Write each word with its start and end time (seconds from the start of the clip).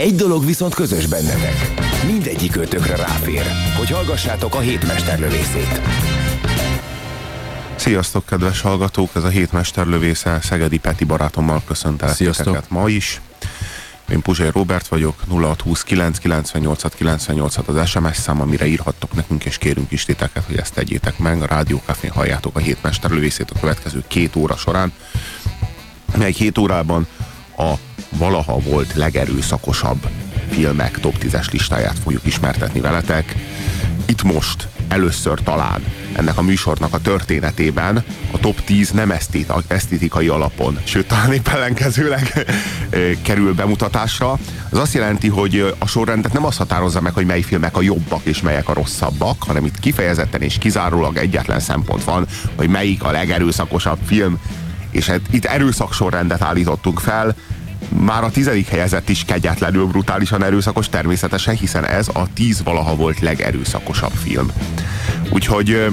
Egy 0.00 0.14
dolog 0.14 0.44
viszont 0.44 0.74
közös 0.74 1.06
bennetek. 1.06 1.54
Mindegyik 2.06 2.56
ötökre 2.56 2.96
ráfér, 2.96 3.42
hogy 3.78 3.90
hallgassátok 3.90 4.54
a 4.54 4.58
hétmesterlövészét. 4.58 5.80
Sziasztok, 7.76 8.26
kedves 8.26 8.60
hallgatók! 8.60 9.10
Ez 9.14 9.24
a 9.24 9.28
hétmesterlövésze 9.28 10.38
Szegedi 10.42 10.78
Peti 10.78 11.04
barátommal 11.04 11.62
köszöntelek 11.66 12.14
Sziasztok. 12.14 12.68
ma 12.68 12.88
is. 12.88 13.20
Én 14.10 14.22
Puzsér 14.22 14.52
Robert 14.52 14.88
vagyok, 14.88 15.14
0629 15.28 16.18
98 16.18 16.94
98 16.94 17.56
az 17.66 17.88
SMS 17.88 18.16
szám, 18.16 18.40
amire 18.40 18.66
írhattok 18.66 19.12
nekünk, 19.12 19.44
és 19.44 19.58
kérünk 19.58 19.92
is 19.92 20.04
titeket, 20.04 20.44
hogy 20.44 20.56
ezt 20.56 20.74
tegyétek 20.74 21.18
meg. 21.18 21.42
A 21.42 21.46
Rádió 21.46 21.82
Cafén 21.86 22.10
halljátok 22.10 22.56
a 22.56 22.60
hétmesterlövészét 22.60 23.50
a 23.50 23.58
következő 23.60 24.04
két 24.06 24.36
óra 24.36 24.56
során, 24.56 24.92
mely 26.16 26.32
két 26.32 26.58
órában 26.58 27.06
a 27.56 27.74
valaha 28.10 28.58
volt 28.58 28.94
legerőszakosabb 28.94 30.08
filmek 30.50 31.00
top 31.00 31.14
10-es 31.22 31.50
listáját 31.52 31.98
fogjuk 31.98 32.26
ismertetni 32.26 32.80
veletek. 32.80 33.34
Itt 34.06 34.22
most 34.22 34.68
először 34.88 35.40
talán 35.40 35.84
ennek 36.12 36.38
a 36.38 36.42
műsornak 36.42 36.94
a 36.94 37.00
történetében 37.00 38.04
a 38.30 38.38
top 38.38 38.64
10 38.64 38.90
nem 38.90 39.10
esztéta, 39.10 39.62
esztétikai 39.66 40.28
alapon, 40.28 40.78
sőt 40.84 41.06
talán 41.06 41.32
épp 41.32 41.48
ellenkezőleg 41.48 42.46
kerül 43.22 43.54
bemutatásra. 43.54 44.38
Ez 44.72 44.78
azt 44.78 44.94
jelenti, 44.94 45.28
hogy 45.28 45.74
a 45.78 45.86
sorrendet 45.86 46.32
nem 46.32 46.44
azt 46.44 46.58
határozza 46.58 47.00
meg, 47.00 47.12
hogy 47.12 47.26
mely 47.26 47.40
filmek 47.40 47.76
a 47.76 47.82
jobbak 47.82 48.24
és 48.24 48.40
melyek 48.40 48.68
a 48.68 48.72
rosszabbak, 48.72 49.42
hanem 49.42 49.64
itt 49.64 49.80
kifejezetten 49.80 50.42
és 50.42 50.58
kizárólag 50.58 51.16
egyetlen 51.16 51.60
szempont 51.60 52.04
van, 52.04 52.26
hogy 52.56 52.68
melyik 52.68 53.02
a 53.02 53.10
legerőszakosabb 53.10 53.98
film, 54.06 54.38
és 54.90 55.06
hát 55.06 55.20
itt 55.30 55.44
erőszak 55.44 55.92
sorrendet 55.92 56.42
állítottunk 56.42 57.00
fel, 57.00 57.36
már 57.90 58.24
a 58.24 58.30
tizedik 58.30 58.68
helyezett 58.68 59.08
is 59.08 59.24
kegyetlenül 59.24 59.86
brutálisan 59.86 60.44
erőszakos 60.44 60.88
természetesen, 60.88 61.56
hiszen 61.56 61.86
ez 61.86 62.08
a 62.08 62.32
tíz 62.34 62.62
valaha 62.62 62.94
volt 62.94 63.20
legerőszakosabb 63.20 64.12
film. 64.12 64.50
Úgyhogy 65.30 65.86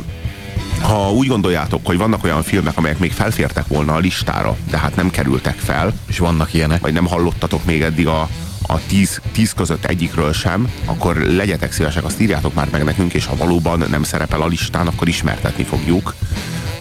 ha 0.82 1.12
úgy 1.12 1.28
gondoljátok, 1.28 1.86
hogy 1.86 1.98
vannak 1.98 2.24
olyan 2.24 2.44
filmek, 2.44 2.78
amelyek 2.78 3.00
még 3.00 3.12
felfértek 3.12 3.68
volna 3.68 3.94
a 3.94 4.00
listára, 4.00 4.58
de 4.70 4.78
hát 4.78 4.96
nem 4.96 5.10
kerültek 5.10 5.58
fel, 5.58 5.94
És 6.08 6.18
vannak 6.18 6.54
ilyenek. 6.54 6.82
vagy 6.82 6.94
nem 6.94 7.06
hallottatok 7.06 7.66
még 7.66 7.82
eddig 7.82 8.08
a, 8.08 8.30
a 8.68 8.86
tíz, 8.88 9.22
tíz 9.32 9.54
között 9.54 9.86
egyikről 9.86 10.34
sem, 10.34 10.72
akkor 10.86 11.16
legyetek 11.16 11.72
szívesek, 11.72 12.04
azt 12.04 12.22
írjátok 12.22 12.54
már 12.54 12.68
meg 12.72 12.84
nekünk, 12.84 13.14
és 13.14 13.26
ha 13.26 13.36
valóban 13.36 13.86
nem 13.90 14.04
szerepel 14.04 14.42
a 14.42 14.48
listán, 14.48 14.88
akkor 14.88 15.08
ismertetni 15.08 15.64
fogjuk. 15.64 16.16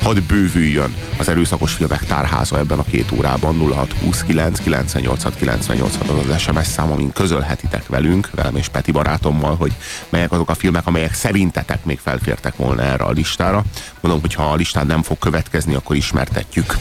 Hadd 0.06 0.18
bővüljön 0.28 0.94
az 1.16 1.28
erőszakos 1.28 1.72
filmek 1.72 2.04
tárháza 2.04 2.58
ebben 2.58 2.78
a 2.78 2.84
két 2.84 3.12
órában 3.12 3.58
0629 3.58 4.58
98 4.60 5.36
98 5.36 5.96
az 6.08 6.28
az 6.28 6.40
SMS 6.40 6.66
szám, 6.66 6.92
amin 6.92 7.12
közölhetitek 7.12 7.86
velünk, 7.86 8.30
velem 8.34 8.56
és 8.56 8.68
Peti 8.68 8.90
barátommal, 8.90 9.56
hogy 9.56 9.72
melyek 10.08 10.32
azok 10.32 10.50
a 10.50 10.54
filmek, 10.54 10.86
amelyek 10.86 11.14
szerintetek 11.14 11.84
még 11.84 11.98
felfértek 11.98 12.56
volna 12.56 12.82
erre 12.82 13.04
a 13.04 13.10
listára. 13.10 13.64
Mondom, 14.00 14.20
hogy 14.20 14.34
ha 14.34 14.50
a 14.50 14.54
listán 14.54 14.86
nem 14.86 15.02
fog 15.02 15.18
következni, 15.18 15.74
akkor 15.74 15.96
ismertetjük. 15.96 16.76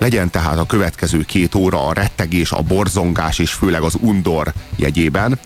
Legyen 0.00 0.30
tehát 0.30 0.58
a 0.58 0.66
következő 0.66 1.22
két 1.22 1.54
óra 1.54 1.86
a 1.86 1.92
rettegés, 1.92 2.52
a 2.52 2.62
borzongás 2.62 3.38
és 3.38 3.52
főleg 3.52 3.82
az 3.82 3.96
undor 4.00 4.52
jegyében. 4.76 5.38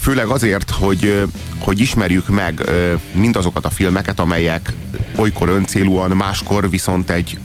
Főleg 0.00 0.26
azért, 0.26 0.70
hogy, 0.70 1.22
hogy 1.58 1.80
ismerjük 1.80 2.28
meg 2.28 2.62
mindazokat 3.12 3.64
a 3.64 3.70
filmeket, 3.70 4.20
amelyek 4.20 4.72
olykor 5.16 5.48
öncélúan, 5.48 6.10
máskor 6.10 6.70
viszont 6.70 7.10
egy 7.10 7.38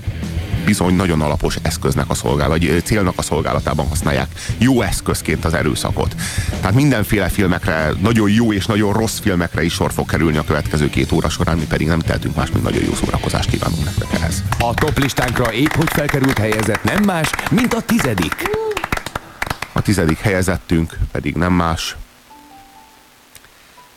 bizony 0.66 0.96
nagyon 0.96 1.22
alapos 1.22 1.56
eszköznek 1.62 2.10
a 2.10 2.14
szolgálat, 2.14 2.58
vagy 2.58 2.82
célnak 2.84 3.14
a 3.18 3.22
szolgálatában 3.22 3.88
használják. 3.88 4.28
Jó 4.58 4.82
eszközként 4.82 5.46
az 5.46 5.54
erőszakot. 5.54 6.16
Tehát 6.60 6.74
mindenféle 6.74 7.30
filmekre, 7.30 7.92
nagyon 8.00 8.30
jó 8.30 8.54
és 8.54 8.66
nagyon 8.66 8.94
rossz 8.94 9.20
filmekre 9.20 9.64
is 9.64 9.74
sor 9.74 9.94
fog 9.94 10.10
kerülni 10.10 10.38
a 10.38 10.44
következő 10.44 10.90
két 10.90 11.12
óra 11.12 11.30
során, 11.30 11.58
mi 11.58 11.66
pedig 11.66 11.88
nem 11.88 12.00
tehetünk 12.00 12.36
más, 12.36 12.52
mint 12.52 12.64
nagyon 12.64 12.84
jó 12.84 12.94
szórakozást 12.94 13.50
kívánunk 13.50 13.84
nektek 13.84 14.14
ehhez. 14.14 14.44
A 14.60 14.74
top 14.74 14.98
listánkra 14.98 15.54
épp 15.54 15.72
hogy 15.72 15.90
felkerült 15.90 16.38
helyezett 16.38 16.84
nem 16.84 17.04
más, 17.04 17.30
mint 17.52 17.74
a 17.74 17.82
tizedik. 17.82 18.50
A 19.72 19.82
tizedik 19.82 20.20
helyezettünk 20.20 20.98
pedig 21.12 21.36
nem 21.36 21.54
más, 21.54 21.96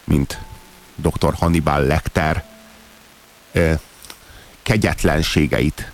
mint 0.04 0.38
dr. 0.96 1.34
Hannibal 1.34 1.82
Lecter 1.82 2.44
kegyetlenségeit 4.62 5.92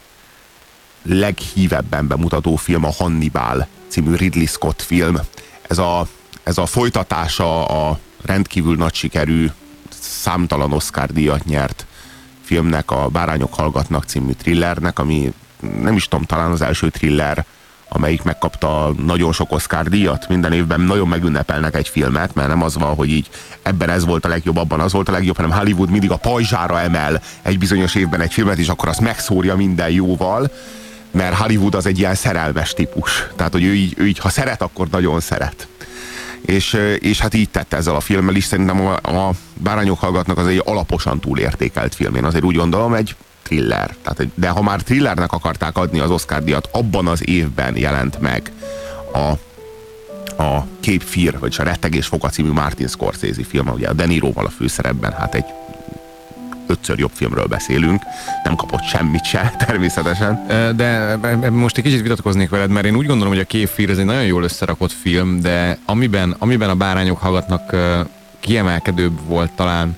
leghívebben 1.09 2.07
bemutató 2.07 2.57
film 2.57 2.85
a 2.85 2.93
Hannibal 2.99 3.67
című 3.89 4.15
Ridley 4.15 4.47
Scott 4.47 4.83
film. 4.83 5.19
Ez 5.69 5.79
a, 5.79 6.07
ez 6.43 6.59
a 6.59 6.67
folytatása 6.67 7.67
a 7.67 7.99
rendkívül 8.23 8.77
nagy 8.77 8.95
sikerű, 8.95 9.51
számtalan 10.01 10.73
Oscar 10.73 11.13
díjat 11.13 11.45
nyert 11.45 11.87
filmnek, 12.43 12.91
a 12.91 13.09
Bárányok 13.09 13.55
hallgatnak 13.55 14.05
című 14.05 14.33
thrillernek, 14.33 14.99
ami 14.99 15.33
nem 15.81 15.97
is 15.97 16.09
tudom, 16.09 16.25
talán 16.25 16.51
az 16.51 16.61
első 16.61 16.89
thriller, 16.89 17.45
amelyik 17.89 18.23
megkapta 18.23 18.93
nagyon 19.05 19.33
sok 19.33 19.53
Oscar 19.53 19.89
díjat. 19.89 20.29
Minden 20.29 20.53
évben 20.53 20.81
nagyon 20.81 21.09
megünnepelnek 21.09 21.75
egy 21.75 21.89
filmet, 21.89 22.35
mert 22.35 22.49
nem 22.49 22.63
az 22.63 22.75
van, 22.75 22.95
hogy 22.95 23.09
így 23.09 23.29
ebben 23.63 23.91
ez 23.91 24.05
volt 24.05 24.25
a 24.25 24.29
legjobb, 24.29 24.57
abban 24.57 24.81
az 24.81 24.93
volt 24.93 25.09
a 25.09 25.13
legjobb, 25.13 25.37
hanem 25.37 25.59
Hollywood 25.59 25.91
mindig 25.91 26.11
a 26.11 26.17
pajzsára 26.17 26.81
emel 26.81 27.23
egy 27.43 27.59
bizonyos 27.59 27.95
évben 27.95 28.21
egy 28.21 28.33
filmet, 28.33 28.59
és 28.59 28.69
akkor 28.69 28.89
azt 28.89 29.01
megszórja 29.01 29.57
minden 29.57 29.91
jóval, 29.91 30.51
mert 31.11 31.37
Hollywood 31.37 31.75
az 31.75 31.87
egy 31.87 31.99
ilyen 31.99 32.15
szerelmes 32.15 32.75
típus. 32.75 33.27
Tehát, 33.37 33.53
hogy 33.53 33.65
ő 33.65 33.75
így, 33.75 33.95
ő 33.97 34.07
így 34.07 34.19
ha 34.19 34.29
szeret, 34.29 34.63
akkor 34.63 34.89
nagyon 34.89 35.21
szeret. 35.21 35.69
És, 36.41 36.79
és 36.99 37.21
hát 37.21 37.35
így 37.35 37.51
tette 37.51 37.77
ezzel 37.77 37.95
a 37.95 38.01
filmmel 38.01 38.35
is. 38.35 38.45
Szerintem 38.45 38.87
a, 38.87 38.93
a 38.93 39.33
Bárányok 39.55 39.99
hallgatnak 39.99 40.39
az 40.39 40.47
egy 40.47 40.63
alaposan 40.65 41.21
túlértékelt 41.21 41.95
film. 41.95 42.15
Én 42.15 42.25
azért 42.25 42.45
úgy 42.45 42.57
gondolom, 42.57 42.95
egy 42.95 43.17
thriller. 43.43 43.95
Tehát, 44.03 44.27
de 44.35 44.49
ha 44.49 44.63
már 44.63 44.83
thrillernek 44.83 45.33
akarták 45.33 45.77
adni 45.77 45.99
az 45.99 46.11
Oscar 46.11 46.45
díjat, 46.45 46.69
abban 46.73 47.07
az 47.07 47.29
évben 47.29 47.77
jelent 47.77 48.21
meg 48.21 48.53
a, 49.13 49.29
a 50.43 50.67
Cape 50.81 51.05
Fear, 51.05 51.39
vagyis 51.39 51.59
a 51.59 51.63
Rettegés 51.63 52.07
Foka 52.07 52.29
című 52.29 52.51
Martin 52.51 52.89
Scorsese 52.89 53.45
film, 53.49 53.69
ugye 53.69 53.89
a 53.89 53.93
De 53.93 54.07
Niroval 54.07 54.45
a 54.45 54.51
főszerepben, 54.51 55.13
hát 55.13 55.35
egy 55.35 55.45
ötször 56.69 56.99
jobb 56.99 57.11
filmről 57.15 57.47
beszélünk, 57.47 58.03
nem 58.45 58.55
kapott 58.55 58.83
semmit 58.83 59.25
se, 59.25 59.53
természetesen. 59.67 60.47
De 60.77 61.17
most 61.51 61.77
egy 61.77 61.85
kicsit 61.85 62.03
vitatkoznék 62.03 62.51
veled, 62.51 62.71
mert 62.71 62.87
én 62.87 62.97
úgy 62.97 63.07
gondolom, 63.07 63.33
hogy 63.33 63.43
a 63.43 63.45
Kéfír 63.45 63.91
ez 63.91 63.99
egy 63.99 64.05
nagyon 64.05 64.25
jól 64.25 64.43
összerakott 64.43 64.93
film, 64.93 65.41
de 65.41 65.79
amiben, 65.85 66.37
amiben 66.39 66.71
a 66.71 66.75
bárányok 66.75 67.19
hallgatnak 67.19 67.77
kiemelkedőbb 68.41 69.19
volt 69.27 69.51
talán 69.51 69.97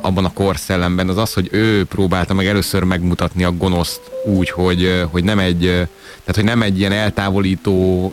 abban 0.00 0.24
a 0.24 0.32
korszellemben, 0.32 1.08
az 1.08 1.16
az, 1.16 1.32
hogy 1.32 1.48
ő 1.52 1.84
próbálta 1.84 2.34
meg 2.34 2.46
először 2.46 2.82
megmutatni 2.82 3.44
a 3.44 3.52
gonoszt 3.52 4.00
úgy, 4.26 4.50
hogy, 4.50 5.04
hogy 5.10 5.24
nem 5.24 5.38
egy, 5.38 5.60
tehát 5.60 6.34
hogy 6.34 6.44
nem 6.44 6.62
egy 6.62 6.78
ilyen 6.78 6.92
eltávolító 6.92 8.12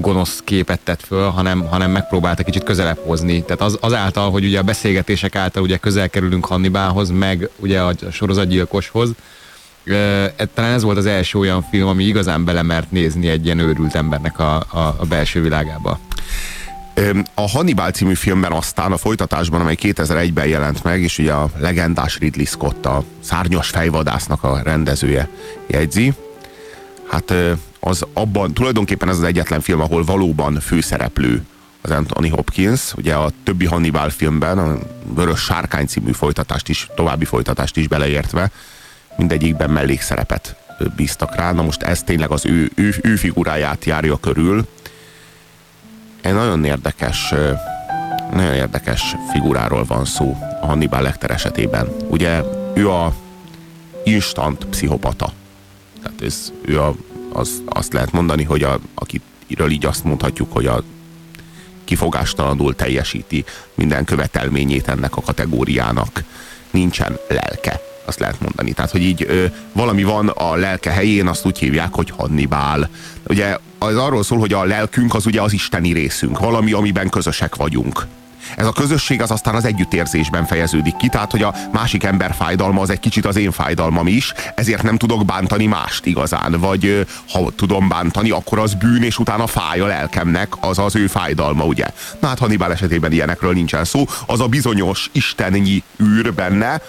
gonosz 0.00 0.40
képet 0.44 0.80
tett 0.80 1.02
föl, 1.02 1.28
hanem, 1.28 1.66
hanem 1.66 1.90
megpróbálta 1.90 2.42
kicsit 2.42 2.64
közelebb 2.64 2.98
hozni. 3.04 3.42
Tehát 3.42 3.60
az, 3.60 3.78
azáltal, 3.80 4.30
hogy 4.30 4.44
ugye 4.44 4.58
a 4.58 4.62
beszélgetések 4.62 5.36
által 5.36 5.62
ugye 5.62 5.76
közel 5.76 6.10
kerülünk 6.10 6.44
Hannibalhoz, 6.46 7.10
meg 7.10 7.48
ugye 7.56 7.80
a 7.80 7.92
sorozatgyilkoshoz, 8.10 9.10
e- 9.84 10.46
talán 10.54 10.72
ez 10.72 10.82
volt 10.82 10.96
az 10.96 11.06
első 11.06 11.38
olyan 11.38 11.62
film, 11.70 11.88
ami 11.88 12.04
igazán 12.04 12.44
belemert 12.44 12.90
nézni 12.90 13.28
egy 13.28 13.44
ilyen 13.44 13.58
őrült 13.58 13.94
embernek 13.94 14.38
a, 14.38 14.56
a, 14.56 14.96
a 14.98 15.04
belső 15.08 15.42
világába. 15.42 15.98
A 17.34 17.48
Hannibal 17.48 17.90
című 17.90 18.14
filmben 18.14 18.52
aztán 18.52 18.92
a 18.92 18.96
folytatásban, 18.96 19.60
amely 19.60 19.76
2001-ben 19.80 20.46
jelent 20.46 20.82
meg, 20.82 21.00
és 21.02 21.18
ugye 21.18 21.32
a 21.32 21.50
legendás 21.58 22.18
Ridley 22.18 22.44
Scott, 22.44 22.86
a 22.86 23.04
szárnyas 23.20 23.68
fejvadásznak 23.68 24.42
a 24.42 24.60
rendezője 24.62 25.28
jegyzi, 25.66 26.12
hát 27.08 27.34
az 27.80 28.06
abban 28.12 28.54
tulajdonképpen 28.54 29.08
ez 29.08 29.16
az 29.16 29.22
egyetlen 29.22 29.60
film, 29.60 29.80
ahol 29.80 30.04
valóban 30.04 30.60
főszereplő 30.60 31.42
az 31.80 31.90
Anthony 31.90 32.30
Hopkins, 32.30 32.94
ugye 32.96 33.14
a 33.14 33.30
többi 33.42 33.66
Hannibal 33.66 34.10
filmben, 34.10 34.58
a 34.58 34.78
Vörös 35.14 35.40
Sárkány 35.40 35.86
című 35.86 36.12
folytatást 36.12 36.68
is, 36.68 36.88
további 36.96 37.24
folytatást 37.24 37.76
is 37.76 37.88
beleértve, 37.88 38.50
mindegyikben 39.16 39.70
mellékszerepet 39.70 40.56
bíztak 40.96 41.34
rá. 41.34 41.52
Na 41.52 41.62
most 41.62 41.82
ez 41.82 42.02
tényleg 42.02 42.30
az 42.30 42.46
ő, 42.46 42.70
ő, 42.74 42.94
ő 43.02 43.16
figuráját 43.16 43.84
járja 43.84 44.16
körül, 44.16 44.66
egy 46.20 46.32
nagyon 46.32 46.64
érdekes, 46.64 47.34
nagyon 48.32 48.54
érdekes 48.54 49.16
figuráról 49.32 49.84
van 49.84 50.04
szó 50.04 50.36
a 50.60 50.66
Hannibal 50.66 51.02
Lecter 51.02 51.30
esetében. 51.30 51.88
Ugye 52.08 52.42
ő 52.74 52.90
a 52.90 53.14
instant 54.04 54.64
pszichopata. 54.64 55.32
Tehát 56.02 56.22
ez, 56.22 56.52
ő 56.64 56.80
a, 56.80 56.94
az, 57.32 57.62
azt 57.68 57.92
lehet 57.92 58.12
mondani, 58.12 58.44
hogy 58.44 58.62
a, 58.62 58.78
akiről 58.94 59.70
így 59.70 59.86
azt 59.86 60.04
mondhatjuk, 60.04 60.52
hogy 60.52 60.66
a 60.66 60.82
kifogástalanul 61.84 62.74
teljesíti 62.74 63.44
minden 63.74 64.04
követelményét 64.04 64.88
ennek 64.88 65.16
a 65.16 65.20
kategóriának. 65.20 66.22
Nincsen 66.70 67.18
lelke, 67.28 67.80
azt 68.04 68.18
lehet 68.18 68.40
mondani. 68.40 68.72
Tehát, 68.72 68.90
hogy 68.90 69.02
így 69.02 69.24
ö, 69.28 69.44
valami 69.72 70.02
van 70.02 70.28
a 70.28 70.54
lelke 70.54 70.90
helyén, 70.90 71.26
azt 71.26 71.46
úgy 71.46 71.58
hívják, 71.58 71.94
hogy 71.94 72.10
Hannibal. 72.10 72.88
Ugye 73.26 73.56
az 73.78 73.96
arról 73.96 74.22
szól, 74.22 74.38
hogy 74.38 74.52
a 74.52 74.64
lelkünk 74.64 75.14
az 75.14 75.26
ugye 75.26 75.40
az 75.42 75.52
isteni 75.52 75.92
részünk, 75.92 76.38
valami, 76.38 76.72
amiben 76.72 77.08
közösek 77.08 77.56
vagyunk. 77.56 78.06
Ez 78.56 78.66
a 78.66 78.72
közösség 78.72 79.22
az 79.22 79.30
aztán 79.30 79.54
az 79.54 79.64
együttérzésben 79.64 80.46
fejeződik 80.46 80.96
ki, 80.96 81.08
tehát 81.08 81.30
hogy 81.30 81.42
a 81.42 81.54
másik 81.72 82.04
ember 82.04 82.34
fájdalma 82.34 82.80
az 82.80 82.90
egy 82.90 83.00
kicsit 83.00 83.26
az 83.26 83.36
én 83.36 83.50
fájdalmam 83.50 84.06
is, 84.06 84.32
ezért 84.54 84.82
nem 84.82 84.96
tudok 84.96 85.24
bántani 85.24 85.66
mást 85.66 86.06
igazán, 86.06 86.56
vagy 86.60 87.06
ha 87.32 87.50
tudom 87.56 87.88
bántani, 87.88 88.30
akkor 88.30 88.58
az 88.58 88.74
bűn, 88.74 89.02
és 89.02 89.18
utána 89.18 89.46
fáj 89.46 89.80
a 89.80 89.86
lelkemnek, 89.86 90.48
az 90.60 90.78
az 90.78 90.96
ő 90.96 91.06
fájdalma, 91.06 91.64
ugye? 91.64 91.86
Na 92.20 92.28
hát 92.28 92.38
Hannibal 92.38 92.72
esetében 92.72 93.12
ilyenekről 93.12 93.52
nincsen 93.52 93.84
szó, 93.84 94.04
az 94.26 94.40
a 94.40 94.46
bizonyos 94.46 95.10
istennyi 95.12 95.82
űr 96.02 96.34
benne, 96.34 96.80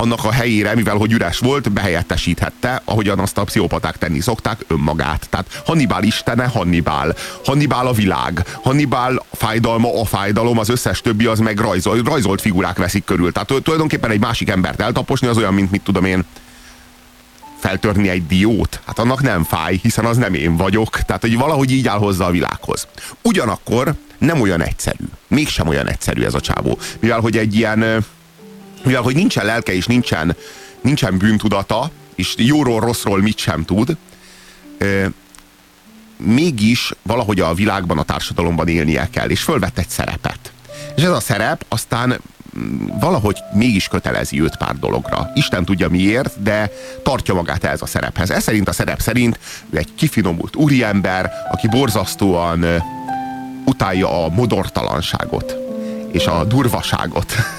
annak 0.00 0.24
a 0.24 0.32
helyére, 0.32 0.74
mivel 0.74 0.96
hogy 0.96 1.12
üres 1.12 1.38
volt, 1.38 1.72
behelyettesíthette, 1.72 2.82
ahogyan 2.84 3.18
azt 3.18 3.38
a 3.38 3.44
pszichopaták 3.44 3.96
tenni 3.98 4.20
szokták, 4.20 4.64
önmagát. 4.66 5.26
Tehát 5.30 5.62
Hannibal 5.66 6.02
istene, 6.02 6.46
Hannibal. 6.46 7.14
Hannibal 7.44 7.86
a 7.86 7.92
világ. 7.92 8.44
Hannibal 8.62 9.24
fájdalma, 9.32 10.00
a 10.00 10.04
fájdalom, 10.04 10.58
az 10.58 10.68
összes 10.68 11.00
többi 11.00 11.26
az 11.26 11.38
meg 11.38 11.58
rajzol, 11.58 12.02
rajzolt 12.02 12.40
figurák 12.40 12.76
veszik 12.76 13.04
körül. 13.04 13.32
Tehát 13.32 13.62
tulajdonképpen 13.62 14.10
egy 14.10 14.20
másik 14.20 14.48
embert 14.48 14.80
eltaposni 14.80 15.26
az 15.26 15.36
olyan, 15.36 15.54
mint 15.54 15.70
mit 15.70 15.82
tudom 15.82 16.04
én, 16.04 16.24
feltörni 17.58 18.08
egy 18.08 18.26
diót, 18.26 18.80
hát 18.86 18.98
annak 18.98 19.22
nem 19.22 19.44
fáj, 19.44 19.78
hiszen 19.82 20.04
az 20.04 20.16
nem 20.16 20.34
én 20.34 20.56
vagyok. 20.56 21.00
Tehát, 21.00 21.22
hogy 21.22 21.36
valahogy 21.36 21.70
így 21.70 21.88
áll 21.88 21.98
hozzá 21.98 22.26
a 22.26 22.30
világhoz. 22.30 22.86
Ugyanakkor 23.22 23.94
nem 24.18 24.40
olyan 24.40 24.62
egyszerű. 24.62 25.04
Mégsem 25.28 25.68
olyan 25.68 25.88
egyszerű 25.88 26.22
ez 26.22 26.34
a 26.34 26.40
csávó. 26.40 26.78
Mivel, 27.00 27.20
hogy 27.20 27.36
egy 27.36 27.54
ilyen 27.54 28.04
mivel 28.88 29.02
hogy 29.02 29.14
nincsen 29.14 29.44
lelke 29.44 29.74
és 29.74 29.86
nincsen, 29.86 30.36
nincsen 30.80 31.18
bűntudata, 31.18 31.90
és 32.14 32.34
jóról, 32.36 32.80
rosszról 32.80 33.20
mit 33.20 33.38
sem 33.38 33.64
tud, 33.64 33.96
mégis 36.16 36.92
valahogy 37.02 37.40
a 37.40 37.54
világban, 37.54 37.98
a 37.98 38.02
társadalomban 38.02 38.68
élnie 38.68 39.08
kell, 39.10 39.28
és 39.28 39.42
fölvett 39.42 39.78
egy 39.78 39.88
szerepet. 39.88 40.52
És 40.96 41.02
ez 41.02 41.10
a 41.10 41.20
szerep 41.20 41.64
aztán 41.68 42.20
mm, 42.58 42.86
valahogy 43.00 43.36
mégis 43.52 43.88
kötelezi 43.88 44.40
őt 44.40 44.56
pár 44.56 44.78
dologra. 44.78 45.30
Isten 45.34 45.64
tudja 45.64 45.88
miért, 45.88 46.42
de 46.42 46.70
tartja 47.02 47.34
magát 47.34 47.64
ez 47.64 47.82
a 47.82 47.86
szerephez. 47.86 48.30
Ez 48.30 48.42
szerint 48.42 48.68
a 48.68 48.72
szerep 48.72 49.00
szerint 49.00 49.38
ő 49.70 49.78
egy 49.78 49.94
kifinomult 49.94 50.56
úriember, 50.56 51.32
aki 51.50 51.68
borzasztóan 51.68 52.64
utálja 53.64 54.24
a 54.24 54.28
modortalanságot 54.28 55.56
és 56.12 56.26
a 56.26 56.44
durvaságot. 56.44 57.32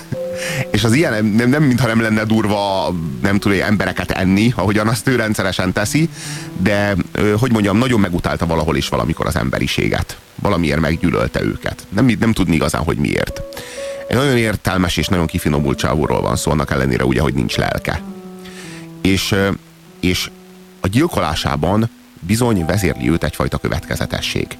és 0.71 0.83
az 0.83 0.93
ilyen 0.93 1.25
nem, 1.25 1.49
nem 1.49 1.63
mintha 1.63 1.87
nem 1.87 2.01
lenne 2.01 2.23
durva, 2.23 2.93
nem 3.21 3.39
tudom, 3.39 3.57
embereket 3.61 4.11
enni, 4.11 4.53
ahogyan 4.55 4.87
azt 4.87 5.07
ő 5.07 5.15
rendszeresen 5.15 5.73
teszi, 5.73 6.09
de 6.57 6.95
hogy 7.39 7.51
mondjam, 7.51 7.77
nagyon 7.77 7.99
megutálta 7.99 8.45
valahol 8.45 8.75
is 8.75 8.89
valamikor 8.89 9.25
az 9.25 9.35
emberiséget. 9.35 10.17
Valamiért 10.41 10.79
meggyűlölte 10.79 11.41
őket. 11.41 11.87
Nem, 11.89 12.11
nem 12.19 12.33
tudni 12.33 12.55
igazán, 12.55 12.83
hogy 12.83 12.97
miért. 12.97 13.41
Egy 14.07 14.15
nagyon 14.15 14.37
értelmes 14.37 14.97
és 14.97 15.07
nagyon 15.07 15.25
kifinomult 15.25 15.77
csávóról 15.77 16.21
van 16.21 16.35
szó, 16.35 16.51
annak 16.51 16.71
ellenére 16.71 17.05
ugye, 17.05 17.21
hogy 17.21 17.33
nincs 17.33 17.57
lelke. 17.57 18.01
És, 19.01 19.35
és 19.99 20.29
a 20.79 20.87
gyilkolásában 20.87 21.89
bizony 22.19 22.65
vezérli 22.65 23.09
őt 23.09 23.23
egyfajta 23.23 23.57
következetesség. 23.57 24.57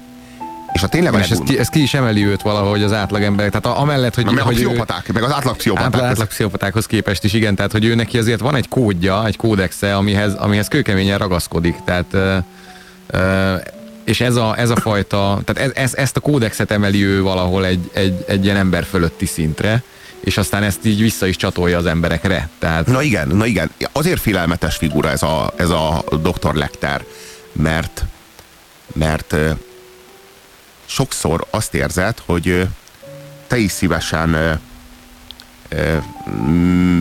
És 0.72 0.82
a 0.82 0.86
tényleg 0.86 1.14
és 1.14 1.30
ez 1.30 1.38
ki, 1.38 1.58
ez 1.58 1.68
ki 1.68 1.82
is 1.82 1.94
emeli 1.94 2.26
őt 2.26 2.42
valahogy 2.42 2.82
az 2.82 2.92
átlagemberek. 2.92 3.50
Tehát 3.50 3.78
a, 3.78 3.80
amellett, 3.80 4.14
hogy... 4.14 4.24
Na, 4.24 4.30
meg 4.30 4.42
hogy 4.42 4.54
a 4.54 4.56
pszichopaták, 4.56 5.08
ő, 5.08 5.12
meg 5.12 5.22
az 5.22 5.32
átlag 5.32 5.56
pszichopaták. 5.56 5.92
Átlag, 5.94 6.10
átlag 6.10 6.28
pszichopatákhoz 6.28 6.86
képest 6.86 7.24
is, 7.24 7.32
igen. 7.32 7.54
Tehát, 7.54 7.72
hogy 7.72 7.84
ő 7.84 7.94
neki 7.94 8.18
azért 8.18 8.40
van 8.40 8.54
egy 8.54 8.68
kódja, 8.68 9.26
egy 9.26 9.36
kódexe, 9.36 9.96
amihez, 9.96 10.34
amihez 10.34 10.68
kőkeményen 10.68 11.18
ragaszkodik. 11.18 11.76
Tehát 11.84 12.06
ö, 12.10 12.36
ö, 13.06 13.54
és 14.04 14.20
ez 14.20 14.36
a, 14.36 14.58
ez 14.58 14.70
a 14.70 14.76
fajta, 14.76 15.40
tehát 15.44 15.70
ez, 15.70 15.82
ez, 15.82 15.94
ezt 15.94 16.16
a 16.16 16.20
kódexet 16.20 16.70
emeli 16.70 17.04
ő 17.04 17.22
valahol 17.22 17.66
egy, 17.66 17.90
egy, 17.92 18.24
egy 18.26 18.44
ilyen 18.44 18.56
ember 18.56 18.84
fölötti 18.84 19.26
szintre, 19.26 19.82
és 20.20 20.36
aztán 20.36 20.62
ezt 20.62 20.86
így 20.86 21.00
vissza 21.00 21.26
is 21.26 21.36
csatolja 21.36 21.78
az 21.78 21.86
emberekre. 21.86 22.48
Tehát... 22.58 22.86
Na 22.86 23.02
igen, 23.02 23.28
na 23.28 23.46
igen. 23.46 23.70
Azért 23.92 24.20
félelmetes 24.20 24.76
figura 24.76 25.10
ez 25.10 25.22
a, 25.22 25.52
ez 25.56 25.70
a 25.70 26.04
Dr. 26.22 26.54
Lecter, 26.54 27.04
mert 27.52 28.04
mert 28.92 29.36
sokszor 30.90 31.46
azt 31.50 31.74
érzed, 31.74 32.18
hogy 32.26 32.66
te 33.46 33.58
is 33.58 33.70
szívesen 33.70 34.60
mm, 36.30 37.00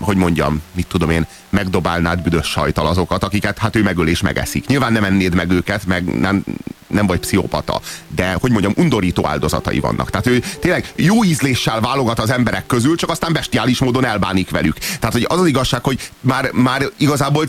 hogy 0.00 0.16
mondjam, 0.16 0.62
mit 0.72 0.86
tudom 0.86 1.10
én, 1.10 1.26
megdobálnád 1.48 2.22
büdös 2.22 2.46
sajtal 2.46 2.86
azokat, 2.86 3.24
akiket 3.24 3.58
hát 3.58 3.76
ő 3.76 3.82
megöl 3.82 4.08
és 4.08 4.20
megeszik. 4.20 4.66
Nyilván 4.66 4.92
nem 4.92 5.04
ennéd 5.04 5.34
meg 5.34 5.50
őket, 5.50 5.86
meg 5.86 6.18
nem, 6.18 6.44
nem 6.86 7.06
vagy 7.06 7.18
pszichopata, 7.18 7.80
de 8.08 8.36
hogy 8.40 8.50
mondjam, 8.50 8.72
undorító 8.76 9.26
áldozatai 9.26 9.80
vannak. 9.80 10.10
Tehát 10.10 10.26
ő 10.26 10.42
tényleg 10.60 10.92
jó 10.96 11.24
ízléssel 11.24 11.80
válogat 11.80 12.18
az 12.18 12.30
emberek 12.30 12.66
közül, 12.66 12.96
csak 12.96 13.10
aztán 13.10 13.32
bestiális 13.32 13.78
módon 13.78 14.04
elbánik 14.04 14.50
velük. 14.50 14.78
Tehát 14.78 15.12
hogy 15.12 15.26
az 15.28 15.40
az 15.40 15.46
igazság, 15.46 15.84
hogy 15.84 16.10
már, 16.20 16.50
már 16.52 16.82
igazából 16.96 17.48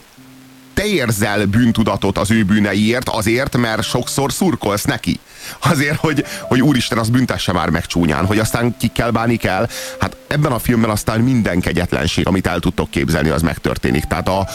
te 0.73 0.85
érzel 0.85 1.45
bűntudatot 1.45 2.17
az 2.17 2.31
ő 2.31 2.44
bűneiért 2.44 3.09
azért, 3.09 3.57
mert 3.57 3.83
sokszor 3.83 4.31
szurkolsz 4.31 4.83
neki. 4.83 5.19
Azért, 5.59 5.99
hogy, 5.99 6.25
hogy 6.41 6.61
úristen, 6.61 6.97
az 6.97 7.09
büntesse 7.09 7.51
már 7.51 7.69
meg 7.69 7.85
csúnyán, 7.85 8.25
hogy 8.25 8.39
aztán 8.39 8.77
kikkel 8.77 9.11
bánik 9.11 9.44
el. 9.44 9.69
Hát 9.99 10.17
ebben 10.27 10.51
a 10.51 10.59
filmben 10.59 10.89
aztán 10.89 11.19
minden 11.19 11.59
kegyetlenség, 11.59 12.27
amit 12.27 12.47
el 12.47 12.59
tudtok 12.59 12.89
képzelni, 12.89 13.29
az 13.29 13.41
megtörténik. 13.41 14.03
Tehát 14.03 14.27
a, 14.27 14.47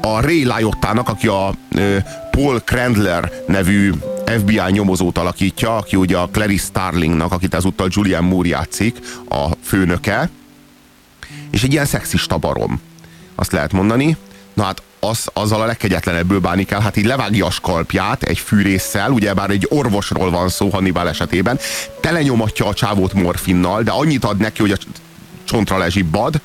a 0.00 0.20
Ray 0.20 0.44
Liottának, 0.44 1.08
aki 1.08 1.26
a 1.26 1.54
ö, 1.70 1.96
Paul 2.30 2.58
Crandler 2.58 3.32
nevű 3.46 3.92
FBI 4.26 4.60
nyomozót 4.70 5.18
alakítja, 5.18 5.76
aki 5.76 5.96
ugye 5.96 6.16
a 6.16 6.28
Clarice 6.32 6.64
Starlingnak, 6.64 7.32
akit 7.32 7.54
ezúttal 7.54 7.88
Julian 7.90 8.24
Moore 8.24 8.48
játszik, 8.48 8.98
a 9.28 9.48
főnöke, 9.62 10.30
és 11.50 11.62
egy 11.62 11.72
ilyen 11.72 11.86
szexista 11.86 12.36
barom. 12.36 12.80
Azt 13.34 13.52
lehet 13.52 13.72
mondani. 13.72 14.16
Na 14.54 14.62
hát 14.62 14.82
az, 15.04 15.28
azzal 15.32 15.60
a 15.60 15.64
legkegyetlenebből 15.64 16.38
bánik 16.38 16.70
el. 16.70 16.80
Hát 16.80 16.96
így 16.96 17.04
levágja 17.04 17.46
a 17.46 17.50
skalpját 17.50 18.22
egy 18.22 18.38
fűrészsel, 18.38 19.10
ugye 19.10 19.34
bár 19.34 19.50
egy 19.50 19.66
orvosról 19.70 20.30
van 20.30 20.48
szó 20.48 20.68
Hannibal 20.68 21.08
esetében, 21.08 21.58
telenyomatja 22.00 22.66
a 22.66 22.74
csávót 22.74 23.12
morfinnal, 23.12 23.82
de 23.82 23.90
annyit 23.90 24.24
ad 24.24 24.36
neki, 24.36 24.60
hogy 24.60 24.70
a 24.70 24.76
csontra 25.44 25.78
lezsibbad, 25.78 26.40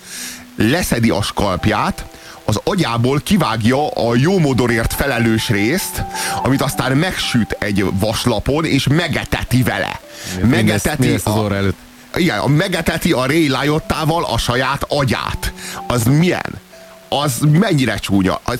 leszedi 0.55 1.09
a 1.09 1.21
skalpját, 1.21 2.05
az 2.45 2.59
agyából 2.63 3.19
kivágja 3.23 3.87
a 3.87 4.15
jó 4.15 4.39
modorért 4.39 4.93
felelős 4.93 5.49
részt, 5.49 6.03
amit 6.43 6.61
aztán 6.61 6.97
megsüt 6.97 7.55
egy 7.59 7.85
vaslapon, 7.99 8.65
és 8.65 8.87
megeteti 8.87 9.63
vele. 9.63 9.99
Mi, 10.41 10.47
megeteti 10.47 11.05
mi 11.05 11.11
lesz, 11.11 11.23
mi 11.23 11.31
lesz 11.31 11.35
az 11.35 11.43
orra 11.43 11.55
előtt? 11.55 11.77
Igen, 12.15 12.49
megeteti 12.49 13.11
a 13.11 13.25
Ray 13.25 13.47
Liottával 13.61 14.25
a 14.25 14.37
saját 14.37 14.85
agyát. 14.87 15.53
Az 15.87 16.03
milyen? 16.03 16.65
Az 17.09 17.39
mennyire 17.51 17.97
csúnya, 17.97 18.39
az, 18.43 18.59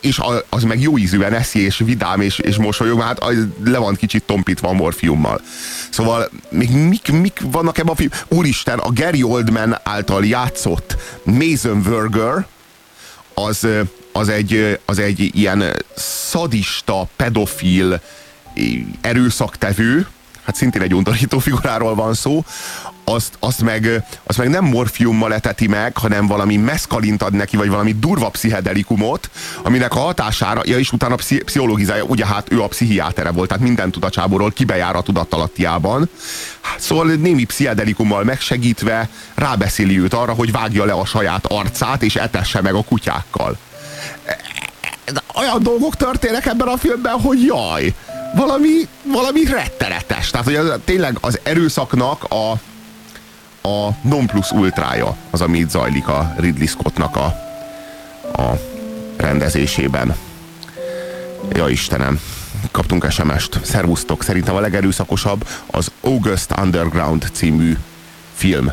és 0.00 0.20
az 0.48 0.62
meg 0.62 0.80
jó 0.80 0.98
ízűen 0.98 1.32
eszi, 1.32 1.60
és 1.60 1.78
vidám, 1.78 2.20
és, 2.20 2.38
és 2.38 2.56
mosolyog, 2.56 3.00
hát 3.00 3.18
az 3.18 3.46
le 3.64 3.78
van 3.78 3.94
kicsit 3.94 4.22
tompítva 4.22 4.68
a 4.68 4.72
morfiummal. 4.72 5.40
Szóval 5.90 6.30
még 6.48 6.70
mik, 6.70 7.12
mik 7.12 7.40
vannak 7.44 7.78
ebben 7.78 7.92
a 7.92 7.96
film? 7.96 8.10
Úristen, 8.28 8.78
a 8.78 8.92
Gary 8.92 9.22
Oldman 9.22 9.78
által 9.82 10.24
játszott 10.26 10.96
Mason 11.22 11.82
Verger, 11.82 12.46
az, 13.34 13.66
az, 14.12 14.28
egy, 14.28 14.78
az 14.84 14.98
egy 14.98 15.30
ilyen 15.34 15.64
szadista, 15.96 17.08
pedofil 17.16 18.00
erőszaktevő, 19.00 20.06
hát 20.42 20.56
szintén 20.56 20.82
egy 20.82 20.94
undorító 20.94 21.38
figuráról 21.38 21.94
van 21.94 22.14
szó, 22.14 22.44
azt, 23.04 23.36
azt, 23.38 23.62
meg, 23.62 24.04
azt 24.22 24.38
meg 24.38 24.48
nem 24.48 24.64
morfiummal 24.64 25.34
eteti 25.34 25.66
meg, 25.66 25.96
hanem 25.96 26.26
valami 26.26 26.56
meszkalint 26.56 27.22
ad 27.22 27.32
neki, 27.32 27.56
vagy 27.56 27.68
valami 27.68 27.92
durva 27.92 28.28
pszichedelikumot, 28.28 29.30
aminek 29.62 29.94
a 29.94 29.98
hatására, 29.98 30.60
ja, 30.64 30.78
és 30.78 30.92
utána 30.92 31.14
pszi, 31.14 31.42
pszichologizálja, 31.42 32.02
ugye 32.02 32.26
hát 32.26 32.52
ő 32.52 32.62
a 32.62 32.66
pszichiátere 32.66 33.30
volt, 33.30 33.48
tehát 33.48 33.62
minden 33.62 33.90
tud 33.90 34.04
a 34.04 34.10
csáborról, 34.10 34.50
kibejár 34.50 34.96
a 34.96 35.02
tudattalattiában. 35.02 36.08
Hát, 36.60 36.80
szóval 36.80 37.06
némi 37.06 37.44
pszichedelikummal 37.44 38.24
megsegítve 38.24 39.08
rábeszéli 39.34 40.00
őt 40.00 40.14
arra, 40.14 40.32
hogy 40.32 40.52
vágja 40.52 40.84
le 40.84 40.92
a 40.92 41.04
saját 41.04 41.46
arcát, 41.46 42.02
és 42.02 42.16
etesse 42.16 42.60
meg 42.60 42.74
a 42.74 42.82
kutyákkal. 42.82 43.58
Olyan 45.34 45.62
dolgok 45.62 45.96
történnek 45.96 46.46
ebben 46.46 46.68
a 46.68 46.76
filmben, 46.76 47.20
hogy 47.20 47.44
jaj! 47.44 47.94
valami, 48.34 48.88
valami 49.02 49.44
rettenetes. 49.44 50.30
Tehát, 50.30 50.46
hogy 50.46 50.54
az, 50.54 50.72
tényleg 50.84 51.18
az 51.20 51.38
erőszaknak 51.42 52.24
a, 52.24 52.52
a 53.62 53.88
non 54.02 54.26
plus 54.26 54.50
ultrája 54.50 55.16
az, 55.30 55.40
ami 55.40 55.58
itt 55.58 55.70
zajlik 55.70 56.08
a 56.08 56.34
Ridley 56.36 56.66
Scottnak 56.66 57.16
a, 57.16 57.24
a 58.42 58.58
rendezésében. 59.16 60.16
Ja 61.52 61.68
Istenem, 61.68 62.20
kaptunk 62.70 63.10
SMS-t. 63.10 63.60
Szervusztok, 63.64 64.22
szerintem 64.22 64.54
a 64.54 64.60
legerőszakosabb 64.60 65.48
az 65.66 65.90
August 66.00 66.54
Underground 66.60 67.30
című 67.32 67.76
film. 68.34 68.72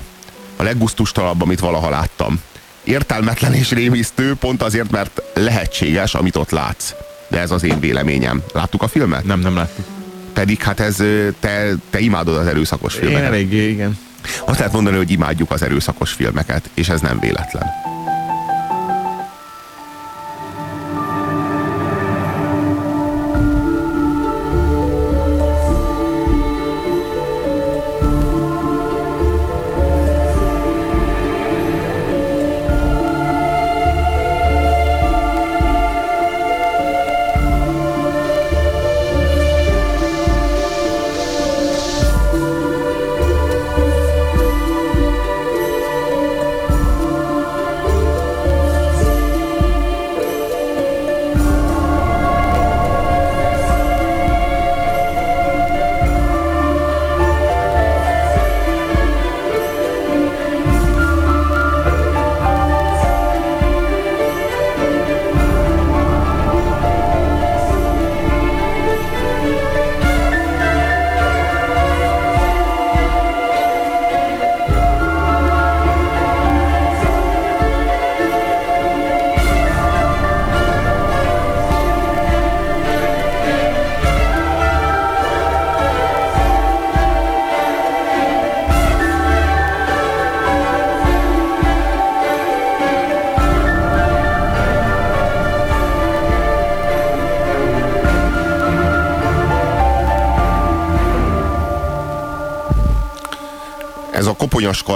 A 0.55 0.63
leggusztustalabb, 0.63 1.41
amit 1.41 1.59
valaha 1.59 1.89
láttam. 1.89 2.41
Értelmetlen 2.83 3.53
és 3.53 3.71
rémisztő, 3.71 4.35
pont 4.35 4.61
azért, 4.63 4.91
mert 4.91 5.21
lehetséges, 5.33 6.13
amit 6.15 6.35
ott 6.35 6.49
látsz. 6.49 6.93
De 7.27 7.39
ez 7.39 7.51
az 7.51 7.63
én 7.63 7.79
véleményem. 7.79 8.41
Láttuk 8.53 8.81
a 8.81 8.87
filmet? 8.87 9.23
Nem, 9.23 9.39
nem 9.39 9.55
láttuk. 9.55 9.85
Pedig 10.33 10.61
hát 10.61 10.79
ez, 10.79 10.95
te, 11.39 11.73
te 11.89 11.99
imádod 11.99 12.35
az 12.37 12.47
erőszakos 12.47 12.95
Én 12.95 12.99
filmeket. 13.01 13.27
eléggé, 13.27 13.69
igen. 13.69 13.97
Azt 14.45 14.57
lehet 14.57 14.73
mondani, 14.73 14.97
hogy 14.97 15.11
imádjuk 15.11 15.51
az 15.51 15.61
erőszakos 15.61 16.11
filmeket, 16.11 16.69
és 16.73 16.89
ez 16.89 17.01
nem 17.01 17.19
véletlen. 17.19 17.67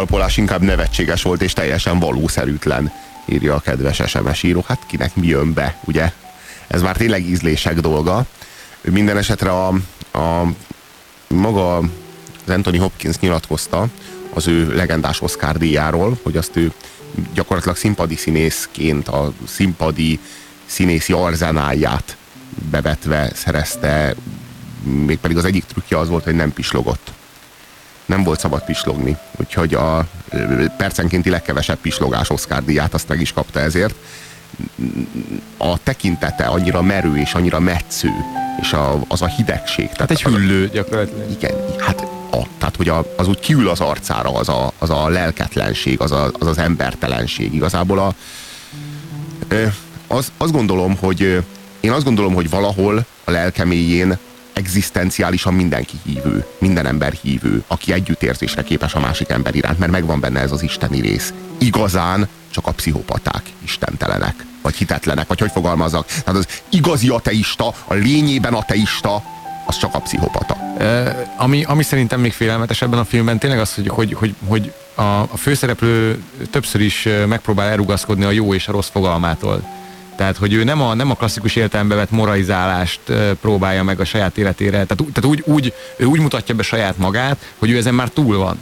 Kalpolás 0.04 0.38
inkább 0.38 0.62
nevetséges 0.62 1.22
volt, 1.22 1.42
és 1.42 1.54
teljesen 1.54 2.00
valószerűtlen, 2.00 2.92
írja 3.26 3.56
a 3.56 3.60
kedves 3.60 4.02
SMS 4.06 4.44
író. 4.44 4.64
Hát 4.68 4.80
kinek 4.88 5.16
mi 5.16 5.28
jön 5.28 5.54
be, 5.54 5.78
ugye? 5.86 6.12
Ez 6.68 6.82
már 6.82 6.98
tényleg 6.98 7.30
ízlések 7.30 7.80
dolga. 7.80 8.26
Minden 8.82 9.18
esetre 9.18 9.52
a, 9.52 9.68
a 10.12 10.52
maga 11.28 11.78
az 11.78 11.86
Anthony 12.48 12.80
Hopkins 12.80 13.20
nyilatkozta 13.20 13.88
az 14.34 14.48
ő 14.48 14.76
legendás 14.76 15.22
Oscar 15.22 15.58
díjáról, 15.58 16.20
hogy 16.24 16.38
azt 16.38 16.56
ő 16.56 16.72
gyakorlatilag 17.34 17.78
színpadi 17.78 18.16
színészként 18.16 19.08
a 19.08 19.34
színpadi 19.48 20.20
színészi 20.66 21.14
arzenáját 21.14 22.18
bevetve 22.72 23.32
szerezte, 23.34 24.16
mégpedig 24.84 25.38
az 25.38 25.46
egyik 25.46 25.64
trükkje 25.64 25.98
az 25.98 26.10
volt, 26.10 26.24
hogy 26.24 26.36
nem 26.36 26.54
pislogott 26.54 27.12
nem 28.06 28.24
volt 28.24 28.40
szabad 28.40 28.64
pislogni. 28.64 29.18
Úgyhogy 29.40 29.74
a 29.74 30.06
percenkénti 30.78 31.30
legkevesebb 31.30 31.78
pislogás 31.78 32.30
Oscar 32.30 32.64
díját 32.64 32.94
azt 32.94 33.08
meg 33.08 33.22
is 33.22 33.34
kapta 33.34 33.60
ezért. 33.60 33.96
A 35.58 35.84
tekintete 35.84 36.46
annyira 36.46 36.82
merő 36.82 37.18
és 37.18 37.34
annyira 37.34 37.60
metsző, 37.60 38.10
és 38.62 38.74
a, 38.74 39.00
az 39.08 39.22
a 39.22 39.28
hidegség. 39.28 39.84
Tehát 39.86 40.00
Hát 40.00 40.12
egy 40.12 40.22
hüllő 40.24 40.68
gyakorlatilag. 40.68 41.32
igen, 41.32 41.56
hát 41.80 42.02
a, 42.32 42.42
tehát 42.58 42.76
hogy 42.76 42.90
a, 42.90 43.14
az 43.18 43.28
úgy 43.28 43.40
kiül 43.40 43.70
az 43.70 43.80
arcára, 43.80 44.30
az 44.32 44.50
a, 44.50 44.72
az 44.80 44.90
a 44.90 45.08
lelketlenség, 45.08 46.02
az, 46.02 46.12
a, 46.12 46.32
az 46.40 46.48
az 46.48 46.58
embertelenség. 46.58 47.54
Igazából 47.54 48.00
a, 48.00 48.14
az, 50.08 50.32
azt 50.38 50.52
gondolom, 50.52 50.98
hogy 50.98 51.44
én 51.80 51.92
azt 51.92 52.04
gondolom, 52.04 52.34
hogy 52.34 52.50
valahol 52.50 53.06
a 53.24 53.32
lelkeméjén 53.32 54.18
egzisztenciálisan 54.54 55.54
mindenki 55.54 55.98
hívő, 56.04 56.46
minden 56.58 56.86
ember 56.86 57.14
hívő, 57.22 57.64
aki 57.68 57.94
együttérzésre 57.94 58.64
képes 58.64 58.94
a 58.94 59.00
másik 59.00 59.30
ember 59.30 59.56
iránt, 59.56 59.80
mert 59.80 59.92
megvan 59.92 60.20
benne 60.20 60.40
ez 60.40 60.52
az 60.52 60.64
isteni 60.64 61.02
rész. 61.02 61.34
Igazán 61.58 62.28
csak 62.52 62.68
a 62.68 62.72
pszichopaták 62.72 63.42
istentelenek, 63.64 64.46
vagy 64.62 64.76
hitetlenek, 64.76 65.28
vagy 65.28 65.40
hogy 65.40 65.52
fogalmazzak. 65.52 66.06
Tehát 66.06 66.40
az 66.40 66.48
igazi 66.70 67.10
ateista, 67.10 67.74
a 67.86 67.94
lényében 67.94 68.54
ateista, 68.54 69.24
az 69.66 69.78
csak 69.78 69.96
a 69.96 70.00
pszichopata. 70.00 70.58
Uh, 70.80 71.10
ami, 71.38 71.64
ami 71.64 71.84
szerintem 71.84 72.20
még 72.20 72.34
félelmetes 72.34 72.82
ebben 72.82 73.00
a 73.00 73.06
filmben 73.06 73.40
tényleg 73.40 73.60
az, 73.60 73.74
hogy, 73.74 73.88
hogy, 73.88 74.14
hogy, 74.14 74.36
hogy 74.48 74.74
a, 74.96 75.02
a 75.02 75.38
főszereplő 75.38 76.24
többször 76.52 76.82
is 76.82 77.08
megpróbál 77.28 77.70
elrugaszkodni 77.70 78.24
a 78.24 78.32
jó 78.32 78.54
és 78.54 78.68
a 78.68 78.72
rossz 78.72 78.90
fogalmától. 78.90 79.64
Tehát, 80.16 80.38
hogy 80.38 80.54
ő 80.54 80.64
nem 80.64 80.82
a, 80.82 80.94
nem 80.94 81.12
a 81.12 81.16
klasszikus 81.16 81.56
értelembe 81.56 81.96
vett 81.96 82.12
moralizálást 82.12 83.00
próbálja 83.42 83.84
meg 83.84 84.00
a 84.00 84.06
saját 84.06 84.38
életére. 84.38 84.72
Tehát, 84.72 84.98
tehát 84.98 85.26
úgy, 85.26 85.44
úgy, 85.46 85.74
ő 85.98 86.06
úgy 86.06 86.20
mutatja 86.20 86.56
be 86.56 86.64
saját 86.64 86.98
magát, 86.98 87.38
hogy 87.58 87.70
ő 87.70 87.78
ezen 87.78 87.94
már 87.94 88.10
túl 88.10 88.38
van. 88.38 88.58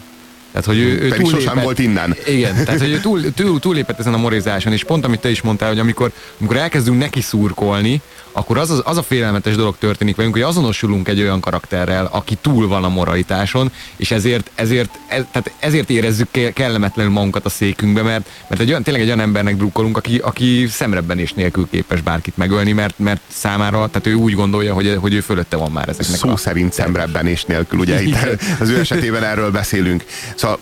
Tehát, 0.51 0.65
hogy 0.65 0.77
ő, 0.77 0.87
ő 0.87 0.97
Pedig 0.97 1.09
túllépett- 1.09 1.41
sosem 1.41 1.63
volt 1.63 1.79
innen. 1.79 2.15
Igen, 2.25 2.63
tehát 2.65 2.79
hogy 2.79 2.91
ő 2.91 2.99
túl, 2.99 3.33
túl, 3.33 3.59
túllépett 3.59 3.99
ezen 3.99 4.13
a 4.13 4.17
moralizáláson, 4.17 4.73
és 4.73 4.83
pont 4.83 5.05
amit 5.05 5.19
te 5.19 5.29
is 5.29 5.41
mondtál, 5.41 5.69
hogy 5.69 5.79
amikor, 5.79 6.11
amikor 6.39 6.57
elkezdünk 6.57 6.97
neki 6.99 7.21
szurkolni, 7.21 8.01
akkor 8.31 8.57
az, 8.57 8.69
az, 8.69 8.81
az 8.85 8.97
a 8.97 9.03
félelmetes 9.03 9.55
dolog 9.55 9.77
történik 9.77 10.15
velünk, 10.15 10.33
hogy 10.33 10.43
azonosulunk 10.43 11.07
egy 11.07 11.21
olyan 11.21 11.39
karakterrel, 11.39 12.05
aki 12.11 12.37
túl 12.41 12.67
van 12.67 12.83
a 12.83 12.89
moralitáson, 12.89 13.71
és 13.95 14.11
ezért, 14.11 14.51
ezért, 14.55 14.99
ez, 15.07 15.23
tehát 15.31 15.51
ezért 15.59 15.89
érezzük 15.89 16.27
ke- 16.31 16.53
kellemetlenül 16.53 17.11
magunkat 17.11 17.45
a 17.45 17.49
székünkbe, 17.49 18.01
mert, 18.01 18.29
mert 18.47 18.61
egy 18.61 18.69
olyan, 18.69 18.83
tényleg 18.83 19.01
egy 19.01 19.09
olyan 19.09 19.19
embernek 19.19 19.55
drukkolunk, 19.55 19.97
aki, 19.97 20.17
aki 20.17 20.67
szemrebben 20.69 21.19
és 21.19 21.33
nélkül 21.33 21.67
képes 21.71 22.01
bárkit 22.01 22.37
megölni, 22.37 22.71
mert, 22.71 22.99
mert 22.99 23.21
számára, 23.27 23.87
tehát 23.87 24.07
ő 24.07 24.13
úgy 24.13 24.33
gondolja, 24.33 24.73
hogy, 24.73 24.97
hogy 24.99 25.13
ő 25.13 25.19
fölötte 25.19 25.55
van 25.55 25.71
már 25.71 25.89
ezeknek 25.89 26.17
Szó 26.17 26.29
a... 26.29 26.37
szerint 26.37 26.73
szemrebbenés 26.73 27.43
nélkül, 27.43 27.79
ugye 27.79 28.01
itt 28.01 28.17
az 28.59 28.69
ő 28.69 28.79
esetében 28.79 29.23
erről 29.23 29.51
beszélünk. 29.51 30.05
Szóval, 30.35 30.59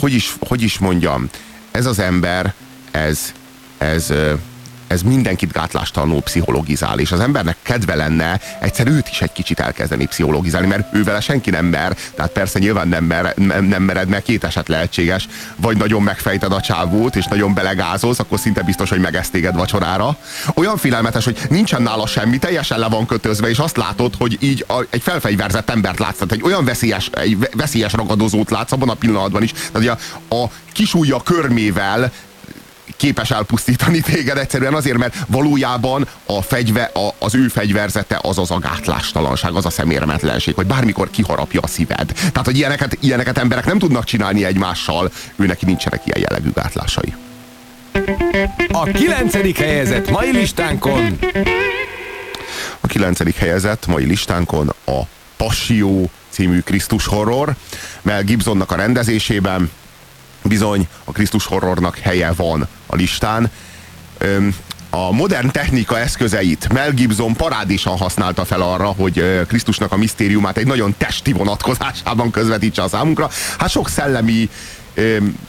hogy, 0.00 0.12
is, 0.12 0.34
hogy 0.40 0.62
is 0.62 0.78
mondjam, 0.78 1.28
ez 1.70 1.86
az 1.86 1.98
ember, 1.98 2.54
ez, 2.90 3.32
ez, 3.78 4.12
ez 4.86 5.02
mindenkit 5.02 5.52
gátlástalanul 5.52 6.22
pszichologizál, 6.22 6.98
és 6.98 7.12
az 7.12 7.20
embernek 7.20 7.56
kedve 7.62 7.94
lenne 7.94 8.40
egyszer 8.60 8.86
őt 8.86 9.08
is 9.08 9.22
egy 9.22 9.32
kicsit 9.32 9.60
elkezdeni 9.60 10.06
pszichologizálni, 10.06 10.66
mert 10.66 10.94
ővele 10.94 11.20
senki 11.20 11.50
nem 11.50 11.66
mer, 11.66 11.96
tehát 12.14 12.32
persze 12.32 12.58
nyilván 12.58 12.88
nem, 12.88 13.04
mer, 13.04 13.34
nem, 13.36 13.64
nem 13.64 13.82
mered, 13.82 14.08
mert 14.08 14.24
két 14.24 14.44
eset 14.44 14.68
lehetséges, 14.68 15.28
vagy 15.56 15.76
nagyon 15.76 16.02
megfejted 16.02 16.52
a 16.52 16.60
csávót, 16.60 17.16
és 17.16 17.26
nagyon 17.26 17.54
belegázolsz, 17.54 18.18
akkor 18.18 18.38
szinte 18.38 18.62
biztos, 18.62 18.88
hogy 18.88 19.00
megeszt 19.00 19.32
téged 19.32 19.54
vacsorára. 19.54 20.16
Olyan 20.54 20.76
félelmetes, 20.76 21.24
hogy 21.24 21.38
nincsen 21.48 21.82
nála 21.82 22.06
semmi, 22.06 22.38
teljesen 22.38 22.78
le 22.78 22.88
van 22.88 23.06
kötözve, 23.06 23.48
és 23.48 23.58
azt 23.58 23.76
látod, 23.76 24.14
hogy 24.18 24.36
így 24.40 24.64
a, 24.68 24.84
egy 24.90 25.02
felfegyverzett 25.02 25.70
embert 25.70 25.98
látsz, 25.98 26.18
tehát 26.18 26.32
egy 26.32 26.42
olyan 26.42 26.64
veszélyes, 26.64 27.10
egy 27.12 27.38
ve- 27.38 27.54
veszélyes 27.54 27.92
ragadozót 27.92 28.50
látsz 28.50 28.72
abban 28.72 28.88
a 28.88 28.94
pillanatban 28.94 29.42
is, 29.42 29.52
tehát 29.72 29.98
a, 30.28 30.34
a 30.34 30.50
kisújja 30.72 31.22
körmével 31.22 32.12
képes 32.96 33.30
elpusztítani 33.30 34.00
téged 34.00 34.38
egyszerűen 34.38 34.74
azért, 34.74 34.98
mert 34.98 35.16
valójában 35.26 36.08
a 36.26 36.42
fegyve, 36.42 36.82
a, 36.82 37.14
az 37.18 37.34
ő 37.34 37.48
fegyverzete 37.48 38.18
az 38.22 38.38
az 38.38 38.50
a 38.50 38.58
gátlástalanság, 38.58 39.54
az 39.54 39.66
a 39.66 39.70
szemérmetlenség, 39.70 40.54
hogy 40.54 40.66
bármikor 40.66 41.10
kiharapja 41.10 41.60
a 41.60 41.66
szíved. 41.66 42.12
Tehát, 42.12 42.44
hogy 42.44 42.56
ilyeneket, 42.56 42.98
ilyeneket 43.00 43.38
emberek 43.38 43.64
nem 43.64 43.78
tudnak 43.78 44.04
csinálni 44.04 44.44
egymással, 44.44 45.10
ő 45.36 45.46
neki 45.46 45.64
nincsenek 45.64 46.00
ilyen 46.04 46.20
jellegű 46.28 46.50
gátlásai. 46.54 47.14
A 48.68 48.84
kilencedik 48.84 49.58
helyezett 49.58 50.10
mai 50.10 50.30
listánkon 50.30 51.18
A 52.80 52.86
kilencedik 52.86 53.36
helyezett 53.36 53.86
mai 53.86 54.04
listánkon 54.04 54.72
a 54.84 55.00
Passió 55.36 56.10
című 56.28 56.60
Krisztus 56.60 57.06
horror, 57.06 57.54
Mel 58.02 58.22
Gibsonnak 58.22 58.72
a 58.72 58.76
rendezésében 58.76 59.70
bizony 60.42 60.88
a 61.04 61.12
Krisztus 61.12 61.46
horrornak 61.46 61.98
helye 61.98 62.32
van 62.32 62.68
a 62.86 62.96
listán. 62.96 63.50
A 64.90 65.12
modern 65.12 65.50
technika 65.50 65.98
eszközeit 65.98 66.72
Mel 66.72 66.90
Gibson 66.90 67.32
parádésan 67.32 67.96
használta 67.96 68.44
fel 68.44 68.60
arra, 68.60 68.86
hogy 68.86 69.44
Krisztusnak 69.48 69.92
a 69.92 69.96
misztériumát 69.96 70.56
egy 70.56 70.66
nagyon 70.66 70.94
testi 70.98 71.32
vonatkozásában 71.32 72.30
közvetítse 72.30 72.82
a 72.82 72.88
számunkra. 72.88 73.30
Hát 73.58 73.70
sok 73.70 73.88
szellemi 73.88 74.50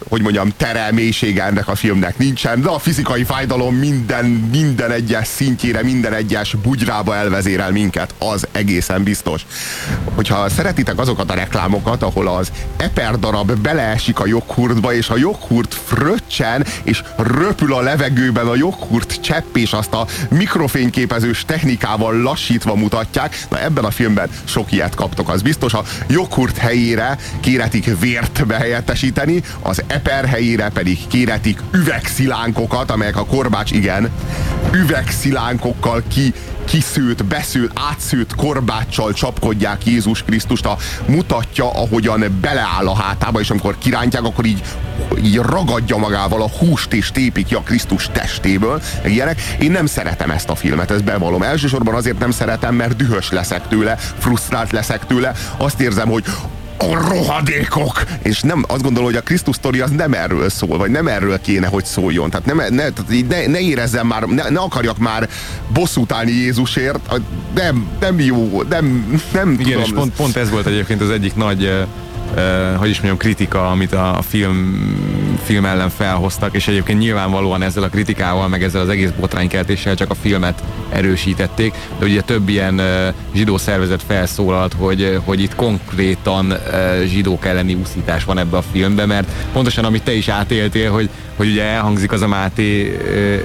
hogy 0.09 0.21
mondjam, 0.21 0.53
tere, 0.57 0.91
mélysége 0.91 1.43
ennek 1.43 1.67
a 1.67 1.75
filmnek 1.75 2.17
nincsen, 2.17 2.61
de 2.61 2.69
a 2.69 2.79
fizikai 2.79 3.23
fájdalom 3.23 3.75
minden, 3.75 4.25
minden 4.25 4.91
egyes 4.91 5.27
szintjére, 5.27 5.83
minden 5.83 6.13
egyes 6.13 6.55
bugyrába 6.55 7.15
elvezérel 7.15 7.71
minket, 7.71 8.13
az 8.17 8.47
egészen 8.51 9.03
biztos. 9.03 9.45
Hogyha 10.15 10.49
szeretitek 10.49 10.99
azokat 10.99 11.31
a 11.31 11.33
reklámokat, 11.33 12.03
ahol 12.03 12.27
az 12.27 12.51
eper 12.77 13.19
darab 13.19 13.51
beleesik 13.51 14.19
a 14.19 14.27
joghurtba, 14.27 14.93
és 14.93 15.09
a 15.09 15.17
joghurt 15.17 15.73
fröccsen, 15.73 16.65
és 16.83 17.03
röpül 17.17 17.73
a 17.73 17.81
levegőben 17.81 18.47
a 18.47 18.55
joghurt 18.55 19.21
csepp, 19.21 19.55
és 19.55 19.71
azt 19.71 19.93
a 19.93 20.07
mikrofényképezős 20.29 21.45
technikával 21.45 22.21
lassítva 22.21 22.75
mutatják, 22.75 23.45
na 23.49 23.63
ebben 23.63 23.85
a 23.85 23.91
filmben 23.91 24.29
sok 24.43 24.71
ilyet 24.71 24.95
kaptok, 24.95 25.29
az 25.29 25.41
biztos. 25.41 25.73
A 25.73 25.83
joghurt 26.07 26.57
helyére 26.57 27.17
kéretik 27.39 27.99
vért 27.99 28.45
behelyettesíteni, 28.45 29.36
az 29.61 29.83
eper 29.87 30.25
helyére 30.25 30.69
pedig 30.69 31.07
kéretik 31.07 31.59
üvegszilánkokat, 31.71 32.91
amelyek 32.91 33.17
a 33.17 33.25
korbács, 33.25 33.71
igen, 33.71 34.09
üvegszilánkokkal 34.71 36.03
ki, 36.07 36.33
kiszőtt, 36.67 37.25
beszőtt, 37.25 37.71
átszőtt 37.89 38.35
korbáccsal 38.35 39.13
csapkodják 39.13 39.85
Jézus 39.85 40.23
Krisztust, 40.23 40.65
a, 40.65 40.77
mutatja, 41.05 41.69
ahogyan 41.69 42.37
beleáll 42.41 42.87
a 42.87 42.95
hátába, 42.95 43.39
és 43.39 43.49
amikor 43.49 43.77
kirántják, 43.77 44.23
akkor 44.23 44.45
így, 44.45 44.61
így 45.23 45.35
ragadja 45.35 45.97
magával 45.97 46.41
a 46.41 46.49
húst 46.49 46.93
és 46.93 47.11
tépi 47.11 47.43
ki 47.43 47.55
a 47.55 47.61
Krisztus 47.61 48.09
testéből. 48.11 48.81
Ilyenek. 49.05 49.41
Én 49.59 49.71
nem 49.71 49.85
szeretem 49.85 50.31
ezt 50.31 50.49
a 50.49 50.55
filmet, 50.55 50.91
ezt 50.91 51.03
bevallom. 51.03 51.43
Elsősorban 51.43 51.93
azért 51.93 52.19
nem 52.19 52.31
szeretem, 52.31 52.75
mert 52.75 52.95
dühös 52.95 53.31
leszek 53.31 53.67
tőle, 53.67 53.95
frusztrált 53.95 54.71
leszek 54.71 55.05
tőle. 55.05 55.33
Azt 55.57 55.81
érzem, 55.81 56.09
hogy 56.09 56.23
a 56.77 57.09
rohadékok! 57.09 58.03
És 58.21 58.41
nem, 58.41 58.63
azt 58.67 58.81
gondolom, 58.81 59.05
hogy 59.09 59.17
a 59.17 59.21
Krisztus 59.21 59.55
sztori 59.55 59.79
az 59.79 59.91
nem 59.91 60.13
erről 60.13 60.49
szól, 60.49 60.77
vagy 60.77 60.91
nem 60.91 61.07
erről 61.07 61.41
kéne, 61.41 61.67
hogy 61.67 61.85
szóljon. 61.85 62.29
Tehát, 62.29 62.45
nem, 62.45 62.57
ne, 62.57 62.89
tehát 62.89 63.27
ne, 63.27 63.47
ne 63.47 63.59
érezzem 63.59 64.07
már, 64.07 64.23
ne, 64.23 64.49
ne 64.49 64.59
akarjak 64.59 64.97
már 64.97 65.29
bosszút 65.73 66.11
állni 66.11 66.31
Jézusért. 66.31 66.99
Nem, 67.55 67.87
nem 67.99 68.19
jó, 68.19 68.63
nem, 68.69 69.19
nem 69.33 69.51
Igen, 69.51 69.65
tudom. 69.65 69.81
és 69.81 69.91
pont, 69.93 70.13
pont 70.15 70.35
ez 70.35 70.49
volt 70.49 70.65
egyébként 70.65 71.01
az 71.01 71.09
egyik 71.09 71.35
nagy 71.35 71.63
uh, 71.63 71.87
hogy 72.77 72.89
is 72.89 72.95
mondjam, 72.95 73.17
kritika, 73.17 73.69
amit 73.69 73.93
a 73.93 74.19
film, 74.27 74.85
film 75.43 75.65
ellen 75.65 75.89
felhoztak, 75.89 76.55
és 76.55 76.67
egyébként 76.67 76.99
nyilvánvalóan 76.99 77.61
ezzel 77.61 77.83
a 77.83 77.89
kritikával, 77.89 78.47
meg 78.47 78.63
ezzel 78.63 78.81
az 78.81 78.89
egész 78.89 79.09
botránykeltéssel 79.09 79.95
csak 79.95 80.09
a 80.09 80.15
filmet 80.15 80.63
erősítették, 80.89 81.73
de 81.99 82.05
ugye 82.05 82.21
több 82.21 82.49
ilyen 82.49 82.81
zsidó 83.33 83.57
szervezet 83.57 84.03
felszólalt, 84.07 84.73
hogy, 84.73 85.19
hogy 85.25 85.41
itt 85.41 85.55
konkrétan 85.55 86.53
zsidók 87.05 87.45
elleni 87.45 87.73
úszítás 87.73 88.23
van 88.23 88.37
ebbe 88.37 88.57
a 88.57 88.63
filmbe, 88.71 89.05
mert 89.05 89.31
pontosan 89.53 89.85
amit 89.85 90.03
te 90.03 90.13
is 90.13 90.27
átéltél, 90.27 90.91
hogy, 90.91 91.09
hogy 91.35 91.47
ugye 91.47 91.63
elhangzik 91.63 92.11
az 92.11 92.21
a 92.21 92.27
Máté 92.27 92.97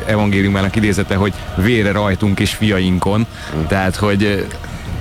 evangéliumának 0.06 0.76
idézete, 0.76 1.14
hogy 1.14 1.32
vére 1.56 1.92
rajtunk 1.92 2.40
és 2.40 2.54
fiainkon, 2.54 3.26
tehát 3.68 3.96
hogy 3.96 4.46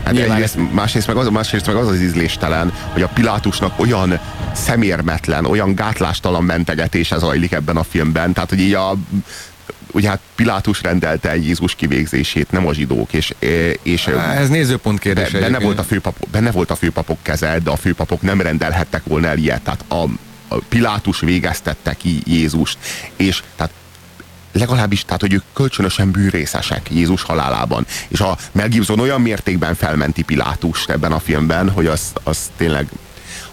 Hát 0.03 0.17
egyrészt, 0.17 0.58
másrészt, 0.72 1.08
meg 1.08 1.15
az, 1.15 1.27
másrészt 1.27 1.67
meg 1.67 1.75
az 1.75 1.88
az 1.88 2.01
ízléstelen, 2.01 2.74
hogy 2.93 3.01
a 3.01 3.08
Pilátusnak 3.08 3.79
olyan 3.79 4.20
szemérmetlen, 4.53 5.46
olyan 5.46 5.75
gátlástalan 5.75 6.44
mentegetése 6.44 7.18
zajlik 7.18 7.51
ebben 7.51 7.77
a 7.77 7.83
filmben, 7.83 8.33
tehát 8.33 8.50
hogy 8.50 8.59
így 8.59 8.74
a 8.74 8.96
ugye 9.94 10.09
hát 10.09 10.20
Pilátus 10.35 10.81
rendelte 10.81 11.35
Jézus 11.35 11.75
kivégzését, 11.75 12.51
nem 12.51 12.68
a 12.68 12.74
zsidók, 12.74 13.14
és, 13.14 13.33
és 13.83 14.07
ez 14.35 14.50
nézőpont 14.50 15.00
kérdése. 15.00 15.40
Benne 15.40 15.59
volt, 15.59 15.79
a 15.79 15.83
főpapok, 15.83 16.29
benne 16.29 16.51
volt 16.51 16.72
a 16.72 16.75
főpapok 16.75 17.18
keze, 17.22 17.59
de 17.64 17.70
a 17.70 17.75
főpapok 17.75 18.22
nem 18.22 18.42
rendelhettek 18.42 19.01
volna 19.03 19.27
el 19.27 19.37
ilyet, 19.37 19.61
tehát 19.61 19.85
a, 19.87 20.03
a 20.48 20.59
Pilátus 20.70 21.20
végeztette 21.20 21.94
ki 21.94 22.22
Jézust, 22.25 22.77
és 23.16 23.44
tehát 23.55 23.72
legalábbis, 24.51 25.05
tehát 25.05 25.22
hogy 25.22 25.33
ők 25.33 25.44
kölcsönösen 25.53 26.11
bűrészesek 26.11 26.92
Jézus 26.92 27.22
halálában. 27.22 27.85
És 28.07 28.20
a 28.20 28.37
Mel 28.51 28.68
Gibson 28.68 29.00
olyan 29.00 29.22
mértékben 29.22 29.75
felmenti 29.75 30.22
Pilátust 30.22 30.90
ebben 30.90 31.11
a 31.11 31.20
filmben, 31.20 31.70
hogy 31.70 31.85
az, 31.85 32.14
az 32.24 32.37
tényleg 32.57 32.87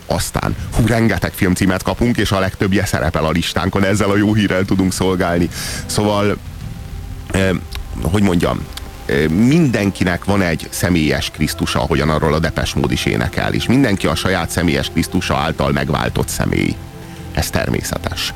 aztán, 0.06 0.56
hú, 0.72 0.86
rengeteg 0.86 1.32
filmcímet 1.32 1.82
kapunk, 1.82 2.16
és 2.16 2.32
a 2.32 2.38
legtöbbje 2.38 2.86
szerepel 2.86 3.24
a 3.24 3.30
listánkon, 3.30 3.84
ezzel 3.84 4.10
a 4.10 4.16
jó 4.16 4.34
hírrel 4.34 4.64
tudunk 4.64 4.92
szolgálni. 4.92 5.48
Szóval, 5.86 6.38
eh, 7.30 7.50
hogy 8.02 8.22
mondjam, 8.22 8.60
mindenkinek 9.30 10.24
van 10.24 10.42
egy 10.42 10.68
személyes 10.70 11.30
Krisztusa, 11.30 11.80
ahogyan 11.80 12.10
arról 12.10 12.34
a 12.34 12.38
Depes 12.38 12.74
mód 12.74 12.92
is 12.92 13.04
énekel, 13.04 13.52
és 13.52 13.66
mindenki 13.66 14.06
a 14.06 14.14
saját 14.14 14.50
személyes 14.50 14.88
Krisztusa 14.88 15.36
által 15.36 15.72
megváltott 15.72 16.28
személy. 16.28 16.76
Ez 17.32 17.50
természetes. 17.50 18.34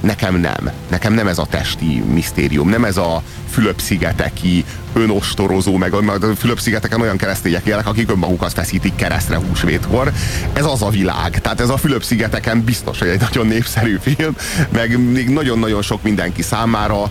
Nekem 0.00 0.36
nem. 0.36 0.70
Nekem 0.88 1.12
nem 1.12 1.26
ez 1.26 1.38
a 1.38 1.46
testi 1.50 2.02
misztérium, 2.12 2.68
nem 2.68 2.84
ez 2.84 2.96
a 2.96 3.22
Fülöp-szigeteki 3.50 4.64
önostorozó, 4.92 5.76
meg 5.76 5.92
a 5.92 6.02
Fülöp-szigeteken 6.36 7.00
olyan 7.00 7.16
keresztények 7.16 7.66
élnek, 7.66 7.86
akik 7.86 8.10
önmagukat 8.10 8.52
feszítik 8.52 8.94
keresztre 8.94 9.36
húsvétkor. 9.36 10.12
Ez 10.52 10.64
az 10.64 10.82
a 10.82 10.88
világ. 10.88 11.40
Tehát 11.40 11.60
ez 11.60 11.68
a 11.68 11.76
Fülöp-szigeteken 11.76 12.64
biztos, 12.64 12.98
hogy 12.98 13.08
egy 13.08 13.20
nagyon 13.20 13.46
népszerű 13.46 13.98
film, 14.00 14.36
meg 14.72 14.98
még 15.12 15.28
nagyon-nagyon 15.28 15.82
sok 15.82 16.02
mindenki 16.02 16.42
számára 16.42 17.10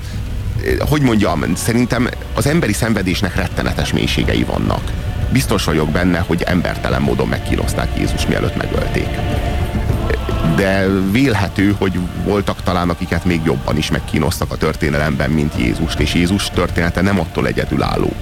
hogy 0.89 1.01
mondjam, 1.01 1.55
szerintem 1.55 2.09
az 2.33 2.47
emberi 2.47 2.73
szenvedésnek 2.73 3.35
rettenetes 3.35 3.93
mélységei 3.93 4.43
vannak. 4.43 4.91
Biztos 5.31 5.63
vagyok 5.63 5.89
benne, 5.89 6.19
hogy 6.27 6.41
embertelen 6.41 7.01
módon 7.01 7.27
megkínozták 7.27 7.97
Jézus 7.97 8.25
mielőtt 8.27 8.55
megölték 8.55 9.07
de 10.55 10.87
vélhető, 11.11 11.75
hogy 11.77 11.99
voltak 12.23 12.63
talán, 12.63 12.89
akiket 12.89 13.25
még 13.25 13.41
jobban 13.45 13.77
is 13.77 13.91
megkínoztak 13.91 14.51
a 14.51 14.57
történelemben, 14.57 15.29
mint 15.29 15.53
Jézust, 15.57 15.99
és 15.99 16.13
Jézus 16.13 16.49
története 16.49 17.01
nem 17.01 17.19
attól 17.19 17.47
egyedülálló, 17.47 18.13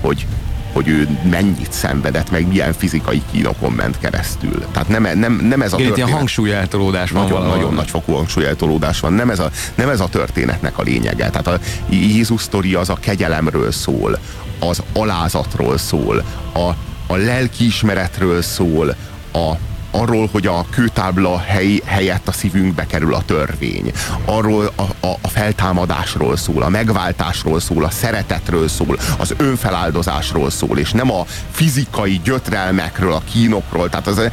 hogy, 0.00 0.26
hogy 0.72 0.88
ő 0.88 1.08
mennyit 1.30 1.72
szenvedett, 1.72 2.30
meg 2.30 2.46
milyen 2.46 2.72
fizikai 2.72 3.22
kínokon 3.30 3.72
ment 3.72 3.98
keresztül. 3.98 4.64
Tehát 4.72 4.88
nem, 4.88 5.18
nem, 5.18 5.32
nem 5.32 5.62
ez 5.62 5.72
a 5.72 5.76
történet. 5.76 6.10
hangsúlyeltolódás 6.10 7.10
van 7.10 7.22
nagyon, 7.22 7.46
nagyon 7.46 7.74
nagy 7.74 7.90
fokú 7.90 8.12
hangsúlyeltolódás 8.12 9.00
van. 9.00 9.12
Nem 9.12 9.30
ez, 9.30 9.38
a, 9.38 9.50
nem 9.74 9.88
ez 9.88 10.00
a 10.00 10.08
történetnek 10.08 10.78
a 10.78 10.82
lényege. 10.82 11.30
Tehát 11.30 11.46
a 11.46 11.58
Jézus 11.88 12.42
sztori 12.42 12.74
az 12.74 12.88
a 12.88 12.96
kegyelemről 13.00 13.72
szól, 13.72 14.18
az 14.58 14.82
alázatról 14.92 15.78
szól, 15.78 16.24
a, 16.52 16.68
a 17.12 17.16
lelkiismeretről 17.16 18.42
szól, 18.42 18.94
a, 19.32 19.52
arról, 19.90 20.28
hogy 20.32 20.46
a 20.46 20.66
kőtábla 20.70 21.38
hely, 21.38 21.80
helyett 21.84 22.28
a 22.28 22.32
szívünkbe 22.32 22.86
kerül 22.86 23.14
a 23.14 23.22
törvény. 23.22 23.92
Arról 24.24 24.72
a, 24.74 25.06
a, 25.06 25.16
a 25.20 25.28
feltámadásról 25.28 26.36
szól, 26.36 26.62
a 26.62 26.68
megváltásról 26.68 27.60
szól, 27.60 27.84
a 27.84 27.90
szeretetről 27.90 28.68
szól, 28.68 28.98
az 29.18 29.34
önfeláldozásról 29.36 30.50
szól, 30.50 30.78
és 30.78 30.92
nem 30.92 31.10
a 31.10 31.24
fizikai 31.50 32.20
gyötrelmekről, 32.24 33.12
a 33.12 33.22
kínokról. 33.32 33.88
Tehát 33.88 34.06
az, 34.06 34.30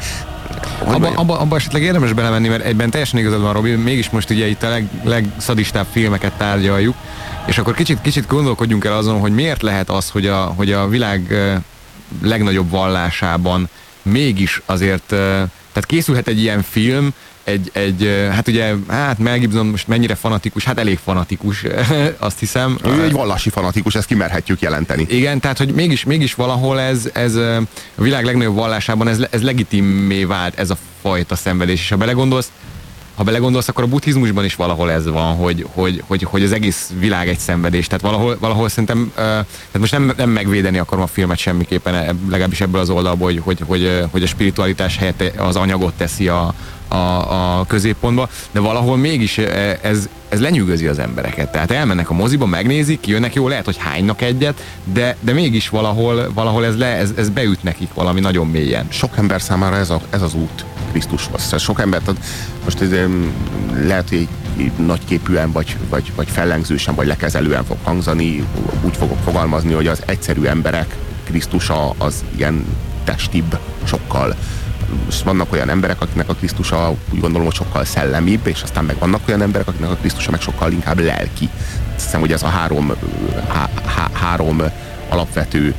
Abba, 0.84 1.08
abba, 1.08 1.38
abba 1.38 1.56
esetleg 1.56 1.82
érdemes 1.82 2.12
belemenni, 2.12 2.48
mert 2.48 2.64
egyben 2.64 2.90
teljesen 2.90 3.18
igazad 3.18 3.40
van, 3.40 3.52
Robi, 3.52 3.74
mégis 3.74 4.10
most 4.10 4.30
ugye 4.30 4.46
itt 4.46 4.62
a 4.62 4.68
leg, 4.68 4.88
legszadistább 5.02 5.86
filmeket 5.90 6.32
tárgyaljuk, 6.32 6.94
és 7.46 7.58
akkor 7.58 7.74
kicsit, 7.74 8.00
kicsit 8.00 8.26
gondolkodjunk 8.26 8.84
el 8.84 8.92
azon, 8.92 9.20
hogy 9.20 9.34
miért 9.34 9.62
lehet 9.62 9.90
az, 9.90 10.10
hogy 10.10 10.26
a, 10.26 10.36
hogy 10.36 10.72
a 10.72 10.88
világ 10.88 11.34
legnagyobb 12.22 12.70
vallásában 12.70 13.68
mégis 14.06 14.62
azért, 14.64 15.06
tehát 15.06 15.86
készülhet 15.86 16.28
egy 16.28 16.40
ilyen 16.40 16.62
film, 16.62 17.14
egy, 17.46 17.70
egy, 17.72 18.28
hát 18.30 18.48
ugye, 18.48 18.74
hát 18.88 19.18
Mel 19.18 19.38
Gibson 19.38 19.66
most 19.66 19.88
mennyire 19.88 20.14
fanatikus, 20.14 20.64
hát 20.64 20.78
elég 20.78 20.98
fanatikus, 21.04 21.64
azt 22.18 22.38
hiszem. 22.38 22.78
Ő 22.84 23.02
egy 23.02 23.12
vallási 23.12 23.50
fanatikus, 23.50 23.94
ezt 23.94 24.06
kimerhetjük 24.06 24.60
jelenteni. 24.60 25.06
Igen, 25.08 25.40
tehát, 25.40 25.58
hogy 25.58 25.72
mégis, 25.72 26.04
mégis 26.04 26.34
valahol 26.34 26.80
ez, 26.80 27.10
ez 27.12 27.34
a 27.34 27.62
világ 27.94 28.24
legnagyobb 28.24 28.54
vallásában 28.54 29.08
ez, 29.08 29.26
ez 29.30 29.42
legitimé 29.42 30.24
vált 30.24 30.58
ez 30.58 30.70
a 30.70 30.76
fajta 31.02 31.34
szenvedés, 31.36 31.80
és 31.80 31.88
ha 31.88 31.96
belegondolsz, 31.96 32.50
ha 33.16 33.22
belegondolsz, 33.22 33.68
akkor 33.68 33.84
a 33.84 33.86
buddhizmusban 33.86 34.44
is 34.44 34.54
valahol 34.54 34.90
ez 34.90 35.06
van, 35.06 35.36
hogy, 35.36 35.66
hogy, 35.72 36.02
hogy, 36.06 36.22
hogy 36.22 36.42
az 36.42 36.52
egész 36.52 36.90
világ 36.98 37.28
egy 37.28 37.38
szenvedés. 37.38 37.86
Tehát 37.86 38.02
valahol, 38.02 38.36
valahol 38.40 38.68
szerintem, 38.68 39.12
tehát 39.14 39.78
most 39.78 39.92
nem, 39.92 40.12
nem 40.16 40.30
megvédeni 40.30 40.78
akarom 40.78 41.04
a 41.04 41.06
filmet 41.06 41.38
semmiképpen, 41.38 42.18
legalábbis 42.30 42.60
ebből 42.60 42.80
az 42.80 42.90
oldalból, 42.90 43.26
hogy, 43.32 43.40
hogy, 43.44 43.60
hogy, 43.66 44.04
hogy 44.10 44.22
a 44.22 44.26
spiritualitás 44.26 44.96
helyett 44.96 45.32
az 45.36 45.56
anyagot 45.56 45.94
teszi 45.94 46.28
a, 46.28 46.54
a, 46.88 47.58
a 47.58 47.64
középpontba, 47.66 48.28
de 48.50 48.60
valahol 48.60 48.96
mégis 48.96 49.38
e, 49.38 49.78
ez, 49.82 50.08
ez 50.28 50.40
lenyűgözi 50.40 50.86
az 50.86 50.98
embereket. 50.98 51.52
Tehát 51.52 51.70
elmennek 51.70 52.10
a 52.10 52.14
moziba, 52.14 52.46
megnézik, 52.46 53.06
jönnek, 53.06 53.34
jó, 53.34 53.48
lehet, 53.48 53.64
hogy 53.64 53.76
hánynak 53.78 54.22
egyet, 54.22 54.62
de, 54.84 55.16
de 55.20 55.32
mégis 55.32 55.68
valahol, 55.68 56.30
valahol 56.34 56.64
ez, 56.64 56.78
le, 56.78 56.86
ez, 56.86 57.12
ez 57.16 57.28
beüt 57.28 57.62
nekik 57.62 57.88
valami 57.94 58.20
nagyon 58.20 58.46
mélyen. 58.46 58.86
Sok 58.88 59.16
ember 59.16 59.42
számára 59.42 59.76
ez, 59.76 59.90
a, 59.90 60.00
ez 60.10 60.22
az 60.22 60.34
út 60.34 60.64
Krisztushoz. 60.96 61.42
Szóval 61.42 61.58
sok 61.58 61.80
ember, 61.80 62.00
tehát 62.00 62.20
most 62.64 62.80
ez, 62.80 62.90
lehet, 63.86 64.08
hogy 64.08 64.28
nagyképűen, 64.76 65.52
vagy, 65.52 65.76
vagy, 65.88 66.12
vagy 66.14 66.28
fellengzősen, 66.28 66.94
vagy 66.94 67.06
lekezelően 67.06 67.64
fog 67.64 67.76
hangzani, 67.82 68.46
úgy 68.82 68.96
fogok 68.96 69.18
fogalmazni, 69.24 69.72
hogy 69.72 69.86
az 69.86 70.02
egyszerű 70.06 70.44
emberek 70.44 70.96
Krisztusa 71.24 71.90
az 71.98 72.24
ilyen 72.36 72.64
testibb, 73.04 73.58
sokkal 73.84 74.36
és 75.08 75.22
vannak 75.22 75.52
olyan 75.52 75.68
emberek, 75.68 76.00
akiknek 76.00 76.28
a 76.28 76.34
Krisztusa 76.34 76.94
úgy 77.12 77.20
gondolom, 77.20 77.46
hogy 77.46 77.54
sokkal 77.54 77.84
szellemibb, 77.84 78.46
és 78.46 78.62
aztán 78.62 78.84
meg 78.84 78.98
vannak 78.98 79.28
olyan 79.28 79.42
emberek, 79.42 79.68
akiknek 79.68 79.90
a 79.90 79.96
Krisztusa 79.96 80.30
meg 80.30 80.40
sokkal 80.40 80.72
inkább 80.72 80.98
lelki. 80.98 81.48
Azt 81.94 82.04
hiszem, 82.04 82.20
hogy 82.20 82.32
ez 82.32 82.42
a 82.42 82.48
három, 82.48 82.92
há, 83.48 83.68
há, 83.84 84.08
három 84.12 84.62
alapvető 85.08 85.74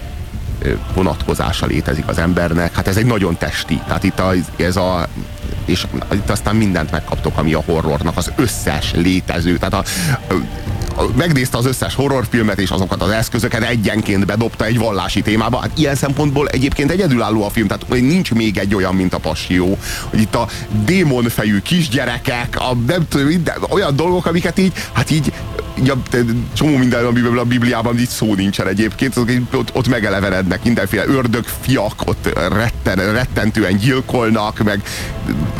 vonatkozása 0.93 1.65
létezik 1.65 2.07
az 2.07 2.17
embernek. 2.17 2.75
Hát 2.75 2.87
ez 2.87 2.97
egy 2.97 3.05
nagyon 3.05 3.37
testi. 3.37 3.81
Tehát 3.87 4.03
itt 4.03 4.19
a, 4.19 4.33
ez 4.57 4.75
a 4.75 5.07
és 5.67 5.85
itt 6.13 6.29
aztán 6.29 6.55
mindent 6.55 6.91
megkaptok, 6.91 7.37
ami 7.37 7.53
a 7.53 7.63
horrornak 7.65 8.17
az 8.17 8.31
összes 8.35 8.91
létező. 8.93 9.57
Tehát 9.57 9.73
a, 9.73 9.83
a, 10.97 11.05
megnézte 11.15 11.57
az 11.57 11.65
összes 11.65 11.95
horrorfilmet, 11.95 12.59
és 12.59 12.69
azokat 12.69 13.01
az 13.01 13.09
eszközöket 13.09 13.63
egyenként 13.63 14.25
bedobta 14.25 14.65
egy 14.65 14.77
vallási 14.77 15.21
témába. 15.21 15.59
Hát 15.59 15.71
ilyen 15.75 15.95
szempontból 15.95 16.47
egyébként 16.47 16.91
egyedülálló 16.91 17.43
a 17.43 17.49
film, 17.49 17.67
tehát 17.67 17.87
nincs 17.89 18.33
még 18.33 18.57
egy 18.57 18.75
olyan, 18.75 18.95
mint 18.95 19.13
a 19.13 19.17
Passió, 19.17 19.77
hogy 20.09 20.19
itt 20.19 20.35
a 20.35 20.47
démonfejű 20.85 21.59
kisgyerekek, 21.61 22.55
a, 22.59 22.75
nem 22.87 23.07
tudom, 23.07 23.27
minden, 23.27 23.55
olyan 23.69 23.95
dolgok, 23.95 24.25
amiket 24.25 24.57
így, 24.57 24.73
hát 24.93 25.11
így 25.11 25.33
így 25.81 25.89
a, 25.89 25.97
csomó 26.53 26.77
minden, 26.77 27.05
amiből 27.05 27.39
a 27.39 27.43
Bibliában 27.43 27.99
így 27.99 28.07
szó 28.07 28.35
nincsen 28.35 28.67
egyébként, 28.67 29.17
ott, 29.53 29.69
ott 29.73 29.87
megelevenednek, 29.87 30.63
mindenféle 30.63 31.05
ördögfiak 31.05 32.01
ott 32.05 32.39
retten, 32.51 33.11
rettentően 33.13 33.77
gyilkolnak, 33.77 34.63
meg 34.63 34.81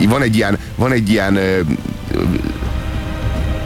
van 0.06 0.22
egy 0.22 0.36
ilyen, 0.36 0.58
van 0.76 0.92
egy 0.92 1.10
ilyen 1.10 1.40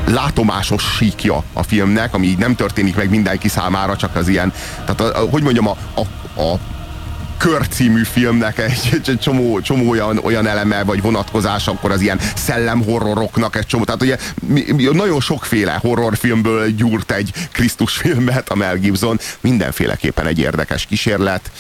látomásos 0.08 0.84
síkja 0.84 1.44
a 1.54 1.64
filmnek, 1.64 2.14
ami 2.14 2.28
így 2.28 2.38
nem 2.38 2.56
történik 2.56 2.96
meg 2.96 3.10
mindenki 3.10 3.48
számára, 3.48 3.96
csak 3.96 4.16
az 4.16 4.28
ilyen, 4.28 4.54
tehát 4.86 5.02
a, 5.02 5.22
a, 5.22 5.30
hogy 5.30 5.44
mondjam, 5.44 5.68
a, 5.68 5.78
a, 5.96 6.02
a 6.42 6.60
Kör 7.38 7.68
című 7.68 8.04
filmnek 8.04 8.58
egy, 8.58 9.02
egy 9.08 9.20
csomó, 9.20 9.62
csomó 9.62 9.90
olyan, 9.90 10.20
olyan 10.24 10.48
eleme 10.48 10.84
vagy 10.84 11.02
vonatkozás, 11.02 11.68
akkor 11.68 11.92
az 11.92 12.02
ilyen 12.02 12.20
szellemhorroroknak 12.36 13.56
egy 13.56 13.66
csomó. 13.66 13.84
Tehát 13.84 14.02
ugye 14.02 14.18
mi, 14.48 14.66
mi, 14.76 14.84
nagyon 14.84 15.20
sokféle 15.20 15.80
horrorfilmből 15.82 16.70
gyúrt 16.70 17.12
egy 17.12 17.34
Krisztus 17.52 17.94
filmet 17.94 18.50
a 18.50 18.56
Mel 18.56 18.78
Gibson. 18.78 19.20
Mindenféleképpen 19.40 20.28
egy 20.28 20.40
érdekes 20.40 20.86
kísérlet. 20.86 21.52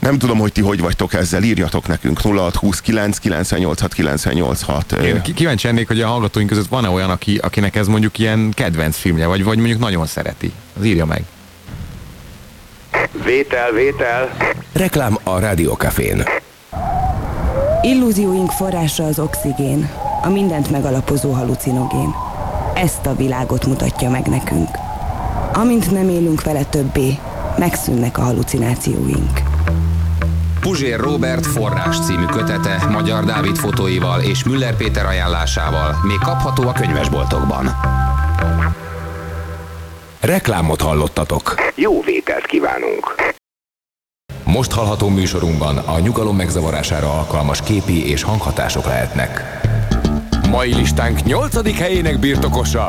Nem 0.00 0.18
tudom, 0.18 0.38
hogy 0.38 0.52
ti 0.52 0.60
hogy 0.60 0.80
vagytok 0.80 1.14
ezzel, 1.14 1.42
írjatok 1.42 1.86
nekünk 1.86 2.20
0629 2.20 3.18
986 3.18 3.94
986. 3.94 4.92
Én 4.92 5.22
kíváncsi 5.34 5.66
lennék, 5.66 5.86
hogy 5.86 6.00
a 6.00 6.06
hallgatóink 6.06 6.48
között 6.48 6.68
van-e 6.68 6.88
olyan, 6.88 7.10
aki, 7.10 7.38
akinek 7.42 7.76
ez 7.76 7.86
mondjuk 7.86 8.18
ilyen 8.18 8.50
kedvenc 8.54 8.96
filmje, 8.96 9.26
vagy, 9.26 9.44
vagy 9.44 9.56
mondjuk 9.58 9.78
nagyon 9.78 10.06
szereti. 10.06 10.52
Az 10.78 10.84
írja 10.84 11.04
meg. 11.04 11.24
Vétel, 13.24 13.72
vétel. 13.72 14.36
Reklám 14.72 15.18
a 15.22 15.38
Rádiókafén. 15.38 16.22
Illúzióink 17.82 18.50
forrása 18.50 19.04
az 19.04 19.18
oxigén, 19.18 19.90
a 20.22 20.28
mindent 20.28 20.70
megalapozó 20.70 21.32
halucinogén. 21.32 22.14
Ezt 22.74 23.06
a 23.06 23.16
világot 23.16 23.66
mutatja 23.66 24.10
meg 24.10 24.26
nekünk. 24.26 24.68
Amint 25.52 25.90
nem 25.90 26.08
élünk 26.08 26.42
vele 26.42 26.64
többé, 26.64 27.18
megszűnnek 27.58 28.18
a 28.18 28.22
halucinációink. 28.22 29.39
Puzsér 30.60 31.00
Robert 31.00 31.46
forrás 31.46 32.00
című 32.00 32.24
kötete 32.24 32.86
Magyar 32.90 33.24
Dávid 33.24 33.56
fotóival 33.56 34.20
és 34.20 34.44
Müller 34.44 34.76
Péter 34.76 35.06
ajánlásával 35.06 35.96
még 36.06 36.18
kapható 36.18 36.68
a 36.68 36.72
könyvesboltokban. 36.72 37.70
Reklámot 40.20 40.80
hallottatok. 40.80 41.54
Jó 41.74 42.02
vételt 42.02 42.46
kívánunk. 42.46 43.14
Most 44.44 44.72
hallható 44.72 45.08
műsorunkban 45.08 45.76
a 45.76 45.98
nyugalom 45.98 46.36
megzavarására 46.36 47.12
alkalmas 47.12 47.62
képi 47.62 48.10
és 48.10 48.22
hanghatások 48.22 48.84
lehetnek. 48.84 49.44
Mai 50.50 50.74
listánk 50.74 51.22
8. 51.22 51.76
helyének 51.78 52.18
birtokosa. 52.18 52.86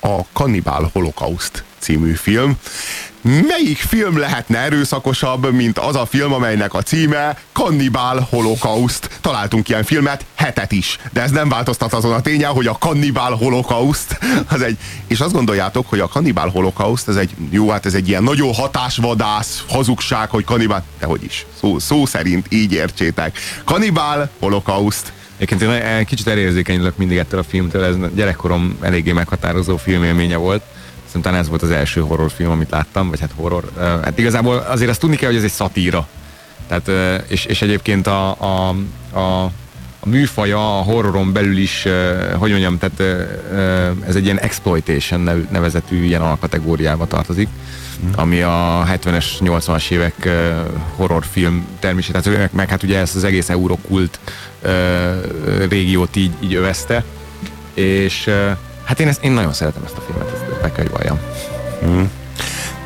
a 0.00 0.20
Cannibal 0.32 0.90
Holocaust 0.92 1.64
című 1.78 2.12
film. 2.12 2.58
Melyik 3.24 3.78
film 3.78 4.18
lehetne 4.18 4.58
erőszakosabb, 4.58 5.52
mint 5.52 5.78
az 5.78 5.96
a 5.96 6.06
film, 6.06 6.32
amelynek 6.32 6.74
a 6.74 6.82
címe 6.82 7.38
Cannibal 7.52 8.26
Holocaust? 8.30 9.08
Találtunk 9.20 9.68
ilyen 9.68 9.84
filmet, 9.84 10.24
hetet 10.34 10.72
is, 10.72 10.98
de 11.12 11.22
ez 11.22 11.30
nem 11.30 11.48
változtat 11.48 11.92
azon 11.92 12.12
a 12.12 12.20
tényen, 12.20 12.50
hogy 12.50 12.66
a 12.66 12.72
Cannibal 12.72 13.36
Holocaust 13.36 14.18
az 14.48 14.62
egy, 14.62 14.78
és 15.06 15.20
azt 15.20 15.32
gondoljátok, 15.32 15.88
hogy 15.88 16.00
a 16.00 16.08
Cannibal 16.08 16.48
Holocaust 16.48 17.08
ez 17.08 17.16
egy, 17.16 17.34
jó, 17.50 17.70
hát 17.70 17.86
ez 17.86 17.94
egy 17.94 18.08
ilyen 18.08 18.22
nagyon 18.22 18.54
hatásvadász 18.54 19.64
hazugság, 19.68 20.30
hogy 20.30 20.44
kannibál, 20.44 20.84
de 20.98 21.06
hogy 21.06 21.24
is, 21.24 21.46
szó, 21.60 21.78
szó 21.78 22.06
szerint 22.06 22.46
így 22.48 22.72
értsétek. 22.72 23.38
Cannibal 23.64 24.30
Holocaust. 24.38 25.12
Egyébként 25.36 25.72
én 25.72 26.04
kicsit 26.04 26.26
elérzékenyülök 26.26 26.96
mindig 26.96 27.16
ettől 27.16 27.40
a 27.40 27.44
filmtől, 27.44 27.84
ez 27.84 27.94
gyerekkorom 28.14 28.78
eléggé 28.80 29.12
meghatározó 29.12 29.76
filmélménye 29.76 30.36
volt. 30.36 30.62
Szerintem 31.14 31.40
ez 31.40 31.48
volt 31.48 31.62
az 31.62 31.70
első 31.70 32.00
horrorfilm, 32.00 32.50
amit 32.50 32.70
láttam, 32.70 33.08
vagy 33.08 33.20
hát 33.20 33.30
horror. 33.36 33.70
Hát 33.78 34.18
igazából 34.18 34.56
azért 34.56 34.90
azt 34.90 35.00
tudni 35.00 35.16
kell, 35.16 35.28
hogy 35.28 35.38
ez 35.38 35.44
egy 35.44 35.50
szatíra. 35.50 36.08
Tehát, 36.68 36.90
és, 37.28 37.44
és 37.44 37.62
egyébként 37.62 38.06
a, 38.06 38.30
a, 38.30 38.74
a, 39.12 39.44
a 40.00 40.08
műfaja 40.08 40.78
a 40.78 40.82
horroron 40.82 41.32
belül 41.32 41.56
is, 41.56 41.86
hogy 42.38 42.50
mondjam, 42.50 42.78
tehát 42.78 43.00
ez 44.06 44.16
egy 44.16 44.24
ilyen 44.24 44.38
exploitation 44.38 45.20
nev- 45.20 45.50
nevezetű 45.50 46.04
ilyen 46.04 46.22
alkategóriába 46.22 47.06
tartozik, 47.06 47.48
ami 48.16 48.42
a 48.42 48.86
70-es, 48.90 49.26
80-as 49.40 49.90
évek 49.90 50.28
horrorfilm 50.96 51.66
természetesen, 51.78 52.32
tehát 52.32 52.38
meg, 52.38 52.50
meg 52.52 52.68
hát 52.68 52.82
ugye 52.82 52.98
ezt 52.98 53.16
az 53.16 53.24
egész 53.24 53.48
eurokult 53.48 54.18
régiót 55.68 56.16
így, 56.16 56.32
így 56.40 56.54
övezte, 56.54 57.04
és 57.74 58.30
hát 58.84 59.00
én, 59.00 59.08
ezt, 59.08 59.24
én 59.24 59.32
nagyon 59.32 59.52
szeretem 59.52 59.82
ezt 59.84 59.96
a 59.96 60.00
filmet, 60.00 60.32
ezt 60.32 60.62
meg 60.62 60.72
kell, 60.72 60.84
hogy 60.84 60.92
valljam. 60.92 61.18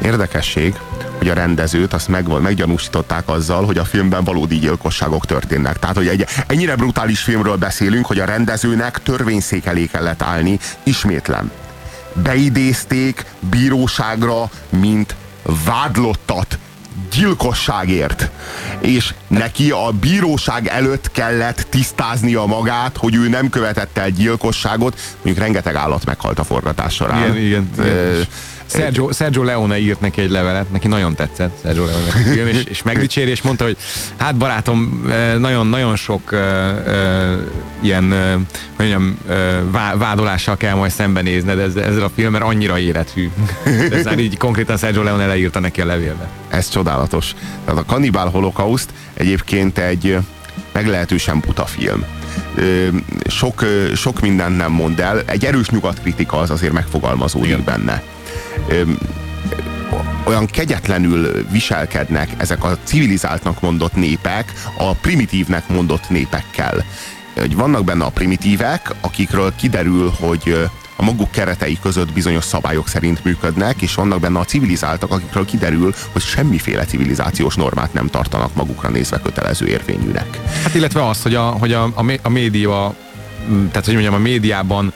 Érdekesség, 0.03 0.75
hogy 1.19 1.29
a 1.29 1.35
rendezőt 1.35 1.93
azt 1.93 2.09
meg, 2.09 2.41
meggyanúsították 2.41 3.29
azzal, 3.29 3.65
hogy 3.65 3.79
a 3.79 3.85
filmben 3.85 4.25
valódi 4.25 4.59
gyilkosságok 4.59 5.27
történnek. 5.27 5.79
Tehát, 5.79 5.97
hogy 5.97 6.09
egy 6.09 6.27
ennyire 6.47 6.77
brutális 6.77 7.21
filmről 7.21 7.57
beszélünk, 7.57 8.07
hogy 8.07 8.19
a 8.19 8.25
rendezőnek 8.25 9.03
törvényszék 9.03 9.67
elé 9.67 9.87
kellett 9.87 10.23
állni, 10.23 10.59
ismétlem. 10.83 11.51
Beidézték 12.13 13.25
bíróságra, 13.51 14.51
mint 14.69 15.15
vádlottat 15.65 16.59
gyilkosságért. 17.13 18.31
És 18.81 19.15
neki 19.27 19.71
a 19.71 19.91
bíróság 20.01 20.67
előtt 20.67 21.11
kellett 21.11 21.67
tisztáznia 21.71 22.45
magát, 22.45 22.97
hogy 22.97 23.15
ő 23.15 23.29
nem 23.29 23.49
követett 23.49 23.99
el 23.99 24.11
gyilkosságot. 24.11 25.01
Mondjuk 25.15 25.39
rengeteg 25.39 25.75
állat 25.75 26.05
meghalt 26.05 26.39
a 26.39 26.45
forgatás 26.45 26.95
során. 26.95 27.23
Igen, 27.23 27.37
igen. 27.37 27.71
Ö, 27.79 28.21
Sergio, 28.69 29.13
Sergio 29.13 29.43
Leone 29.43 29.79
írt 29.79 30.01
neki 30.01 30.21
egy 30.21 30.31
levelet, 30.31 30.71
neki 30.71 30.89
nagyon 30.89 31.15
tetszett 31.15 31.59
Sergio 31.63 31.85
Leone 31.85 32.11
film, 32.35 32.47
és, 32.47 32.65
és 32.65 32.83
megdicséri, 32.83 33.31
és 33.31 33.43
mondta, 33.43 33.65
hogy 33.65 33.77
hát 34.17 34.37
barátom, 34.37 35.07
nagyon-nagyon 35.39 35.97
sok 35.97 36.33
uh, 36.33 36.39
uh, 36.87 37.33
ilyen, 37.81 38.05
uh, 38.05 38.33
hogy 38.77 38.89
mondjam, 38.89 39.19
uh, 39.29 39.71
vá- 39.71 39.97
vádolással 39.97 40.57
kell 40.57 40.75
majd 40.75 40.91
szembenézned 40.91 41.59
ezzel, 41.59 41.85
ezzel 41.85 42.03
a 42.03 42.11
film, 42.15 42.33
mert 42.33 42.45
annyira 42.45 42.79
élethű. 42.79 43.31
Ez 43.91 44.05
már 44.05 44.19
így 44.19 44.37
konkrétan 44.37 44.77
Sergio 44.77 45.03
Leone 45.03 45.27
leírta 45.27 45.61
neki 45.61 45.81
a 45.81 45.85
levélbe. 45.85 46.29
Ez 46.49 46.69
csodálatos. 46.69 47.35
Tehát 47.65 47.81
a 47.81 47.85
Cannibal 47.85 48.31
Holocaust 48.31 48.89
egyébként 49.15 49.79
egy 49.79 50.19
meglehetősen 50.73 51.41
buta 51.41 51.65
film. 51.65 52.05
Sok, 53.27 53.65
sok 53.95 54.21
mindent 54.21 54.57
nem 54.57 54.73
mond 54.73 55.01
el. 55.01 55.23
Egy 55.27 55.45
erős 55.45 55.69
nyugatkritika 55.69 56.37
az 56.37 56.51
azért 56.51 56.73
megfogalmazódik 56.73 57.49
Igen. 57.49 57.65
benne. 57.65 58.03
Olyan 60.25 60.47
kegyetlenül 60.47 61.47
viselkednek 61.51 62.29
ezek 62.37 62.64
a 62.64 62.79
civilizáltnak 62.85 63.61
mondott 63.61 63.95
népek 63.95 64.53
a 64.77 64.93
primitívnek 64.93 65.69
mondott 65.69 66.09
népekkel. 66.09 66.85
Hogy 67.35 67.55
vannak 67.55 67.85
benne 67.85 68.05
a 68.05 68.11
primitívek, 68.11 68.95
akikről 69.01 69.53
kiderül, 69.57 70.12
hogy 70.21 70.69
a 70.97 71.05
maguk 71.05 71.31
keretei 71.31 71.79
között 71.83 72.12
bizonyos 72.12 72.45
szabályok 72.45 72.88
szerint 72.88 73.25
működnek, 73.25 73.83
és 73.83 73.95
vannak 73.95 74.21
benne 74.21 74.38
a 74.38 74.45
civilizáltak, 74.45 75.11
akikről 75.11 75.45
kiderül, 75.45 75.95
hogy 76.12 76.23
semmiféle 76.23 76.85
civilizációs 76.85 77.55
normát 77.55 77.93
nem 77.93 78.07
tartanak 78.07 78.55
magukra 78.55 78.88
nézve 78.88 79.21
kötelező 79.21 79.67
érvényűnek. 79.67 80.38
Hát 80.62 80.75
illetve 80.75 81.09
az, 81.09 81.23
hogy 81.23 81.35
a, 81.35 81.43
hogy 81.43 81.73
a, 81.73 81.91
a, 81.95 82.03
mé- 82.03 82.21
a 82.23 82.29
média, 82.29 82.95
tehát 83.47 83.85
hogy 83.85 83.95
mondjam, 83.95 84.14
a 84.14 84.19
médiában 84.19 84.93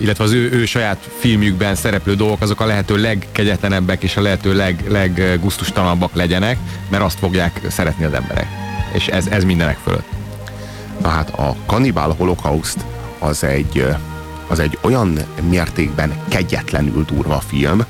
illetve 0.00 0.24
az 0.24 0.32
ő, 0.32 0.50
ő 0.52 0.64
saját 0.64 1.08
filmjükben 1.18 1.74
szereplő 1.74 2.14
dolgok 2.14 2.40
azok 2.40 2.60
a 2.60 2.66
lehető 2.66 2.96
legkegyetlenebbek 2.96 4.02
és 4.02 4.16
a 4.16 4.20
lehető 4.20 4.54
leg, 4.54 4.84
leggusztustalanabbak 4.88 6.14
legyenek, 6.14 6.58
mert 6.90 7.02
azt 7.02 7.18
fogják 7.18 7.60
szeretni 7.68 8.04
az 8.04 8.12
emberek. 8.12 8.46
És 8.92 9.06
ez, 9.06 9.26
ez 9.26 9.44
mindenek 9.44 9.78
fölött. 9.84 10.08
Na 11.00 11.08
hát 11.08 11.30
a 11.30 11.56
Cannibal 11.66 12.14
Holocaust 12.18 12.76
az 13.18 13.44
egy, 13.44 13.86
az 14.46 14.58
egy 14.58 14.78
olyan 14.80 15.18
mértékben 15.48 16.12
kegyetlenül 16.28 17.04
durva 17.04 17.42
film, 17.46 17.84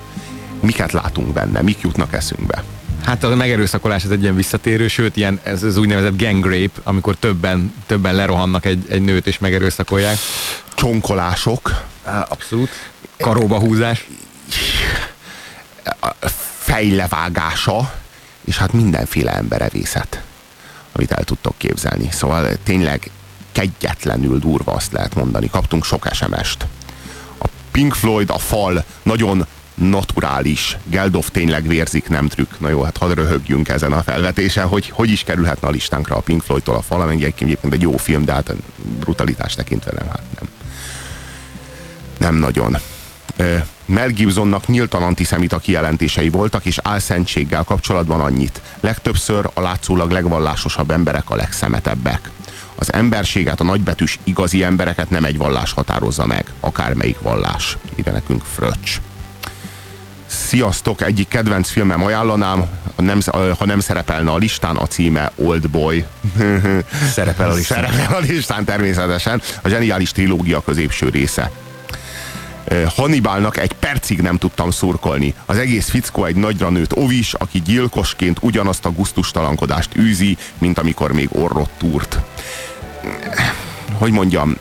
miket 0.61 0.93
látunk 0.93 1.33
benne, 1.33 1.63
mik 1.63 1.81
jutnak 1.81 2.13
eszünkbe. 2.13 2.65
Hát 3.05 3.25
a 3.25 3.35
megerőszakolás 3.35 4.05
ez 4.05 4.11
egy 4.11 4.23
ilyen 4.23 4.37
visszatérő, 4.37 4.89
sőt 4.89 5.17
ilyen, 5.17 5.41
ez 5.43 5.63
az 5.63 5.77
úgynevezett 5.77 6.23
gang 6.23 6.45
rape, 6.45 6.81
amikor 6.83 7.17
többen, 7.17 7.75
többen 7.87 8.15
lerohannak 8.15 8.67
egy, 8.67 8.85
egy 8.89 9.03
nőt 9.03 9.27
és 9.27 9.39
megerőszakolják. 9.39 10.17
Csonkolások, 10.75 11.83
Abszolút. 12.05 12.71
Karóba 13.17 13.59
húzás. 13.59 14.07
fejlevágása, 16.59 17.95
és 18.45 18.57
hát 18.57 18.73
mindenféle 18.73 19.33
emberevészet, 19.33 20.23
amit 20.93 21.13
el 21.13 21.25
tudtok 21.25 21.55
képzelni. 21.59 22.09
Szóval 22.11 22.49
tényleg 22.63 23.11
kegyetlenül 23.53 24.39
durva 24.39 24.73
azt 24.73 24.93
lehet 24.93 25.15
mondani. 25.15 25.51
Kaptunk 25.51 25.85
sok 25.85 26.09
SMS-t. 26.13 26.67
A 27.39 27.47
Pink 27.71 27.95
Floyd, 27.95 28.31
a 28.31 28.39
fal 28.39 28.85
nagyon 29.03 29.47
naturális. 29.75 30.77
Geldof 30.85 31.31
tényleg 31.31 31.67
vérzik, 31.67 32.09
nem 32.09 32.29
trükk. 32.29 32.59
Na 32.59 32.69
jó, 32.69 32.83
hát 32.83 32.97
hadd 32.97 33.15
röhögjünk 33.15 33.69
ezen 33.69 33.93
a 33.93 34.03
felvetésen, 34.03 34.67
hogy 34.67 34.89
hogy 34.89 35.11
is 35.11 35.23
kerülhetne 35.25 35.69
a 35.69 35.71
listánkra 35.71 36.17
a 36.17 36.21
Pink 36.21 36.43
Floydtól 36.43 36.75
a 36.75 36.83
fal, 36.83 37.01
ami 37.01 37.15
egyébként 37.15 37.73
egy 37.73 37.83
jó 37.83 37.97
film, 37.97 38.25
de 38.25 38.33
hát 38.33 38.55
brutalitás 38.99 39.55
tekintve 39.55 39.93
nem, 39.99 40.09
hát 40.09 40.23
nem. 40.41 40.49
Nem 42.19 42.35
nagyon. 42.35 42.77
Mel 43.85 44.09
Gibsonnak 44.09 44.67
nyíltan 44.67 45.03
antiszemita 45.03 45.59
kijelentései 45.59 46.29
voltak, 46.29 46.65
és 46.65 46.79
álszentséggel 46.83 47.63
kapcsolatban 47.63 48.21
annyit. 48.21 48.61
Legtöbbször 48.81 49.51
a 49.55 49.61
látszólag 49.61 50.11
legvallásosabb 50.11 50.91
emberek 50.91 51.31
a 51.31 51.37
legszemetebbek. 51.37 52.31
Az 52.75 52.93
emberséget, 52.93 53.61
a 53.61 53.65
nagybetűs 53.65 54.19
igazi 54.25 54.63
embereket 54.63 55.11
nem 55.11 55.25
egy 55.25 55.37
vallás 55.37 55.73
határozza 55.73 56.27
meg, 56.27 56.45
akármelyik 56.61 57.21
vallás. 57.21 57.77
Ide 57.95 58.11
nekünk 58.11 58.43
fröccs. 58.55 59.01
Sziasztok, 60.27 61.03
egyik 61.03 61.29
kedvenc 61.29 61.71
filmem 61.71 62.05
ajánlanám, 62.05 62.65
ha 62.97 63.03
nem, 63.03 63.21
ha 63.59 63.65
nem 63.65 63.81
szerepelne 63.81 64.31
a 64.31 64.37
listán, 64.37 64.77
a 64.77 64.87
címe 64.87 65.33
Old 65.35 65.71
Boy. 65.71 66.05
Szerepel 67.13 67.51
a 67.51 67.55
listán. 67.55 67.85
Szerepel 67.85 68.17
a 68.17 68.19
listán 68.19 68.65
természetesen. 68.65 69.43
A 69.63 69.69
zseniális 69.69 70.13
trilógia 70.13 70.61
középső 70.61 71.09
része. 71.09 71.51
Hannibalnak 72.97 73.57
egy 73.57 73.73
percig 73.73 74.21
nem 74.21 74.39
tudtam 74.39 74.71
szurkolni. 74.71 75.35
Az 75.47 75.59
egész 75.59 75.89
fickó 75.89 76.25
egy 76.25 76.37
nagyra 76.37 76.71
nőtt 76.71 76.97
ovis, 76.97 77.35
aki 77.35 77.63
gyilkosként 77.63 78.39
ugyanazt 78.41 78.85
a 78.85 78.91
guztustalankodást 78.91 79.97
űzi, 79.97 80.37
mint 80.59 80.79
amikor 80.79 81.13
még 81.13 81.29
orrot 81.33 81.71
túrt. 81.79 82.19
Hogy 83.99 84.13
mondjam, 84.13 84.57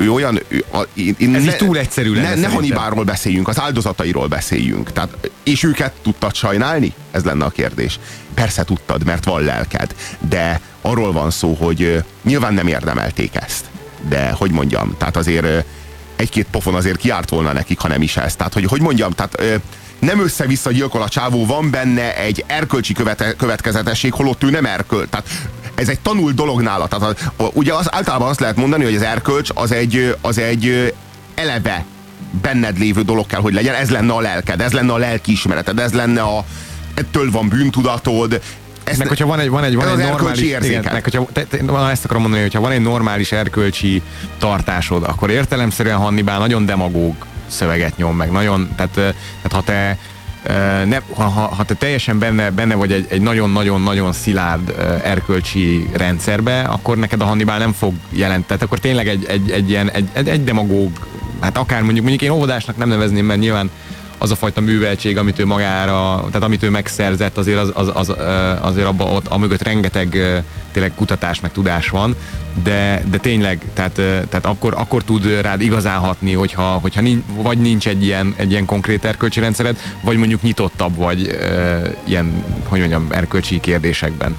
ő 0.00 0.12
olyan... 0.12 0.40
Ő, 0.48 0.64
a, 0.72 0.86
én, 0.94 1.14
én 1.18 1.34
Ez 1.34 1.44
így 1.44 1.56
túl 1.56 1.78
egyszerű 1.78 2.08
lenne 2.08 2.22
Ne, 2.22 2.28
ne 2.28 2.34
szerintem. 2.34 2.52
Hannibalról 2.52 3.04
beszéljünk, 3.04 3.48
az 3.48 3.60
áldozatairól 3.60 4.26
beszéljünk. 4.26 4.92
Tehát, 4.92 5.30
és 5.42 5.62
őket 5.62 5.92
tudtad 6.02 6.34
sajnálni? 6.34 6.92
Ez 7.10 7.24
lenne 7.24 7.44
a 7.44 7.50
kérdés. 7.50 7.98
Persze 8.34 8.64
tudtad, 8.64 9.04
mert 9.04 9.24
van 9.24 9.42
lelked. 9.42 9.94
De 10.28 10.60
arról 10.80 11.12
van 11.12 11.30
szó, 11.30 11.52
hogy 11.54 12.04
nyilván 12.22 12.54
nem 12.54 12.66
érdemelték 12.66 13.34
ezt. 13.34 13.64
De 14.08 14.30
hogy 14.30 14.50
mondjam, 14.50 14.94
tehát 14.98 15.16
azért 15.16 15.64
egy-két 16.20 16.46
pofon 16.50 16.74
azért 16.74 16.96
kiárt 16.96 17.28
volna 17.28 17.52
nekik, 17.52 17.78
ha 17.78 17.88
nem 17.88 18.02
is 18.02 18.16
ez. 18.16 18.36
Tehát, 18.36 18.52
hogy, 18.52 18.64
hogy 18.64 18.80
mondjam, 18.80 19.10
tehát 19.10 19.40
ö, 19.40 19.54
nem 19.98 20.20
össze-vissza 20.20 20.72
gyilkol 20.72 21.02
a 21.02 21.08
csávó, 21.08 21.46
van 21.46 21.70
benne 21.70 22.16
egy 22.16 22.44
erkölcsi 22.46 22.92
követe, 22.92 23.32
következetesség, 23.32 24.12
holott 24.12 24.44
ő 24.44 24.50
nem 24.50 24.64
erköl. 24.64 25.08
Tehát 25.08 25.28
ez 25.74 25.88
egy 25.88 26.00
tanult 26.00 26.34
dolog 26.34 26.60
nála. 26.60 26.86
Tehát 26.86 27.16
a, 27.36 27.42
a, 27.42 27.50
ugye 27.52 27.74
az, 27.74 27.94
általában 27.94 28.28
azt 28.28 28.40
lehet 28.40 28.56
mondani, 28.56 28.84
hogy 28.84 28.94
az 28.94 29.02
erkölcs 29.02 29.50
az 29.54 29.72
egy, 29.72 30.16
az 30.20 30.38
egy 30.38 30.94
eleve 31.34 31.84
benned 32.42 32.78
lévő 32.78 33.02
dolog 33.02 33.26
kell, 33.26 33.40
hogy 33.40 33.54
legyen. 33.54 33.74
Ez 33.74 33.90
lenne 33.90 34.12
a 34.12 34.20
lelked, 34.20 34.60
ez 34.60 34.72
lenne 34.72 34.92
a 34.92 34.98
lelkiismereted, 34.98 35.78
ez 35.78 35.92
lenne 35.92 36.22
a 36.22 36.44
ettől 36.94 37.30
van 37.30 37.48
bűntudatod. 37.48 38.40
Ezt, 38.90 38.98
Meg 38.98 39.08
hogyha 39.08 39.26
van 39.26 39.38
egy, 39.38 39.48
van 39.48 39.64
egy, 39.64 39.74
van 39.74 39.88
egy 39.88 40.08
normális, 40.08 40.40
igen, 40.40 40.84
meg 40.92 41.02
hogyha, 41.02 41.26
te, 41.32 41.44
te, 41.44 41.62
na, 41.62 41.90
ezt 41.90 42.04
akarom 42.04 42.22
mondani, 42.22 42.42
hogyha 42.42 42.60
van 42.60 42.70
egy 42.70 42.80
normális 42.80 43.32
erkölcsi 43.32 44.02
tartásod, 44.38 45.02
akkor 45.02 45.30
értelemszerűen 45.30 45.96
Hannibal 45.96 46.38
nagyon 46.38 46.66
demagóg 46.66 47.14
szöveget 47.46 47.96
nyom 47.96 48.16
meg, 48.16 48.30
nagyon, 48.30 48.68
tehát, 48.76 48.90
tehát 48.92 49.52
ha 49.52 49.62
te 49.62 49.98
ne, 50.84 50.98
ha, 51.14 51.24
ha, 51.28 51.64
te 51.64 51.74
teljesen 51.74 52.18
benne, 52.18 52.50
benne 52.50 52.74
vagy 52.74 52.92
egy, 52.92 53.06
egy 53.08 53.20
nagyon-nagyon-nagyon 53.20 54.12
szilárd 54.12 54.74
erkölcsi 55.04 55.88
rendszerbe, 55.92 56.60
akkor 56.60 56.96
neked 56.96 57.20
a 57.20 57.24
Hannibal 57.24 57.58
nem 57.58 57.72
fog 57.72 57.94
jelenteni. 58.10 58.44
Tehát 58.46 58.62
akkor 58.62 58.78
tényleg 58.78 59.08
egy, 59.08 59.24
egy, 59.24 59.50
egy 59.50 59.70
ilyen, 59.70 59.90
egy, 59.90 60.08
egy, 60.12 60.28
egy 60.28 60.44
demagóg, 60.44 60.90
hát 61.40 61.58
akár 61.58 61.82
mondjuk, 61.82 62.06
mondjuk 62.06 62.30
én 62.30 62.36
óvodásnak 62.36 62.76
nem 62.76 62.88
nevezném, 62.88 63.24
mert 63.24 63.40
nyilván 63.40 63.70
az 64.22 64.30
a 64.30 64.34
fajta 64.34 64.60
műveltség, 64.60 65.18
amit 65.18 65.38
ő 65.38 65.46
magára, 65.46 66.24
tehát 66.26 66.42
amit 66.42 66.62
ő 66.62 66.70
megszerzett, 66.70 67.36
azért, 67.36 67.58
az, 67.58 67.70
az, 67.74 67.90
az, 67.94 68.12
azért 68.60 68.86
abba, 68.86 69.04
ott, 69.04 69.26
amögött 69.26 69.62
rengeteg 69.62 70.42
tényleg 70.72 70.92
kutatás 70.94 71.40
meg 71.40 71.52
tudás 71.52 71.88
van, 71.88 72.16
de, 72.62 73.02
de 73.10 73.18
tényleg, 73.18 73.60
tehát, 73.74 73.92
tehát 74.28 74.46
akkor, 74.46 74.74
akkor 74.76 75.04
tud 75.04 75.40
rád 75.40 75.60
igazán 75.60 75.98
hatni, 75.98 76.32
hogyha, 76.32 76.62
hogyha 76.62 77.00
nincs, 77.00 77.24
vagy 77.34 77.58
nincs 77.58 77.88
egy 77.88 78.04
ilyen, 78.04 78.34
egy 78.36 78.50
ilyen 78.50 78.64
konkrét 78.64 79.04
erkölcsi 79.04 79.40
rendszered, 79.40 79.78
vagy 80.02 80.16
mondjuk 80.16 80.42
nyitottabb 80.42 80.96
vagy 80.96 81.38
ilyen, 82.04 82.44
hogy 82.64 82.78
mondjam, 82.78 83.06
erkölcsi 83.10 83.60
kérdésekben. 83.60 84.36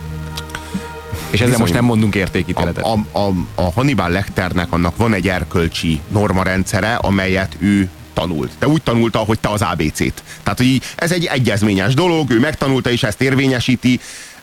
És 1.29 1.41
ezzel 1.41 1.57
most 1.57 1.73
nem 1.73 1.85
mondunk 1.85 2.15
értékítéletet. 2.15 2.83
a, 2.83 2.93
a, 3.11 3.19
a, 3.19 3.31
a 3.55 3.71
Hannibal 3.71 4.09
Lecternek 4.09 4.71
annak 4.71 4.97
van 4.97 5.13
egy 5.13 5.27
erkölcsi 5.27 6.01
normarendszere, 6.07 6.95
amelyet 6.95 7.55
ő 7.59 7.89
tanult. 8.13 8.51
De 8.59 8.67
úgy 8.67 8.81
tanulta, 8.81 9.19
hogy 9.19 9.39
te 9.39 9.49
az 9.49 9.61
ABC-t. 9.61 10.23
Tehát, 10.43 10.57
hogy 10.57 10.67
így, 10.67 10.83
ez 10.95 11.11
egy 11.11 11.25
egyezményes 11.25 11.93
dolog, 11.93 12.31
ő 12.31 12.39
megtanulta 12.39 12.91
és 12.91 13.03
ezt 13.03 13.21
érvényesíti, 13.21 13.99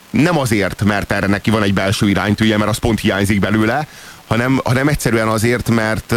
nem 0.09 0.37
azért, 0.37 0.83
mert 0.83 1.11
erre 1.11 1.27
neki 1.27 1.49
van 1.49 1.63
egy 1.63 1.73
belső 1.73 2.09
iránytűje, 2.09 2.57
mert 2.57 2.69
az 2.69 2.77
pont 2.77 2.99
hiányzik 2.99 3.39
belőle, 3.39 3.87
hanem, 4.27 4.61
hanem 4.63 4.87
egyszerűen 4.87 5.27
azért, 5.27 5.69
mert 5.69 6.15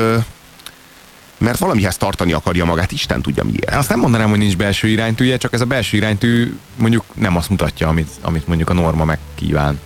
mert 1.38 1.59
valamihez 1.59 1.97
tartani 1.97 2.33
akarja 2.33 2.65
magát, 2.65 2.93
Isten 2.93 3.23
tudja 3.23 3.45
miért. 3.45 3.75
Azt 3.75 3.88
nem 3.88 3.99
mondanám, 3.99 4.29
hogy 4.29 4.38
nincs 4.38 4.57
belső 4.57 4.88
iránytűje, 4.88 5.37
csak 5.37 5.53
ez 5.53 5.61
a 5.61 5.65
belső 5.65 5.97
iránytű 5.97 6.57
mondjuk 6.77 7.05
nem 7.15 7.37
azt 7.37 7.49
mutatja, 7.49 7.88
amit, 7.88 8.11
amit 8.21 8.47
mondjuk 8.47 8.71
a 8.71 8.73
norma 8.73 9.05
megkíván. 9.05 9.81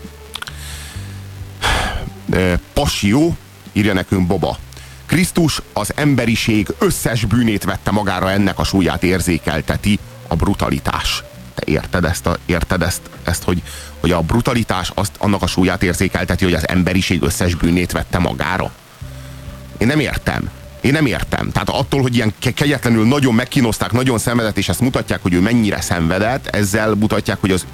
Passió, 2.72 3.36
írja 3.72 3.92
nekünk 3.92 4.26
Boba. 4.26 4.58
Krisztus 5.06 5.62
az 5.72 5.92
emberiség 5.94 6.68
összes 6.78 7.24
bűnét 7.24 7.64
vette 7.64 7.90
magára, 7.90 8.30
ennek 8.30 8.58
a 8.58 8.64
súlyát 8.64 9.02
érzékelteti 9.02 9.98
a 10.28 10.34
brutalitás. 10.34 11.22
Te 11.54 11.62
érted 11.64 12.04
ezt, 12.04 12.26
a, 12.26 12.36
érted 12.46 12.82
ezt, 12.82 13.00
ezt 13.22 13.42
hogy, 13.42 13.62
hogy 14.00 14.10
a 14.10 14.20
brutalitás 14.20 14.90
azt, 14.94 15.12
annak 15.18 15.42
a 15.42 15.46
súlyát 15.46 15.82
érzékelteti, 15.82 16.44
hogy 16.44 16.54
az 16.54 16.68
emberiség 16.68 17.22
összes 17.22 17.54
bűnét 17.54 17.92
vette 17.92 18.18
magára? 18.18 18.72
Én 19.78 19.86
nem 19.86 20.00
értem. 20.00 20.50
Én 20.86 20.92
nem 20.92 21.06
értem. 21.06 21.50
Tehát 21.52 21.68
attól, 21.68 22.02
hogy 22.02 22.14
ilyen 22.14 22.34
ke- 22.38 22.54
kegyetlenül 22.54 23.06
nagyon 23.06 23.34
megkínozták, 23.34 23.92
nagyon 23.92 24.18
szenvedett, 24.18 24.58
és 24.58 24.68
ezt 24.68 24.80
mutatják, 24.80 25.22
hogy 25.22 25.32
ő 25.32 25.40
mennyire 25.40 25.80
szenvedett, 25.80 26.46
ezzel 26.46 26.94
mutatják, 26.94 27.40
hogy 27.40 27.50
az 27.50 27.66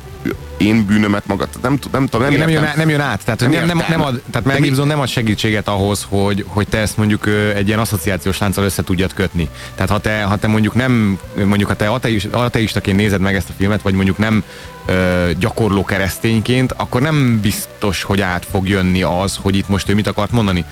én 0.56 0.86
bűnömet 0.86 1.26
maga. 1.26 1.48
Nem, 1.62 1.78
nem 1.92 2.06
tudom, 2.06 2.20
nem, 2.20 2.30
Nem, 2.30 2.40
nem, 2.40 2.48
jön, 2.48 2.64
át- 2.64 2.76
nem 2.76 2.88
jön 2.88 3.00
át. 3.00 3.24
Tehát, 3.24 3.40
Nem 3.40 3.66
nem, 3.66 3.82
nem, 3.88 4.02
ad, 4.02 4.22
tehát 4.30 4.46
Mel 4.46 4.58
Gibson 4.60 4.86
nem 4.86 5.00
ad 5.00 5.08
segítséget 5.08 5.68
ahhoz, 5.68 6.06
hogy, 6.08 6.44
hogy 6.48 6.68
te 6.68 6.78
ezt 6.78 6.96
mondjuk 6.96 7.26
egy 7.54 7.66
ilyen 7.66 7.78
asszociációs 7.78 8.38
lánccal 8.38 8.64
össze 8.64 8.82
tudjad 8.82 9.14
kötni. 9.14 9.48
Tehát 9.74 9.90
ha 9.90 9.98
te, 9.98 10.22
ha 10.22 10.36
te 10.36 10.46
mondjuk 10.46 10.74
nem, 10.74 11.18
mondjuk 11.44 11.68
ha 11.68 11.76
te 11.76 11.88
ateis, 11.88 12.24
ateistaként 12.24 12.96
nézed 12.96 13.20
meg 13.20 13.34
ezt 13.34 13.48
a 13.48 13.52
filmet, 13.58 13.82
vagy 13.82 13.94
mondjuk 13.94 14.18
nem 14.18 14.44
ö, 14.86 15.30
gyakorló 15.38 15.84
keresztényként, 15.84 16.72
akkor 16.76 17.00
nem 17.00 17.40
biztos, 17.40 18.02
hogy 18.02 18.20
át 18.20 18.46
fog 18.50 18.68
jönni 18.68 19.02
az, 19.02 19.38
hogy 19.42 19.56
itt 19.56 19.68
most 19.68 19.88
ő 19.88 19.94
mit 19.94 20.06
akart 20.06 20.30
mondani. 20.32 20.64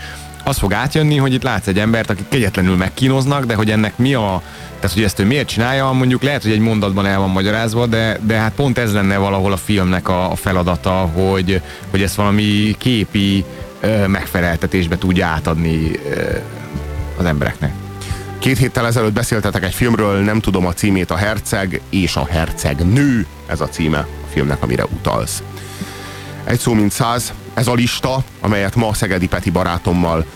Az 0.50 0.58
fog 0.58 0.72
átjönni, 0.72 1.16
hogy 1.16 1.32
itt 1.32 1.42
látsz 1.42 1.66
egy 1.66 1.78
embert, 1.78 2.10
akit 2.10 2.28
kegyetlenül 2.28 2.76
megkínoznak, 2.76 3.44
de 3.44 3.54
hogy 3.54 3.70
ennek 3.70 3.98
mi 3.98 4.14
a, 4.14 4.42
tehát 4.78 4.94
hogy 4.94 5.02
ezt 5.04 5.18
ő 5.18 5.24
miért 5.24 5.48
csinálja, 5.48 5.92
mondjuk 5.92 6.22
lehet, 6.22 6.42
hogy 6.42 6.52
egy 6.52 6.60
mondatban 6.60 7.06
el 7.06 7.18
van 7.18 7.30
magyarázva, 7.30 7.86
de, 7.86 8.18
de 8.22 8.34
hát 8.34 8.52
pont 8.52 8.78
ez 8.78 8.92
lenne 8.92 9.16
valahol 9.16 9.52
a 9.52 9.56
filmnek 9.56 10.08
a, 10.08 10.30
a 10.30 10.34
feladata, 10.34 10.90
hogy, 10.90 11.62
hogy 11.90 12.02
ezt 12.02 12.14
valami 12.14 12.74
képi 12.78 13.44
ö, 13.80 14.06
megfeleltetésbe 14.06 14.98
tudja 14.98 15.26
átadni 15.26 15.90
ö, 16.14 16.36
az 17.18 17.24
embereknek. 17.24 17.72
Két 18.38 18.58
héttel 18.58 18.86
ezelőtt 18.86 19.12
beszéltetek 19.12 19.64
egy 19.64 19.74
filmről, 19.74 20.22
nem 20.22 20.40
tudom 20.40 20.66
a 20.66 20.72
címét, 20.72 21.10
a 21.10 21.16
Herceg 21.16 21.80
és 21.90 22.16
a 22.16 22.26
Herceg 22.30 22.92
nő, 22.92 23.26
ez 23.46 23.60
a 23.60 23.68
címe 23.68 23.98
a 23.98 24.26
filmnek, 24.32 24.62
amire 24.62 24.84
utalsz. 24.84 25.42
Egy 26.44 26.58
szó 26.58 26.72
mint 26.72 26.92
száz, 26.92 27.32
ez 27.54 27.66
a 27.66 27.74
lista, 27.74 28.24
amelyet 28.40 28.74
ma 28.74 28.94
Szegedi 28.94 29.28
Peti 29.28 29.50
barátommal 29.50 30.26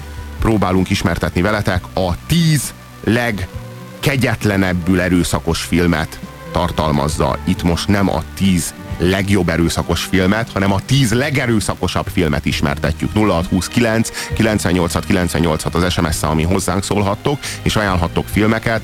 próbálunk 0.44 0.90
ismertetni 0.90 1.40
veletek, 1.40 1.84
a 1.94 2.26
tíz 2.26 2.74
legkegyetlenebbül 3.04 5.00
erőszakos 5.00 5.60
filmet 5.60 6.18
tartalmazza. 6.52 7.38
Itt 7.44 7.62
most 7.62 7.88
nem 7.88 8.08
a 8.08 8.22
tíz 8.34 8.74
legjobb 8.98 9.48
erőszakos 9.48 10.02
filmet, 10.02 10.50
hanem 10.52 10.72
a 10.72 10.80
tíz 10.80 11.12
legerőszakosabb 11.12 12.06
filmet 12.06 12.44
ismertetjük. 12.44 13.12
0629 13.12 14.10
986 14.34 15.04
986 15.04 15.74
az 15.74 15.92
SMS 15.92 16.22
ami 16.22 16.42
hozzánk 16.42 16.84
szólhattok, 16.84 17.38
és 17.62 17.76
ajánlhattok 17.76 18.28
filmeket. 18.28 18.82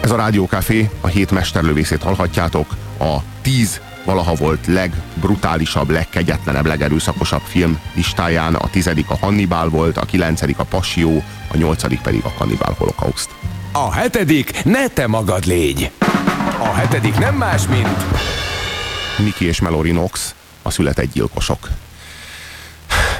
Ez 0.00 0.10
a 0.10 0.16
Rádiókafé, 0.16 0.90
a 1.00 1.06
hét 1.06 1.30
mesterlövészét 1.30 2.02
hallhatjátok, 2.02 2.76
a 2.98 3.16
tíz 3.42 3.80
valaha 4.04 4.34
volt 4.34 4.66
legbrutálisabb, 4.66 5.90
legkegyetlenebb, 5.90 6.66
legerőszakosabb 6.66 7.42
film 7.44 7.78
listáján. 7.94 8.54
A 8.54 8.70
tizedik 8.70 9.10
a 9.10 9.16
Hannibal 9.16 9.68
volt, 9.68 9.96
a 9.96 10.04
kilencedik 10.04 10.58
a 10.58 10.64
Passió, 10.64 11.22
a 11.48 11.56
nyolcadik 11.56 12.00
pedig 12.00 12.24
a 12.24 12.32
Hannibal 12.36 12.74
Holocaust. 12.78 13.28
A 13.72 13.92
hetedik 13.92 14.64
ne 14.64 14.88
te 14.88 15.06
magad 15.06 15.46
légy. 15.46 15.90
A 16.58 16.74
hetedik 16.74 17.18
nem 17.18 17.34
más, 17.34 17.66
mint... 17.66 18.04
Miki 19.18 19.44
és 19.44 19.60
Melody 19.60 19.90
Knox, 19.90 20.34
a 20.62 20.70
született 20.70 21.12
gyilkosok. 21.12 21.68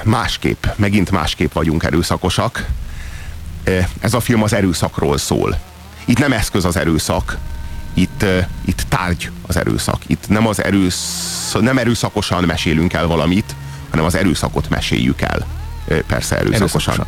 Másképp, 0.05 0.67
megint 0.77 1.11
másképp 1.11 1.53
vagyunk 1.53 1.83
erőszakosak. 1.83 2.67
Ez 4.01 4.15
a 4.15 4.21
film 4.21 4.43
az 4.43 4.53
erőszakról 4.53 5.19
szól. 5.19 5.59
Itt 6.05 6.19
nem 6.19 6.33
eszköz 6.33 6.65
az 6.65 6.77
erőszak, 6.77 7.39
itt, 7.95 8.25
itt 8.65 8.85
tárgy 8.89 9.31
az 9.47 9.57
erőszak. 9.57 10.03
Itt 10.07 10.29
nem, 10.29 10.47
az 10.47 10.63
erősz, 10.63 11.57
nem 11.61 11.79
erőszakosan 11.79 12.45
mesélünk 12.45 12.93
el 12.93 13.07
valamit, 13.07 13.55
hanem 13.91 14.05
az 14.05 14.15
erőszakot 14.15 14.69
meséljük 14.69 15.21
el. 15.21 15.47
Persze 16.07 16.37
erőszakosan. 16.37 16.95
erőszakosan. 16.95 17.07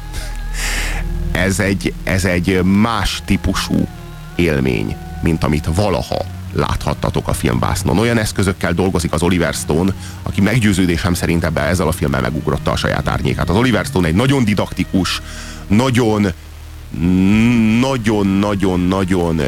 Ez 1.33 1.61
egy, 1.61 1.92
ez 2.05 2.25
egy 2.25 2.62
más 2.62 3.22
típusú 3.25 3.88
élmény, 4.35 4.96
mint 5.22 5.44
amit 5.44 5.68
valaha 5.75 6.25
láthattatok 6.53 7.29
a 7.29 7.33
filmbásznon. 7.33 7.99
Olyan 7.99 8.18
eszközökkel 8.18 8.72
dolgozik 8.72 9.12
az 9.12 9.22
Oliver 9.22 9.55
Stone, 9.55 9.92
aki 10.22 10.40
meggyőződésem 10.40 11.14
szerint 11.14 11.44
ebbe 11.44 11.61
ezzel 11.61 11.87
a 11.87 11.92
filmmel 11.92 12.20
megugrotta 12.20 12.70
a 12.70 12.77
saját 12.77 13.09
árnyékát. 13.09 13.51
Az 13.51 13.57
Oliver 13.57 13.85
Stone 13.85 14.07
egy 14.07 14.14
nagyon 14.14 14.44
didaktikus, 14.44 15.22
nagyon 15.66 16.33
nagyon-nagyon-nagyon 17.81 19.40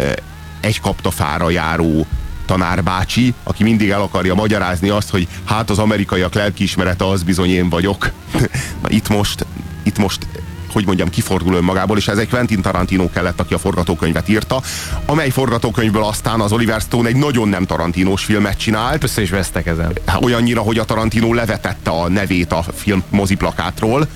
egy 0.61 0.81
kaptafára 0.81 1.51
járó 1.51 2.07
tanárbácsi, 2.47 3.35
aki 3.43 3.63
mindig 3.63 3.91
el 3.91 4.01
akarja 4.01 4.35
magyarázni 4.35 4.89
azt, 4.89 5.11
hogy 5.11 5.29
hát 5.45 5.71
az 5.71 5.79
amerikaiak 5.79 6.35
lelkiismerete 6.35 7.09
az 7.09 7.23
bizony 7.23 7.51
én 7.51 7.69
vagyok. 7.69 8.11
Na 8.83 8.89
itt 8.89 9.09
most, 9.09 9.47
itt 9.83 9.99
most 9.99 10.27
hogy 10.73 10.87
mondjam, 10.87 11.09
kifordul 11.09 11.55
önmagából, 11.55 11.97
és 11.97 12.09
ez 12.09 12.19
egy 12.19 12.29
Quentin 12.29 12.63
Tarantino 12.63 13.11
kellett, 13.11 13.41
aki 13.41 13.55
a 13.55 13.59
forgatókönyvet 13.59 14.29
írta, 14.29 14.63
amely 15.07 15.31
forgatókönyvből 15.31 16.05
aztán 16.05 16.41
az 16.41 16.53
Oliver 16.53 16.81
Stone 16.81 17.09
egy 17.09 17.17
nagyon 17.17 17.49
nem 17.49 17.65
Tarantinos 17.65 18.25
filmet 18.25 18.59
csinált. 18.59 19.03
Össze 19.03 19.23
is 19.23 19.31
vesztek 19.31 19.67
ezen. 19.67 19.93
Olyannyira, 20.21 20.61
hogy 20.61 20.79
a 20.79 20.85
Tarantino 20.85 21.33
levetette 21.33 21.91
a 21.91 22.09
nevét 22.09 22.53
a 22.53 22.65
film 22.75 23.03
moziplakátról, 23.11 24.09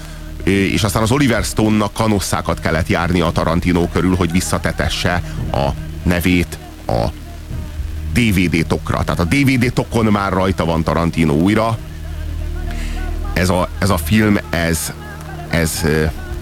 és 0.45 0.83
aztán 0.83 1.03
az 1.03 1.11
Oliver 1.11 1.45
Stone-nak 1.45 1.93
kanosszákat 1.93 2.61
kellett 2.61 2.89
járni 2.89 3.21
a 3.21 3.31
Tarantino 3.31 3.89
körül, 3.89 4.15
hogy 4.17 4.33
visszatetesse 4.33 5.23
a 5.53 5.69
nevét 6.03 6.59
a 6.87 7.07
DVD 8.13 8.67
tokra. 8.67 9.03
Tehát 9.05 9.21
a 9.21 9.25
DVD 9.25 9.73
tokon 9.73 10.05
már 10.05 10.33
rajta 10.33 10.65
van 10.65 10.83
Tarantino 10.83 11.33
újra. 11.33 11.79
Ez 13.33 13.49
a, 13.49 13.69
ez 13.79 13.91
a 13.91 13.97
film, 13.97 14.39
ez, 14.51 14.93
ez, 15.49 15.85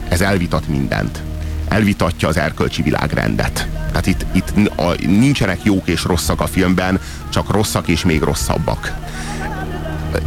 ez 0.09 0.21
elvitat 0.21 0.69
mindent. 0.69 1.23
Elvitatja 1.69 2.29
az 2.29 2.37
erkölcsi 2.37 2.83
világrendet. 2.83 3.69
Tehát 3.89 4.07
itt, 4.07 4.27
itt 4.33 4.69
a, 4.79 4.95
nincsenek 5.07 5.63
jók 5.63 5.89
és 5.89 6.05
rosszak 6.05 6.41
a 6.41 6.47
filmben, 6.47 7.01
csak 7.29 7.51
rosszak 7.51 7.89
és 7.89 8.05
még 8.05 8.23
rosszabbak. 8.23 8.95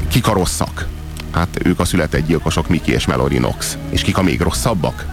Kik 0.08 0.28
a 0.28 0.34
rosszak? 0.34 0.88
Hát 1.32 1.60
ők 1.64 1.80
a 1.80 1.86
született 1.86 2.26
gyilkosok, 2.26 2.68
Miki 2.68 2.92
és 2.92 3.06
Melody 3.06 3.36
Knox. 3.36 3.78
És 3.90 4.02
kik 4.02 4.18
a 4.18 4.22
még 4.22 4.42
rosszabbak? 4.42 5.06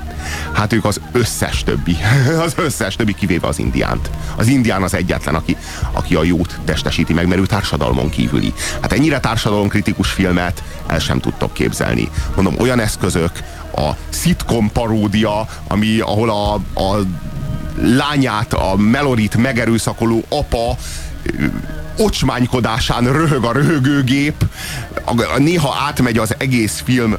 Hát 0.52 0.72
ők 0.72 0.85
az 0.85 1.00
összes 1.12 1.62
többi, 1.64 1.96
az 2.46 2.52
összes 2.56 2.96
többi 2.96 3.14
kivéve 3.14 3.46
az 3.46 3.59
indiánt. 3.59 4.11
Az 4.37 4.46
indián 4.46 4.83
az 4.83 4.94
egyetlen, 4.94 5.35
aki, 5.35 5.56
aki 5.92 6.14
a 6.14 6.24
jót 6.24 6.59
testesíti 6.64 7.12
meg, 7.12 7.26
mert 7.26 7.40
ő 7.40 7.46
társadalmon 7.46 8.11
kívüli. 8.11 8.52
Hát 8.80 8.92
ennyire 8.92 9.20
társadalomkritikus 9.20 10.11
filmet 10.11 10.62
el 10.87 10.98
sem 10.98 11.20
tudtok 11.20 11.52
képzelni. 11.52 12.09
Mondom, 12.35 12.54
olyan 12.59 12.80
eszközök, 12.80 13.33
a 13.76 13.90
sitcom 14.09 14.72
paródia, 14.72 15.48
ami, 15.68 15.98
ahol 15.98 16.30
a, 16.30 16.54
a 16.80 16.98
lányát, 17.83 18.52
a 18.52 18.76
Melorit 18.76 19.37
megerőszakoló 19.37 20.24
apa 20.28 20.76
ocsmánykodásán 21.96 23.12
röhög 23.12 23.44
a 23.44 23.52
röhögőgép, 23.52 24.44
néha 25.37 25.76
átmegy 25.87 26.18
az 26.18 26.35
egész 26.38 26.83
film 26.85 27.16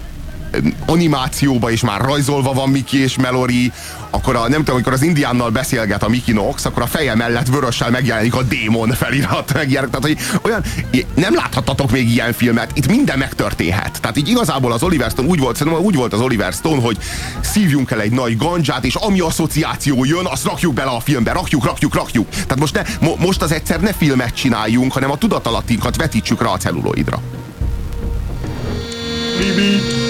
animációba 0.85 1.71
és 1.71 1.81
már 1.81 2.01
rajzolva 2.01 2.53
van 2.53 2.69
Miki 2.69 3.01
és 3.01 3.15
Melori, 3.17 3.71
akkor 4.09 4.35
a, 4.35 4.39
nem 4.39 4.59
tudom, 4.59 4.75
amikor 4.75 4.93
az 4.93 5.01
indiánnal 5.01 5.49
beszélget 5.49 6.03
a 6.03 6.09
Mickey 6.09 6.33
Knox, 6.33 6.65
akkor 6.65 6.81
a 6.81 6.85
feje 6.85 7.15
mellett 7.15 7.47
vörössel 7.47 7.89
megjelenik 7.89 8.35
a 8.35 8.43
démon 8.43 8.89
felirat. 8.89 9.53
Megjelenik. 9.61 9.95
Tehát, 9.99 10.05
hogy 10.05 10.41
olyan, 10.41 10.63
nem 11.15 11.35
láthattatok 11.35 11.91
még 11.91 12.09
ilyen 12.09 12.33
filmet, 12.33 12.71
itt 12.73 12.87
minden 12.87 13.17
megtörténhet. 13.17 14.01
Tehát 14.01 14.17
így 14.17 14.29
igazából 14.29 14.71
az 14.71 14.83
Oliver 14.83 15.09
Stone 15.09 15.27
úgy 15.27 15.39
volt, 15.39 15.55
szerintem 15.55 15.83
úgy 15.83 15.95
volt 15.95 16.13
az 16.13 16.19
Oliver 16.19 16.53
Stone, 16.53 16.81
hogy 16.81 16.97
szívjunk 17.41 17.91
el 17.91 18.01
egy 18.01 18.11
nagy 18.11 18.37
gandzsát, 18.37 18.85
és 18.85 18.95
ami 18.95 19.19
asszociáció 19.19 20.05
jön, 20.05 20.25
azt 20.25 20.45
rakjuk 20.45 20.73
bele 20.73 20.89
a 20.89 20.99
filmbe, 20.99 21.31
rakjuk, 21.31 21.65
rakjuk, 21.65 21.95
rakjuk. 21.95 22.29
Tehát 22.29 22.59
most, 22.59 22.73
ne, 22.73 23.07
mo, 23.07 23.15
most 23.17 23.41
az 23.41 23.51
egyszer 23.51 23.79
ne 23.79 23.93
filmet 23.93 24.33
csináljunk, 24.33 24.91
hanem 24.93 25.11
a 25.11 25.17
tudatalattinkat 25.17 25.95
vetítsük 25.95 26.41
rá 26.41 26.49
a 26.49 26.57
celluloidra. 26.57 27.21
Bibi. 29.37 30.01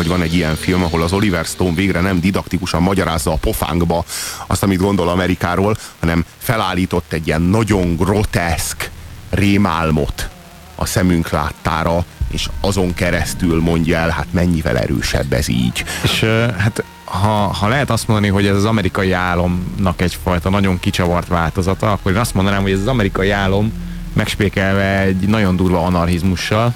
Hogy 0.00 0.08
van 0.08 0.22
egy 0.22 0.34
ilyen 0.34 0.56
film, 0.56 0.82
ahol 0.82 1.02
az 1.02 1.12
Oliver 1.12 1.44
Stone 1.44 1.74
végre 1.74 2.00
nem 2.00 2.20
didaktikusan 2.20 2.82
magyarázza 2.82 3.32
a 3.32 3.36
pofánkba 3.36 4.04
azt, 4.46 4.62
amit 4.62 4.78
gondol 4.78 5.08
Amerikáról, 5.08 5.76
hanem 5.98 6.24
felállított 6.38 7.12
egy 7.12 7.26
ilyen 7.26 7.42
nagyon 7.42 7.96
groteszk 7.96 8.90
rémálmot 9.30 10.28
a 10.74 10.86
szemünk 10.86 11.30
láttára, 11.30 12.04
és 12.30 12.48
azon 12.60 12.94
keresztül 12.94 13.60
mondja 13.60 13.96
el, 13.96 14.08
hát 14.08 14.26
mennyivel 14.30 14.78
erősebb 14.78 15.32
ez 15.32 15.48
így. 15.48 15.84
És 16.02 16.24
hát 16.58 16.84
ha, 17.04 17.28
ha 17.28 17.68
lehet 17.68 17.90
azt 17.90 18.06
mondani, 18.06 18.32
hogy 18.32 18.46
ez 18.46 18.56
az 18.56 18.64
amerikai 18.64 19.12
álomnak 19.12 20.00
egyfajta 20.00 20.50
nagyon 20.50 20.80
kicsavart 20.80 21.28
változata, 21.28 21.92
akkor 21.92 22.12
én 22.12 22.18
azt 22.18 22.34
mondanám, 22.34 22.62
hogy 22.62 22.72
ez 22.72 22.80
az 22.80 22.86
amerikai 22.86 23.30
álom 23.30 23.72
megspékelve 24.12 25.00
egy 25.00 25.28
nagyon 25.28 25.56
durva 25.56 25.84
anarchizmussal, 25.84 26.74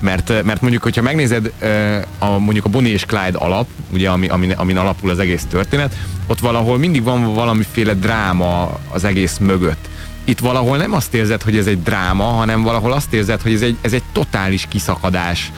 mert, 0.00 0.44
mert 0.44 0.60
mondjuk, 0.60 0.82
hogyha 0.82 1.02
megnézed 1.02 1.52
a, 2.18 2.38
mondjuk 2.38 2.64
a 2.64 2.68
Bonnie 2.68 2.92
és 2.92 3.04
Clyde 3.04 3.38
alap, 3.38 3.66
ugye, 3.92 4.10
ami, 4.10 4.28
amin, 4.28 4.50
amin 4.50 4.76
alapul 4.76 5.10
az 5.10 5.18
egész 5.18 5.44
történet, 5.50 5.94
ott 6.26 6.38
valahol 6.38 6.78
mindig 6.78 7.02
van 7.02 7.34
valamiféle 7.34 7.94
dráma 7.94 8.78
az 8.88 9.04
egész 9.04 9.38
mögött. 9.38 9.88
Itt 10.24 10.38
valahol 10.38 10.76
nem 10.76 10.92
azt 10.92 11.14
érzed, 11.14 11.42
hogy 11.42 11.56
ez 11.56 11.66
egy 11.66 11.82
dráma, 11.82 12.24
hanem 12.24 12.62
valahol 12.62 12.92
azt 12.92 13.12
érzed, 13.12 13.40
hogy 13.40 13.52
ez 13.52 13.62
egy, 13.62 13.76
ez 13.80 13.92
egy 13.92 14.02
totális 14.12 14.66
kiszakadás 14.68 15.52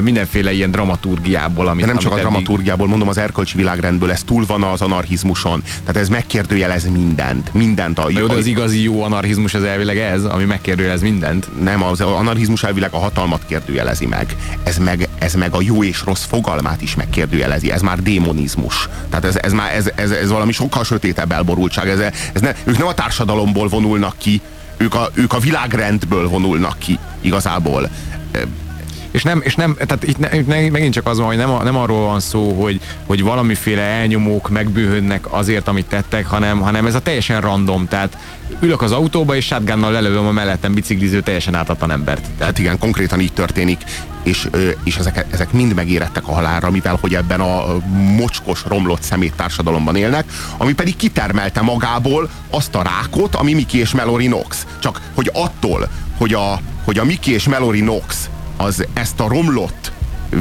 mindenféle 0.00 0.52
ilyen 0.52 0.70
dramaturgiából. 0.70 1.66
Amit, 1.66 1.84
De 1.84 1.92
nem 1.92 2.00
csak 2.00 2.12
amit 2.12 2.24
a 2.24 2.28
dramaturgiából, 2.28 2.86
mondom 2.88 3.08
az 3.08 3.18
erkölcsi 3.18 3.56
világrendből, 3.56 4.10
ez 4.10 4.22
túl 4.22 4.46
van 4.46 4.62
az 4.62 4.80
anarchizmuson. 4.80 5.62
Tehát 5.80 5.96
ez 5.96 6.08
megkérdőjelez 6.08 6.88
mindent. 6.88 7.54
Mindent. 7.54 7.98
A, 7.98 8.10
jó, 8.10 8.26
de 8.26 8.34
az 8.34 8.46
igazi 8.46 8.82
jó 8.82 9.02
anarchizmus 9.02 9.54
az 9.54 9.62
elvileg 9.62 9.98
ez, 9.98 10.24
ami 10.24 10.44
megkérdőjelez 10.44 11.00
mindent. 11.00 11.62
Nem, 11.62 11.82
az 11.82 12.00
anarchizmus 12.00 12.62
elvileg 12.62 12.92
a 12.92 12.98
hatalmat 12.98 13.42
kérdőjelezi 13.46 14.06
meg. 14.06 14.36
Ez 14.62 14.78
meg, 14.78 15.08
ez 15.18 15.34
meg 15.34 15.54
a 15.54 15.60
jó 15.60 15.84
és 15.84 16.02
rossz 16.04 16.24
fogalmát 16.24 16.82
is 16.82 16.94
megkérdőjelezi. 16.94 17.70
Ez 17.70 17.82
már 17.82 18.02
démonizmus. 18.02 18.88
Tehát 19.08 19.24
ez, 19.24 19.36
ez 19.36 19.52
már 19.52 19.74
ez, 19.74 19.90
ez, 19.94 20.10
ez 20.10 20.30
valami 20.30 20.52
sokkal 20.52 20.84
sötétebb 20.84 21.32
elborultság. 21.32 21.88
Ez, 21.88 21.98
ez 22.32 22.40
ne, 22.40 22.52
ők 22.64 22.78
nem 22.78 22.86
a 22.86 22.94
társadalomból 22.94 23.68
vonulnak 23.68 24.14
ki, 24.18 24.40
ők 24.76 24.94
a, 24.94 25.10
ők 25.14 25.32
a 25.32 25.38
világrendből 25.38 26.28
vonulnak 26.28 26.78
ki 26.78 26.98
igazából 27.20 27.90
és 29.12 29.22
nem, 29.22 29.40
és 29.44 29.54
nem 29.54 29.74
tehát 29.74 30.02
itt, 30.02 30.18
ne, 30.18 30.36
itt 30.36 30.46
megint 30.46 30.92
csak 30.92 31.06
az 31.06 31.18
van, 31.18 31.26
hogy 31.26 31.36
nem, 31.36 31.50
nem 31.62 31.76
arról 31.76 32.06
van 32.06 32.20
szó, 32.20 32.62
hogy, 32.62 32.80
hogy 33.06 33.22
valamiféle 33.22 33.82
elnyomók 33.82 34.48
megbűhődnek 34.48 35.32
azért, 35.32 35.68
amit 35.68 35.86
tettek, 35.86 36.26
hanem, 36.26 36.60
hanem 36.60 36.86
ez 36.86 36.94
a 36.94 37.00
teljesen 37.00 37.40
random, 37.40 37.88
tehát 37.88 38.18
ülök 38.60 38.82
az 38.82 38.92
autóba, 38.92 39.36
és 39.36 39.44
shotgunnal 39.44 39.92
lelövöm 39.92 40.26
a 40.26 40.32
mellettem 40.32 40.74
bicikliző 40.74 41.20
teljesen 41.20 41.54
ártatlan 41.54 41.90
embert. 41.90 42.28
Tehát 42.38 42.58
igen, 42.58 42.78
konkrétan 42.78 43.20
így 43.20 43.32
történik, 43.32 43.84
és, 44.22 44.48
és 44.84 44.96
ezek, 44.96 45.26
ezek 45.30 45.52
mind 45.52 45.74
megérettek 45.74 46.28
a 46.28 46.32
halálra, 46.32 46.70
mivel 46.70 46.98
hogy 47.00 47.14
ebben 47.14 47.40
a 47.40 47.76
mocskos, 48.16 48.64
romlott 48.66 49.02
szemét 49.02 49.34
társadalomban 49.36 49.96
élnek, 49.96 50.24
ami 50.56 50.72
pedig 50.72 50.96
kitermelte 50.96 51.60
magából 51.60 52.30
azt 52.50 52.74
a 52.74 52.82
rákot, 52.82 53.34
ami 53.34 53.52
Miki 53.52 53.78
és 53.78 53.92
Melody 53.92 54.26
Knox. 54.26 54.66
Csak 54.78 55.00
hogy 55.14 55.30
attól, 55.32 55.88
hogy 56.16 56.34
a, 56.34 56.60
hogy 56.84 56.98
a 56.98 57.04
Miki 57.04 57.32
és 57.32 57.48
Melody 57.48 57.80
Knox 57.80 58.28
az 58.62 58.86
ezt 58.92 59.20
a 59.20 59.28
romlott, 59.28 59.92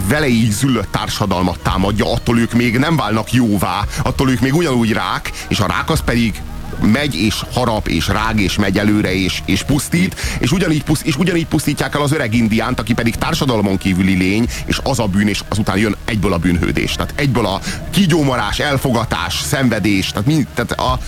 vele 0.09 0.27
így 0.27 0.51
züllött 0.51 0.91
társadalmat 0.91 1.59
támadja, 1.59 2.11
attól 2.11 2.39
ők 2.39 2.53
még 2.53 2.77
nem 2.77 2.95
válnak 2.95 3.33
jóvá, 3.33 3.85
attól 4.03 4.29
ők 4.29 4.39
még 4.39 4.53
ugyanúgy 4.53 4.91
rák, 4.91 5.31
és 5.47 5.59
a 5.59 5.67
rák 5.67 5.89
az 5.89 6.01
pedig 6.05 6.41
megy 6.81 7.15
és 7.15 7.43
harap 7.53 7.87
és 7.87 8.07
rág 8.07 8.39
és 8.39 8.55
megy 8.55 8.77
előre 8.77 9.13
és, 9.13 9.41
és 9.45 9.63
pusztít, 9.63 10.15
és 10.39 10.51
ugyanígy, 10.51 10.83
puszt, 10.83 11.05
és 11.05 11.15
ugyanígy 11.17 11.47
pusztítják 11.47 11.95
el 11.95 12.01
az 12.01 12.11
öreg 12.11 12.33
indiánt, 12.33 12.79
aki 12.79 12.93
pedig 12.93 13.15
társadalmon 13.15 13.77
kívüli 13.77 14.13
lény, 14.17 14.47
és 14.65 14.79
az 14.83 14.99
a 14.99 15.05
bűn, 15.05 15.27
és 15.27 15.41
azután 15.49 15.77
jön 15.77 15.95
egyből 16.05 16.33
a 16.33 16.37
bűnhődés. 16.37 16.93
Tehát 16.93 17.13
egyből 17.15 17.45
a 17.45 17.59
kígyómarás, 17.89 18.59
elfogatás, 18.59 19.41
szenvedés, 19.41 20.11
tehát, 20.11 20.25
mind, 20.25 20.47
tehát 20.53 20.71
a, 20.71 20.99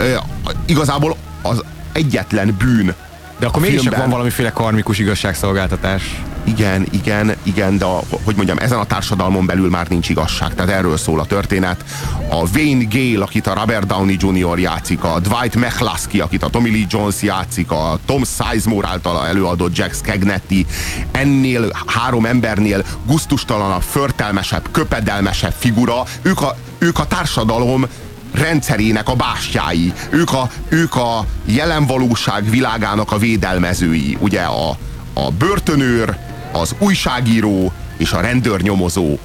a, 0.00 0.02
a, 0.44 0.52
igazából 0.66 1.16
az 1.42 1.64
egyetlen 1.92 2.54
bűn, 2.58 2.94
de 3.38 3.46
akkor 3.46 3.62
mégis 3.62 3.88
van 3.88 4.10
valamiféle 4.10 4.50
karmikus 4.50 4.98
igazságszolgáltatás. 4.98 6.02
Igen, 6.48 6.86
igen, 6.90 7.36
igen, 7.42 7.78
de 7.78 7.84
a, 7.84 8.00
hogy 8.24 8.36
mondjam, 8.36 8.58
ezen 8.58 8.78
a 8.78 8.84
társadalmon 8.84 9.46
belül 9.46 9.70
már 9.70 9.88
nincs 9.88 10.08
igazság. 10.08 10.54
Tehát 10.54 10.70
erről 10.70 10.96
szól 10.96 11.20
a 11.20 11.24
történet. 11.24 11.84
A 12.30 12.48
Wayne 12.54 12.84
Gale, 12.90 13.24
akit 13.24 13.46
a 13.46 13.54
Robert 13.54 13.86
Downey 13.86 14.16
Jr. 14.20 14.58
játszik, 14.58 15.04
a 15.04 15.20
Dwight 15.20 15.56
McCluskey, 15.56 16.20
akit 16.20 16.42
a 16.42 16.48
Tommy 16.48 16.70
Lee 16.70 16.86
Jones 16.88 17.22
játszik, 17.22 17.70
a 17.70 17.98
Tom 18.06 18.22
Sizemore 18.24 18.88
által 18.88 19.26
előadott 19.26 19.76
Jack 19.76 19.94
Skagnetti, 19.94 20.66
ennél 21.12 21.70
három 21.86 22.26
embernél 22.26 22.84
guztustalanabb, 23.06 23.82
förtelmesebb, 23.82 24.68
köpedelmesebb 24.70 25.54
figura, 25.58 26.02
ők 26.22 26.40
a, 26.40 26.56
ők 26.78 26.98
a 26.98 27.06
társadalom 27.06 27.86
rendszerének 28.32 29.08
a 29.08 29.14
bástyái. 29.14 29.92
Ők 30.10 30.32
a, 30.32 30.50
ők 30.68 30.94
a 30.94 31.24
jelen 31.44 31.86
valóság 31.86 32.50
világának 32.50 33.12
a 33.12 33.18
védelmezői. 33.18 34.16
Ugye 34.20 34.40
a, 34.40 34.76
a 35.14 35.30
börtönőr, 35.38 36.16
az 36.52 36.74
újságíró 36.78 37.72
és 37.96 38.12
a 38.12 38.20
rendőrnyomozó 38.20 39.18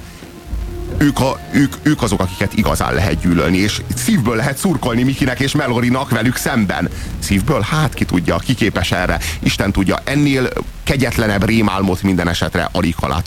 ők, 0.98 1.20
a, 1.20 1.38
ők, 1.52 1.74
ők 1.82 2.02
azok, 2.02 2.20
akiket 2.20 2.52
igazán 2.54 2.94
lehet 2.94 3.20
gyűlölni, 3.20 3.58
és 3.58 3.82
szívből 3.94 4.36
lehet 4.36 4.56
szurkolni 4.56 5.02
Mikinek 5.02 5.40
és 5.40 5.54
Melorinak 5.54 6.10
velük 6.10 6.36
szemben. 6.36 6.88
Szívből? 7.18 7.60
Hát 7.60 7.94
ki 7.94 8.04
tudja, 8.04 8.36
ki 8.36 8.54
képes 8.54 8.92
erre. 8.92 9.18
Isten 9.42 9.72
tudja, 9.72 9.98
ennél 10.04 10.48
kegyetlenebb 10.82 11.44
rémálmot 11.44 12.02
minden 12.02 12.28
esetre 12.28 12.68
alig 12.72 12.94
ha 13.00 13.22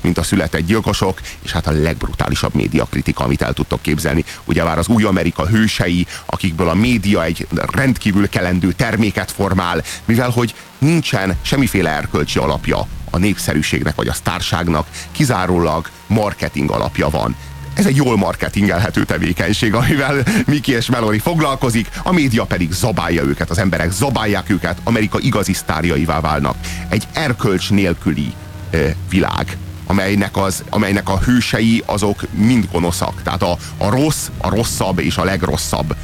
mint 0.00 0.18
a 0.18 0.22
született 0.22 0.66
gyilkosok, 0.66 1.20
és 1.42 1.52
hát 1.52 1.66
a 1.66 1.70
legbrutálisabb 1.70 2.54
médiakritika, 2.54 3.24
amit 3.24 3.42
el 3.42 3.52
tudtok 3.52 3.82
képzelni. 3.82 4.24
Ugye 4.44 4.64
már 4.64 4.78
az 4.78 4.88
új 4.88 5.04
Amerika 5.04 5.46
hősei, 5.46 6.06
akikből 6.26 6.68
a 6.68 6.74
média 6.74 7.24
egy 7.24 7.46
rendkívül 7.72 8.28
kelendő 8.28 8.72
terméket 8.72 9.30
formál, 9.30 9.82
mivel 10.04 10.30
hogy 10.30 10.54
nincsen 10.78 11.36
semmiféle 11.42 11.90
erkölcsi 11.90 12.38
alapja 12.38 12.86
a 13.10 13.18
népszerűségnek 13.18 13.94
vagy 13.94 14.08
a 14.08 14.12
sztárságnak, 14.12 14.86
kizárólag 15.12 15.90
marketing 16.06 16.70
alapja 16.70 17.08
van. 17.08 17.36
Ez 17.74 17.86
egy 17.86 17.96
jól 17.96 18.16
marketingelhető 18.16 19.04
tevékenység, 19.04 19.74
amivel 19.74 20.14
Miki 20.46 20.72
és 20.72 20.86
Melori 20.86 21.18
foglalkozik, 21.18 21.88
a 22.02 22.12
média 22.12 22.44
pedig 22.44 22.72
zabálja 22.72 23.22
őket, 23.22 23.50
az 23.50 23.58
emberek 23.58 23.90
zabálják 23.90 24.50
őket, 24.50 24.78
Amerika 24.84 25.18
igazi 25.18 25.52
sztárjaivá 25.52 26.20
válnak. 26.20 26.56
Egy 26.88 27.08
erkölcs 27.12 27.70
nélküli 27.70 28.32
eh, 28.70 28.94
világ, 29.10 29.56
amelynek, 29.86 30.36
az, 30.36 30.64
amelynek 30.70 31.08
a 31.08 31.18
hősei 31.18 31.82
azok 31.86 32.26
mind 32.32 32.68
gonoszak. 32.72 33.22
Tehát 33.22 33.42
a, 33.42 33.56
a 33.76 33.90
rossz, 33.90 34.28
a 34.38 34.48
rosszabb 34.48 34.98
és 34.98 35.16
a 35.16 35.24
legrosszabb 35.24 35.96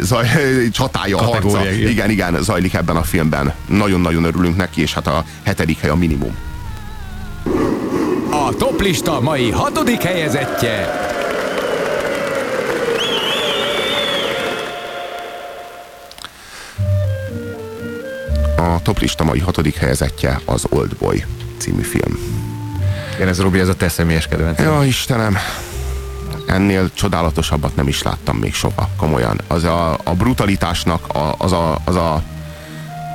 zaj, 0.00 0.26
csatája, 0.70 1.16
harca. 1.22 1.70
Igen, 1.70 2.10
igen, 2.10 2.42
zajlik 2.42 2.74
ebben 2.74 2.96
a 2.96 3.02
filmben. 3.02 3.52
Nagyon-nagyon 3.66 4.24
örülünk 4.24 4.56
neki, 4.56 4.80
és 4.80 4.94
hát 4.94 5.06
a 5.06 5.24
hetedik 5.42 5.78
hely 5.80 5.90
a 5.90 5.94
minimum. 5.94 6.36
A 8.30 8.54
toplista 8.58 9.20
mai 9.20 9.50
hatodik 9.50 10.02
helyezettje. 10.02 11.04
A 18.56 18.82
toplista 18.82 19.24
mai 19.24 19.38
hatodik 19.38 19.76
helyezettje 19.76 20.40
az 20.44 20.64
Oldboy 20.68 21.24
című 21.58 21.82
film. 21.82 22.18
Igen, 23.14 23.28
ez 23.28 23.40
Robi, 23.40 23.58
ez 23.58 23.68
a 23.68 23.74
te 23.74 23.88
személyes 23.88 24.26
kedvenc. 24.26 24.58
Ja, 24.58 24.84
Istenem 24.84 25.36
ennél 26.46 26.92
csodálatosabbat 26.92 27.76
nem 27.76 27.88
is 27.88 28.02
láttam 28.02 28.36
még 28.36 28.54
soha, 28.54 28.88
komolyan. 28.96 29.40
Az 29.46 29.64
a, 29.64 29.98
a 30.04 30.14
brutalitásnak 30.14 31.14
a, 31.14 31.34
az, 31.38 31.52
a, 31.52 31.78
az 31.84 31.96
a 31.96 32.22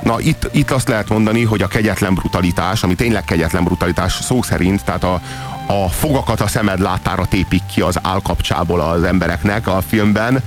Na 0.02 0.20
itt, 0.20 0.48
itt 0.52 0.70
azt 0.70 0.88
lehet 0.88 1.08
mondani, 1.08 1.42
hogy 1.44 1.62
a 1.62 1.66
kegyetlen 1.66 2.14
brutalitás, 2.14 2.82
ami 2.82 2.94
tényleg 2.94 3.24
kegyetlen 3.24 3.64
brutalitás 3.64 4.12
szó 4.12 4.42
szerint, 4.42 4.84
tehát 4.84 5.04
a, 5.04 5.20
a 5.66 5.88
fogakat 5.88 6.40
a 6.40 6.46
szemed 6.46 6.80
látára 6.80 7.26
tépik 7.26 7.62
ki 7.74 7.80
az 7.80 7.98
állkapcsából 8.02 8.80
az 8.80 9.02
embereknek 9.02 9.66
a 9.66 9.80
filmben, 9.88 10.42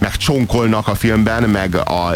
meg 0.00 0.16
csonkolnak 0.16 0.88
a 0.88 0.94
filmben, 0.94 1.42
meg 1.42 1.74
a 1.74 2.14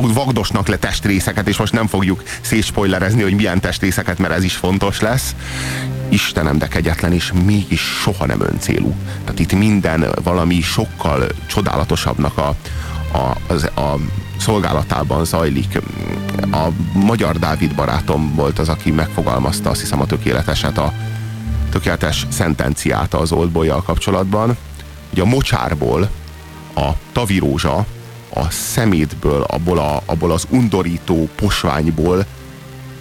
vagdosnak 0.00 0.68
le 0.68 0.76
testrészeket, 0.76 1.48
és 1.48 1.56
most 1.56 1.72
nem 1.72 1.86
fogjuk 1.86 2.22
szétspoilerezni, 2.40 3.22
hogy 3.22 3.34
milyen 3.34 3.60
testrészeket, 3.60 4.18
mert 4.18 4.32
ez 4.32 4.44
is 4.44 4.54
fontos 4.54 5.00
lesz. 5.00 5.34
Istenem, 6.08 6.58
de 6.58 6.68
kegyetlen, 6.68 7.12
és 7.12 7.32
mégis 7.44 7.80
soha 7.80 8.26
nem 8.26 8.40
öncélú. 8.40 8.94
Tehát 9.24 9.38
itt 9.38 9.52
minden 9.52 10.06
valami 10.22 10.60
sokkal 10.60 11.26
csodálatosabbnak 11.46 12.38
a, 12.38 12.54
a, 13.12 13.36
az, 13.46 13.64
a 13.64 13.98
szolgálatában 14.38 15.24
zajlik. 15.24 15.80
A 16.52 16.68
magyar 16.92 17.38
Dávid 17.38 17.74
barátom 17.74 18.34
volt 18.34 18.58
az, 18.58 18.68
aki 18.68 18.90
megfogalmazta 18.90 19.70
azt 19.70 19.80
hiszem 19.80 20.00
a 20.00 20.06
tökéleteset, 20.06 20.78
a 20.78 20.92
tökéletes 21.70 22.26
szentenciát 22.30 23.14
az 23.14 23.32
oldboy 23.32 23.72
kapcsolatban, 23.84 24.56
hogy 25.10 25.20
a 25.20 25.24
mocsárból 25.24 26.10
a 26.74 26.90
tavirózsa 27.12 27.86
a 28.34 28.50
szemétből, 28.50 29.42
abból, 29.42 29.78
a, 29.78 30.02
abból 30.06 30.32
az 30.32 30.46
undorító 30.50 31.28
posványból 31.34 32.26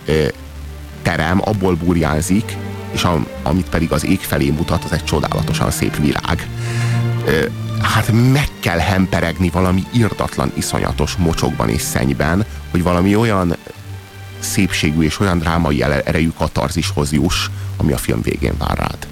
e, 0.05 0.13
terem, 1.01 1.41
abból 1.43 1.75
burjánzik, 1.75 2.57
és 2.91 3.03
a, 3.03 3.25
amit 3.43 3.69
pedig 3.69 3.91
az 3.91 4.05
ég 4.05 4.19
felé 4.19 4.49
mutat, 4.49 4.83
az 4.83 4.91
egy 4.91 5.03
csodálatosan 5.03 5.71
szép 5.71 5.97
virág. 5.97 6.47
Ö, 7.25 7.45
hát 7.81 8.11
meg 8.11 8.47
kell 8.59 8.77
hemperegni 8.77 9.49
valami 9.49 9.83
irdatlan, 9.91 10.51
iszonyatos 10.53 11.15
mocsokban 11.15 11.69
és 11.69 11.81
szennyben, 11.81 12.45
hogy 12.71 12.83
valami 12.83 13.15
olyan 13.15 13.55
szépségű 14.39 15.01
és 15.01 15.19
olyan 15.19 15.37
drámai 15.37 15.83
erejű 15.83 16.29
katarzishoz 16.37 17.11
juss, 17.11 17.49
ami 17.77 17.93
a 17.93 17.97
film 17.97 18.21
végén 18.21 18.53
vár 18.57 18.77
rád. 18.77 19.07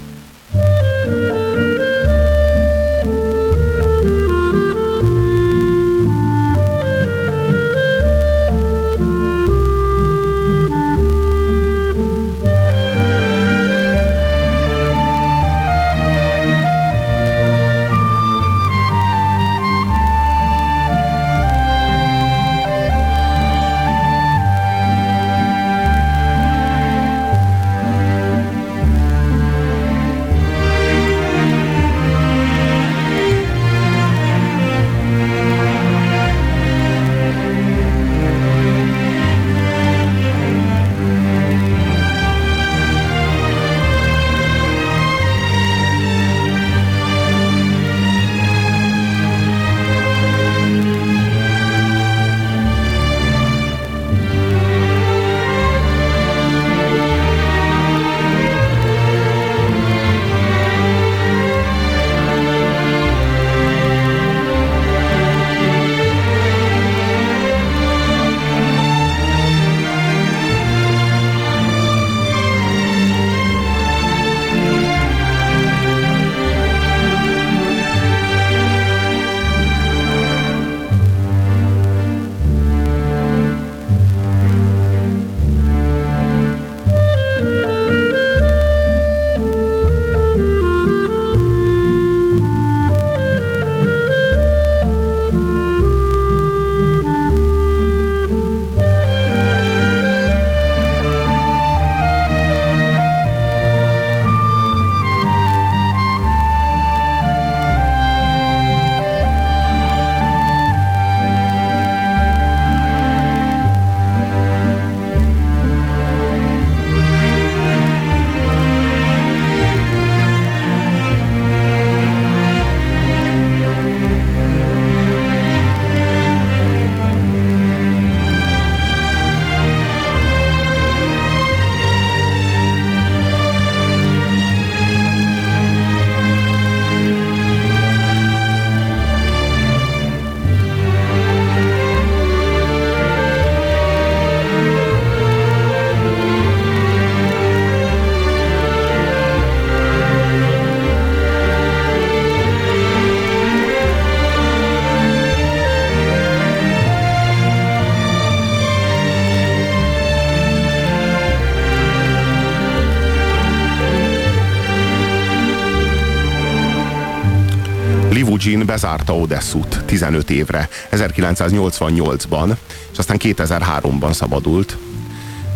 Jean 168.82 168.96
bezárta 168.96 169.16
Odesszút 169.16 169.82
15 169.84 170.30
évre, 170.30 170.68
1988-ban, 170.92 172.56
és 172.92 172.98
aztán 172.98 173.16
2003-ban 173.20 174.12
szabadult 174.12 174.76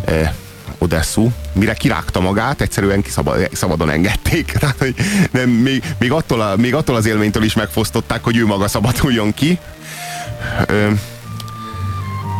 eh, 0.05 0.31
Odessu, 0.77 1.29
mire 1.53 1.73
kirágta 1.73 2.19
magát, 2.19 2.61
egyszerűen 2.61 3.01
kiszabad, 3.01 3.49
szabadon 3.53 3.89
engedték. 3.89 4.51
Tehát, 4.59 4.77
hogy 4.77 4.95
nem, 5.31 5.49
még, 5.49 5.83
még, 5.99 6.11
attól 6.11 6.41
a, 6.41 6.55
még 6.55 6.73
attól 6.73 6.95
az 6.95 7.05
élménytől 7.05 7.43
is 7.43 7.53
megfosztották, 7.53 8.23
hogy 8.23 8.37
ő 8.37 8.45
maga 8.45 8.67
szabaduljon 8.67 9.33
ki. 9.33 9.59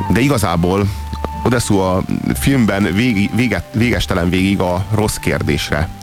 De 0.09 0.19
igazából 0.19 0.87
Odessu 1.43 1.77
a 1.77 2.03
filmben 2.39 2.83
végi, 2.93 3.29
véget, 3.35 3.65
végestelen 3.73 4.29
végig 4.29 4.59
a 4.59 4.85
rossz 4.91 5.15
kérdésre 5.15 5.96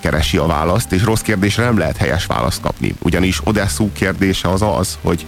keresi 0.00 0.36
a 0.36 0.46
választ, 0.46 0.92
és 0.92 1.02
rossz 1.02 1.20
kérdésre 1.20 1.64
nem 1.64 1.78
lehet 1.78 1.96
helyes 1.96 2.26
választ 2.26 2.60
kapni. 2.60 2.94
Ugyanis 3.02 3.40
Odessu 3.44 3.92
kérdése 3.92 4.48
az 4.48 4.62
az, 4.62 4.98
hogy 5.02 5.26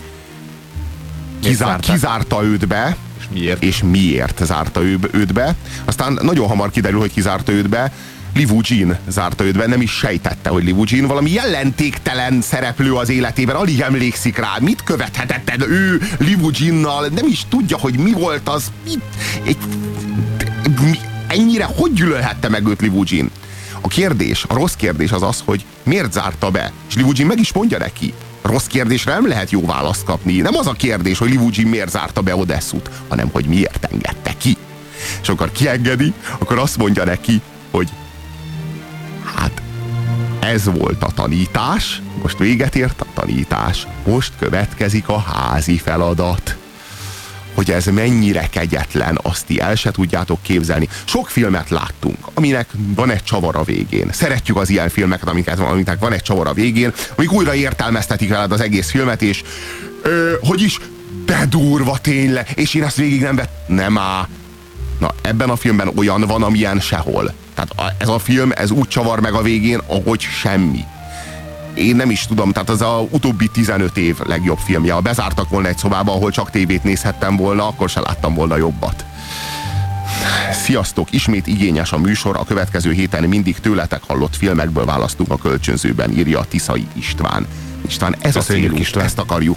kizár, 1.41 1.81
kizárta 1.81 2.43
őt 2.43 2.67
be, 2.67 2.97
és 3.19 3.25
miért? 3.33 3.63
és 3.63 3.83
miért 3.83 4.45
zárta 4.45 4.83
ő, 4.83 4.99
őt 5.13 5.33
be. 5.33 5.55
Aztán 5.85 6.19
nagyon 6.23 6.49
hamar 6.49 6.71
kiderül, 6.71 7.01
hogy 7.01 7.13
kizárta 7.13 7.53
őt 7.53 7.69
be, 7.69 7.93
Livu 8.35 8.61
Jean 8.63 8.99
zárta 9.09 9.45
őt 9.45 9.57
be, 9.57 9.67
nem 9.67 9.81
is 9.81 9.91
sejtette, 9.91 10.51
hogy 10.51 10.65
Livu 10.65 10.85
Jean 10.87 11.07
valami 11.07 11.31
jelentéktelen 11.31 12.41
szereplő 12.41 12.95
az 12.95 13.09
életében, 13.09 13.57
alig 13.57 13.81
emlékszik 13.81 14.39
rá, 14.39 14.57
mit 14.61 14.83
követhetett 14.83 15.65
ő 15.69 16.01
Livu 16.19 16.51
Jeannal, 16.59 17.07
nem 17.07 17.27
is 17.27 17.45
tudja, 17.49 17.79
hogy 17.79 17.99
mi 17.99 18.13
volt 18.13 18.49
az, 18.49 18.73
mit, 18.85 19.03
egy, 19.45 19.57
mi, 20.83 20.99
ennyire 21.27 21.65
hogy 21.65 21.93
gyűlölhette 21.93 22.49
meg 22.49 22.67
őt 22.67 22.81
Livu 22.81 23.03
Jean? 23.07 23.31
A 23.81 23.89
kérdés, 23.89 24.45
a 24.49 24.55
rossz 24.55 24.75
kérdés 24.75 25.13
az 25.13 25.23
az, 25.23 25.43
hogy 25.45 25.65
miért 25.83 26.13
zárta 26.13 26.51
be? 26.51 26.73
És 26.89 26.95
Livugin 26.95 27.27
meg 27.27 27.39
is 27.39 27.53
mondja 27.53 27.79
neki. 27.79 28.15
Rossz 28.43 28.67
kérdésre 28.67 29.13
nem 29.13 29.29
lehet 29.29 29.51
jó 29.51 29.67
választ 29.67 30.05
kapni. 30.05 30.37
Nem 30.41 30.57
az 30.57 30.67
a 30.67 30.73
kérdés, 30.73 31.19
hogy 31.19 31.31
Livugin 31.31 31.67
miért 31.67 31.91
zárta 31.91 32.21
be 32.21 32.37
Odesszut, 32.37 32.91
hanem 33.09 33.29
hogy 33.33 33.45
miért 33.45 33.85
engedte 33.85 34.35
ki. 34.39 34.57
És 35.23 35.29
akkor 35.29 35.53
kiengedi, 35.53 36.13
akkor 36.39 36.59
azt 36.59 36.77
mondja 36.77 37.05
neki, 37.05 37.41
hogy 37.71 37.89
hát 39.35 39.63
ez 40.41 40.65
volt 40.65 41.03
a 41.03 41.11
tanítás, 41.15 42.03
most 42.23 42.39
véget 42.39 42.77
ért 42.77 43.01
a 43.01 43.07
tanítás, 43.15 43.87
most 44.07 44.33
következik 44.39 45.09
a 45.09 45.19
házi 45.19 45.79
feladat 45.79 46.57
hogy 47.61 47.71
ez 47.71 47.87
mennyire 47.87 48.49
kegyetlen, 48.51 49.19
azt 49.23 49.47
ti 49.47 49.61
el 49.61 49.75
se 49.75 49.91
tudjátok 49.91 50.43
képzelni. 50.43 50.89
Sok 51.05 51.29
filmet 51.29 51.71
láttunk, 51.71 52.17
aminek 52.35 52.69
van 52.95 53.11
egy 53.11 53.23
csavar 53.23 53.57
a 53.57 53.63
végén. 53.63 54.09
Szeretjük 54.13 54.57
az 54.57 54.71
ilyen 54.71 54.89
filmeket, 54.89 55.29
amiket, 55.29 55.59
amiknek 55.59 55.99
van 55.99 56.13
egy 56.13 56.23
csavar 56.23 56.47
a 56.47 56.53
végén, 56.53 56.93
amik 57.17 57.33
újra 57.33 57.55
értelmeztetik 57.55 58.29
veled 58.29 58.53
az 58.53 58.61
egész 58.61 58.91
filmet, 58.91 59.23
és 59.23 59.43
ö, 60.03 60.33
hogy 60.43 60.63
is, 60.63 60.79
de 61.27 61.47
durva 61.47 61.99
tényleg, 61.99 62.53
és 62.55 62.75
én 62.75 62.85
ezt 62.85 62.97
végig 62.97 63.21
nem 63.21 63.37
vett, 63.37 63.53
nem 63.67 63.99
á. 63.99 64.29
Na, 64.99 65.15
ebben 65.23 65.51
a 65.51 65.57
filmben 65.57 65.93
olyan 65.97 66.21
van, 66.21 66.43
amilyen 66.43 66.81
sehol. 66.81 67.33
Tehát 67.55 67.95
ez 67.99 68.09
a 68.09 68.19
film, 68.19 68.53
ez 68.55 68.71
úgy 68.71 68.89
csavar 68.89 69.21
meg 69.21 69.33
a 69.33 69.43
végén, 69.43 69.81
ahogy 69.87 70.21
semmi 70.21 70.85
én 71.81 71.97
nem 71.97 72.11
is 72.11 72.27
tudom, 72.27 72.53
tehát 72.53 72.69
az 72.69 72.81
a 72.81 73.07
utóbbi 73.11 73.49
15 73.49 73.97
év 73.97 74.19
legjobb 74.27 74.59
filmje. 74.59 74.93
Ha 74.93 75.01
bezártak 75.01 75.49
volna 75.49 75.69
egy 75.69 75.79
szobába, 75.79 76.13
ahol 76.13 76.31
csak 76.31 76.51
tévét 76.51 76.85
nézhettem 76.85 77.37
volna, 77.37 77.67
akkor 77.67 77.89
se 77.89 78.01
láttam 78.01 78.35
volna 78.35 78.57
jobbat. 78.57 79.05
Sziasztok! 80.65 81.13
Ismét 81.13 81.47
igényes 81.47 81.93
a 81.93 81.99
műsor, 81.99 82.37
a 82.37 82.45
következő 82.45 82.93
héten 82.93 83.25
mindig 83.25 83.59
tőletek 83.59 84.03
hallott 84.07 84.37
filmekből 84.37 84.85
választunk 84.85 85.31
a 85.31 85.37
kölcsönzőben, 85.37 86.11
írja 86.19 86.39
a 86.39 86.45
Tiszai 86.45 86.87
István. 86.93 87.47
István, 87.87 88.17
ez 88.21 88.35
Köszönjük, 88.35 88.65
a 88.65 88.67
célunk, 88.67 88.81
István. 88.81 89.05
ezt 89.05 89.19
akarjuk, 89.19 89.57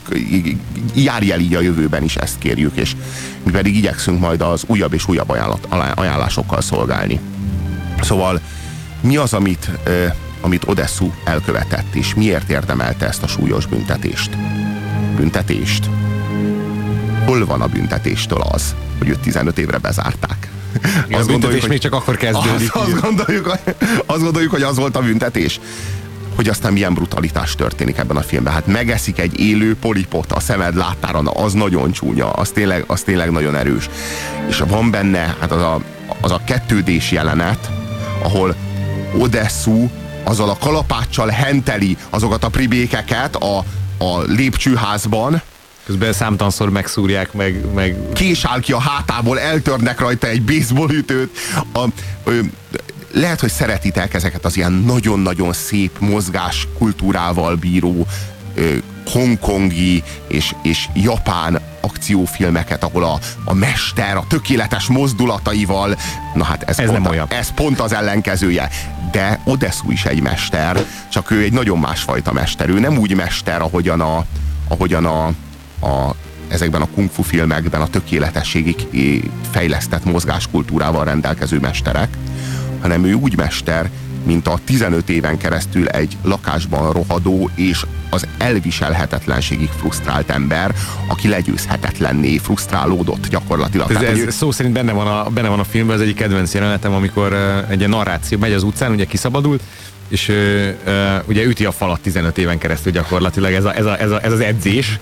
járj 0.94 1.32
el 1.32 1.40
így 1.40 1.56
a 1.56 1.62
jövőben 1.62 2.04
is, 2.04 2.16
ezt 2.16 2.38
kérjük, 2.38 2.76
és 2.76 2.96
mi 3.44 3.52
pedig 3.52 3.76
igyekszünk 3.76 4.20
majd 4.20 4.42
az 4.42 4.64
újabb 4.68 4.94
és 4.94 5.08
újabb 5.08 5.30
ajánlat, 5.30 5.68
ajánlásokkal 5.96 6.62
szolgálni. 6.62 7.20
Szóval 8.02 8.42
mi 9.02 9.18
az, 9.18 9.34
amit, 9.34 9.70
amit 10.44 10.68
Odessu 10.68 11.12
elkövetett, 11.24 11.96
és 11.96 12.14
miért 12.14 12.50
érdemelte 12.50 13.08
ezt 13.08 13.24
a 13.24 13.28
súlyos 13.28 13.66
büntetést? 13.66 14.38
Büntetést? 15.16 15.90
Hol 17.26 17.46
van 17.46 17.62
a 17.62 17.68
büntetéstől 17.68 18.42
az, 18.42 18.76
hogy 18.98 19.08
őt 19.08 19.20
15 19.20 19.58
évre 19.58 19.78
bezárták? 19.78 20.52
Igen, 21.08 21.22
a 21.22 21.26
büntetés 21.26 21.68
még 21.68 21.80
csak 21.80 21.94
akkor 21.94 22.18
kezdődik. 22.18 22.76
Azt, 22.76 22.86
azt, 22.86 23.02
gondoljuk, 23.02 23.46
hogy- 23.48 23.76
azt 24.06 24.22
gondoljuk, 24.22 24.52
hogy 24.52 24.62
az 24.62 24.78
volt 24.78 24.96
a 24.96 25.02
büntetés 25.02 25.60
hogy 26.36 26.50
aztán 26.50 26.74
milyen 26.74 26.94
brutalitás 26.94 27.56
történik 27.56 27.98
ebben 27.98 28.18
a 28.18 28.22
filmben. 28.22 28.54
Hát 28.54 28.68
megeszik 28.68 29.20
egy 29.20 29.40
élő 29.40 29.76
polipot 29.76 30.32
a 30.32 30.40
szemed 30.40 30.76
láttára, 30.76 31.22
na 31.22 31.32
az 31.32 31.54
nagyon 31.54 31.92
csúnya, 31.92 32.30
az 32.32 32.50
tényleg, 32.50 32.84
az 32.88 33.02
tényleg 33.02 33.32
nagyon 33.32 33.56
erős. 33.56 33.90
És 34.48 34.64
van 34.68 34.92
benne 34.92 35.36
hát 35.40 35.52
az 35.52 35.62
a, 35.62 35.82
az 36.22 36.32
a 36.32 36.42
kettődés 36.46 37.12
jelenet, 37.12 37.72
ahol 38.24 38.56
Odessu 39.18 39.88
azzal 40.24 40.50
a 40.50 40.58
kalapáccsal 40.60 41.28
henteli 41.28 41.98
azokat 42.10 42.44
a 42.44 42.50
pribékeket 42.50 43.36
a, 43.36 43.58
a 43.98 44.22
lépcsőházban, 44.22 45.42
Közben 45.86 46.14
számtalanszor 46.14 46.70
megszúrják, 46.70 47.34
meg, 47.34 47.74
meg 47.74 47.96
késál 48.14 48.60
ki 48.60 48.72
a 48.72 48.80
hátából, 48.80 49.40
eltörnek 49.40 50.00
rajta 50.00 50.28
egy 50.28 50.44
baseballütőt. 50.44 51.38
A, 51.74 51.86
ö, 52.24 52.40
lehet, 53.12 53.40
hogy 53.40 53.52
szeretitek 53.52 54.14
ezeket 54.14 54.46
az 54.46 54.58
ilyen 54.58 54.72
nagyon-nagyon 54.72 55.54
szép 55.54 56.00
mozgás 56.00 56.68
kultúrával 56.78 57.56
bíró 57.56 58.08
ö, 58.56 58.76
hongkongi 59.10 60.04
és, 60.28 60.56
és 60.64 60.90
japán 60.94 61.60
akciófilmeket, 61.82 62.84
ahol 62.84 63.04
a, 63.04 63.20
a 63.46 63.54
mester 63.54 64.18
a 64.18 64.26
tökéletes 64.28 64.88
mozdulataival, 64.88 65.96
na 66.34 66.44
hát 66.44 66.64
ez, 66.64 66.80
Ez 66.80 66.86
pont, 66.86 67.02
nem 67.02 67.12
olyan. 67.12 67.28
ez 67.30 67.54
pont 67.54 67.80
az 67.80 67.94
ellenkezője. 67.94 68.70
De 69.12 69.40
Odessu 69.44 69.92
is 69.92 70.06
egy 70.06 70.22
mester, 70.22 70.86
csak 71.10 71.32
ő 71.32 71.42
egy 71.42 71.54
nagyon 71.54 71.80
másfajta 71.80 72.32
mester. 72.32 72.70
Ő 72.70 72.80
nem 72.80 72.98
úgy 72.98 73.16
mester, 73.16 73.62
ahogyan 73.62 74.02
a, 74.02 74.26
ahogyan 74.68 75.06
a, 75.06 75.26
a 75.88 76.16
ezekben 76.48 76.82
a 76.82 76.88
kung 76.96 77.10
fu 77.12 77.22
filmekben 77.22 77.82
a 77.82 77.88
tökéletességig 77.88 78.88
eh, 78.94 79.30
fejlesztett 79.52 80.06
mozgáskultúrával 80.06 81.06
rendelkező 81.06 81.60
mesterek, 81.60 82.18
hanem 82.82 83.06
ő 83.06 83.14
úgy 83.14 83.38
mester, 83.38 83.90
mint 84.26 84.48
a 84.48 84.60
15 84.66 85.10
éven 85.10 85.38
keresztül 85.38 85.88
egy 85.88 86.18
lakásban 86.24 86.92
rohadó 86.92 87.50
és 87.56 87.86
az 88.10 88.28
elviselhetetlenségig 88.38 89.70
frusztrált 89.70 90.30
ember, 90.30 90.76
aki 91.08 91.28
legyőzhetetlenné 91.28 92.38
frusztrálódott 92.38 93.28
gyakorlatilag. 93.28 93.92
Ez, 93.92 93.98
Tehát, 93.98 94.12
hogy 94.12 94.20
ő- 94.24 94.28
ez 94.28 94.36
szó 94.36 94.52
szerint 94.52 94.74
benne 94.74 94.92
van, 94.92 95.08
a, 95.08 95.30
benne 95.30 95.48
van 95.48 95.60
a 95.60 95.64
filmben, 95.64 95.96
az 95.96 96.02
egyik 96.02 96.16
kedvenc 96.16 96.54
jelenetem, 96.54 96.94
amikor 96.94 97.34
egy 97.70 97.78
ilyen 97.78 97.90
narráció 97.90 98.38
megy 98.38 98.54
az 98.54 98.64
utcán, 98.64 98.92
ugye 98.92 99.06
kiszabadult, 99.06 99.62
és 100.08 100.28
uh, 100.28 100.36
uh, 100.86 100.94
ugye 101.26 101.44
üti 101.44 101.66
a 101.66 101.72
falat 101.72 102.00
15 102.00 102.38
éven 102.38 102.58
keresztül 102.58 102.92
gyakorlatilag 102.92 103.54
ez, 103.54 103.66
a, 103.66 103.76
ez, 103.76 103.86
a, 103.86 104.00
ez, 104.00 104.12
a, 104.12 104.24
ez 104.24 104.32
az 104.32 104.40
edzés, 104.40 105.00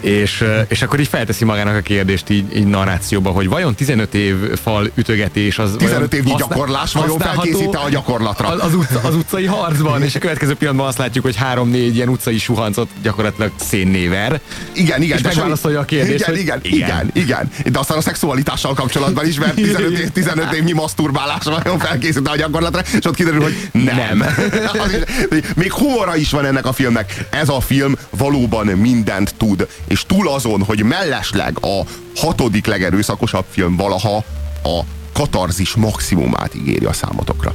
és, 0.00 0.44
és 0.68 0.82
akkor 0.82 1.00
így 1.00 1.08
felteszi 1.08 1.44
magának 1.44 1.76
a 1.76 1.80
kérdést 1.80 2.30
így, 2.30 2.56
így 2.56 2.66
narrációba, 2.66 3.30
hogy 3.30 3.48
vajon 3.48 3.74
15 3.74 4.14
év 4.14 4.36
fal 4.62 4.90
ütögetés 4.94 5.58
az 5.58 5.74
15 5.78 5.88
vajon 5.88 6.08
évnyi 6.12 6.30
használ- 6.30 6.50
gyakorlás 6.50 6.92
vajon 6.92 7.18
felkészít-e 7.18 7.78
a 7.78 7.88
gyakorlatra? 7.88 8.48
Az, 8.48 8.64
az, 8.64 8.74
utca, 8.74 9.00
az 9.02 9.14
utcai 9.14 9.44
harcban, 9.44 10.02
és 10.02 10.14
a 10.14 10.18
következő 10.18 10.54
pillanatban 10.54 10.88
azt 10.88 10.98
látjuk, 10.98 11.24
hogy 11.24 11.36
három-négy 11.36 11.94
ilyen 11.94 12.08
utcai 12.08 12.38
suhancot 12.38 12.88
gyakorlatilag 13.02 13.50
szénnéver. 13.56 14.40
Igen, 14.72 15.02
igen. 15.02 15.16
És 15.16 15.22
megválaszolja 15.22 15.80
a 15.80 15.84
kérdést, 15.84 16.14
Igen, 16.14 16.30
hogy 16.30 16.38
igen, 16.38 16.60
igen. 16.62 17.10
igen, 17.14 17.50
igen, 17.52 17.72
De 17.72 17.78
aztán 17.78 17.98
a 17.98 18.00
szexualitással 18.00 18.74
kapcsolatban 18.74 19.26
is, 19.26 19.38
mert 19.38 19.54
15, 19.54 19.98
év, 19.98 20.10
15 20.10 20.52
évnyi 20.52 20.72
maszturbálás 20.72 21.44
vajon 21.44 21.78
felkészít 21.78 22.28
a 22.28 22.36
gyakorlatra, 22.36 22.80
és 22.98 23.04
ott 23.04 23.14
kiderül, 23.14 23.42
hogy 23.42 23.68
nem. 23.72 23.96
Nem. 23.96 24.41
Még 25.56 25.72
humora 25.72 26.16
is 26.16 26.30
van 26.30 26.44
ennek 26.44 26.66
a 26.66 26.72
filmnek. 26.72 27.26
Ez 27.30 27.48
a 27.48 27.60
film 27.60 27.94
valóban 28.10 28.66
mindent 28.66 29.34
tud. 29.34 29.66
És 29.88 30.06
túl 30.06 30.28
azon, 30.28 30.62
hogy 30.62 30.82
mellesleg 30.82 31.56
a 31.60 31.80
hatodik 32.16 32.66
legerőszakosabb 32.66 33.44
film 33.50 33.76
valaha 33.76 34.24
a 34.62 34.80
katarzis 35.12 35.74
maximumát 35.74 36.54
ígéri 36.54 36.84
a 36.84 36.92
számotokra. 36.92 37.54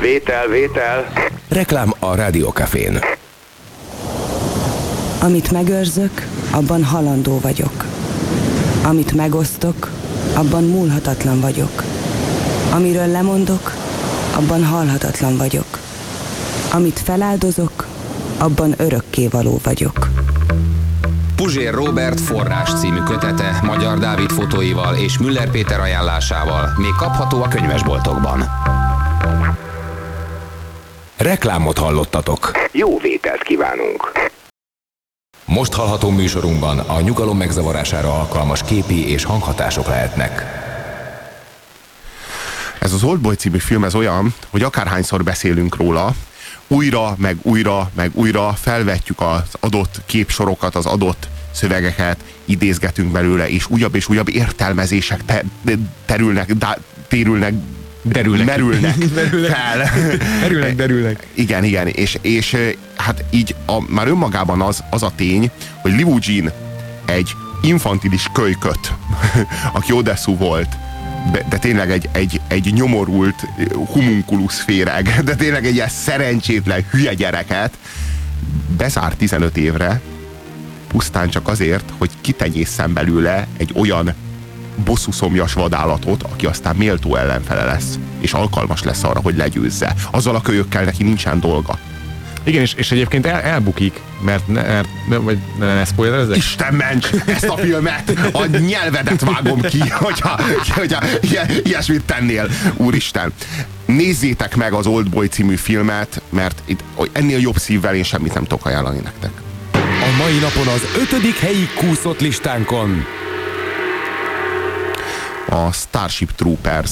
Vétel, 0.00 0.48
vétel. 0.48 1.12
Reklám 1.48 1.94
a 1.98 2.14
Rádiókafén. 2.14 2.98
Amit 5.20 5.50
megőrzök, 5.50 6.26
abban 6.50 6.84
halandó 6.84 7.40
vagyok. 7.40 7.84
Amit 8.82 9.12
megosztok, 9.12 9.90
abban 10.34 10.64
múlhatatlan 10.64 11.40
vagyok. 11.40 11.82
Amiről 12.70 13.06
lemondok, 13.06 13.74
abban 14.34 14.64
halhatatlan 14.64 15.36
vagyok. 15.36 15.78
Amit 16.72 16.98
feláldozok, 16.98 17.86
abban 18.38 18.74
örökkévaló 18.76 19.60
vagyok. 19.62 20.08
Puzsér 21.36 21.74
Robert 21.74 22.20
forrás 22.20 22.74
című 22.74 22.98
kötete 22.98 23.60
Magyar 23.62 23.98
Dávid 23.98 24.30
fotóival 24.30 24.94
és 24.96 25.18
Müller 25.18 25.50
Péter 25.50 25.80
ajánlásával 25.80 26.68
még 26.76 26.92
kapható 26.98 27.42
a 27.42 27.48
könyvesboltokban. 27.48 28.44
Reklámot 31.16 31.78
hallottatok. 31.78 32.50
Jó 32.72 32.98
vételt 32.98 33.42
kívánunk! 33.42 34.12
Most 35.44 35.72
hallható 35.72 36.10
műsorunkban 36.10 36.78
a 36.78 37.00
nyugalom 37.00 37.36
megzavarására 37.36 38.18
alkalmas 38.18 38.62
képi 38.62 39.10
és 39.10 39.24
hanghatások 39.24 39.86
lehetnek. 39.86 40.63
Ez 42.84 42.92
az 42.92 43.02
Oldboy 43.02 43.34
című 43.34 43.58
film 43.58 43.84
ez 43.84 43.94
olyan, 43.94 44.34
hogy 44.50 44.62
akárhányszor 44.62 45.22
beszélünk 45.24 45.76
róla, 45.76 46.14
újra, 46.68 47.14
meg 47.18 47.36
újra, 47.42 47.90
meg 47.94 48.10
újra 48.14 48.52
felvetjük 48.52 49.20
az 49.20 49.42
adott 49.60 50.00
képsorokat, 50.06 50.74
az 50.74 50.86
adott 50.86 51.28
szövegeket, 51.50 52.16
idézgetünk 52.44 53.12
belőle, 53.12 53.48
és 53.48 53.66
újabb 53.68 53.94
és 53.94 54.08
újabb 54.08 54.28
értelmezések 54.28 55.24
te, 55.24 55.42
terülnek, 56.04 56.52
dá, 56.52 56.78
térülnek, 57.08 57.54
Derülnek. 58.02 58.46
merülnek 58.46 58.96
Derülnek. 59.14 59.50
fel. 59.50 59.90
Derülnek, 60.40 60.76
derülnek. 60.76 61.26
Igen, 61.34 61.64
igen, 61.64 61.86
és, 61.86 62.18
és 62.20 62.52
ö, 62.52 62.68
hát 62.96 63.24
így 63.30 63.54
a, 63.66 63.92
már 63.92 64.08
önmagában 64.08 64.60
az, 64.60 64.84
az 64.90 65.02
a 65.02 65.12
tény, 65.16 65.50
hogy 65.80 65.92
Liu 65.92 66.16
Jin 66.20 66.50
egy 67.04 67.30
infantilis 67.62 68.30
kölyköt, 68.32 68.92
aki 69.72 69.92
Odessu 69.92 70.36
volt, 70.36 70.76
de, 71.32 71.58
tényleg 71.58 71.90
egy, 71.90 72.08
egy, 72.12 72.40
egy 72.48 72.72
nyomorult 72.72 73.46
humunkulus 73.86 74.60
féreg, 74.60 75.20
de 75.24 75.34
tényleg 75.34 75.66
egy 75.66 75.74
ilyen 75.74 75.88
szerencsétlen 75.88 76.84
hülye 76.90 77.14
gyereket 77.14 77.78
bezár 78.76 79.14
15 79.14 79.56
évre, 79.56 80.00
pusztán 80.88 81.28
csak 81.28 81.48
azért, 81.48 81.92
hogy 81.98 82.10
kitenyészem 82.20 82.92
belőle 82.92 83.46
egy 83.56 83.72
olyan 83.74 84.14
bosszuszomjas 84.84 85.52
vadállatot, 85.52 86.22
aki 86.22 86.46
aztán 86.46 86.76
méltó 86.76 87.16
ellenfele 87.16 87.64
lesz, 87.64 87.98
és 88.20 88.32
alkalmas 88.32 88.82
lesz 88.82 89.04
arra, 89.04 89.20
hogy 89.20 89.36
legyőzze. 89.36 89.94
Azzal 90.10 90.34
a 90.34 90.40
kölyökkel 90.40 90.84
neki 90.84 91.02
nincsen 91.02 91.40
dolga. 91.40 91.78
Igen, 92.44 92.62
és, 92.62 92.74
és 92.74 92.90
egyébként 92.90 93.26
el, 93.26 93.40
elbukik, 93.40 94.00
mert 94.20 94.46
ne, 94.46 94.62
mert 94.62 94.88
ne, 95.08 95.16
vagy 95.16 95.38
ne, 95.58 95.74
ne 95.74 95.84
spoilerezzek? 95.84 96.36
Isten 96.36 96.74
ments 96.74 97.08
ezt 97.26 97.48
a 97.48 97.56
filmet, 97.56 98.12
a 98.32 98.46
nyelvedet 98.46 99.20
vágom 99.20 99.60
ki, 99.60 99.88
hogyha, 99.88 100.40
hogyha 100.74 101.04
ilyesmit 101.64 102.04
tennél, 102.04 102.50
úristen. 102.76 103.32
Nézzétek 103.86 104.56
meg 104.56 104.72
az 104.72 104.86
Oldboy 104.86 105.26
című 105.26 105.54
filmet, 105.54 106.22
mert 106.28 106.62
itt 106.64 106.80
ennél 107.12 107.38
jobb 107.38 107.58
szívvel 107.58 107.94
én 107.94 108.02
semmit 108.02 108.34
nem 108.34 108.42
tudok 108.42 108.66
ajánlani 108.66 109.00
nektek. 109.04 109.30
A 109.72 110.16
mai 110.18 110.38
napon 110.38 110.66
az 110.66 110.82
ötödik 111.02 111.38
helyi 111.38 111.68
kúszott 111.76 112.20
listánkon 112.20 113.04
A 115.48 115.72
Starship 115.72 116.30
Troopers, 116.32 116.90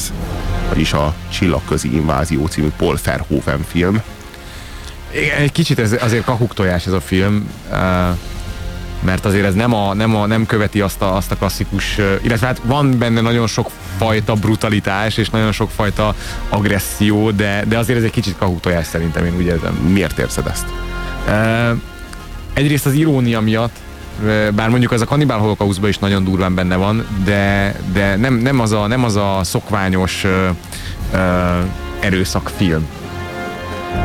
vagyis 0.68 0.92
a 0.92 1.14
Csillagközi 1.32 1.94
Invázió 1.94 2.46
című 2.46 2.68
Paul 2.76 2.98
Verhoeven 3.04 3.64
film. 3.68 4.02
Igen, 5.14 5.38
egy 5.38 5.52
kicsit 5.52 5.78
ez 5.78 5.96
azért 6.00 6.24
kahuk 6.24 6.54
tojás 6.54 6.86
ez 6.86 6.92
a 6.92 7.00
film, 7.00 7.48
eh, 7.72 7.78
mert 9.00 9.24
azért 9.24 9.46
ez 9.46 9.54
nem, 9.54 9.74
a, 9.74 9.94
nem, 9.94 10.16
a, 10.16 10.26
nem 10.26 10.46
követi 10.46 10.80
azt 10.80 11.02
a, 11.02 11.16
azt 11.16 11.30
a 11.30 11.36
klasszikus, 11.36 11.98
eh, 11.98 12.06
illetve 12.22 12.46
hát 12.46 12.60
van 12.64 12.98
benne 12.98 13.20
nagyon 13.20 13.46
sok 13.46 13.70
fajta 13.98 14.34
brutalitás, 14.34 15.16
és 15.16 15.30
nagyon 15.30 15.52
sok 15.52 15.70
fajta 15.70 16.14
agresszió, 16.48 17.30
de, 17.30 17.64
de 17.68 17.78
azért 17.78 17.98
ez 17.98 18.04
egy 18.04 18.10
kicsit 18.10 18.36
kahuk 18.38 18.60
tojás 18.60 18.86
szerintem, 18.86 19.24
én 19.24 19.36
úgy 19.36 19.44
érzem. 19.44 19.74
Miért 19.74 20.18
érzed 20.18 20.46
ezt? 20.46 20.66
Eh, 21.28 21.70
Egyrészt 22.54 22.86
az 22.86 22.92
irónia 22.92 23.40
miatt, 23.40 23.76
Bár 24.54 24.68
mondjuk 24.68 24.92
az 24.92 25.00
a 25.00 25.04
kannibál 25.04 25.38
holokauszban 25.38 25.88
is 25.88 25.98
nagyon 25.98 26.24
durván 26.24 26.54
benne 26.54 26.76
van, 26.76 27.06
de, 27.24 27.74
de 27.92 28.16
nem, 28.16 28.34
nem, 28.34 28.60
az 28.60 28.72
a, 28.72 28.86
nem 28.86 29.04
az 29.04 29.16
a 29.16 29.40
szokványos 29.42 30.24
ö, 30.24 30.48
ö, 31.12 31.18
erőszakfilm, 32.00 32.86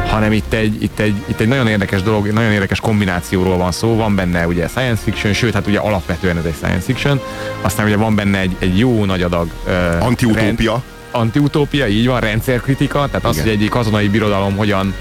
hanem 0.09 0.31
itt 0.31 0.53
egy, 0.53 0.83
itt, 0.83 0.99
egy, 0.99 1.15
itt 1.25 1.39
egy 1.39 1.47
nagyon 1.47 1.67
érdekes 1.67 2.01
dolog, 2.01 2.27
nagyon 2.27 2.51
érdekes 2.51 2.79
kombinációról 2.79 3.57
van 3.57 3.71
szó, 3.71 3.95
van 3.95 4.15
benne 4.15 4.47
ugye 4.47 4.67
science 4.67 5.01
fiction, 5.03 5.33
sőt, 5.33 5.53
hát 5.53 5.67
ugye 5.67 5.79
alapvetően 5.79 6.37
ez 6.37 6.45
egy 6.45 6.55
science 6.55 6.85
fiction, 6.85 7.19
aztán 7.61 7.85
ugye 7.85 7.97
van 7.97 8.15
benne 8.15 8.39
egy, 8.39 8.55
egy 8.59 8.77
jó 8.79 9.05
nagy 9.05 9.21
adag 9.21 9.47
ö, 9.67 9.71
Antiutópia. 9.99 10.71
rend- 10.71 10.81
antiutópia, 11.11 11.87
így 11.87 12.07
van, 12.07 12.19
rendszerkritika, 12.19 13.05
tehát 13.07 13.25
az, 13.25 13.35
Igen. 13.37 13.47
hogy 13.47 13.63
egy 13.63 13.69
katonai 13.69 14.07
birodalom 14.07 14.55
hogyan 14.55 14.93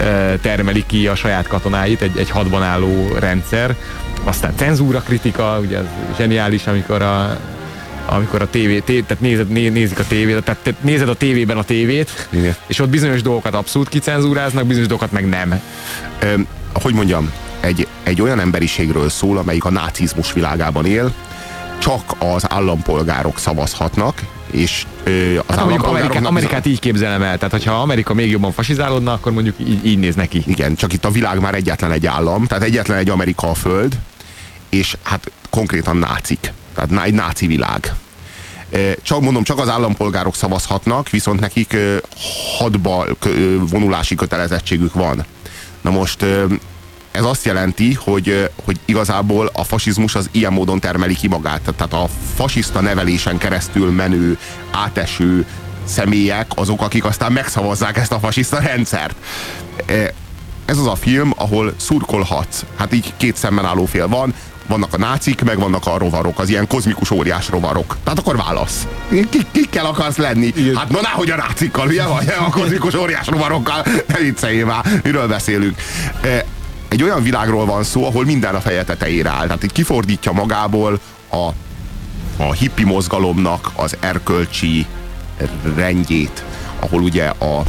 ö, 0.00 0.34
termeli 0.42 0.84
ki 0.86 1.06
a 1.06 1.14
saját 1.14 1.46
katonáit, 1.46 2.02
egy, 2.02 2.18
egy 2.18 2.30
hadban 2.30 2.62
álló 2.62 3.08
rendszer, 3.18 3.74
aztán 4.24 4.52
cenzúra 4.56 5.00
kritika, 5.00 5.58
ugye 5.60 5.78
ez 5.78 5.84
zseniális, 6.16 6.66
amikor 6.66 7.02
a 7.02 7.38
amikor 8.10 8.42
a 8.42 8.50
tévé, 8.50 8.78
té, 8.78 9.00
tehát 9.00 9.22
nézed, 9.22 9.48
né, 9.48 9.68
nézik 9.68 9.98
a 9.98 10.04
tévét, 10.06 10.42
tehát 10.42 10.60
te 10.62 10.74
nézed 10.80 11.08
a 11.08 11.14
tévében 11.14 11.58
a 11.58 11.62
tévét, 11.62 12.28
Igen. 12.30 12.54
és 12.66 12.78
ott 12.78 12.88
bizonyos 12.88 13.22
dolgokat 13.22 13.54
abszolút 13.54 13.88
kicenzúráznak, 13.88 14.66
bizonyos 14.66 14.88
dolgokat 14.88 15.12
meg 15.12 15.28
nem. 15.28 15.60
Ö, 16.20 16.34
hogy 16.72 16.94
mondjam, 16.94 17.32
egy, 17.60 17.86
egy 18.02 18.22
olyan 18.22 18.40
emberiségről 18.40 19.08
szól, 19.08 19.38
amelyik 19.38 19.64
a 19.64 19.70
nácizmus 19.70 20.32
világában 20.32 20.86
él, 20.86 21.12
csak 21.78 22.14
az 22.18 22.44
állampolgárok 22.48 23.38
szavazhatnak, 23.38 24.22
és 24.50 24.86
ö, 25.04 25.38
az 25.46 25.56
Hát 25.56 25.64
mondjuk. 25.64 25.86
Amerikát, 25.86 26.26
Amerikát 26.26 26.66
így 26.66 26.78
képzelem 26.78 27.22
el, 27.22 27.36
tehát 27.36 27.50
hogyha 27.50 27.80
Amerika 27.80 28.14
még 28.14 28.30
jobban 28.30 28.52
fasizálódna, 28.52 29.12
akkor 29.12 29.32
mondjuk 29.32 29.54
így, 29.58 29.86
így 29.86 29.98
néz 29.98 30.14
neki. 30.14 30.42
Igen, 30.46 30.74
csak 30.74 30.92
itt 30.92 31.04
a 31.04 31.10
világ 31.10 31.40
már 31.40 31.54
egyetlen 31.54 31.92
egy 31.92 32.06
állam, 32.06 32.46
tehát 32.46 32.64
egyetlen 32.64 32.98
egy 32.98 33.08
Amerika 33.08 33.50
a 33.50 33.54
föld, 33.54 33.98
és 34.68 34.96
hát 35.02 35.30
konkrétan 35.50 35.96
nácik. 35.96 36.52
Tehát 36.74 37.06
egy 37.06 37.14
náci 37.14 37.46
világ. 37.46 37.94
Csak 39.02 39.20
mondom, 39.20 39.42
csak 39.42 39.58
az 39.58 39.68
állampolgárok 39.68 40.34
szavazhatnak, 40.34 41.08
viszont 41.08 41.40
nekik 41.40 41.76
hadba 42.58 43.06
vonulási 43.70 44.14
kötelezettségük 44.14 44.94
van. 44.94 45.24
Na 45.80 45.90
most 45.90 46.24
ez 47.10 47.24
azt 47.24 47.44
jelenti, 47.44 47.94
hogy, 47.94 48.50
hogy 48.64 48.78
igazából 48.84 49.50
a 49.52 49.64
fasizmus 49.64 50.14
az 50.14 50.28
ilyen 50.32 50.52
módon 50.52 50.80
termeli 50.80 51.14
ki 51.14 51.28
magát. 51.28 51.60
Tehát 51.76 51.92
a 51.92 52.08
fasiszta 52.34 52.80
nevelésen 52.80 53.38
keresztül 53.38 53.90
menő, 53.90 54.38
áteső 54.70 55.46
személyek 55.84 56.46
azok, 56.54 56.82
akik 56.82 57.04
aztán 57.04 57.32
megszavazzák 57.32 57.96
ezt 57.96 58.12
a 58.12 58.18
fasiszta 58.18 58.58
rendszert. 58.58 59.16
Ez 60.64 60.78
az 60.78 60.86
a 60.86 60.94
film, 60.94 61.32
ahol 61.36 61.74
szurkolhatsz. 61.76 62.64
Hát 62.76 62.92
így 62.92 63.12
két 63.16 63.36
szemben 63.36 63.64
álló 63.64 63.84
fél 63.84 64.08
van, 64.08 64.34
vannak 64.70 64.94
a 64.94 64.98
nácik, 64.98 65.42
meg 65.42 65.58
vannak 65.58 65.86
a 65.86 65.98
rovarok, 65.98 66.38
az 66.38 66.48
ilyen 66.48 66.66
kozmikus 66.66 67.10
óriás 67.10 67.48
rovarok. 67.48 67.96
Tehát 68.04 68.18
akkor 68.18 68.36
válasz. 68.36 68.86
Ki, 69.08 69.38
kikkel 69.52 69.86
akarsz 69.86 70.16
lenni? 70.16 70.52
Igen. 70.56 70.76
Hát 70.76 70.88
na 70.88 71.00
nehogy 71.00 71.30
a 71.30 71.36
nácikkal, 71.36 71.86
ugye? 71.86 72.06
Vagy 72.06 72.34
a 72.38 72.50
kozmikus 72.50 72.94
óriás 72.94 73.26
rovarokkal. 73.26 73.82
Ne 74.06 74.18
vicceljél 74.18 74.66
már, 74.66 74.84
miről 75.02 75.28
beszélünk. 75.28 75.78
E, 76.22 76.44
Egy 76.88 77.02
olyan 77.02 77.22
világról 77.22 77.66
van 77.66 77.82
szó, 77.84 78.04
ahol 78.06 78.24
minden 78.24 78.54
a 78.54 78.60
feje 78.60 78.84
tetejére 78.84 79.30
áll. 79.30 79.46
Tehát 79.46 79.64
így 79.64 79.72
kifordítja 79.72 80.32
magából 80.32 81.00
a, 81.30 81.48
a 82.42 82.52
hippi 82.52 82.84
mozgalomnak 82.84 83.70
az 83.76 83.96
erkölcsi 84.00 84.86
rendjét, 85.76 86.44
ahol 86.80 87.02
ugye 87.02 87.24
a, 87.26 87.62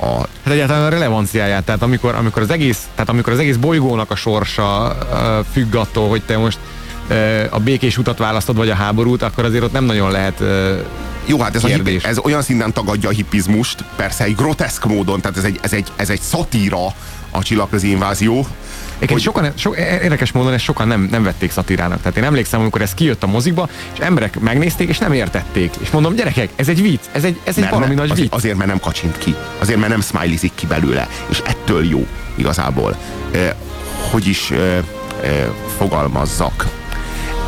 a 0.00 0.26
Hát 0.44 0.54
egyáltalán 0.54 0.84
a 0.84 0.88
relevanciáját, 0.88 1.64
tehát 1.64 1.82
amikor, 1.82 2.14
amikor, 2.14 2.42
az 2.42 2.50
egész, 2.50 2.86
tehát 2.94 3.08
amikor 3.08 3.32
az 3.32 3.38
egész 3.38 3.56
bolygónak 3.56 4.10
a 4.10 4.14
sorsa 4.16 4.96
függ 5.52 5.74
attól, 5.74 6.08
hogy 6.08 6.22
te 6.22 6.36
most 6.36 6.58
uh, 7.10 7.44
a 7.50 7.58
békés 7.58 7.98
utat 7.98 8.18
választod, 8.18 8.56
vagy 8.56 8.70
a 8.70 8.74
háborút, 8.74 9.22
akkor 9.22 9.44
azért 9.44 9.64
ott 9.64 9.72
nem 9.72 9.84
nagyon 9.84 10.10
lehet 10.10 10.42
Jó, 11.26 11.38
hát 11.38 11.54
ez, 11.54 11.64
a 11.64 11.66
hippi, 11.66 12.00
ez 12.02 12.18
olyan 12.18 12.42
szinten 12.42 12.72
tagadja 12.72 13.08
a 13.08 13.12
hippizmust, 13.12 13.84
persze 13.96 14.24
egy 14.24 14.34
groteszk 14.34 14.84
módon, 14.84 15.20
tehát 15.20 15.36
ez 15.36 15.44
egy, 15.44 15.58
ez 15.62 15.72
egy, 15.72 15.86
ez 15.96 16.10
egy 16.10 16.20
szatíra 16.20 16.86
a 17.36 17.42
csillagközi 17.42 17.90
invázió. 17.90 18.46
Egyébként 18.96 19.20
sokan, 19.20 19.52
so, 19.54 19.74
érdekes 19.74 20.32
módon 20.32 20.52
ezt 20.52 20.64
sokan 20.64 20.88
nem, 20.88 21.08
nem 21.10 21.22
vették 21.22 21.50
szatírának. 21.50 21.98
Tehát 21.98 22.16
én 22.16 22.24
emlékszem, 22.24 22.60
amikor 22.60 22.80
ez 22.82 22.94
kijött 22.94 23.22
a 23.22 23.26
mozikba, 23.26 23.68
és 23.92 23.98
emberek 23.98 24.40
megnézték, 24.40 24.88
és 24.88 24.98
nem 24.98 25.12
értették. 25.12 25.74
És 25.80 25.90
mondom, 25.90 26.14
gyerekek, 26.14 26.48
ez 26.56 26.68
egy 26.68 26.82
vicc, 26.82 27.00
ez 27.12 27.24
egy, 27.24 27.40
ez 27.44 27.58
egy 27.58 27.68
valami 27.68 27.94
nagy 27.94 28.14
vicc. 28.14 28.32
azért, 28.32 28.56
mert 28.56 28.68
nem 28.68 28.80
kacsint 28.80 29.18
ki. 29.18 29.34
Azért, 29.58 29.78
mert 29.78 29.90
nem 29.90 30.00
smileyzik 30.00 30.52
ki 30.54 30.66
belőle. 30.66 31.08
És 31.28 31.42
ettől 31.46 31.84
jó 31.84 32.06
igazából. 32.34 32.96
Eh, 33.30 33.52
hogy 34.10 34.26
is 34.26 34.50
eh, 34.50 34.76
eh, 35.22 35.46
fogalmazzak. 35.78 36.66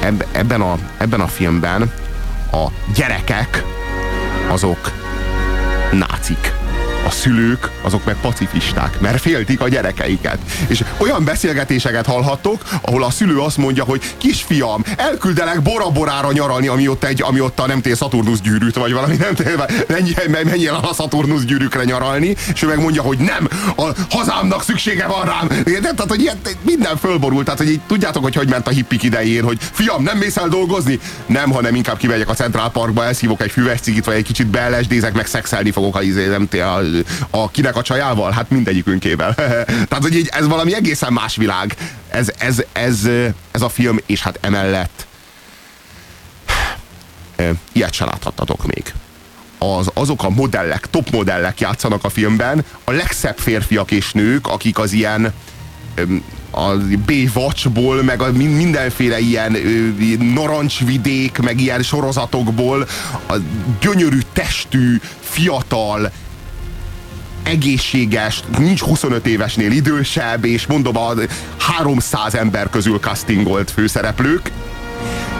Eb, 0.00 0.24
ebben, 0.32 0.60
a, 0.60 0.78
ebben 0.98 1.20
a 1.20 1.26
filmben 1.26 1.92
a 2.52 2.66
gyerekek 2.94 3.64
azok 4.48 4.92
nácik. 5.92 6.57
A 7.08 7.10
szülők 7.10 7.70
azok 7.82 8.04
meg 8.04 8.16
pacifisták, 8.20 9.00
mert 9.00 9.20
féltik 9.20 9.60
a 9.60 9.68
gyerekeiket. 9.68 10.38
És 10.66 10.84
olyan 10.96 11.24
beszélgetéseket 11.24 12.06
hallhattok, 12.06 12.62
ahol 12.80 13.04
a 13.04 13.10
szülő 13.10 13.38
azt 13.38 13.56
mondja, 13.56 13.84
hogy 13.84 14.14
kisfiam, 14.18 14.82
elküldelek 14.96 15.62
Bora-Borára 15.62 16.32
nyaralni, 16.32 16.66
ami 16.66 16.88
ott 16.88 17.04
egy, 17.04 17.22
ami 17.22 17.40
ott 17.40 17.58
a 17.58 17.66
nem 17.66 17.80
tél 17.80 17.94
Szaturnusz 17.94 18.40
gyűrűt, 18.40 18.74
vagy 18.74 18.92
valami 18.92 19.16
nem 19.16 19.34
tél, 19.34 19.66
menj, 19.88 20.12
menj, 20.30 20.44
menjél 20.44 20.74
el 20.74 20.88
a 20.90 20.94
Szaturnusz 20.94 21.42
gyűrűkre 21.42 21.84
nyaralni, 21.84 22.36
és 22.54 22.62
ő 22.62 22.66
meg 22.66 22.80
mondja, 22.80 23.02
hogy 23.02 23.18
nem, 23.18 23.48
a 23.76 23.90
hazámnak 24.10 24.62
szüksége 24.62 25.06
van 25.06 25.24
rám. 25.24 25.48
De, 25.48 25.80
tehát, 25.80 26.06
hogy 26.08 26.20
ilyen, 26.20 26.36
minden 26.62 26.96
fölborult, 26.96 27.44
tehát, 27.44 27.60
hogy 27.60 27.70
így, 27.70 27.80
tudjátok, 27.86 28.22
hogy 28.22 28.34
hogy 28.34 28.48
ment 28.48 28.66
a 28.66 28.70
hippik 28.70 29.02
idején, 29.02 29.42
hogy 29.42 29.58
fiam, 29.72 30.02
nem 30.02 30.18
mész 30.18 30.36
el 30.36 30.48
dolgozni? 30.48 31.00
Nem, 31.26 31.50
hanem 31.50 31.74
inkább 31.74 31.96
kimegyek 31.96 32.28
a 32.28 32.34
Central 32.34 32.70
Parkba, 32.70 33.04
elszívok 33.04 33.42
egy 33.42 33.50
füves 33.50 33.80
cigit, 33.80 34.04
vagy 34.04 34.14
egy 34.14 34.24
kicsit 34.24 34.46
beelesdézek, 34.46 35.14
meg 35.14 35.26
szexelni 35.26 35.70
fogok 35.70 35.96
a, 35.96 36.02
izé, 36.02 36.26
nem 36.26 36.48
tél, 36.48 36.66
a, 37.30 37.50
kinek 37.50 37.76
a 37.76 37.82
csajával? 37.82 38.30
Hát 38.30 38.50
mindegyikünkével. 38.50 39.34
tehát, 39.88 40.02
hogy 40.02 40.16
így, 40.16 40.28
ez 40.30 40.46
valami 40.46 40.74
egészen 40.74 41.12
más 41.12 41.36
világ. 41.36 41.76
Ez, 42.08 42.32
ez, 42.38 42.62
ez, 42.72 43.08
ez 43.50 43.62
a 43.62 43.68
film, 43.68 43.98
és 44.06 44.22
hát 44.22 44.38
emellett 44.40 45.06
ilyet 47.72 47.92
se 47.92 48.04
láthattatok 48.04 48.66
még 48.66 48.92
az, 49.58 49.90
azok 49.94 50.24
a 50.24 50.30
modellek, 50.30 50.90
top 50.90 51.10
modellek 51.10 51.60
játszanak 51.60 52.04
a 52.04 52.08
filmben, 52.08 52.64
a 52.84 52.90
legszebb 52.90 53.38
férfiak 53.38 53.90
és 53.90 54.12
nők, 54.12 54.46
akik 54.46 54.78
az 54.78 54.92
ilyen 54.92 55.32
a 56.50 56.76
B-Watchból, 57.06 58.02
meg 58.02 58.22
a 58.22 58.32
min- 58.32 58.56
mindenféle 58.56 59.18
ilyen 59.18 59.56
narancsvidék, 60.34 61.38
meg 61.38 61.60
ilyen 61.60 61.82
sorozatokból 61.82 62.88
a 63.28 63.34
gyönyörű 63.80 64.18
testű, 64.32 65.00
fiatal, 65.20 66.12
egészséges, 67.48 68.42
nincs 68.58 68.82
25 68.82 69.26
évesnél 69.26 69.70
idősebb, 69.70 70.44
és 70.44 70.66
mondom 70.66 70.96
a 70.96 71.14
300 71.58 72.34
ember 72.34 72.70
közül 72.70 72.98
castingolt 72.98 73.70
főszereplők, 73.70 74.50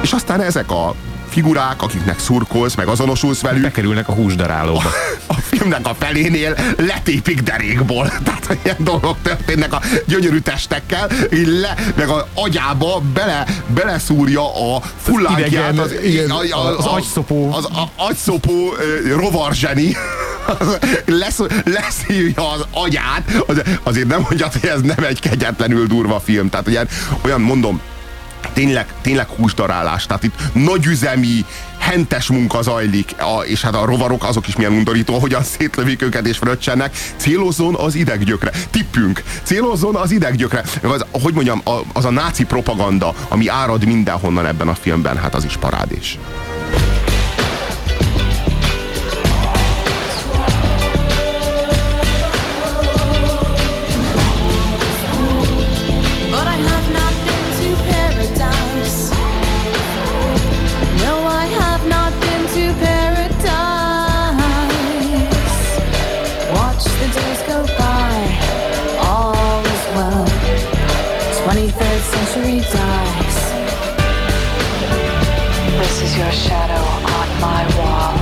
és 0.02 0.12
aztán 0.12 0.40
ezek 0.40 0.70
a 0.70 0.94
figurák, 1.43 1.82
akiknek 1.82 2.18
szurkolsz, 2.18 2.74
meg 2.74 2.86
azonosulsz 2.89 3.41
velük, 3.41 3.62
Bekerülnek 3.62 4.09
a 4.09 4.12
húsdarálóba. 4.12 4.82
a 5.26 5.34
filmnek 5.34 5.86
a 5.86 5.95
felénél 5.99 6.57
letépik 6.76 7.41
derékból. 7.41 8.12
Tehát 8.24 8.57
ilyen 8.62 8.76
dolgok 8.78 9.16
történnek 9.22 9.72
a 9.72 9.80
gyönyörű 10.07 10.39
testekkel, 10.39 11.09
így 11.32 11.47
le, 11.47 11.74
meg 11.97 12.09
a 12.09 12.28
agyába 12.34 13.03
bele, 13.14 13.47
beleszúrja 13.66 14.74
a 14.74 14.82
fullánkját, 15.03 15.78
az, 15.78 15.95
igen, 16.03 16.30
a- 16.30 16.57
a- 16.57 16.78
az 16.78 16.86
a- 16.86 16.95
agyszopó. 16.95 17.53
Az 17.53 17.64
a, 17.64 17.91
agyszopó 17.97 18.74
rovarzseni 19.16 19.97
az 20.59 20.78
lesz, 21.07 21.39
leszívja 21.64 22.51
az 22.53 22.64
agyát, 22.70 23.22
az, 23.47 23.62
azért 23.82 24.07
nem 24.09 24.20
mondjad, 24.20 24.53
hogy 24.53 24.68
ez 24.68 24.80
nem 24.80 25.05
egy 25.09 25.20
kegyetlenül 25.20 25.86
durva 25.86 26.20
film. 26.20 26.49
Tehát 26.49 26.68
ilyen, 26.68 26.89
olyan 27.24 27.41
mondom, 27.41 27.80
tényleg, 28.59 28.86
tényleg 29.00 29.26
húsdarálás. 29.28 30.06
Tehát 30.06 30.22
itt 30.22 30.34
nagyüzemi, 30.52 31.44
hentes 31.78 32.26
munka 32.28 32.62
zajlik, 32.62 33.14
a, 33.18 33.42
és 33.44 33.62
hát 33.62 33.74
a 33.74 33.84
rovarok 33.84 34.24
azok 34.24 34.48
is 34.48 34.56
milyen 34.56 34.72
undorító, 34.72 35.18
hogyan 35.18 35.42
szétlövik 35.42 36.02
őket 36.02 36.26
és 36.26 36.36
fröccsenek. 36.38 36.96
Célozzon 37.16 37.74
az 37.74 37.94
ideggyökre. 37.94 38.50
Tippünk. 38.70 39.22
Célozzon 39.42 39.94
az 39.96 40.11
ideggyökre. 40.11 40.62
Az, 40.82 41.04
hogy 41.22 41.34
mondjam, 41.34 41.61
a- 41.64 41.80
az 41.92 42.04
a 42.04 42.11
náci 42.11 42.44
propaganda, 42.44 43.14
ami 43.28 43.48
árad 43.48 43.84
mindenhonnan 43.84 44.46
ebben 44.46 44.68
a 44.68 44.74
filmben, 44.74 45.16
hát 45.16 45.34
az 45.34 45.44
is 45.44 45.56
parádés. 45.56 46.18
Your 76.29 76.37
shadow 76.37 76.74
on 76.74 77.41
my 77.41 77.64
wall. 77.79 78.14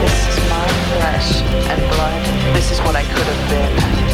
This 0.00 0.28
is 0.28 0.38
my 0.48 0.68
flesh 0.94 1.42
and 1.70 1.80
blood. 1.90 2.54
This 2.54 2.70
is 2.70 2.78
what 2.82 2.94
I 2.94 3.02
could 3.02 3.26
have 3.26 3.50
been. 3.50 4.11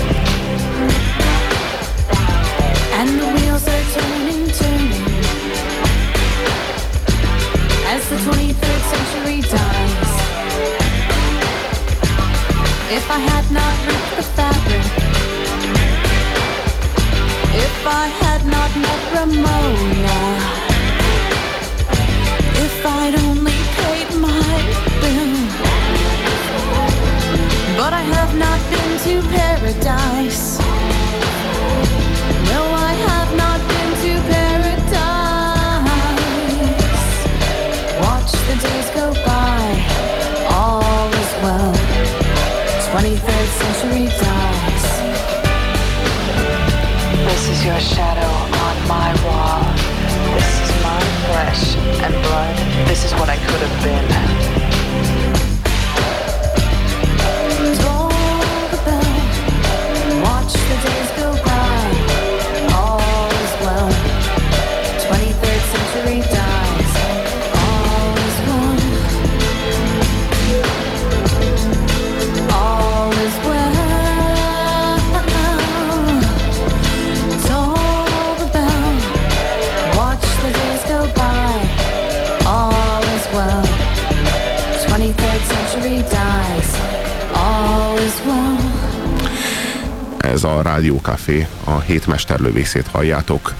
Rádiókafé, 91.88 91.94
a 91.94 92.00
hétmesterlövészét 92.00 92.86
halljátok. 92.86 93.54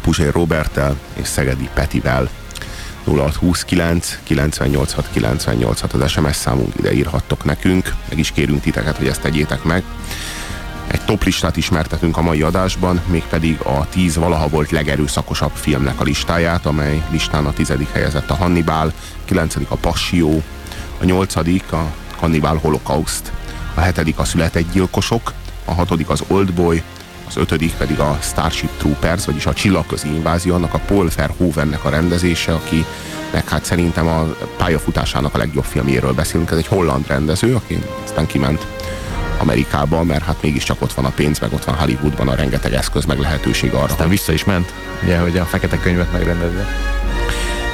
Puzsér 0.00 0.32
Roberttel 0.32 0.96
és 1.12 1.28
Szegedi 1.28 1.68
Petivel. 1.74 2.28
0629 3.04 4.18
986 4.22 5.08
986 5.12 5.92
az 5.92 6.10
SMS 6.10 6.36
számunk, 6.36 6.74
ide 6.78 6.92
írhattok 6.92 7.44
nekünk, 7.44 7.94
meg 8.08 8.18
is 8.18 8.30
kérünk 8.30 8.60
titeket, 8.60 8.96
hogy 8.96 9.06
ezt 9.06 9.20
tegyétek 9.20 9.62
meg. 9.62 9.82
Egy 10.86 11.04
top 11.04 11.24
listát 11.24 11.56
ismertetünk 11.56 12.16
a 12.16 12.22
mai 12.22 12.42
adásban, 12.42 13.00
mégpedig 13.06 13.60
a 13.60 13.88
10 13.88 14.16
valaha 14.16 14.48
volt 14.48 14.70
legerőszakosabb 14.70 15.52
filmnek 15.54 16.00
a 16.00 16.04
listáját, 16.04 16.66
amely 16.66 17.02
listán 17.10 17.46
a 17.46 17.52
tizedik 17.52 17.92
helyezett 17.92 18.30
a 18.30 18.34
Hannibal, 18.34 18.92
9. 19.24 19.56
a 19.68 19.76
Passió, 19.76 20.42
a 21.00 21.04
8. 21.04 21.36
a 21.72 21.92
Hannibal 22.18 22.56
Holocaust, 22.56 23.32
a 23.74 23.80
7. 23.80 24.14
a 24.16 24.24
Született 24.24 24.72
gyilkosok, 24.72 25.32
a 25.64 25.72
6. 25.72 25.90
az 26.06 26.22
Oldboy, 26.26 26.82
az 27.30 27.36
5. 27.36 27.74
pedig 27.76 27.98
a 27.98 28.18
Starship 28.22 28.70
Troopers, 28.76 29.24
vagyis 29.24 29.46
a 29.46 29.52
Csillagközi 29.52 30.08
Invázió, 30.08 30.54
annak 30.54 30.74
a 30.74 30.78
Paul 30.78 31.08
Verhoevennek 31.16 31.84
a 31.84 31.88
rendezése, 31.88 32.52
aki 32.52 32.84
meg 33.32 33.48
hát 33.48 33.64
szerintem 33.64 34.06
a 34.06 34.22
pályafutásának 34.56 35.34
a 35.34 35.38
legjobb 35.38 35.64
filmjéről 35.64 36.12
beszélünk. 36.12 36.50
Ez 36.50 36.56
egy 36.56 36.66
holland 36.66 37.06
rendező, 37.06 37.54
aki 37.54 37.82
aztán 38.04 38.26
kiment 38.26 38.66
Amerikába, 39.38 40.02
mert 40.02 40.24
hát 40.24 40.42
mégiscsak 40.42 40.82
ott 40.82 40.92
van 40.92 41.04
a 41.04 41.10
pénz, 41.10 41.38
meg 41.38 41.52
ott 41.52 41.64
van 41.64 41.74
Hollywoodban 41.74 42.28
a 42.28 42.34
rengeteg 42.34 42.72
eszköz, 42.72 43.04
meg 43.04 43.18
lehetőség 43.18 43.72
arra. 43.72 43.84
Aztán 43.84 44.08
vissza 44.08 44.32
is 44.32 44.44
ment, 44.44 44.72
ugye, 45.02 45.18
hogy 45.18 45.38
a 45.38 45.44
fekete 45.44 45.78
könyvet 45.78 46.12
megrendezze. 46.12 46.89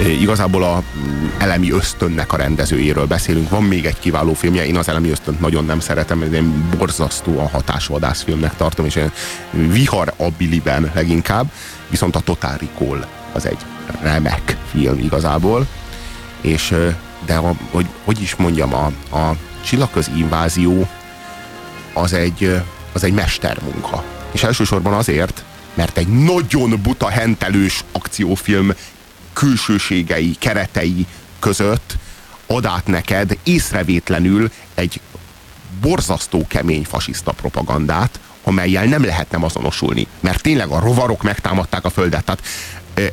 Igazából 0.01 0.63
a 0.63 0.83
mm, 0.99 1.27
Elemi 1.39 1.71
Ösztönnek 1.71 2.33
a 2.33 2.37
rendezőjéről 2.37 3.07
beszélünk. 3.07 3.49
Van 3.49 3.63
még 3.63 3.87
egy 3.87 3.99
kiváló 3.99 4.35
filmje, 4.35 4.67
én 4.67 4.77
az 4.77 4.89
Elemi 4.89 5.11
Ösztönt 5.11 5.41
nagyon 5.41 5.65
nem 5.65 5.81
szeretem, 5.81 6.19
mert 6.19 6.33
én 6.33 6.69
borzasztóan 6.79 7.49
hatásvadász 7.49 8.23
filmnek 8.23 8.57
tartom, 8.57 8.87
és 8.87 8.95
én 8.95 9.11
vihar 9.51 10.13
a 10.17 10.29
Billyben 10.39 10.91
leginkább, 10.95 11.51
viszont 11.89 12.17
a 12.17 12.21
Total 12.21 12.57
Recall 12.61 13.07
az 13.33 13.47
egy 13.47 13.59
remek 14.03 14.57
film 14.71 14.99
igazából, 14.99 15.67
és 16.41 16.75
de 17.27 17.35
a, 17.35 17.55
hogy, 17.71 17.87
hogy 18.05 18.21
is 18.21 18.35
mondjam, 18.35 18.75
a, 18.75 18.87
a 19.17 19.37
Csillagközi 19.65 20.11
Invázió 20.17 20.89
az 21.93 22.13
egy, 22.13 22.61
az 22.93 23.05
egy 23.05 23.13
mestermunka. 23.13 24.05
És 24.31 24.43
elsősorban 24.43 24.93
azért, 24.93 25.45
mert 25.75 25.99
egy 25.99 26.09
nagyon 26.09 26.81
buta, 26.83 27.09
hentelős 27.09 27.85
akciófilm 27.93 28.73
külsőségei, 29.37 30.37
keretei 30.39 31.07
között 31.39 31.97
ad 32.47 32.65
át 32.65 32.87
neked 32.87 33.39
észrevétlenül 33.43 34.51
egy 34.75 35.01
borzasztó 35.81 36.47
kemény 36.49 36.85
fasiszta 36.85 37.33
propagandát, 37.33 38.21
amelyel 38.45 38.85
nem 38.85 39.05
lehet 39.05 39.31
nem 39.31 39.45
azonosulni. 39.45 40.07
Mert 40.21 40.43
tényleg 40.43 40.69
a 40.69 40.81
rovarok 40.81 41.23
megtámadták 41.23 41.85
a 41.85 41.91
földet. 41.91 42.25
Tehát, 42.25 42.43
eh, 42.95 43.07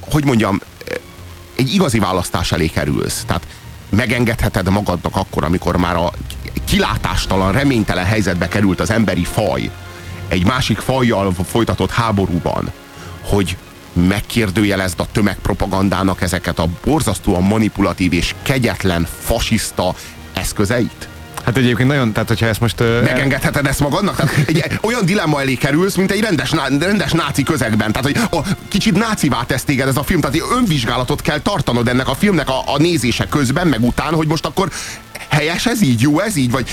hogy 0.00 0.24
mondjam, 0.24 0.60
egy 1.56 1.74
igazi 1.74 1.98
választás 1.98 2.52
elé 2.52 2.66
kerülsz. 2.66 3.24
Tehát 3.26 3.46
megengedheted 3.88 4.68
magadnak 4.68 5.16
akkor, 5.16 5.44
amikor 5.44 5.76
már 5.76 5.96
a 5.96 6.12
kilátástalan, 6.64 7.52
reménytelen 7.52 8.04
helyzetbe 8.04 8.48
került 8.48 8.80
az 8.80 8.90
emberi 8.90 9.24
faj 9.24 9.70
egy 10.28 10.46
másik 10.46 10.78
fajjal 10.78 11.34
folytatott 11.48 11.90
háborúban, 11.90 12.72
hogy 13.22 13.56
megkérdőjelezd 13.92 15.00
a 15.00 15.06
tömegpropagandának 15.12 16.22
ezeket 16.22 16.58
a 16.58 16.68
borzasztóan 16.84 17.42
manipulatív 17.42 18.12
és 18.12 18.34
kegyetlen 18.42 19.06
fasiszta 19.20 19.94
eszközeit? 20.34 21.08
Hát 21.44 21.56
egyébként 21.56 21.88
nagyon, 21.88 22.12
tehát 22.12 22.28
hogyha 22.28 22.46
ezt 22.46 22.60
most... 22.60 22.80
Uh, 22.80 23.02
Megengedheted 23.02 23.66
ezt 23.66 23.80
magadnak? 23.80 24.16
Tehát 24.16 24.48
egy 24.48 24.78
olyan 24.82 25.04
dilemma 25.04 25.40
elé 25.40 25.54
kerülsz, 25.54 25.94
mint 25.94 26.10
egy 26.10 26.20
rendes, 26.20 26.50
rendes 26.80 27.12
náci 27.12 27.42
közegben. 27.42 27.92
Tehát, 27.92 28.06
hogy 28.06 28.38
a, 28.38 28.46
kicsit 28.68 28.96
nácivá 28.96 29.42
tesz 29.46 29.64
téged 29.64 29.88
ez 29.88 29.96
a 29.96 30.02
film, 30.02 30.20
tehát 30.20 30.36
önvizsgálatot 30.56 31.22
kell 31.22 31.38
tartanod 31.38 31.88
ennek 31.88 32.08
a 32.08 32.14
filmnek 32.14 32.48
a, 32.48 32.62
a 32.66 32.78
nézése 32.78 33.26
közben, 33.26 33.66
meg 33.66 33.84
után, 33.84 34.14
hogy 34.14 34.26
most 34.26 34.46
akkor 34.46 34.70
helyes 35.30 35.66
ez 35.66 35.82
így, 35.82 36.00
jó 36.00 36.20
ez 36.20 36.36
így, 36.36 36.50
vagy 36.50 36.68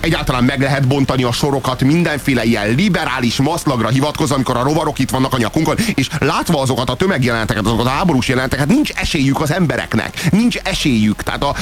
egyáltalán 0.00 0.44
meg 0.44 0.60
lehet 0.60 0.86
bontani 0.86 1.22
a 1.22 1.32
sorokat 1.32 1.82
mindenféle 1.82 2.44
ilyen 2.44 2.74
liberális 2.74 3.36
maszlagra 3.36 3.88
hivatkozva, 3.88 4.34
amikor 4.34 4.56
a 4.56 4.62
rovarok 4.62 4.98
itt 4.98 5.10
vannak 5.10 5.32
a 5.32 5.38
nyakunkon, 5.38 5.76
és 5.94 6.08
látva 6.18 6.60
azokat 6.60 6.90
a 6.90 6.94
tömegjeleneteket, 6.94 7.66
azokat 7.66 7.86
a 7.86 7.90
háborús 7.90 8.28
jeleneteket, 8.28 8.68
nincs 8.68 8.90
esélyük 8.90 9.40
az 9.40 9.52
embereknek, 9.52 10.30
nincs 10.32 10.56
esélyük, 10.56 11.22
tehát 11.22 11.42
a, 11.42 11.54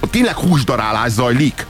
a 0.00 0.10
tényleg 0.10 0.34
húsdarálás 0.34 1.10
zajlik. 1.10 1.66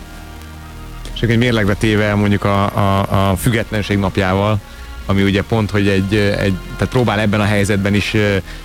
És 1.14 1.20
egy 1.20 1.38
mérlegbe 1.38 1.74
téve 1.74 2.14
mondjuk 2.14 2.44
a, 2.44 2.76
a, 2.76 3.30
a 3.30 3.36
függetlenség 3.36 3.98
napjával, 3.98 4.60
ami 5.06 5.22
ugye 5.22 5.42
pont, 5.42 5.70
hogy 5.70 5.88
egy, 5.88 6.14
egy 6.14 6.54
tehát 6.76 6.92
próbál 6.92 7.20
ebben 7.20 7.40
a 7.40 7.44
helyzetben 7.44 7.94
is, 7.94 8.14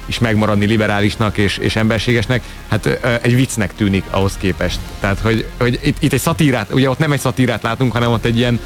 is 0.05 0.19
megmaradni 0.19 0.65
liberálisnak 0.65 1.37
és, 1.37 1.57
és 1.57 1.75
emberségesnek, 1.75 2.41
hát 2.67 2.85
egy 3.21 3.35
viccnek 3.35 3.75
tűnik 3.75 4.03
ahhoz 4.09 4.37
képest. 4.37 4.79
Tehát, 4.99 5.19
hogy, 5.19 5.45
hogy 5.57 5.79
itt, 5.83 5.97
itt 5.99 6.13
egy 6.13 6.19
szatírát, 6.19 6.73
ugye 6.73 6.89
ott 6.89 6.99
nem 6.99 7.11
egy 7.11 7.19
szatírát 7.19 7.63
látunk, 7.63 7.91
hanem 7.91 8.11
ott 8.11 8.25
egy 8.25 8.37
ilyen 8.37 8.59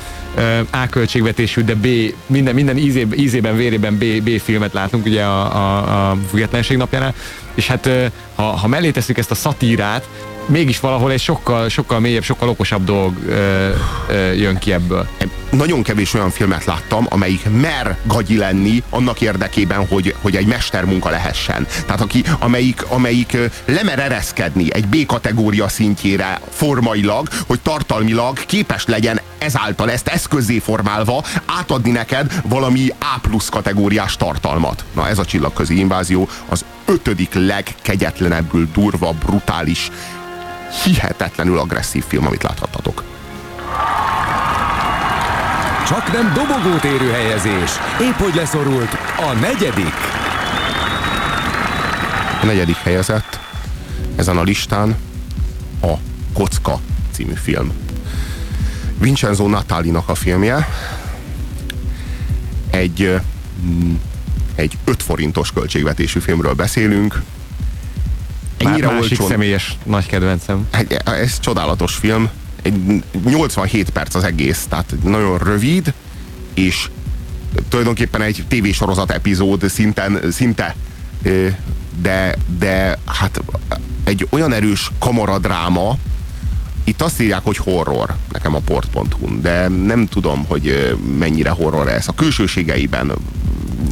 A 0.70 0.88
költségvetésű, 0.90 1.62
de 1.62 1.76
B, 1.76 1.88
minden, 2.26 2.54
minden 2.54 2.78
ízében, 2.78 3.20
ízében, 3.20 3.56
vérében 3.56 3.98
B, 3.98 4.24
B 4.24 4.40
filmet 4.40 4.74
látunk 4.74 5.06
ugye 5.06 5.24
a, 5.24 5.56
a, 5.56 6.10
a 6.10 6.18
függetlenség 6.30 6.78
napjánál, 6.78 7.14
és 7.54 7.68
hát 7.68 7.90
ha, 8.36 8.44
ha 8.44 8.68
mellé 8.68 8.92
tesszük 8.92 9.18
ezt 9.18 9.32
a 9.32 9.36
szatírát, 9.36 10.08
mégis 10.48 10.80
valahol 10.80 11.12
egy 11.12 11.20
sokkal, 11.20 11.70
sokkal 11.70 12.00
mélyebb, 12.00 12.24
sokkal 12.24 12.50
okosabb 12.50 12.84
dolog 12.84 13.14
ö, 13.28 13.70
ö, 14.10 14.32
jön 14.32 14.58
ki 14.58 14.74
ebből. 14.74 15.08
nagyon 15.52 15.84
kevés 15.84 16.14
olyan 16.14 16.30
filmet 16.30 16.66
láttam, 16.66 17.06
amelyik 17.10 17.50
mer 17.60 17.98
gagyi 18.04 18.38
lenni 18.38 18.84
annak 18.90 19.22
érdekében, 19.22 19.88
hogy, 19.88 20.16
hogy 20.22 20.36
egy 20.36 20.46
mestermunka 20.46 21.10
lehessen. 21.10 21.68
Tehát 21.86 22.02
aki, 22.02 22.24
amelyik, 22.40 22.86
amelyik 22.88 23.38
lemer 23.66 24.00
ereszkedni 24.00 24.74
egy 24.74 24.88
B-kategória 24.88 25.68
szintjére 25.68 26.40
formailag, 26.50 27.28
hogy 27.48 27.60
tartalmilag 27.60 28.46
képes 28.46 28.86
legyen 28.86 29.20
ezáltal 29.38 29.92
ezt 29.92 30.08
eszközé 30.08 30.60
formálva 30.60 31.24
átadni 31.46 31.92
neked 31.92 32.42
valami 32.44 32.90
A 33.00 33.20
plusz 33.22 33.50
kategóriás 33.50 34.18
tartalmat. 34.18 34.84
Na 34.96 35.08
ez 35.08 35.20
a 35.20 35.26
csillagközi 35.26 35.80
invázió 35.80 36.28
az 36.50 36.66
ötödik 36.86 37.34
legkegyetlenebbül 37.34 38.68
durva, 38.74 39.12
brutális, 39.26 39.92
hihetetlenül 40.84 41.58
agresszív 41.58 42.04
film, 42.08 42.26
amit 42.26 42.44
láthattatok. 42.44 43.04
Csak 45.88 46.12
nem 46.12 46.34
dobogót 46.34 46.84
érő 46.84 47.12
helyezés. 47.12 47.72
Épp 48.02 48.14
hogy 48.14 48.36
leszorult 48.36 48.92
a 49.18 49.34
negyedik. 49.42 49.94
A 52.42 52.46
negyedik 52.46 52.76
helyezett 52.76 53.40
ezen 54.16 54.38
a 54.38 54.44
listán 54.44 54.96
a 55.82 55.94
Kocka 56.34 56.80
című 57.12 57.34
film. 57.34 57.72
Vincenzo 59.00 59.48
Natalinak 59.48 60.10
a 60.10 60.16
filmje. 60.16 60.68
Egy, 62.70 63.20
egy 64.56 64.78
5 64.84 65.04
forintos 65.04 65.52
költségvetésű 65.52 66.20
filmről 66.20 66.54
beszélünk. 66.54 67.22
Ennyire 68.58 68.86
Már 68.86 68.96
másik 68.96 69.12
olcsón... 69.12 69.28
személyes 69.28 69.78
nagy 69.84 70.06
kedvencem. 70.06 70.68
Ez 71.06 71.40
csodálatos 71.40 71.96
film. 71.96 72.30
Egy 72.62 73.04
87 73.24 73.90
perc 73.90 74.16
az 74.16 74.24
egész, 74.24 74.66
tehát 74.70 74.94
nagyon 75.04 75.38
rövid, 75.38 75.94
és 76.54 76.90
tulajdonképpen 77.70 78.22
egy 78.22 78.44
tévésorozat 78.48 79.12
epizód 79.12 79.70
szinten, 79.70 80.20
szinte, 80.32 80.76
de, 82.02 82.36
de 82.60 82.98
hát 83.06 83.42
egy 84.04 84.28
olyan 84.30 84.54
erős 84.54 84.92
kamaradráma, 85.00 85.98
itt 86.88 87.02
azt 87.02 87.22
írják, 87.22 87.42
hogy 87.44 87.58
horror 87.58 88.16
nekem 88.32 88.56
a 88.56 88.60
port.hu, 88.60 89.42
de 89.42 89.68
nem 89.68 90.08
tudom, 90.08 90.46
hogy 90.48 90.96
mennyire 91.18 91.50
horror 91.50 91.88
ez. 91.88 92.08
A 92.08 92.14
külsőségeiben 92.14 93.12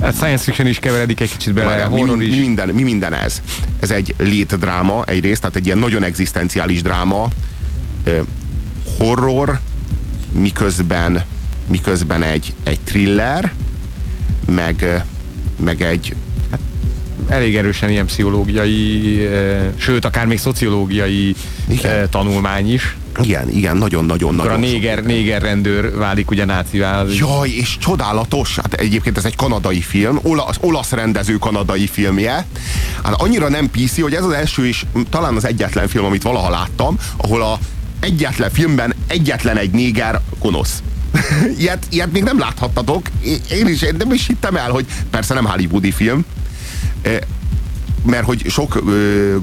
Hát 0.01 0.15
science 0.15 0.43
fiction 0.43 0.67
is 0.67 0.79
keveredik 0.79 1.19
egy 1.19 1.31
kicsit 1.31 1.53
bele, 1.53 1.67
Várjál, 1.67 1.89
horror 1.89 2.17
mi, 2.17 2.25
is. 2.25 2.35
Mi 2.35 2.39
minden, 2.39 2.69
mi 2.69 2.83
minden 2.83 3.13
ez? 3.13 3.41
Ez 3.79 3.91
egy 3.91 4.15
létdráma 4.17 5.03
egyrészt, 5.05 5.41
tehát 5.41 5.55
egy 5.55 5.65
ilyen 5.65 5.77
nagyon 5.77 6.03
egzisztenciális 6.03 6.81
dráma, 6.81 7.27
horror, 8.97 9.59
miközben, 10.31 11.23
miközben 11.67 12.23
egy, 12.23 12.53
egy 12.63 12.79
thriller, 12.79 13.53
meg, 14.45 15.03
meg 15.59 15.81
egy 15.81 16.15
elég 17.27 17.55
erősen 17.57 17.89
ilyen 17.89 18.05
pszichológiai, 18.05 19.27
sőt, 19.77 20.05
akár 20.05 20.25
még 20.25 20.39
szociológiai 20.39 21.35
Igen. 21.69 22.09
tanulmány 22.09 22.73
is. 22.73 22.95
Igen, 23.21 23.49
igen, 23.49 23.77
nagyon-nagyon 23.77 24.35
nagyon. 24.35 24.53
A 24.53 24.57
néger, 24.57 25.03
néger 25.03 25.41
rendőr 25.41 25.97
válik 25.97 26.31
ugye 26.31 26.45
nácivá. 26.45 27.03
Jaj, 27.17 27.49
és 27.49 27.77
csodálatos. 27.77 28.55
Hát 28.55 28.73
egyébként 28.73 29.17
ez 29.17 29.25
egy 29.25 29.35
kanadai 29.35 29.81
film, 29.81 30.19
olasz, 30.21 30.57
olasz 30.59 30.91
rendező 30.91 31.37
kanadai 31.37 31.87
filmje. 31.87 32.45
Hát 33.03 33.13
annyira 33.21 33.49
nem 33.49 33.69
PC, 33.69 34.01
hogy 34.01 34.13
ez 34.13 34.23
az 34.23 34.31
első 34.31 34.67
és 34.67 34.85
talán 35.09 35.35
az 35.35 35.45
egyetlen 35.45 35.87
film, 35.87 36.05
amit 36.05 36.23
valaha 36.23 36.49
láttam, 36.49 36.97
ahol 37.17 37.41
a 37.41 37.59
egyetlen 37.99 38.51
filmben 38.51 38.93
egyetlen 39.07 39.57
egy 39.57 39.71
néger 39.71 40.21
gonosz. 40.39 40.83
ilyet, 41.59 41.85
ilyet 41.89 42.11
még 42.11 42.23
nem 42.23 42.39
láthattatok. 42.39 43.07
Én 43.51 43.67
is 43.67 43.81
én 43.81 43.95
nem 43.97 44.11
is 44.11 44.27
hittem 44.27 44.55
el, 44.55 44.71
hogy 44.71 44.85
persze 45.09 45.33
nem 45.33 45.45
hollywoodi 45.45 45.91
film, 45.91 46.25
mert 48.05 48.25
hogy 48.25 48.49
sok 48.49 48.83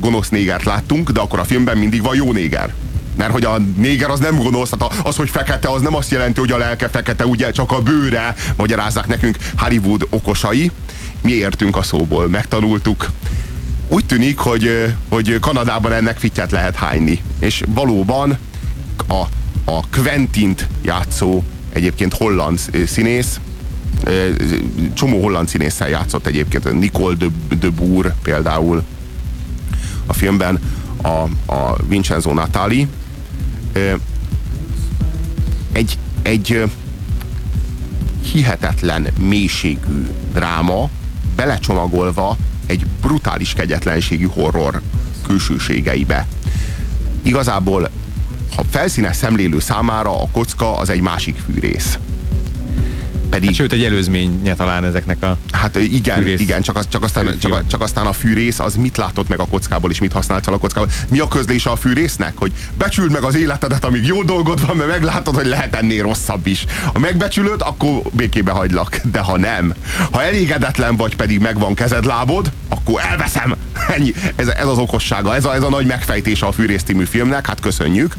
gonosz 0.00 0.28
négert 0.28 0.64
láttunk, 0.64 1.10
de 1.10 1.20
akkor 1.20 1.38
a 1.38 1.44
filmben 1.44 1.78
mindig 1.78 2.02
van 2.02 2.14
jó 2.14 2.32
néger. 2.32 2.74
Mert 3.16 3.32
hogy 3.32 3.44
a 3.44 3.58
néger 3.76 4.10
az 4.10 4.18
nem 4.18 4.36
gonosz, 4.36 4.70
tehát 4.70 5.06
az, 5.06 5.16
hogy 5.16 5.30
fekete, 5.30 5.68
az 5.68 5.82
nem 5.82 5.94
azt 5.94 6.10
jelenti, 6.10 6.40
hogy 6.40 6.50
a 6.50 6.56
lelke 6.56 6.88
fekete, 6.88 7.26
ugye 7.26 7.50
csak 7.50 7.72
a 7.72 7.82
bőre, 7.82 8.34
magyarázzák 8.56 9.06
nekünk 9.06 9.36
Hollywood 9.56 10.06
okosai. 10.10 10.70
Mi 11.22 11.32
értünk 11.32 11.76
a 11.76 11.82
szóból, 11.82 12.28
megtanultuk. 12.28 13.10
Úgy 13.88 14.06
tűnik, 14.06 14.38
hogy, 14.38 14.94
hogy 15.08 15.38
Kanadában 15.40 15.92
ennek 15.92 16.18
fittyet 16.18 16.50
lehet 16.50 16.76
hányni. 16.76 17.22
És 17.38 17.62
valóban 17.68 18.38
a, 19.08 19.22
a 19.64 19.88
Quentint 19.90 20.66
játszó 20.82 21.42
egyébként 21.72 22.14
holland 22.14 22.60
színész, 22.86 23.40
csomó 24.94 25.22
holland 25.22 25.48
színésszel 25.48 25.88
játszott 25.88 26.26
egyébként, 26.26 26.78
Nicole 26.78 27.14
de, 27.14 27.26
de 27.60 27.68
Boer 27.70 28.14
például 28.22 28.82
a 30.06 30.12
filmben, 30.12 30.60
a, 31.02 31.52
a 31.52 31.76
Vincenzo 31.88 32.32
Natali. 32.32 32.86
Egy, 35.72 35.98
egy 36.22 36.70
hihetetlen 38.32 39.06
mélységű 39.18 40.06
dráma, 40.32 40.88
belecsomagolva 41.36 42.36
egy 42.66 42.86
brutális 43.00 43.52
kegyetlenségű 43.52 44.26
horror 44.26 44.80
külsőségeibe. 45.26 46.26
Igazából 47.22 47.90
ha 48.56 48.64
felszínes 48.70 49.16
szemlélő 49.16 49.60
számára 49.60 50.22
a 50.22 50.28
kocka 50.32 50.76
az 50.76 50.88
egy 50.88 51.00
másik 51.00 51.36
fűrész. 51.46 51.98
Pedig, 53.30 53.48
hát, 53.48 53.54
sőt, 53.54 53.72
egy 53.72 53.84
előzménye 53.84 54.54
talán 54.54 54.84
ezeknek 54.84 55.22
a 55.22 55.36
Hát 55.52 55.76
igen, 55.76 56.16
fűrész. 56.16 56.40
igen 56.40 56.62
csak, 56.62 56.76
az, 56.76 56.88
csak, 56.88 57.02
aztán, 57.02 57.38
csak, 57.38 57.66
csak, 57.66 57.80
aztán 57.80 58.06
a 58.06 58.12
fűrész 58.12 58.58
az 58.58 58.74
mit 58.74 58.96
látott 58.96 59.28
meg 59.28 59.40
a 59.40 59.46
kockából, 59.46 59.90
és 59.90 60.00
mit 60.00 60.12
használt 60.12 60.44
fel 60.44 60.54
a 60.54 60.58
kockából. 60.58 60.90
Mi 61.08 61.18
a 61.18 61.28
közlése 61.28 61.70
a 61.70 61.76
fűrésznek? 61.76 62.32
Hogy 62.36 62.52
becsüld 62.78 63.12
meg 63.12 63.22
az 63.22 63.34
életedet, 63.34 63.84
amíg 63.84 64.06
jó 64.06 64.22
dolgod 64.22 64.66
van, 64.66 64.76
mert 64.76 64.88
meglátod, 64.90 65.34
hogy 65.34 65.46
lehet 65.46 65.74
ennél 65.74 66.02
rosszabb 66.02 66.46
is. 66.46 66.64
Ha 66.92 66.98
megbecsülöd, 66.98 67.60
akkor 67.62 68.02
békébe 68.12 68.50
hagylak. 68.50 69.00
De 69.12 69.18
ha 69.18 69.38
nem, 69.38 69.74
ha 70.10 70.22
elégedetlen 70.22 70.96
vagy, 70.96 71.16
pedig 71.16 71.40
megvan 71.40 71.74
kezed, 71.74 72.04
lábod, 72.04 72.50
akkor 72.68 73.00
elveszem. 73.10 73.54
Ennyi. 73.96 74.12
Ez, 74.36 74.48
ez 74.48 74.66
az 74.66 74.78
okossága, 74.78 75.34
ez 75.34 75.44
a, 75.44 75.54
ez 75.54 75.62
a 75.62 75.68
nagy 75.68 75.86
megfejtése 75.86 76.46
a 76.46 76.52
Fűrész 76.52 76.82
című 76.82 77.04
filmnek, 77.04 77.46
hát 77.46 77.60
köszönjük. 77.60 78.14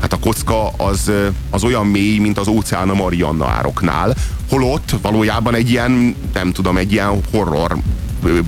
Hát 0.00 0.12
a 0.12 0.18
kocka 0.18 0.68
az, 0.68 1.10
az 1.50 1.64
olyan 1.64 1.86
mély, 1.86 2.18
mint 2.18 2.38
az 2.38 2.48
óceán 2.48 2.88
a 2.88 2.94
Marianna 2.94 3.46
ároknál, 3.48 4.14
holott 4.48 4.94
valójában 5.02 5.54
egy 5.54 5.70
ilyen, 5.70 6.16
nem 6.34 6.52
tudom, 6.52 6.76
egy 6.76 6.92
ilyen 6.92 7.20
horror 7.30 7.76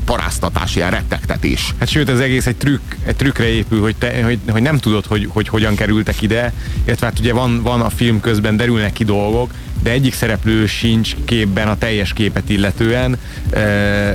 paráztatás, 0.05 0.77
ilyen 0.77 0.91
rettegtetés. 0.91 1.75
Hát 1.79 1.89
sőt, 1.89 2.09
az 2.09 2.21
egész 2.21 2.47
egy 2.47 2.57
trükk, 2.57 2.95
egy 3.05 3.17
trükkre 3.17 3.49
épül, 3.49 3.81
hogy, 3.81 3.97
te, 3.97 4.23
hogy, 4.25 4.39
hogy 4.49 4.63
nem 4.63 4.79
tudod, 4.79 5.07
hogy, 5.07 5.29
hogy 5.33 5.49
hogyan 5.49 5.75
kerültek 5.75 6.23
ide, 6.23 6.53
illetve 6.85 7.07
hát 7.07 7.19
ugye 7.19 7.33
van, 7.33 7.63
van 7.63 7.81
a 7.81 7.91
film 7.91 8.21
közben 8.21 8.57
derülnek 8.57 8.93
ki 8.93 9.05
dolgok, 9.05 9.51
de 9.83 9.91
egyik 9.91 10.15
szereplő 10.15 10.67
sincs 10.67 11.17
képben 11.25 11.69
a 11.69 11.79
teljes 11.79 12.13
képet 12.13 12.49
illetően. 12.49 13.17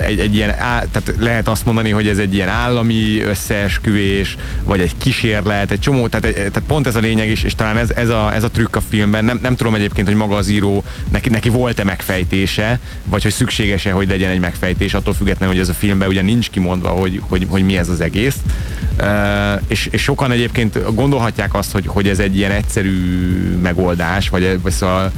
Egy, 0.05 0.19
egy 0.19 0.35
ilyen, 0.35 0.49
tehát 0.57 1.13
lehet 1.19 1.47
azt 1.47 1.65
mondani, 1.65 1.89
hogy 1.89 2.07
ez 2.07 2.17
egy 2.17 2.33
ilyen 2.33 2.49
állami 2.49 3.21
összeesküvés, 3.21 4.37
vagy 4.63 4.79
egy 4.79 4.97
kísérlet, 4.97 5.71
egy 5.71 5.79
csomó, 5.79 6.07
tehát, 6.07 6.33
tehát 6.33 6.63
pont 6.67 6.87
ez 6.87 6.95
a 6.95 6.99
lényeg 6.99 7.29
is, 7.29 7.43
és 7.43 7.55
talán 7.55 7.77
ez, 7.77 7.89
ez, 7.89 8.09
a, 8.09 8.33
ez 8.33 8.43
a 8.43 8.49
trükk 8.49 8.75
a 8.75 8.81
filmben. 8.89 9.25
Nem, 9.25 9.39
nem 9.41 9.55
tudom 9.55 9.75
egyébként, 9.75 10.07
hogy 10.07 10.15
maga 10.15 10.35
az 10.35 10.49
író, 10.49 10.83
neki, 11.11 11.29
neki 11.29 11.49
volt-e 11.49 11.83
megfejtése, 11.83 12.79
vagy 13.05 13.23
hogy 13.23 13.31
szükséges-e, 13.31 13.91
hogy 13.91 14.07
legyen 14.07 14.31
egy 14.31 14.39
megfejtés, 14.39 14.93
attól 14.93 15.13
függetlenül, 15.13 15.53
hogy 15.55 15.63
ez 15.63 15.69
a 15.69 15.73
filmben 15.73 16.07
ugye 16.07 16.21
nincs 16.21 16.49
kimondva, 16.49 16.89
hogy, 16.89 17.21
hogy, 17.27 17.45
hogy 17.49 17.63
mi 17.63 17.77
ez 17.77 17.89
az 17.89 18.01
egész. 18.01 18.35
És, 19.67 19.87
és 19.91 20.01
sokan 20.01 20.31
egyébként 20.31 20.95
gondolhatják 20.95 21.53
azt, 21.53 21.71
hogy, 21.71 21.83
hogy 21.87 22.07
ez 22.07 22.19
egy 22.19 22.37
ilyen 22.37 22.51
egyszerű 22.51 22.97
megoldás, 23.61 24.29
vagy, 24.29 24.61
vagy 24.61 24.71
szóval 24.71 25.11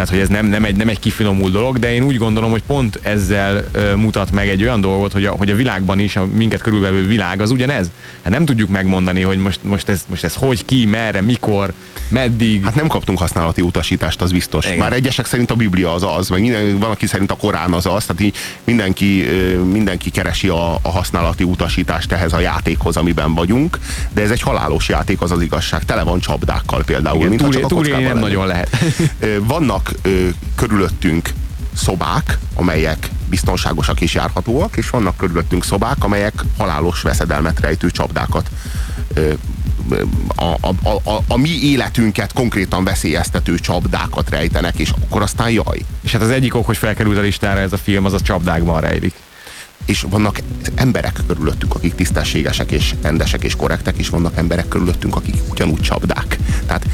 tehát, 0.00 0.14
hogy 0.14 0.24
ez 0.24 0.28
nem, 0.28 0.46
nem, 0.46 0.64
egy, 0.64 0.76
nem 0.76 0.88
egy 0.88 0.98
kifinomult 0.98 1.52
dolog, 1.52 1.78
de 1.78 1.92
én 1.92 2.02
úgy 2.02 2.16
gondolom, 2.16 2.50
hogy 2.50 2.62
pont 2.66 2.98
ezzel 3.02 3.64
ö, 3.72 3.94
mutat 3.94 4.30
meg 4.32 4.48
egy 4.48 4.62
olyan 4.62 4.80
dolgot, 4.80 5.12
hogy 5.12 5.24
a, 5.24 5.30
hogy 5.30 5.50
a 5.50 5.54
világban 5.54 5.98
is, 5.98 6.16
a 6.16 6.26
minket 6.26 6.60
körülbelül 6.60 7.06
világ 7.06 7.40
az 7.40 7.50
ugyanez. 7.50 7.90
Hát 8.22 8.32
nem 8.32 8.44
tudjuk 8.44 8.68
megmondani, 8.68 9.20
hogy 9.20 9.38
most, 9.38 9.58
most, 9.62 9.88
ez, 9.88 10.04
most 10.08 10.24
ez 10.24 10.34
hogy, 10.34 10.64
ki, 10.64 10.86
merre, 10.86 11.20
mikor, 11.20 11.72
meddig. 12.08 12.64
Hát 12.64 12.74
nem 12.74 12.86
kaptunk 12.86 13.18
használati 13.18 13.60
utasítást, 13.60 14.20
az 14.22 14.32
biztos. 14.32 14.66
Igen. 14.66 14.78
Már 14.78 14.92
egyesek 14.92 15.26
szerint 15.26 15.50
a 15.50 15.54
Biblia 15.54 15.94
az 15.94 16.02
az, 16.02 16.28
meg 16.28 16.40
minden, 16.40 16.78
van, 16.78 16.90
aki 16.90 17.06
szerint 17.06 17.30
a 17.30 17.36
Korán 17.36 17.72
az 17.72 17.86
az, 17.86 18.04
tehát 18.04 18.22
így 18.22 18.36
mindenki, 18.64 19.26
mindenki 19.72 20.10
keresi 20.10 20.48
a, 20.48 20.74
a 20.82 20.90
használati 20.90 21.44
utasítást 21.44 22.12
ehhez 22.12 22.32
a 22.32 22.40
játékhoz, 22.40 22.96
amiben 22.96 23.34
vagyunk, 23.34 23.78
de 24.12 24.22
ez 24.22 24.30
egy 24.30 24.40
halálos 24.40 24.88
játék, 24.88 25.20
az 25.20 25.30
az 25.30 25.42
igazság. 25.42 25.84
Tele 25.84 26.02
van 26.02 26.20
csapdákkal 26.20 26.82
például. 26.84 27.16
Igen, 27.16 27.28
mint 27.28 27.42
túl, 27.42 27.52
csak 27.52 27.64
a 27.64 27.66
túl 27.66 27.82
nem 27.82 28.18
nagyon 28.18 28.46
lehet. 28.46 28.76
Vannak 29.40 29.89
ö, 30.02 30.28
körülöttünk 30.54 31.30
szobák, 31.74 32.38
amelyek 32.54 33.08
biztonságosak 33.28 34.00
és 34.00 34.14
járhatóak, 34.14 34.76
és 34.76 34.90
vannak 34.90 35.16
körülöttünk 35.16 35.64
szobák, 35.64 36.04
amelyek 36.04 36.44
halálos 36.58 37.02
veszedelmet 37.02 37.60
rejtő 37.60 37.90
csapdákat 37.90 38.50
ö, 39.14 39.32
a, 40.36 40.56
a, 40.60 41.00
a, 41.04 41.22
a 41.28 41.36
mi 41.36 41.48
életünket 41.62 42.32
konkrétan 42.32 42.84
veszélyeztető 42.84 43.58
csapdákat 43.58 44.30
rejtenek, 44.30 44.78
és 44.78 44.90
akkor 44.90 45.22
aztán 45.22 45.50
jaj. 45.50 45.84
És 46.00 46.12
hát 46.12 46.22
az 46.22 46.30
egyik 46.30 46.54
ok, 46.54 46.66
hogy 46.66 46.76
felkerült 46.76 47.18
a 47.18 47.20
listára 47.20 47.60
ez 47.60 47.72
a 47.72 47.78
film, 47.78 48.04
az 48.04 48.12
a 48.12 48.20
csapdákban 48.20 48.80
rejlik. 48.80 49.14
És 49.84 50.06
vannak 50.08 50.40
emberek 50.74 51.20
körülöttünk, 51.26 51.74
akik 51.74 51.94
tisztességesek 51.94 52.70
és 52.70 52.94
rendesek 53.02 53.44
és 53.44 53.56
korrektek, 53.56 53.98
és 53.98 54.08
vannak 54.08 54.36
emberek 54.36 54.68
körülöttünk, 54.68 55.16
akik 55.16 55.34
ugyanúgy 55.50 55.80
csapdák. 55.80 56.38
Tehát 56.66 56.86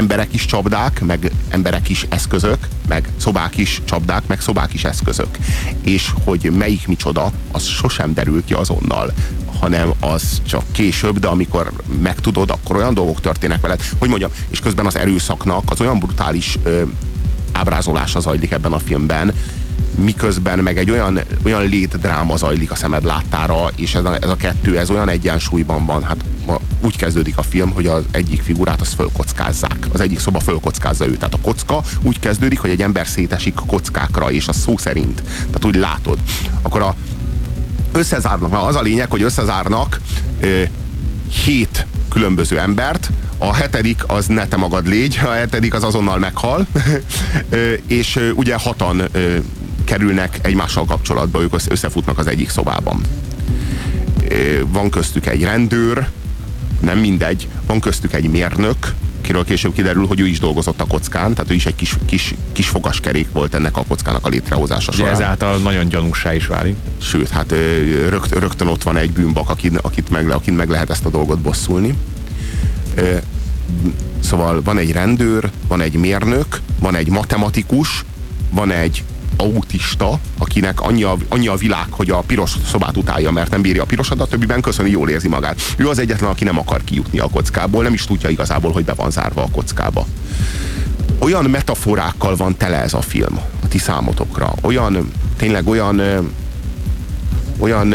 emberek 0.00 0.34
is 0.34 0.44
csapdák, 0.44 1.00
meg 1.00 1.32
emberek 1.48 1.88
is 1.88 2.06
eszközök, 2.08 2.68
meg 2.88 3.08
szobák 3.16 3.56
is 3.56 3.80
csapdák, 3.84 4.26
meg 4.26 4.40
szobák 4.40 4.74
is 4.74 4.84
eszközök. 4.84 5.38
És 5.82 6.10
hogy 6.24 6.50
melyik 6.52 6.86
micsoda, 6.86 7.32
az 7.52 7.64
sosem 7.64 8.14
derül 8.14 8.44
ki 8.44 8.52
azonnal 8.52 9.12
hanem 9.60 9.92
az 10.00 10.42
csak 10.46 10.62
később, 10.72 11.18
de 11.18 11.26
amikor 11.26 11.72
megtudod, 12.02 12.50
akkor 12.50 12.76
olyan 12.76 12.94
dolgok 12.94 13.20
történnek 13.20 13.60
veled, 13.60 13.82
hogy 13.98 14.08
mondjam, 14.08 14.30
és 14.48 14.60
közben 14.60 14.86
az 14.86 14.96
erőszaknak 14.96 15.70
az 15.70 15.80
olyan 15.80 15.98
brutális 15.98 16.58
ö, 16.62 16.82
ábrázolása 17.52 18.20
zajlik 18.20 18.50
ebben 18.50 18.72
a 18.72 18.78
filmben, 18.78 19.34
miközben 19.94 20.58
meg 20.58 20.78
egy 20.78 20.90
olyan, 20.90 21.20
olyan 21.44 21.68
létdráma 21.68 22.36
zajlik 22.36 22.70
a 22.70 22.74
szemed 22.74 23.04
láttára, 23.04 23.70
és 23.76 23.94
ez 23.94 24.04
a, 24.04 24.16
ez 24.20 24.28
a 24.28 24.36
kettő, 24.36 24.78
ez 24.78 24.90
olyan 24.90 25.08
egyensúlyban 25.08 25.86
van. 25.86 26.02
Hát 26.02 26.24
úgy 26.80 26.96
kezdődik 26.96 27.38
a 27.38 27.42
film, 27.42 27.70
hogy 27.70 27.86
az 27.86 28.02
egyik 28.10 28.42
figurát 28.42 28.80
azt 28.80 28.94
fölkockázzák. 28.94 29.86
Az 29.92 30.00
egyik 30.00 30.18
szoba 30.18 30.40
fölkockázza 30.40 31.06
őt. 31.06 31.18
Tehát 31.18 31.34
a 31.34 31.40
kocka 31.42 31.82
úgy 32.02 32.18
kezdődik, 32.18 32.58
hogy 32.58 32.70
egy 32.70 32.82
ember 32.82 33.06
szétesik 33.06 33.54
kockákra, 33.66 34.30
és 34.30 34.48
a 34.48 34.52
szó 34.52 34.76
szerint. 34.76 35.22
Tehát 35.36 35.64
úgy 35.64 35.76
látod. 35.76 36.18
Akkor 36.62 36.82
a, 36.82 36.94
összezárnak, 37.92 38.66
az 38.66 38.76
a 38.76 38.82
lényeg, 38.82 39.10
hogy 39.10 39.22
összezárnak 39.22 40.00
ö, 40.40 40.62
hét 41.44 41.86
különböző 42.08 42.58
embert, 42.58 43.10
a 43.38 43.54
hetedik 43.54 44.02
az 44.06 44.26
ne 44.26 44.46
te 44.46 44.56
magad 44.56 44.86
légy, 44.86 45.20
a 45.24 45.30
hetedik 45.30 45.74
az 45.74 45.84
azonnal 45.84 46.18
meghal, 46.18 46.66
és 47.86 48.18
ugye 48.34 48.54
hatan 48.54 49.02
kerülnek 49.90 50.38
egymással 50.42 50.84
kapcsolatba, 50.84 51.42
ők 51.42 51.54
összefutnak 51.68 52.18
az 52.18 52.26
egyik 52.26 52.50
szobában. 52.50 53.00
Van 54.66 54.90
köztük 54.90 55.26
egy 55.26 55.42
rendőr, 55.42 56.08
nem 56.80 56.98
mindegy, 56.98 57.48
van 57.66 57.80
köztük 57.80 58.12
egy 58.12 58.30
mérnök, 58.30 58.94
akiről 59.22 59.44
később 59.44 59.72
kiderül, 59.72 60.06
hogy 60.06 60.20
ő 60.20 60.26
is 60.26 60.38
dolgozott 60.38 60.80
a 60.80 60.86
kockán, 60.86 61.34
tehát 61.34 61.50
ő 61.50 61.54
is 61.54 61.66
egy 61.66 61.74
kis, 61.74 61.96
kis, 62.06 62.34
kis 62.52 62.68
fogaskerék 62.68 63.28
volt 63.32 63.54
ennek 63.54 63.76
a 63.76 63.84
kockának 63.88 64.26
a 64.26 64.28
létrehozása 64.28 64.92
során. 64.92 65.14
Ugye 65.14 65.22
ezáltal 65.22 65.58
nagyon 65.58 65.88
gyanúsá 65.88 66.34
is 66.34 66.46
válik. 66.46 66.76
Sőt, 66.98 67.28
hát 67.28 67.50
rögt, 68.08 68.32
rögtön 68.38 68.66
ott 68.66 68.82
van 68.82 68.96
egy 68.96 69.10
bűnbak, 69.10 69.50
akit, 69.50 69.78
akit, 69.78 70.10
meg, 70.10 70.30
akit 70.30 70.56
meg 70.56 70.68
lehet 70.68 70.90
ezt 70.90 71.04
a 71.04 71.10
dolgot 71.10 71.38
bosszulni. 71.38 71.94
Szóval 74.20 74.62
van 74.62 74.78
egy 74.78 74.92
rendőr, 74.92 75.50
van 75.68 75.80
egy 75.80 75.94
mérnök, 75.94 76.60
van 76.78 76.94
egy 76.94 77.08
matematikus, 77.08 78.04
van 78.50 78.70
egy 78.70 79.04
autista, 79.40 80.20
akinek 80.38 80.80
annyi 80.80 81.02
a, 81.02 81.16
annyi 81.28 81.48
a 81.48 81.54
világ, 81.54 81.86
hogy 81.90 82.10
a 82.10 82.20
piros 82.20 82.56
szobát 82.66 82.96
utálja, 82.96 83.30
mert 83.30 83.50
nem 83.50 83.62
bírja 83.62 83.82
a 83.82 83.86
pirosat, 83.86 84.20
a 84.20 84.26
többiben 84.26 84.60
köszöni, 84.60 84.90
jól 84.90 85.08
érzi 85.08 85.28
magát. 85.28 85.60
Ő 85.76 85.88
az 85.88 85.98
egyetlen, 85.98 86.30
aki 86.30 86.44
nem 86.44 86.58
akar 86.58 86.84
kijutni 86.84 87.18
a 87.18 87.28
kockából, 87.28 87.82
nem 87.82 87.92
is 87.92 88.04
tudja 88.04 88.28
igazából, 88.28 88.72
hogy 88.72 88.84
be 88.84 88.92
van 88.92 89.10
zárva 89.10 89.42
a 89.42 89.50
kockába. 89.52 90.06
Olyan 91.18 91.44
metaforákkal 91.44 92.36
van 92.36 92.56
tele 92.56 92.82
ez 92.82 92.94
a 92.94 93.00
film 93.00 93.36
a 93.62 93.68
ti 93.68 93.78
számotokra. 93.78 94.52
Olyan, 94.62 95.10
tényleg 95.36 95.68
olyan 95.68 96.00
olyan 97.58 97.94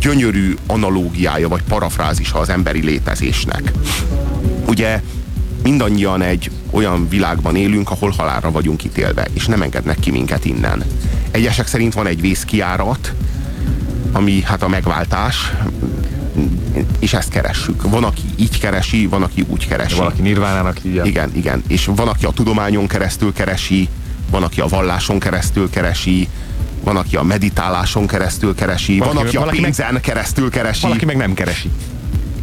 gyönyörű 0.00 0.54
analógiája 0.66 1.48
vagy 1.48 1.62
parafrázisa 1.62 2.38
az 2.38 2.48
emberi 2.48 2.80
létezésnek. 2.80 3.72
Ugye 4.66 5.02
mindannyian 5.62 6.22
egy 6.22 6.50
olyan 6.72 7.08
világban 7.08 7.56
élünk, 7.56 7.90
ahol 7.90 8.10
halálra 8.10 8.50
vagyunk 8.50 8.84
ítélve, 8.84 9.26
és 9.32 9.46
nem 9.46 9.62
engednek 9.62 9.98
ki 9.98 10.10
minket 10.10 10.44
innen. 10.44 10.84
Egyesek 11.30 11.66
szerint 11.66 11.94
van 11.94 12.06
egy 12.06 12.20
vészkiárat, 12.20 13.12
ami 14.12 14.42
hát 14.42 14.62
a 14.62 14.68
megváltás, 14.68 15.52
és 16.98 17.12
ezt 17.12 17.28
keressük. 17.28 17.90
Van, 17.90 18.04
aki 18.04 18.22
így 18.36 18.60
keresi, 18.60 19.06
van, 19.06 19.22
aki 19.22 19.44
úgy 19.48 19.68
keresi. 19.68 19.96
Valaki 19.96 20.22
nirvánának 20.22 20.78
hívja. 20.82 21.04
Igen, 21.04 21.30
igen. 21.34 21.62
És 21.68 21.90
van, 21.96 22.08
aki 22.08 22.24
a 22.24 22.30
tudományon 22.30 22.86
keresztül 22.86 23.32
keresi, 23.32 23.88
van, 24.30 24.42
aki 24.42 24.60
a 24.60 24.66
valláson 24.66 25.18
keresztül 25.18 25.70
keresi, 25.70 26.28
van, 26.82 26.96
aki 26.96 27.16
a 27.16 27.22
meditáláson 27.22 28.06
keresztül 28.06 28.54
keresi, 28.54 28.98
valaki, 28.98 29.16
van, 29.16 29.26
aki 29.26 29.36
a 29.36 29.62
pénzen 29.62 29.92
meg, 29.92 30.02
keresztül 30.02 30.50
keresi. 30.50 30.82
Valaki 30.82 31.04
meg 31.04 31.16
nem 31.16 31.34
keresi. 31.34 31.70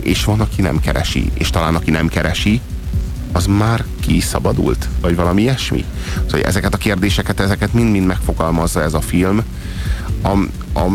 És 0.02 0.24
van, 0.24 0.40
aki 0.40 0.62
nem 0.62 0.80
keresi. 0.80 1.32
És 1.34 1.50
talán 1.50 1.76
aki 1.76 1.92
nem 1.92 2.08
keresi, 2.08 2.62
az 3.32 3.46
már 3.46 3.84
ki 4.00 4.16
is 4.16 4.24
szabadult, 4.24 4.88
vagy 5.02 5.16
valami 5.16 5.42
ilyesmi. 5.42 5.86
Szóval 6.26 6.42
ezeket 6.42 6.74
a 6.74 6.78
kérdéseket, 6.78 7.40
ezeket 7.40 7.74
mind-mind 7.74 8.06
megfogalmazza 8.06 8.82
ez 8.82 8.94
a 8.94 9.02
film. 9.02 9.44
A, 10.22 10.30
a, 10.80 10.86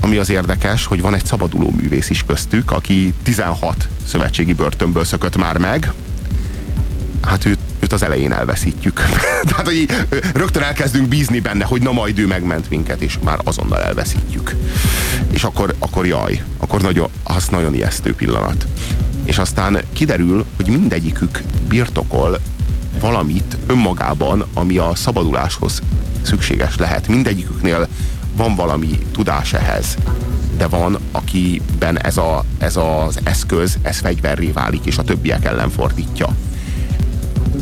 ami 0.00 0.16
az 0.16 0.30
érdekes, 0.30 0.86
hogy 0.86 1.00
van 1.00 1.14
egy 1.14 1.24
szabaduló 1.24 1.70
művész 1.70 2.10
is 2.10 2.24
köztük, 2.26 2.70
aki 2.70 3.14
16 3.22 3.88
szövetségi 4.06 4.52
börtönből 4.52 5.04
szökött 5.04 5.36
már 5.36 5.58
meg. 5.58 5.92
Hát 7.22 7.44
őt, 7.44 7.58
őt 7.80 7.92
az 7.92 8.02
elején 8.02 8.32
elveszítjük. 8.32 9.02
Tehát, 9.48 9.66
hogy 9.66 9.88
rögtön 10.34 10.62
elkezdünk 10.62 11.08
bízni 11.08 11.40
benne, 11.40 11.64
hogy 11.64 11.82
na 11.82 11.92
majd 11.92 12.18
ő 12.18 12.26
megment 12.26 12.70
minket, 12.70 13.00
és 13.00 13.18
már 13.24 13.38
azonnal 13.44 13.82
elveszítjük. 13.82 14.54
És 15.30 15.44
akkor, 15.44 15.74
akkor 15.78 16.06
jaj, 16.06 16.42
akkor 16.58 16.82
nagyon, 16.82 17.08
az 17.22 17.48
nagyon 17.48 17.74
ijesztő 17.74 18.14
pillanat 18.14 18.66
és 19.30 19.38
aztán 19.38 19.80
kiderül, 19.92 20.44
hogy 20.56 20.68
mindegyikük 20.68 21.42
birtokol 21.68 22.40
valamit 23.00 23.56
önmagában, 23.66 24.44
ami 24.54 24.76
a 24.76 24.94
szabaduláshoz 24.94 25.82
szükséges 26.22 26.76
lehet. 26.76 27.08
Mindegyiküknél 27.08 27.88
van 28.36 28.54
valami 28.54 28.98
tudás 29.12 29.52
ehhez, 29.52 29.96
de 30.56 30.66
van, 30.66 30.98
akiben 31.12 32.00
ez, 32.00 32.16
a, 32.16 32.44
ez 32.58 32.76
az 32.76 33.18
eszköz, 33.22 33.78
ez 33.82 33.98
fegyverré 33.98 34.50
válik, 34.50 34.86
és 34.86 34.98
a 34.98 35.04
többiek 35.04 35.44
ellen 35.44 35.70
fordítja. 35.70 36.36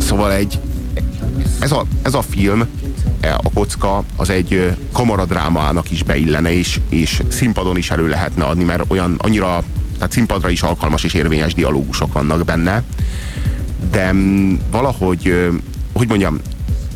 Szóval 0.00 0.32
egy, 0.32 0.60
ez 1.60 1.72
a, 1.72 1.84
ez 2.02 2.14
a 2.14 2.22
film, 2.22 2.66
e, 3.20 3.34
a 3.34 3.50
kocka, 3.54 4.04
az 4.16 4.30
egy 4.30 4.76
kamaradrámának 4.92 5.90
is 5.90 6.02
beillene, 6.02 6.52
és, 6.52 6.80
és 6.88 7.22
színpadon 7.28 7.76
is 7.76 7.90
elő 7.90 8.08
lehetne 8.08 8.44
adni, 8.44 8.64
mert 8.64 8.84
olyan 8.88 9.14
annyira 9.18 9.64
tehát 9.98 10.12
színpadra 10.12 10.48
is 10.48 10.62
alkalmas 10.62 11.04
és 11.04 11.14
érvényes 11.14 11.54
dialógusok 11.54 12.12
vannak 12.12 12.44
benne, 12.44 12.82
de 13.90 14.12
mm, 14.12 14.54
valahogy, 14.70 15.50
hogy 15.92 16.08
mondjam, 16.08 16.40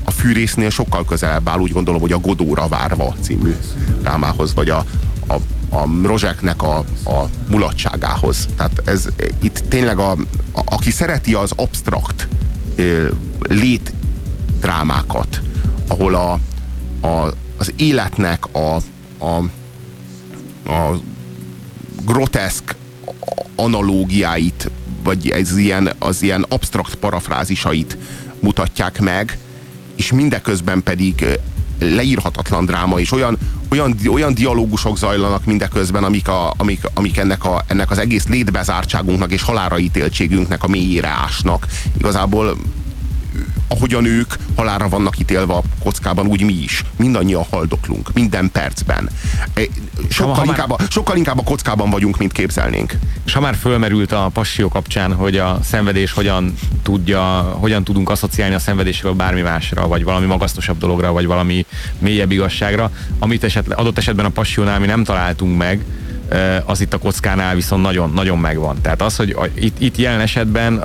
a 0.05 0.11
fűrésznél 0.11 0.71
sokkal 0.71 1.05
közelebb 1.05 1.49
áll, 1.49 1.59
úgy 1.59 1.73
gondolom, 1.73 2.01
hogy 2.01 2.13
a 2.13 2.19
Godóra 2.19 2.69
várva 2.69 3.15
című 3.21 3.57
rámához, 4.03 4.55
vagy 4.55 4.69
a, 4.69 4.85
a, 5.27 5.35
a 5.77 5.89
Rozseknek 6.03 6.63
a, 6.63 6.77
a 7.05 7.29
mulatságához. 7.49 8.49
Tehát 8.57 8.83
ez 8.85 9.09
itt 9.43 9.65
tényleg, 9.69 9.99
a, 9.99 10.11
a, 10.11 10.17
aki 10.65 10.91
szereti 10.91 11.35
az 11.35 11.53
abstrakt 11.57 12.29
létdrámákat, 13.41 15.41
ahol 15.89 16.15
a, 16.15 16.33
a, 17.07 17.33
az 17.57 17.73
életnek 17.77 18.55
a, 18.55 18.77
a, 19.19 19.37
a 20.73 21.01
groteszk 22.05 22.75
analógiáit, 23.57 24.71
vagy 25.03 25.31
ez 25.31 25.57
ilyen, 25.57 25.93
az 25.99 26.23
ilyen 26.23 26.45
abstrakt 26.49 26.95
parafrázisait 26.95 27.99
mutatják 28.41 29.01
meg, 29.01 29.39
és 29.97 30.13
mindeközben 30.13 30.83
pedig 30.83 31.27
leírhatatlan 31.79 32.65
dráma, 32.65 33.01
és 33.01 33.13
olyan, 33.13 33.39
olyan, 33.71 33.97
olyan 34.11 34.35
dialógusok 34.35 34.99
zajlanak 34.99 35.45
mindeközben, 35.45 36.05
amik, 36.05 36.29
a, 36.29 36.55
amik, 36.57 36.81
amik 36.95 37.17
ennek, 37.17 37.45
a, 37.45 37.65
ennek 37.67 37.91
az 37.91 37.99
egész 37.99 38.27
létbezártságunknak 38.27 39.33
és 39.33 39.43
halára 39.43 39.79
ítéltségünknek 39.79 40.65
a 40.65 40.69
mélyére 40.69 41.09
ásnak. 41.09 41.67
Igazából 41.99 42.57
ahogyan 43.69 44.05
ők 44.05 44.35
halára 44.57 44.89
vannak 44.89 45.19
ítélve 45.19 45.53
a 45.53 45.63
kockában, 45.83 46.27
úgy 46.27 46.43
mi 46.43 46.53
is. 46.53 46.85
Mindannyian 46.97 47.45
haldoklunk, 47.51 48.13
minden 48.13 48.51
percben. 48.51 49.09
E, 49.55 49.63
sokkal, 50.09 50.35
ha, 50.35 50.45
inkább, 50.45 50.69
már, 50.69 50.79
sokkal 50.89 51.17
inkább 51.17 51.39
a 51.39 51.43
kockában 51.43 51.91
vagyunk, 51.91 52.19
mint 52.19 52.33
képzelnénk. 52.33 52.93
És 53.27 53.33
ha 53.33 53.41
már 53.41 53.55
fölmerült 53.55 54.13
a 54.13 54.31
passió 54.33 54.69
kapcsán, 54.69 55.15
hogy 55.15 55.37
a 55.37 55.59
szenvedés 55.63 56.13
hogyan 56.13 56.55
tudja, 56.83 57.23
hogyan 57.61 57.85
tudunk 57.85 58.11
asszociálni 58.11 58.55
a 58.55 58.59
szenvedésről 58.59 59.13
bármi 59.13 59.41
másra, 59.41 59.87
vagy 59.89 60.05
valami 60.05 60.27
magasztosabb 60.27 60.79
dologra, 60.79 61.13
vagy 61.13 61.27
valami 61.27 61.67
mélyebb 61.99 62.31
igazságra, 62.31 62.91
amit 63.19 63.45
esetleg, 63.45 63.79
adott 63.79 63.99
esetben 63.99 64.25
a 64.25 64.29
passiónál 64.29 64.79
mi 64.79 64.87
nem 64.87 65.05
találtunk 65.05 65.57
meg, 65.57 65.85
az 66.65 66.81
itt 66.81 66.95
a 66.95 66.99
kockánál 66.99 67.55
viszont 67.55 67.83
nagyon, 67.83 68.13
nagyon 68.15 68.39
megvan. 68.39 68.81
Tehát 68.81 69.03
az, 69.03 69.17
hogy 69.17 69.31
a, 69.31 69.47
itt, 69.55 69.81
itt 69.81 69.97
jelen 69.97 70.21
esetben 70.21 70.79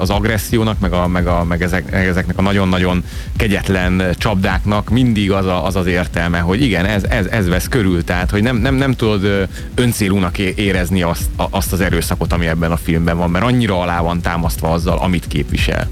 az 0.00 0.10
agressziónak, 0.10 0.78
meg, 0.78 0.92
a, 0.92 1.06
meg, 1.06 1.26
a, 1.26 1.44
meg 1.44 1.62
ezek, 1.62 1.92
ezeknek 1.92 2.38
a 2.38 2.42
nagyon-nagyon 2.42 3.04
kegyetlen 3.36 4.02
csapdáknak 4.18 4.90
mindig 4.90 5.32
az 5.32 5.46
a, 5.46 5.66
az, 5.66 5.76
az 5.76 5.86
értelme, 5.86 6.38
hogy 6.38 6.62
igen, 6.62 6.84
ez, 6.84 7.04
ez, 7.04 7.26
ez 7.26 7.48
vesz 7.48 7.68
körül, 7.68 8.04
tehát 8.04 8.30
hogy 8.30 8.42
nem, 8.42 8.56
nem, 8.56 8.74
nem 8.74 8.92
tudod 8.92 9.48
öncélúnak 9.74 10.38
érezni 10.38 11.02
azt, 11.02 11.28
azt 11.36 11.72
az 11.72 11.80
erőszakot, 11.80 12.32
ami 12.32 12.46
ebben 12.46 12.72
a 12.72 12.76
filmben 12.76 13.16
van, 13.16 13.30
mert 13.30 13.44
annyira 13.44 13.80
alá 13.80 14.00
van 14.00 14.20
támasztva 14.20 14.70
azzal, 14.70 14.98
amit 14.98 15.26
képvisel. 15.26 15.88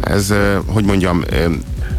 Ez, 0.00 0.34
hogy 0.66 0.84
mondjam, 0.84 1.24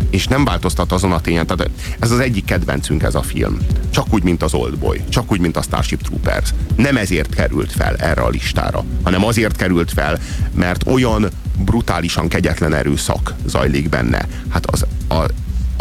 és 0.10 0.28
nem 0.28 0.46
változtat 0.46 0.92
azon 0.92 1.12
a 1.12 1.22
tényen. 1.22 1.48
Tehát 1.48 1.70
ez 2.00 2.12
az 2.12 2.20
egyik 2.20 2.46
kedvencünk 2.46 3.04
ez 3.04 3.16
a 3.16 3.22
film. 3.22 3.58
Csak 3.90 4.14
úgy, 4.14 4.24
mint 4.24 4.44
az 4.44 4.54
Oldboy, 4.54 5.02
csak 5.10 5.32
úgy, 5.32 5.40
mint 5.40 5.58
a 5.58 5.62
Starship 5.62 6.02
Troopers. 6.02 6.54
Nem 6.76 6.98
ezért 6.98 7.36
került 7.36 7.72
fel 7.72 7.96
erre 7.96 8.22
a 8.22 8.30
listára, 8.30 8.84
hanem 9.04 9.26
azért 9.26 9.56
került 9.56 9.92
fel, 9.92 10.20
mert 10.54 10.88
olyan 10.88 11.30
brutálisan 11.58 12.28
kegyetlen 12.28 12.74
erőszak 12.74 13.34
zajlik 13.46 13.90
benne. 13.90 14.28
Hát 14.50 14.66
az, 14.66 14.86
a, 15.08 15.16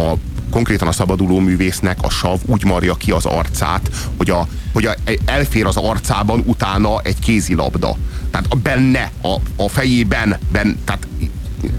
a 0.03 0.17
konkrétan 0.49 0.87
a 0.87 0.91
szabaduló 0.91 1.39
művésznek 1.39 1.97
a 2.01 2.09
sav 2.09 2.39
úgy 2.45 2.63
marja 2.63 2.95
ki 2.95 3.11
az 3.11 3.25
arcát, 3.25 3.89
hogy, 4.17 4.29
a, 4.29 4.47
hogy 4.73 4.85
a, 4.85 4.95
elfér 5.25 5.65
az 5.65 5.77
arcában 5.77 6.43
utána 6.45 7.01
egy 7.01 7.19
kézilabda. 7.19 7.95
Tehát 8.31 8.45
a 8.49 8.55
benne, 8.55 9.11
a, 9.21 9.35
a 9.55 9.69
fejében, 9.69 10.37
ben, 10.51 10.77
tehát 10.85 11.07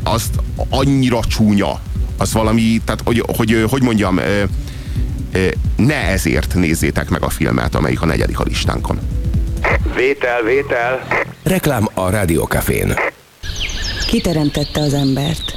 azt 0.02 0.34
annyira 0.68 1.20
csúnya, 1.24 1.80
az 2.18 2.32
valami, 2.32 2.80
tehát 2.84 3.00
hogy, 3.04 3.24
hogy, 3.36 3.64
hogy 3.70 3.82
mondjam, 3.82 4.20
ne 5.76 5.94
ezért 5.94 6.54
nézzétek 6.54 7.08
meg 7.08 7.22
a 7.22 7.28
filmet, 7.28 7.74
amelyik 7.74 8.02
a 8.02 8.06
negyedik 8.06 8.38
a 8.38 8.42
listánkon. 8.42 8.98
Vétel, 9.96 10.42
vétel. 10.42 11.06
Reklám 11.42 11.88
a 11.94 12.10
Rádiókafén. 12.10 12.94
Kiteremtette 14.06 14.80
az 14.80 14.94
embert. 14.94 15.52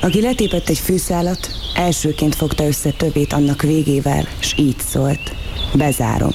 Aki 0.00 0.20
letépett 0.20 0.68
egy 0.68 0.78
fűszálat, 0.78 1.50
elsőként 1.74 2.34
fogta 2.34 2.66
össze 2.66 2.90
többét 2.90 3.32
annak 3.32 3.62
végével, 3.62 4.28
s 4.38 4.54
így 4.56 4.76
szólt. 4.90 5.34
Bezárom. 5.74 6.32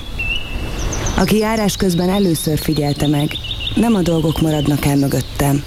Aki 1.17 1.37
járás 1.37 1.75
közben 1.75 2.09
először 2.09 2.59
figyelte 2.59 3.07
meg, 3.07 3.31
nem 3.75 3.95
a 3.95 4.01
dolgok 4.01 4.41
maradnak 4.41 4.85
el 4.85 4.95
mögöttem, 4.95 5.63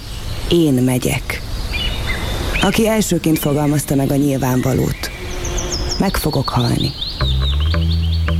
én 0.49 0.73
megyek. 0.73 1.44
Aki 2.61 2.87
elsőként 2.87 3.39
fogalmazta 3.39 3.95
meg 3.95 4.11
a 4.11 4.15
nyilvánvalót. 4.15 5.11
Meg 5.99 6.15
fogok 6.15 6.49
halni. 6.49 6.91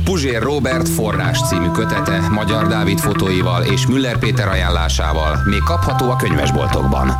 Puzsér 0.04 0.42
Robert 0.42 0.88
forrás 0.88 1.38
című 1.48 1.70
kötete 1.70 2.28
Magyar 2.28 2.66
Dávid 2.66 2.98
fotóival 2.98 3.62
és 3.64 3.86
Müller 3.86 4.18
Péter 4.18 4.48
ajánlásával 4.48 5.38
még 5.44 5.62
kapható 5.64 6.10
a 6.10 6.16
könyvesboltokban. 6.16 7.12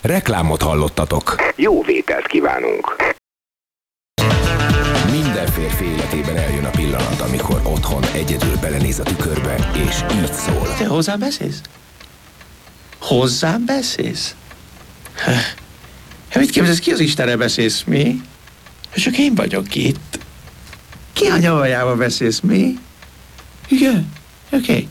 Reklámot 0.00 0.62
hallottatok. 0.62 1.34
Jó 1.56 1.82
vételt 1.82 2.26
kívánunk! 2.26 2.96
Minden 5.10 5.46
férfi 5.46 5.84
életében 5.84 6.36
eljön 6.36 6.64
a 6.64 6.70
pillanat, 6.70 7.20
amikor 7.20 7.60
otthon 7.64 8.02
egyedül 8.14 8.56
belenéz 8.60 8.98
a 8.98 9.02
tükörbe, 9.02 9.54
és 9.88 10.04
így 10.14 10.32
szól. 10.32 10.74
Te 10.78 10.86
hozzám 10.86 11.18
beszélsz? 11.18 11.60
Hozzám 13.06 13.64
beszélsz? 13.64 14.34
Hát 16.28 16.38
mit 16.38 16.50
képzelsz, 16.50 16.78
ki 16.78 16.90
az 16.90 17.00
Istenre 17.00 17.36
beszélsz, 17.36 17.82
mi? 17.86 18.20
Csak 18.94 19.18
én 19.18 19.34
vagyok 19.34 19.74
itt. 19.74 20.18
Ki 21.12 21.26
a 21.26 21.36
nyavajába 21.36 21.96
beszélsz, 21.96 22.40
mi? 22.40 22.78
Igen, 23.68 24.12
oké. 24.52 24.72
Okay. 24.72 24.88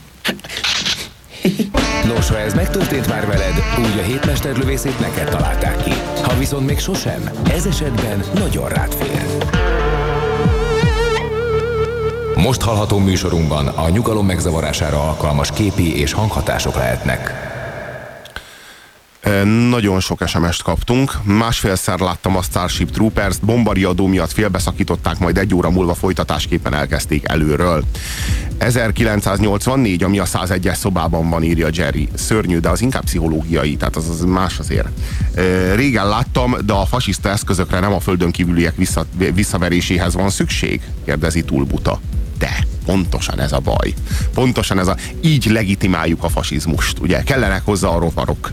Nos, 2.06 2.30
ha 2.30 2.40
ez 2.40 2.54
megtörtént 2.54 3.08
már 3.08 3.28
veled, 3.28 3.54
úgy 3.80 4.00
a 4.00 4.04
hétmesterlövészét 4.04 5.00
neked 5.00 5.30
találták 5.30 5.84
ki. 5.84 5.94
Ha 6.22 6.38
viszont 6.38 6.66
még 6.66 6.80
sosem, 6.80 7.30
ez 7.50 7.66
esetben 7.66 8.24
nagyon 8.34 8.70
rád 8.70 8.94
fér. 8.94 9.26
Most 12.36 12.62
hallható 12.62 12.98
műsorunkban 12.98 13.68
a 13.68 13.90
nyugalom 13.90 14.26
megzavarására 14.26 15.08
alkalmas 15.08 15.50
képi 15.52 16.00
és 16.00 16.14
hanghatások 16.14 16.76
lehetnek. 16.76 17.52
Nagyon 19.70 20.00
sok 20.00 20.28
SMS-t 20.28 20.62
kaptunk. 20.62 21.12
Másfélszer 21.24 22.00
láttam 22.00 22.38
a 22.38 22.42
Starship 22.42 22.92
Troopers-t, 22.92 23.46
bombariadó 23.46 24.08
miatt 24.08 24.32
félbeszakították, 24.32 25.20
majd 25.20 25.38
egy 25.38 25.56
óra 25.56 25.70
múlva 25.70 25.94
folytatásképpen 25.94 26.74
elkezdték 26.74 27.30
előről. 27.30 27.84
1984, 28.58 30.04
ami 30.04 30.20
a 30.20 30.26
101-es 30.26 30.76
szobában 30.76 31.30
van, 31.30 31.44
írja 31.44 31.68
Jerry. 31.72 32.10
Szörnyű, 32.14 32.60
de 32.60 32.70
az 32.70 32.82
inkább 32.82 33.04
pszichológiai, 33.04 33.76
tehát 33.76 33.96
az, 33.96 34.10
az 34.10 34.22
más 34.22 34.60
azért. 34.60 34.88
Régen 35.76 36.08
láttam, 36.08 36.56
de 36.66 36.74
a 36.74 36.86
fasiszta 36.86 37.30
eszközökre 37.30 37.80
nem 37.80 37.94
a 37.94 38.00
földön 38.00 38.32
kívüliek 38.32 38.76
vissza, 38.76 39.06
visszaveréséhez 39.34 40.14
van 40.14 40.30
szükség? 40.30 40.82
Kérdezi 41.06 41.44
túlbuta. 41.44 42.00
De 42.38 42.66
pontosan 42.86 43.40
ez 43.40 43.52
a 43.52 43.60
baj. 43.60 43.94
Pontosan 44.34 44.80
ez 44.80 44.88
a... 44.88 44.96
Így 45.22 45.46
legitimáljuk 45.46 46.24
a 46.24 46.30
fasizmust, 46.30 47.00
ugye? 47.00 47.24
Kellenek 47.24 47.62
hozzá 47.66 47.88
a 47.88 48.00
rovarok. 48.00 48.52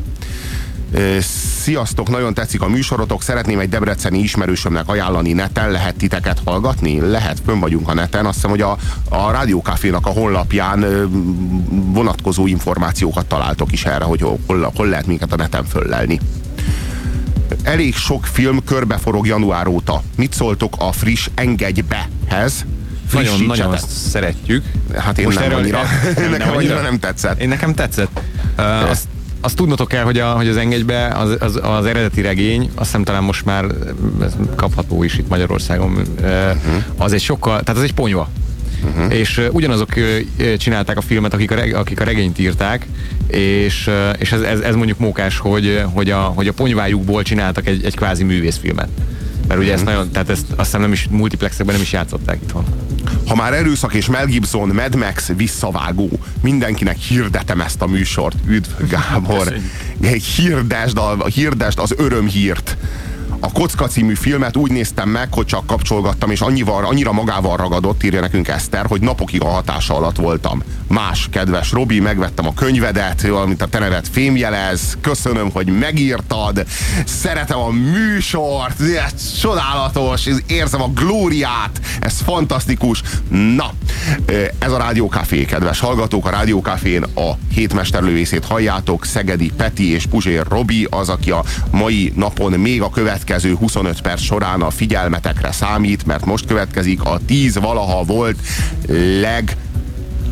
Sziasztok, 1.60 2.08
nagyon 2.08 2.34
tetszik 2.34 2.62
a 2.62 2.68
műsorotok, 2.68 3.22
szeretném 3.22 3.58
egy 3.58 3.68
debreceni 3.68 4.18
ismerősömnek 4.18 4.88
ajánlani 4.88 5.32
neten, 5.32 5.70
lehet 5.70 5.96
titeket 5.96 6.40
hallgatni? 6.44 7.00
Lehet, 7.00 7.40
fönn 7.44 7.60
vagyunk 7.60 7.88
a 7.88 7.94
neten, 7.94 8.26
azt 8.26 8.34
hiszem, 8.34 8.50
hogy 8.50 8.60
a, 8.60 8.76
a 9.08 9.30
Rádiókáfénak 9.30 10.06
a 10.06 10.10
honlapján 10.10 10.84
vonatkozó 11.92 12.46
információkat 12.46 13.26
találtok 13.26 13.72
is 13.72 13.84
erre, 13.84 14.04
hogy 14.04 14.20
hol, 14.20 14.72
hol 14.74 14.88
lehet 14.88 15.06
minket 15.06 15.32
a 15.32 15.36
neten 15.36 15.64
föllelni. 15.64 16.20
Elég 17.62 17.94
sok 17.94 18.26
film 18.26 18.64
körbeforog 18.64 19.26
január 19.26 19.66
óta. 19.66 20.02
Mit 20.16 20.32
szóltok 20.32 20.74
a 20.78 20.92
friss 20.92 21.28
Engedj 21.34 21.80
behez? 21.80 22.64
Nagyon, 23.12 23.40
nagyon 23.40 23.72
azt 23.72 23.90
szeretjük. 23.90 24.64
Hát 24.96 25.18
én 25.18 25.24
Most 25.24 25.38
nem 25.38 25.46
erről, 25.46 25.58
annyira. 25.58 25.82
nekem 26.30 26.56
annyira 26.56 26.80
nem 26.80 26.98
tetszett. 26.98 27.40
Én 27.40 27.48
nekem 27.48 27.74
tetszett. 27.74 28.20
Uh, 28.58 28.90
azt 28.90 29.06
azt 29.40 29.56
tudnotok 29.56 29.88
kell, 29.88 30.04
hogy, 30.04 30.18
a, 30.18 30.30
hogy 30.30 30.48
az 30.48 30.56
engedjbe 30.56 31.06
az, 31.06 31.36
az, 31.38 31.60
az 31.62 31.86
eredeti 31.86 32.20
regény, 32.20 32.60
azt 32.60 32.86
hiszem 32.86 33.04
talán 33.04 33.22
most 33.22 33.44
már 33.44 33.64
kapható 34.54 35.02
is 35.02 35.18
itt 35.18 35.28
Magyarországon, 35.28 35.92
uh-huh. 36.20 36.82
az 36.96 37.12
egy 37.12 37.20
sokkal, 37.20 37.60
tehát 37.60 37.80
az 37.80 37.82
egy 37.82 37.94
ponyva. 37.94 38.28
Uh-huh. 38.84 39.14
És 39.14 39.40
ugyanazok 39.52 39.94
csinálták 40.58 40.96
a 40.96 41.00
filmet, 41.00 41.34
akik 41.34 41.50
a, 41.50 41.54
reg, 41.54 41.74
akik 41.74 42.00
a 42.00 42.04
regényt 42.04 42.38
írták, 42.38 42.86
és, 43.26 43.90
és 44.18 44.32
ez, 44.32 44.40
ez, 44.40 44.60
ez 44.60 44.74
mondjuk 44.74 44.98
mókás, 44.98 45.38
hogy, 45.38 45.82
hogy, 45.92 46.10
a, 46.10 46.18
hogy 46.18 46.48
a 46.48 46.52
ponyvájukból 46.52 47.22
csináltak 47.22 47.66
egy, 47.66 47.84
egy 47.84 47.96
kvázi 47.96 48.24
művészfilmet. 48.24 48.88
Mert 49.50 49.62
ugye 49.62 49.72
ezt 49.72 49.84
mhm. 49.84 49.92
nagyon, 49.92 50.10
tehát 50.10 50.28
ezt 50.28 50.44
azt 50.50 50.64
hiszem 50.64 50.80
nem 50.80 50.92
is 50.92 51.06
multiplexekben 51.10 51.74
nem 51.74 51.84
is 51.84 51.92
játszották 51.92 52.38
itthon. 52.42 52.64
Ha 53.26 53.34
már 53.34 53.52
erőszak 53.54 53.94
és 53.94 54.06
Mel 54.06 54.26
Gibson, 54.26 54.68
Mad 54.68 54.94
Max 54.94 55.30
visszavágó, 55.36 56.10
mindenkinek 56.42 56.96
hirdetem 56.96 57.60
ezt 57.60 57.82
a 57.82 57.86
műsort. 57.86 58.36
Üdv 58.46 58.88
Gábor! 58.88 59.56
Hirdesd, 60.36 60.96
a, 60.96 61.26
hirdesd 61.34 61.78
az 61.78 61.94
örömhírt 61.96 62.76
a 63.40 63.52
Kocka 63.52 63.86
című 63.86 64.14
filmet 64.14 64.56
úgy 64.56 64.70
néztem 64.70 65.08
meg, 65.08 65.34
hogy 65.34 65.46
csak 65.46 65.66
kapcsolgattam, 65.66 66.30
és 66.30 66.40
annyival, 66.40 66.84
annyira 66.84 67.12
magával 67.12 67.56
ragadott, 67.56 68.02
írja 68.02 68.20
nekünk 68.20 68.48
Eszter, 68.48 68.86
hogy 68.86 69.00
napokig 69.00 69.42
a 69.42 69.48
hatása 69.48 69.96
alatt 69.96 70.16
voltam. 70.16 70.62
Más, 70.88 71.28
kedves 71.30 71.72
Robi, 71.72 72.00
megvettem 72.00 72.46
a 72.46 72.54
könyvedet, 72.54 73.46
mint 73.46 73.62
a 73.62 73.66
te 73.66 73.78
neved 73.78 74.06
fémjelez, 74.10 74.98
köszönöm, 75.00 75.50
hogy 75.50 75.78
megírtad, 75.78 76.66
szeretem 77.04 77.58
a 77.58 77.70
műsort, 77.70 78.80
ez 78.80 79.38
csodálatos, 79.40 80.28
érzem 80.46 80.82
a 80.82 80.88
glóriát, 80.88 81.80
ez 82.00 82.20
fantasztikus. 82.20 83.02
Na, 83.28 83.72
ez 84.58 84.72
a 84.72 84.78
Rádiókafé, 84.78 85.44
kedves 85.44 85.80
hallgatók, 85.80 86.26
a 86.26 86.30
Rádiókafén 86.30 87.02
a 87.02 87.30
hétmesterlővészét 87.52 88.44
halljátok, 88.44 89.04
Szegedi 89.04 89.52
Peti 89.56 89.92
és 89.92 90.06
Puzsér 90.06 90.46
Robi 90.48 90.86
az, 90.90 91.08
aki 91.08 91.30
a 91.30 91.44
mai 91.70 92.12
napon 92.16 92.52
még 92.52 92.82
a 92.82 92.90
következő 92.90 93.28
következő 93.30 93.56
25 93.56 94.00
perc 94.00 94.20
során 94.20 94.62
a 94.62 94.70
figyelmetekre 94.70 95.52
számít, 95.52 96.06
mert 96.06 96.24
most 96.24 96.46
következik 96.46 97.02
a 97.02 97.20
10 97.26 97.58
valaha 97.58 98.02
volt 98.02 98.38
leg 99.20 99.56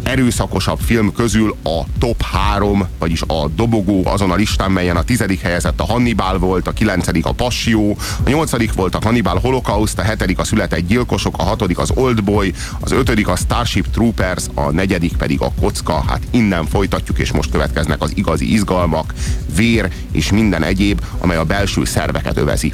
erőszakosabb 0.03 0.79
film 0.79 1.13
közül 1.13 1.57
a 1.63 1.81
top 1.99 2.23
3, 2.23 2.87
vagyis 2.99 3.23
a 3.27 3.49
Dobogó 3.49 4.07
azon 4.07 4.31
a 4.31 4.35
listán, 4.35 4.71
melyen 4.71 4.97
a 4.97 5.03
tizedik 5.03 5.41
helyezett 5.41 5.81
a 5.81 5.85
Hannibal 5.85 6.39
volt, 6.39 6.67
a 6.67 6.73
kilencedik 6.73 7.27
a 7.27 7.33
Passió, 7.33 7.97
a 8.25 8.29
nyolcadik 8.29 8.73
volt 8.73 8.95
a 8.95 8.99
Hannibal 9.03 9.39
Holocaust, 9.39 9.99
a 9.99 10.03
hetedik 10.03 10.39
a 10.39 10.45
Született 10.45 10.87
Gyilkosok, 10.87 11.35
a 11.39 11.43
hatodik 11.43 11.79
az 11.79 11.91
Oldboy, 11.95 12.53
az 12.81 12.93
ötödik 12.93 13.29
a 13.29 13.37
Starship 13.37 13.91
Troopers, 13.91 14.45
a 14.55 14.71
negyedik 14.71 15.17
pedig 15.17 15.41
a 15.41 15.53
Kocka. 15.61 16.05
Hát 16.07 16.23
innen 16.31 16.67
folytatjuk, 16.67 17.19
és 17.19 17.33
most 17.33 17.51
következnek 17.51 18.03
az 18.03 18.13
igazi 18.15 18.53
izgalmak, 18.53 19.15
vér 19.57 19.89
és 20.13 20.31
minden 20.31 20.63
egyéb, 20.63 21.01
amely 21.19 21.37
a 21.37 21.45
belső 21.45 21.85
szerveket 21.85 22.37
övezi. 22.37 22.73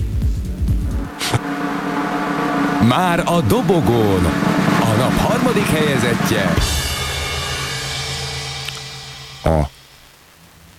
Már 2.89 3.23
a 3.27 3.41
dobogón 3.41 4.25
A 4.81 4.97
nap 4.99 5.17
harmadik 5.17 5.67
helyezettje 5.67 6.55
A 9.45 9.69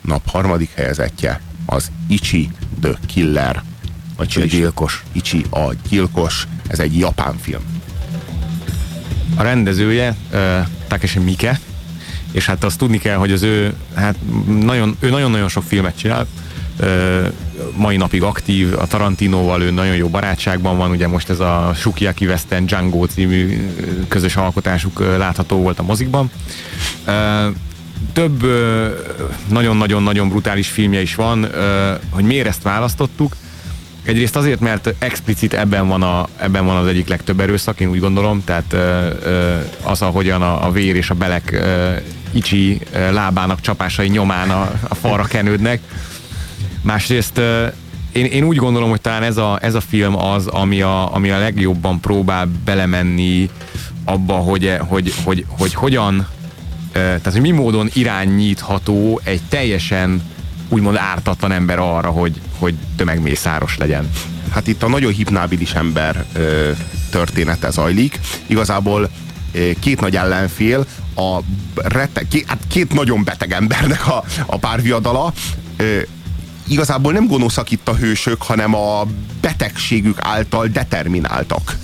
nap 0.01 0.29
harmadik 0.29 0.71
helyezettje 0.75 1.41
az 1.65 1.91
Ichi 2.07 2.49
the 2.81 2.93
Killer. 3.05 3.63
Vagy 4.17 4.37
a 4.41 4.45
gyilkos. 4.45 5.03
Ichi 5.11 5.45
a 5.49 5.73
gyilkos. 5.89 6.47
Ez 6.67 6.79
egy 6.79 6.97
japán 6.97 7.37
film. 7.37 7.61
A 9.35 9.43
rendezője 9.43 10.15
uh, 10.31 10.67
Takeshi 10.87 11.19
Miike, 11.19 11.59
és 12.31 12.45
hát 12.45 12.63
azt 12.63 12.77
tudni 12.77 12.97
kell, 12.97 13.17
hogy 13.17 13.31
az 13.31 13.41
ő, 13.41 13.73
hát 13.95 14.15
nagyon, 14.47 14.97
ő 14.99 15.09
nagyon-nagyon 15.09 15.49
sok 15.49 15.63
filmet 15.63 15.97
csinált, 15.97 16.27
uh, 16.79 17.27
mai 17.75 17.97
napig 17.97 18.23
aktív, 18.23 18.73
a 18.79 18.87
Tarantinoval 18.87 19.61
ő 19.61 19.71
nagyon 19.71 19.95
jó 19.95 20.07
barátságban 20.07 20.77
van, 20.77 20.91
ugye 20.91 21.07
most 21.07 21.29
ez 21.29 21.39
a 21.39 21.71
Sukiyaki 21.75 22.25
Western 22.25 22.65
Django 22.65 23.05
című 23.05 23.69
közös 24.07 24.35
alkotásuk 24.35 24.99
látható 24.99 25.57
volt 25.57 25.79
a 25.79 25.83
mozikban. 25.83 26.31
Több 28.13 28.45
nagyon-nagyon-nagyon 29.47 30.29
brutális 30.29 30.67
filmje 30.67 31.01
is 31.01 31.15
van, 31.15 31.47
hogy 32.09 32.23
miért 32.23 32.47
ezt 32.47 32.61
választottuk. 32.61 33.35
Egyrészt 34.03 34.35
azért, 34.35 34.59
mert 34.59 34.93
explicit 34.99 35.53
ebben 35.53 35.87
van, 35.87 36.03
a, 36.03 36.27
ebben 36.37 36.65
van 36.65 36.75
az 36.75 36.87
egyik 36.87 37.07
legtöbb 37.07 37.39
erőszak, 37.39 37.79
én 37.79 37.89
úgy 37.89 37.99
gondolom, 37.99 38.43
tehát 38.43 38.75
az, 39.83 40.01
ahogyan 40.01 40.41
a, 40.41 40.65
a 40.65 40.71
vér 40.71 40.95
és 40.95 41.09
a 41.09 41.13
belek 41.13 41.63
icsi 42.31 42.79
lábának 43.11 43.61
csapásai 43.61 44.07
nyomán 44.07 44.49
a, 44.49 44.71
a 44.87 44.95
falra 44.95 45.23
kenődnek. 45.23 45.79
Másrészt 46.81 47.41
én, 48.11 48.25
én 48.25 48.43
úgy 48.43 48.57
gondolom, 48.57 48.89
hogy 48.89 49.01
talán 49.01 49.23
ez 49.23 49.37
a, 49.37 49.59
ez 49.61 49.75
a 49.75 49.81
film 49.81 50.17
az, 50.17 50.47
ami 50.47 50.81
a, 50.81 51.13
ami 51.13 51.29
a 51.29 51.37
legjobban 51.37 51.99
próbál 51.99 52.47
belemenni 52.65 53.49
abba, 54.03 54.33
hogy, 54.33 54.77
hogy, 54.79 54.87
hogy, 54.87 55.13
hogy, 55.23 55.45
hogy 55.49 55.73
hogyan 55.73 56.27
tehát 56.95 57.31
hogy 57.31 57.41
mi 57.41 57.51
módon 57.51 57.89
irányítható 57.93 59.21
egy 59.23 59.41
teljesen 59.49 60.21
úgymond 60.69 60.97
ártatlan 60.97 61.51
ember 61.51 61.79
arra, 61.79 62.09
hogy, 62.09 62.41
hogy 62.59 62.75
tömegmészáros 62.95 63.77
legyen. 63.77 64.09
Hát 64.51 64.67
itt 64.67 64.83
a 64.83 64.87
nagyon 64.87 65.11
hipnábilis 65.11 65.73
ember 65.73 66.25
ö, 66.33 66.71
története 67.09 67.69
zajlik. 67.69 68.19
Igazából 68.47 69.09
ö, 69.51 69.69
két 69.79 70.01
nagy 70.01 70.15
ellenfél, 70.15 70.85
a 71.15 71.39
rete, 71.73 72.27
két, 72.27 72.45
hát 72.47 72.59
két 72.67 72.93
nagyon 72.93 73.23
beteg 73.23 73.51
embernek 73.51 74.07
a, 74.07 74.23
a 74.45 74.57
párviadala. 74.57 75.33
Ö, 75.77 75.99
igazából 76.67 77.13
nem 77.13 77.27
gonoszak 77.27 77.71
itt 77.71 77.87
a 77.87 77.95
hősök, 77.95 78.41
hanem 78.41 78.75
a 78.75 79.05
betegségük 79.41 80.17
által 80.21 80.67
determináltak. 80.67 81.77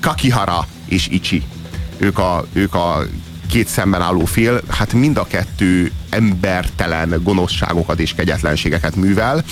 Kakihara 0.00 0.66
és 0.88 1.08
Ichi. 1.08 1.42
Ők 1.96 2.18
a, 2.18 2.46
ők 2.52 2.74
a 2.74 3.06
két 3.50 3.68
szemben 3.68 4.02
álló 4.02 4.24
fél, 4.24 4.60
hát 4.68 4.92
mind 4.92 5.16
a 5.16 5.26
kettő 5.26 5.92
embertelen 6.10 7.20
gonoszságokat 7.22 8.00
és 8.00 8.14
kegyetlenségeket 8.14 8.96
művel, 8.96 9.44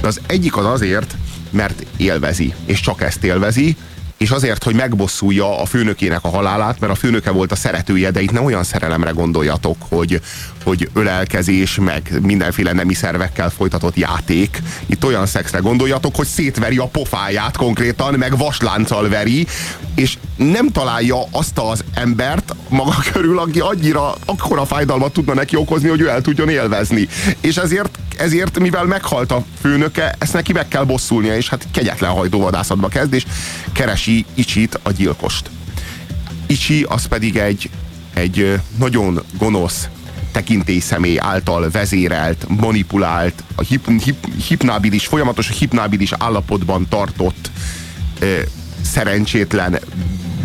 de 0.00 0.06
az 0.06 0.20
egyik 0.26 0.56
az 0.56 0.64
azért, 0.64 1.16
mert 1.50 1.86
élvezi, 1.96 2.54
és 2.64 2.80
csak 2.80 3.02
ezt 3.02 3.24
élvezi, 3.24 3.76
és 4.16 4.30
azért, 4.30 4.64
hogy 4.64 4.74
megbosszulja 4.74 5.60
a 5.60 5.66
főnökének 5.66 6.24
a 6.24 6.28
halálát, 6.28 6.80
mert 6.80 6.92
a 6.92 6.96
főnöke 6.96 7.30
volt 7.30 7.52
a 7.52 7.56
szeretője, 7.56 8.10
de 8.10 8.20
itt 8.20 8.32
nem 8.32 8.44
olyan 8.44 8.64
szerelemre 8.64 9.10
gondoljatok, 9.10 9.76
hogy, 9.88 10.20
hogy 10.64 10.90
ölelkezés, 10.92 11.74
meg 11.74 12.18
mindenféle 12.22 12.72
nemi 12.72 12.94
szervekkel 12.94 13.50
folytatott 13.50 13.96
játék. 13.96 14.62
Itt 14.86 15.04
olyan 15.04 15.26
szexre 15.26 15.58
gondoljatok, 15.58 16.16
hogy 16.16 16.26
szétveri 16.26 16.76
a 16.76 16.86
pofáját 16.86 17.56
konkrétan, 17.56 18.14
meg 18.14 18.36
vaslánccal 18.36 19.08
veri, 19.08 19.46
és 19.94 20.18
nem 20.36 20.68
találja 20.68 21.16
azt 21.30 21.58
az 21.58 21.84
embert 21.94 22.54
maga 22.68 22.94
körül, 23.12 23.38
aki 23.38 23.60
annyira 23.60 24.14
akkora 24.24 24.64
fájdalmat 24.64 25.12
tudna 25.12 25.34
neki 25.34 25.56
okozni, 25.56 25.88
hogy 25.88 26.00
ő 26.00 26.08
el 26.08 26.20
tudjon 26.20 26.48
élvezni. 26.48 27.08
És 27.40 27.56
ezért, 27.56 27.98
ezért 28.16 28.58
mivel 28.58 28.84
meghalt 28.84 29.32
a 29.32 29.44
főnöke, 29.60 30.14
ezt 30.18 30.32
neki 30.32 30.52
meg 30.52 30.68
kell 30.68 30.84
bosszulnia, 30.84 31.36
és 31.36 31.48
hát 31.48 31.66
kegyetlen 31.72 32.10
hajtóvadászatba 32.10 32.88
kezd, 32.88 33.12
és 33.12 33.24
keresi 33.72 34.24
Icsit, 34.34 34.80
a 34.82 34.90
gyilkost. 34.90 35.50
Icsi 36.46 36.86
az 36.88 37.06
pedig 37.06 37.36
egy, 37.36 37.70
egy 38.14 38.60
nagyon 38.78 39.22
gonosz 39.38 39.88
személy 40.78 41.18
által 41.18 41.70
vezérelt, 41.70 42.46
manipulált, 42.48 43.44
a 43.54 43.62
hip, 43.62 43.88
hip, 44.04 44.26
hipnábilis, 44.48 45.06
folyamatos 45.06 45.58
hipnábilis 45.58 46.12
állapotban 46.18 46.86
tartott 46.88 47.50
szerencsétlen 48.82 49.78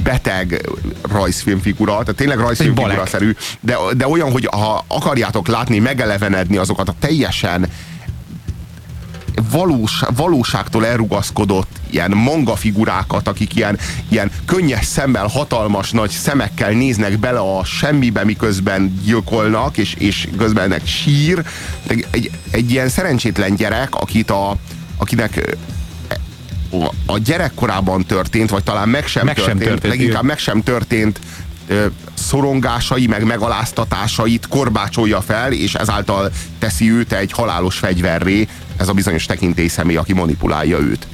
beteg 0.03 0.69
rajzfilmfigura, 1.01 1.91
tehát 1.91 2.15
tényleg 2.15 2.39
rajzfilmfigura-szerű, 2.39 3.35
de, 3.59 3.75
de 3.97 4.07
olyan, 4.07 4.31
hogy 4.31 4.47
ha 4.51 4.85
akarjátok 4.87 5.47
látni, 5.47 5.79
megelevenedni 5.79 6.57
azokat 6.57 6.89
a 6.89 6.95
teljesen 6.99 7.69
valós, 9.51 10.01
valóságtól 10.15 10.85
elrugaszkodott 10.85 11.67
ilyen 11.89 12.11
manga 12.11 12.55
figurákat, 12.55 13.27
akik 13.27 13.55
ilyen, 13.55 13.79
ilyen 14.07 14.31
könnyes 14.45 14.85
szemmel, 14.85 15.27
hatalmas 15.27 15.91
nagy 15.91 16.09
szemekkel 16.09 16.71
néznek 16.71 17.19
bele 17.19 17.39
a 17.39 17.63
semmibe, 17.65 18.23
miközben 18.23 18.99
gyilkolnak, 19.03 19.77
és, 19.77 19.93
és 19.93 20.27
közben 20.37 20.63
ennek 20.63 20.85
sír. 20.85 21.43
Egy, 21.87 22.05
egy, 22.11 22.31
egy 22.51 22.71
ilyen 22.71 22.89
szerencsétlen 22.89 23.55
gyerek, 23.55 23.95
akit 23.95 24.29
a, 24.29 24.55
akinek 24.97 25.57
a 27.05 27.17
gyerekkorában 27.17 28.05
történt, 28.05 28.49
vagy 28.49 28.63
talán 28.63 28.89
meg 28.89 29.07
sem, 29.07 29.25
meg 29.25 29.35
történt, 29.35 29.59
sem 29.59 29.67
történt, 29.67 29.93
leginkább 29.93 30.23
meg 30.23 30.37
sem 30.37 30.63
történt 30.63 31.19
szorongásai, 32.23 33.07
meg 33.07 33.23
megaláztatásait 33.23 34.47
korbácsolja 34.47 35.21
fel, 35.21 35.51
és 35.51 35.73
ezáltal 35.73 36.31
teszi 36.59 36.91
őt 36.91 37.13
egy 37.13 37.31
halálos 37.31 37.77
fegyverré, 37.77 38.47
ez 38.77 38.87
a 38.87 38.93
bizonyos 38.93 39.25
tekintély 39.25 39.69
aki 39.95 40.13
manipulálja 40.13 40.79
őt. 40.79 41.07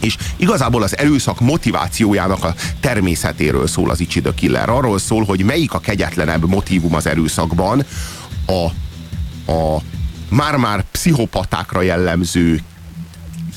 És 0.00 0.16
igazából 0.36 0.82
az 0.82 0.98
erőszak 0.98 1.40
motivációjának 1.40 2.44
a 2.44 2.54
természetéről 2.80 3.66
szól 3.66 3.90
az 3.90 4.00
Ichi 4.00 4.20
the 4.20 4.34
Killer. 4.34 4.68
Arról 4.68 4.98
szól, 4.98 5.24
hogy 5.24 5.44
melyik 5.44 5.72
a 5.72 5.80
kegyetlenebb 5.80 6.48
motívum 6.48 6.94
az 6.94 7.06
erőszakban, 7.06 7.84
a, 8.46 8.64
a 9.52 9.82
már-már 10.28 10.84
pszichopatákra 10.90 11.80
jellemző 11.80 12.60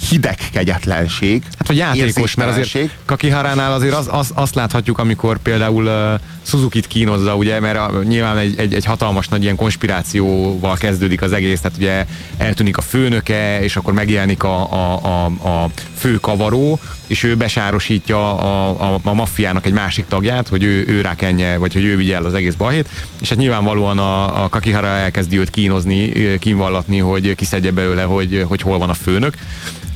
hideg 0.10 0.38
kegyetlenség. 0.52 1.44
Hát 1.58 1.68
vagy 1.68 1.78
játékos, 1.78 2.36
mert 2.36 2.58
azért 2.58 2.92
Kakiharánál 3.06 3.74
azért 3.74 3.94
az, 3.94 4.08
az, 4.12 4.32
azt 4.34 4.56
láthatjuk, 4.56 4.98
amikor 4.98 5.38
például 5.38 5.86
uh, 5.86 6.20
Suzuki-t 6.42 6.88
kínozza, 6.88 7.36
ugye, 7.36 7.60
mert 7.60 7.78
a, 7.78 8.04
nyilván 8.04 8.38
egy, 8.38 8.60
egy, 8.60 8.74
egy 8.74 8.86
hatalmas 8.86 9.28
nagy 9.28 9.44
ilyen 9.44 9.56
konspirációval 9.56 10.76
kezdődik 10.76 11.22
az 11.22 11.34
egész, 11.34 11.62
tehát 11.62 11.78
ugye 11.78 12.06
eltűnik 12.38 12.78
a 12.78 12.82
főnöke, 12.82 13.62
és 13.62 13.76
akkor 13.76 13.94
megjelenik 13.94 14.44
a, 14.44 14.74
a, 14.74 15.00
a, 15.04 15.26
a 15.26 15.70
fő 16.04 16.20
kavaró, 16.20 16.80
és 17.08 17.24
ő 17.24 17.36
besárosítja 17.36 18.38
a, 18.38 18.94
a, 18.94 19.00
a 19.04 19.14
maffiának 19.14 19.66
egy 19.66 19.74
másik 19.74 20.06
tagját, 20.08 20.48
hogy 20.48 20.64
ő, 20.64 20.86
ő 20.88 21.02
rákenje, 21.02 21.58
vagy 21.58 21.74
hogy 21.74 21.84
ő 21.84 21.96
vigye 21.96 22.16
el 22.16 22.26
az 22.26 22.34
egész 22.34 22.54
balhét, 22.54 22.90
és 23.22 23.30
hát 23.30 23.38
nyilvánvalóan 23.38 23.98
a, 23.98 24.44
a 24.44 24.50
Kakihara 24.50 24.88
elkezdi 24.88 25.38
őt 25.38 25.50
kínozni, 25.50 26.12
kínvallatni, 26.40 26.98
hogy 26.98 27.36
kiszedje 27.36 27.72
belőle, 27.72 28.04
hogy, 28.04 28.46
hogy 28.48 28.62
hol 28.62 28.78
van 28.78 28.90
a 28.90 28.94
főnök, 28.94 29.36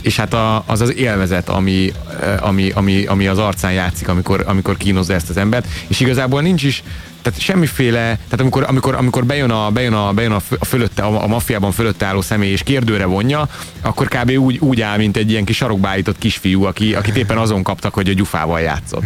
és 0.02 0.16
hát 0.16 0.34
a, 0.34 0.64
az 0.66 0.82
az 0.82 0.96
élvezet, 0.96 1.50
ami, 1.50 1.92
ami, 2.40 2.70
ami, 2.70 3.06
ami 3.06 3.28
az 3.28 3.38
arcán 3.38 3.74
játszik, 3.74 4.08
amikor, 4.08 4.44
amikor 4.46 4.78
kínozza 4.78 5.14
ezt 5.14 5.30
az 5.30 5.38
embert, 5.38 5.68
és 5.88 6.00
igazából 6.00 6.42
nincs 6.42 6.64
is, 6.64 6.84
tehát 7.28 7.42
semmiféle, 7.42 8.00
tehát 8.00 8.40
amikor, 8.40 8.66
amikor, 8.68 8.96
amikor 8.96 9.26
bejön 9.26 9.52
a, 9.52 9.70
bejön 9.70 9.94
a, 9.94 10.12
bejön 10.12 10.32
a, 10.32 10.40
fölötte, 10.40 11.04
a, 11.04 11.24
a 11.24 11.28
maffiában 11.28 11.72
fölötte 11.72 12.06
álló 12.06 12.22
személy 12.22 12.52
és 12.52 12.64
kérdőre 12.64 13.06
vonja, 13.06 13.50
akkor 13.82 14.08
kb. 14.08 14.32
úgy, 14.32 14.58
úgy 14.60 14.82
áll, 14.82 14.98
mint 14.98 15.18
egy 15.18 15.32
ilyen 15.32 15.46
kis 15.46 15.56
sarokba 15.56 15.88
állított 15.88 16.18
kisfiú, 16.18 16.64
aki, 16.64 16.96
akit 16.96 17.16
éppen 17.16 17.38
azon 17.38 17.64
kaptak, 17.64 17.94
hogy 17.94 18.10
a 18.10 18.14
gyufával 18.14 18.60
játszott. 18.60 19.04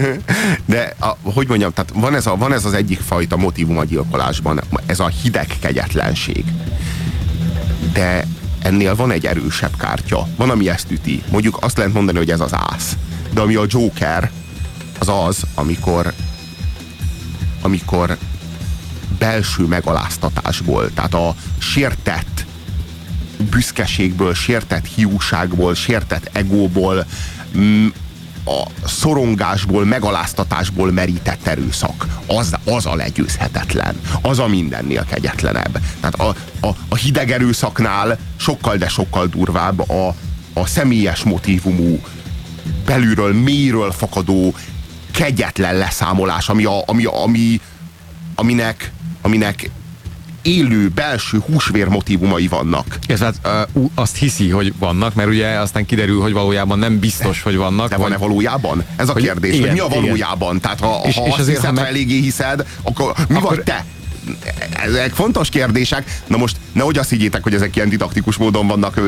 De 0.64 0.94
a, 1.00 1.16
hogy 1.22 1.48
mondjam, 1.48 1.72
tehát 1.72 1.92
van 1.94 2.14
ez, 2.14 2.26
a, 2.26 2.36
van 2.36 2.52
ez 2.52 2.64
az 2.64 2.72
egyik 2.72 3.00
fajta 3.00 3.36
motivum 3.36 3.78
a 3.78 3.84
gyilkolásban, 3.84 4.60
ez 4.86 5.00
a 5.00 5.06
hideg 5.06 5.48
kegyetlenség. 5.60 6.44
De 7.92 8.24
ennél 8.62 8.94
van 8.94 9.10
egy 9.10 9.26
erősebb 9.26 9.76
kártya. 9.78 10.26
Van, 10.36 10.50
ami 10.50 10.68
ezt 10.68 10.90
üti. 10.90 11.22
Mondjuk 11.30 11.58
azt 11.60 11.76
lehet 11.76 11.92
mondani, 11.92 12.18
hogy 12.18 12.30
ez 12.30 12.40
az 12.40 12.54
ász. 12.54 12.96
De 13.32 13.40
ami 13.40 13.54
a 13.54 13.64
Joker, 13.68 14.30
az 14.98 15.08
az, 15.08 15.42
amikor 15.54 16.12
amikor 17.62 18.16
belső 19.18 19.64
megaláztatásból, 19.64 20.90
tehát 20.94 21.14
a 21.14 21.34
sértett 21.58 22.46
büszkeségből, 23.50 24.34
sértett 24.34 24.86
hiúságból, 24.86 25.74
sértett 25.74 26.30
egóból, 26.32 27.06
mm, 27.56 27.86
a 28.44 28.86
szorongásból, 28.86 29.84
megaláztatásból 29.84 30.92
merített 30.92 31.46
erőszak. 31.46 32.06
Az, 32.26 32.54
az 32.64 32.86
a 32.86 32.94
legyőzhetetlen. 32.94 34.00
Az 34.22 34.38
a 34.38 34.46
mindennél 34.46 35.04
kegyetlenebb. 35.04 35.80
Tehát 36.00 36.14
a, 36.14 36.34
a, 36.66 36.68
a 36.88 36.94
hideg 36.94 37.30
erőszaknál 37.30 38.18
sokkal, 38.36 38.76
de 38.76 38.88
sokkal 38.88 39.26
durvább 39.26 39.90
a, 39.90 40.14
a 40.52 40.66
személyes 40.66 41.22
motivumú, 41.22 42.00
belülről, 42.84 43.32
mélyről 43.32 43.92
fakadó 43.92 44.54
kegyetlen 45.18 45.76
leszámolás, 45.76 46.48
ami, 46.48 46.64
a, 46.64 46.82
ami, 46.86 47.04
ami, 47.04 47.60
aminek, 48.34 48.90
aminek 49.22 49.70
élő, 50.42 50.88
belső 50.88 51.38
húsvér 51.46 51.88
motivumai 51.88 52.48
vannak. 52.48 52.98
Ez 53.06 53.20
hát 53.20 53.34
uh, 53.74 53.84
azt 53.94 54.16
hiszi, 54.16 54.48
hogy 54.48 54.74
vannak, 54.78 55.14
mert 55.14 55.28
ugye 55.28 55.46
aztán 55.48 55.86
kiderül, 55.86 56.20
hogy 56.20 56.32
valójában 56.32 56.78
nem 56.78 56.98
biztos, 56.98 57.42
hogy 57.42 57.56
vannak. 57.56 57.88
De 57.88 57.96
van-e 57.96 58.16
vagy... 58.16 58.28
valójában? 58.28 58.84
Ez 58.96 59.08
a 59.08 59.12
hogy 59.12 59.22
kérdés, 59.22 59.54
igen, 59.54 59.62
hogy 59.68 59.72
mi 59.72 59.80
a 59.80 59.86
igen. 59.90 60.00
valójában? 60.02 60.60
Tehát 60.60 60.80
ha, 60.80 61.00
És- 61.04 61.14
ha 61.14 61.22
és 61.24 61.30
azt 61.30 61.38
azért, 61.40 61.56
hiszed, 61.56 61.74
ha 61.74 61.80
meg- 61.80 61.90
eléggé 61.90 62.20
hiszed, 62.20 62.66
akkor 62.82 63.12
mi 63.28 63.34
Akkor- 63.36 63.48
vagy 63.48 63.62
te? 63.64 63.84
Ezek 64.70 65.12
fontos 65.14 65.48
kérdések. 65.48 66.20
Na 66.26 66.36
most 66.36 66.56
nehogy 66.72 66.98
azt 66.98 67.10
higgyétek, 67.10 67.42
hogy 67.42 67.54
ezek 67.54 67.76
ilyen 67.76 67.88
didaktikus 67.88 68.36
módon 68.36 68.66
vannak 68.66 69.00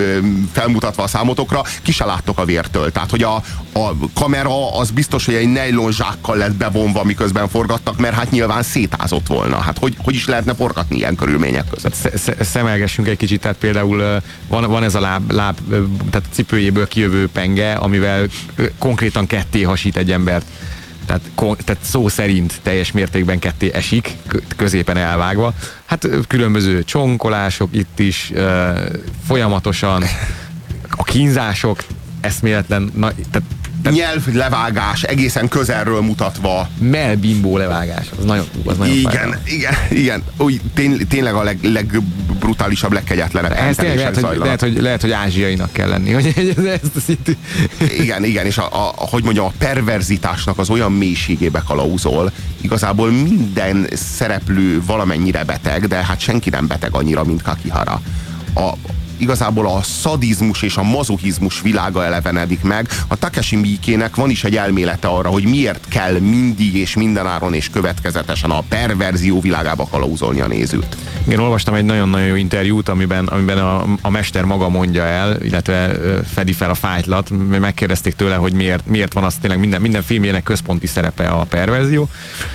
felmutatva 0.52 1.02
a 1.02 1.06
számotokra, 1.06 1.62
ki 1.82 1.92
se 1.92 2.04
láttok 2.04 2.38
a 2.38 2.44
vértől. 2.44 2.92
Tehát, 2.92 3.10
hogy 3.10 3.22
a, 3.22 3.34
a 3.72 3.94
kamera 4.14 4.78
az 4.78 4.90
biztos, 4.90 5.26
hogy 5.26 5.34
egy 5.34 5.52
nylon 5.52 5.92
zsákkal 5.92 6.36
lett 6.36 6.54
bevonva, 6.54 7.04
miközben 7.04 7.48
forgattak, 7.48 7.98
mert 7.98 8.14
hát 8.14 8.30
nyilván 8.30 8.62
szétázott 8.62 9.26
volna. 9.26 9.56
Hát 9.56 9.78
hogy, 9.78 9.96
hogy 9.98 10.14
is 10.14 10.26
lehetne 10.26 10.54
forgatni 10.54 10.96
ilyen 10.96 11.14
körülmények 11.14 11.64
között? 11.70 11.94
Sze- 11.94 12.16
sze- 12.16 12.44
szemelgessünk 12.44 13.08
egy 13.08 13.16
kicsit, 13.16 13.40
tehát 13.40 13.56
például 13.56 14.22
van, 14.48 14.64
van 14.70 14.82
ez 14.82 14.94
a 14.94 15.00
láb, 15.00 15.32
láb, 15.32 15.58
tehát 16.10 16.28
cipőjéből 16.32 16.88
kijövő 16.88 17.28
penge, 17.28 17.72
amivel 17.72 18.26
konkrétan 18.78 19.26
ketté 19.26 19.62
hasít 19.62 19.96
egy 19.96 20.12
embert. 20.12 20.46
Tehát, 21.06 21.20
tehát 21.36 21.82
szó 21.82 22.08
szerint 22.08 22.60
teljes 22.62 22.92
mértékben 22.92 23.38
ketté 23.38 23.70
esik, 23.72 24.16
kö- 24.26 24.54
középen 24.56 24.96
elvágva. 24.96 25.54
Hát 25.84 26.08
különböző 26.28 26.84
csonkolások 26.84 27.68
itt 27.72 27.98
is, 27.98 28.32
folyamatosan 29.26 30.02
a 30.90 31.02
kínzások, 31.02 31.84
eszméletlen, 32.20 32.90
na, 32.94 33.12
tehát 33.30 33.48
Nyelv 33.90 34.26
levágás, 34.34 35.02
egészen 35.02 35.48
közelről 35.48 36.00
mutatva. 36.00 36.68
melbimbó 36.78 37.56
levágás, 37.56 38.06
az 38.18 38.24
nagyon, 38.24 38.44
az 38.64 38.76
nagyon 38.76 38.96
Igen, 38.96 39.38
igen, 39.44 39.74
igen. 39.90 40.22
Úgy, 40.36 40.60
tény, 40.74 41.06
tényleg 41.08 41.34
a 41.34 41.42
leg, 41.42 41.58
legbrutálisabb, 41.62 42.92
legkegyetlenebb 42.92 43.52
Ez 43.52 43.76
tényleg 43.76 43.96
lehet, 43.96 44.14
hogy, 44.14 44.22
zajlanak. 44.22 44.44
lehet, 44.44 44.60
hogy, 44.60 44.80
lehet, 44.80 45.00
hogy 45.00 45.10
ázsiainak 45.10 45.72
kell 45.72 45.88
lenni, 45.88 46.12
hogy 46.12 46.26
ez- 46.56 46.64
ezt 46.64 46.96
a 46.96 47.00
szintű... 47.00 47.32
Igen, 47.98 48.24
igen, 48.24 48.46
és 48.46 48.58
a, 48.58 48.66
a, 48.72 48.92
hogy 48.96 49.22
mondjam, 49.24 49.44
a 49.44 49.52
perverzitásnak 49.58 50.58
az 50.58 50.70
olyan 50.70 50.92
mélységébe 50.92 51.62
kalauzol, 51.66 52.32
igazából 52.60 53.10
minden 53.10 53.86
szereplő 54.16 54.82
valamennyire 54.86 55.44
beteg, 55.44 55.86
de 55.86 55.96
hát 56.04 56.20
senki 56.20 56.50
nem 56.50 56.66
beteg 56.66 56.94
annyira, 56.94 57.24
mint 57.24 57.42
Kakihara. 57.42 58.00
A, 58.54 58.70
igazából 59.20 59.66
a 59.66 59.82
szadizmus 59.82 60.62
és 60.62 60.76
a 60.76 60.82
mazochizmus 60.82 61.60
világa 61.60 62.04
elevenedik 62.04 62.62
meg. 62.62 62.88
A 63.08 63.16
Takeshi 63.16 63.56
Miikének 63.56 64.16
van 64.16 64.30
is 64.30 64.44
egy 64.44 64.56
elmélete 64.56 65.08
arra, 65.08 65.28
hogy 65.28 65.44
miért 65.44 65.88
kell 65.88 66.18
mindig 66.18 66.76
és 66.76 66.94
mindenáron 66.94 67.54
és 67.54 67.70
következetesen 67.70 68.50
a 68.50 68.62
perverzió 68.68 69.40
világába 69.40 69.86
kalauzolni 69.90 70.40
a 70.40 70.46
nézőt. 70.46 70.96
Én 71.28 71.38
olvastam 71.38 71.74
egy 71.74 71.84
nagyon-nagyon 71.84 72.26
jó 72.26 72.34
interjút, 72.34 72.88
amiben, 72.88 73.26
amiben 73.26 73.58
a, 73.58 73.84
a 74.00 74.10
mester 74.10 74.44
maga 74.44 74.68
mondja 74.68 75.02
el, 75.02 75.42
illetve 75.42 75.98
fedi 76.34 76.52
fel 76.52 76.70
a 76.70 76.74
fájtlat. 76.74 77.30
Megkérdezték 77.60 78.14
tőle, 78.14 78.34
hogy 78.34 78.52
miért, 78.52 78.86
miért 78.86 79.12
van 79.12 79.24
az 79.24 79.34
tényleg 79.40 79.58
minden, 79.58 79.80
minden 79.80 80.02
filmjének 80.02 80.42
központi 80.42 80.86
szerepe 80.86 81.26
a 81.26 81.44
perverzió. 81.44 82.08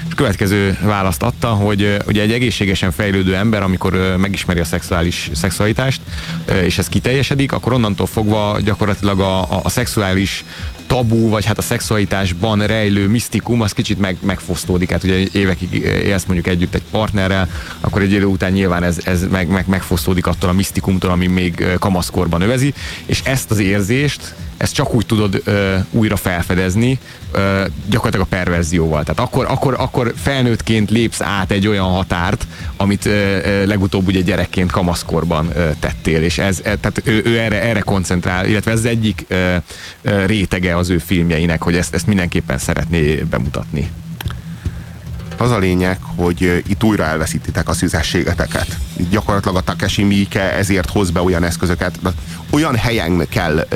És 0.08 0.14
következő 0.16 0.78
választ 0.82 1.24
adta, 1.24 1.48
hogy 1.48 1.98
ugye 2.08 2.22
egy 2.22 2.32
egészségesen 2.32 2.92
fejlődő 2.92 3.36
ember, 3.36 3.64
amikor 3.64 4.16
megismeri 4.18 4.60
a 4.60 4.66
szexuális 4.66 5.30
szexualitást, 5.34 6.02
és 6.64 6.77
ez 6.77 6.88
kiteljesedik, 6.88 7.52
akkor 7.52 7.73
onnantól 7.73 8.06
fogva 8.06 8.57
gyakorlatilag 8.64 9.19
a, 9.19 9.41
a, 9.41 9.60
a 9.64 9.69
szexuális 9.69 10.44
tabú, 10.88 11.30
vagy 11.30 11.45
hát 11.45 11.57
a 11.57 11.61
szexualitásban 11.61 12.65
rejlő 12.65 13.07
misztikum, 13.07 13.61
az 13.61 13.72
kicsit 13.72 13.99
meg, 13.99 14.18
megfosztódik. 14.22 14.91
Hát 14.91 15.03
ugye 15.03 15.23
évekig 15.32 15.73
élsz 15.84 16.26
mondjuk 16.26 16.48
együtt 16.48 16.73
egy 16.73 16.84
partnerrel, 16.91 17.49
akkor 17.80 18.02
egy 18.02 18.11
idő 18.11 18.26
után 18.26 18.52
nyilván 18.52 18.84
ez, 18.84 18.98
ez 19.03 19.27
meg, 19.32 19.48
meg, 19.48 19.68
megfosztódik 19.68 20.27
attól 20.27 20.49
a 20.49 20.53
misztikumtól, 20.53 21.11
ami 21.11 21.27
még 21.27 21.65
kamaszkorban 21.80 22.41
övezi, 22.41 22.73
és 23.06 23.22
ezt 23.23 23.52
az 23.52 23.60
érzést, 23.60 24.36
ezt 24.57 24.73
csak 24.73 24.94
úgy 24.94 25.06
tudod 25.06 25.41
ö, 25.44 25.76
újra 25.91 26.15
felfedezni, 26.15 26.99
gyakorlatilag 27.90 28.28
a 28.32 28.36
perverzióval. 28.36 29.03
Tehát 29.03 29.20
akkor, 29.20 29.45
akkor, 29.49 29.76
akkor 29.78 30.14
felnőttként 30.16 30.90
lépsz 30.90 31.22
át 31.22 31.52
egy 31.52 31.68
olyan 31.68 31.86
határt, 31.86 32.48
amit 32.78 33.10
legutóbb 33.66 34.07
ugye 34.07 34.22
gyerekként 34.22 34.72
kamaszkorban 34.72 35.52
tettél, 35.80 36.24
és 36.24 36.38
ez, 36.38 36.60
e, 36.64 36.76
tehát 36.76 37.02
ő, 37.03 37.22
ő 37.26 37.40
erre, 37.40 37.62
erre 37.62 37.80
koncentrál, 37.80 38.45
illetve 38.45 38.72
ez 38.72 38.84
egyik 38.84 39.26
rétege 40.26 40.78
az 40.78 40.90
ő 40.90 40.98
filmjeinek, 40.98 41.62
hogy 41.62 41.76
ezt, 41.76 41.94
ezt 41.94 42.07
mindenképpen 42.07 42.57
szeretné 42.57 43.16
bemutatni. 43.16 43.90
Az 45.38 45.52
a 45.52 45.57
lényeg, 45.57 45.98
hogy 46.16 46.64
itt 46.68 46.84
újra 46.84 47.03
elveszítitek 47.03 47.70
a 47.70 47.74
szüzességeteket. 47.74 48.78
Gyakorlatilag 49.10 49.56
a 49.56 49.62
Takeshi 49.62 50.03
Miike 50.03 50.53
ezért 50.53 50.90
hoz 50.90 51.12
be 51.12 51.22
olyan 51.22 51.44
eszközöket, 51.44 51.99
olyan 52.49 52.76
helyen 52.76 53.28
kell 53.30 53.68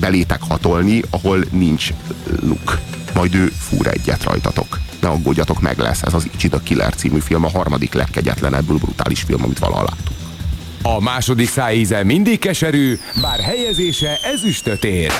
belétek 0.00 0.40
hatolni, 0.48 1.02
ahol 1.10 1.44
nincs 1.50 1.92
luk. 2.40 2.78
Majd 3.14 3.34
ő 3.34 3.46
fúr 3.46 3.86
egyet 3.86 4.22
rajtatok. 4.22 4.80
Ne 5.00 5.08
aggódjatok, 5.08 5.60
meg 5.60 5.78
lesz. 5.78 6.02
Ez 6.02 6.14
az 6.14 6.28
Ichida 6.34 6.58
Killer 6.58 6.94
című 6.94 7.18
film, 7.18 7.44
a 7.44 7.50
harmadik 7.50 7.92
legkegyetlenebbül 7.92 8.78
brutális 8.78 9.22
film, 9.22 9.42
amit 9.42 9.58
valaha 9.58 9.82
láttuk. 9.82 10.14
A 10.82 11.00
második 11.00 11.48
szájíze 11.48 12.04
mindig 12.04 12.38
keserű, 12.38 12.98
bár 13.20 13.40
helyezése 13.40 14.18
ezüstöt 14.22 14.84
ér. 14.84 15.12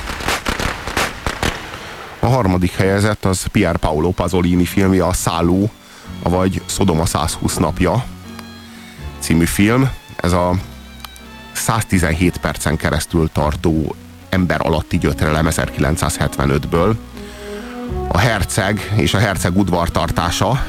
A 2.21 2.27
harmadik 2.27 2.73
helyezett 2.73 3.25
az 3.25 3.45
Pier 3.45 3.77
Paolo 3.77 4.11
Pasolini 4.11 4.65
filmje, 4.65 5.07
a 5.07 5.13
Szálló, 5.13 5.71
vagy 6.23 6.63
Szodoma 6.67 7.07
120 7.07 7.57
napja 7.57 8.05
című 9.19 9.45
film. 9.45 9.91
Ez 10.17 10.33
a 10.33 10.55
117 11.53 12.37
percen 12.37 12.77
keresztül 12.77 13.31
tartó 13.33 13.95
ember 14.29 14.61
alatti 14.63 14.99
gyötrelem 14.99 15.47
1975-ből. 15.51 16.95
A 18.09 18.19
herceg 18.19 18.93
és 18.97 19.15
a 19.15 19.19
herceg 19.19 19.57
udvartartása, 19.57 20.65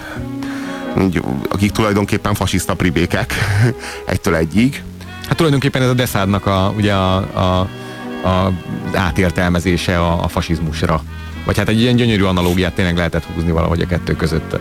így, 1.01 1.21
akik 1.49 1.71
tulajdonképpen 1.71 2.33
fasiszta 2.33 2.75
pribékek 2.75 3.33
egytől 4.05 4.35
egyig. 4.35 4.83
Hát 5.27 5.35
tulajdonképpen 5.35 5.81
ez 5.81 5.89
a 5.89 5.93
Deszádnak 5.93 6.45
a, 6.45 6.73
ugye 6.77 6.93
a, 6.93 7.15
a, 7.15 7.59
a 8.27 8.51
átértelmezése 8.93 9.99
a, 9.99 10.23
a 10.23 10.27
fasizmusra. 10.27 11.01
Vagy 11.45 11.57
hát 11.57 11.69
egy 11.69 11.79
ilyen 11.79 11.95
gyönyörű 11.95 12.23
analógiát 12.23 12.73
tényleg 12.73 12.95
lehetett 12.95 13.25
húzni 13.25 13.51
valahogy 13.51 13.81
a 13.81 13.87
kettő 13.87 14.15
között. 14.15 14.59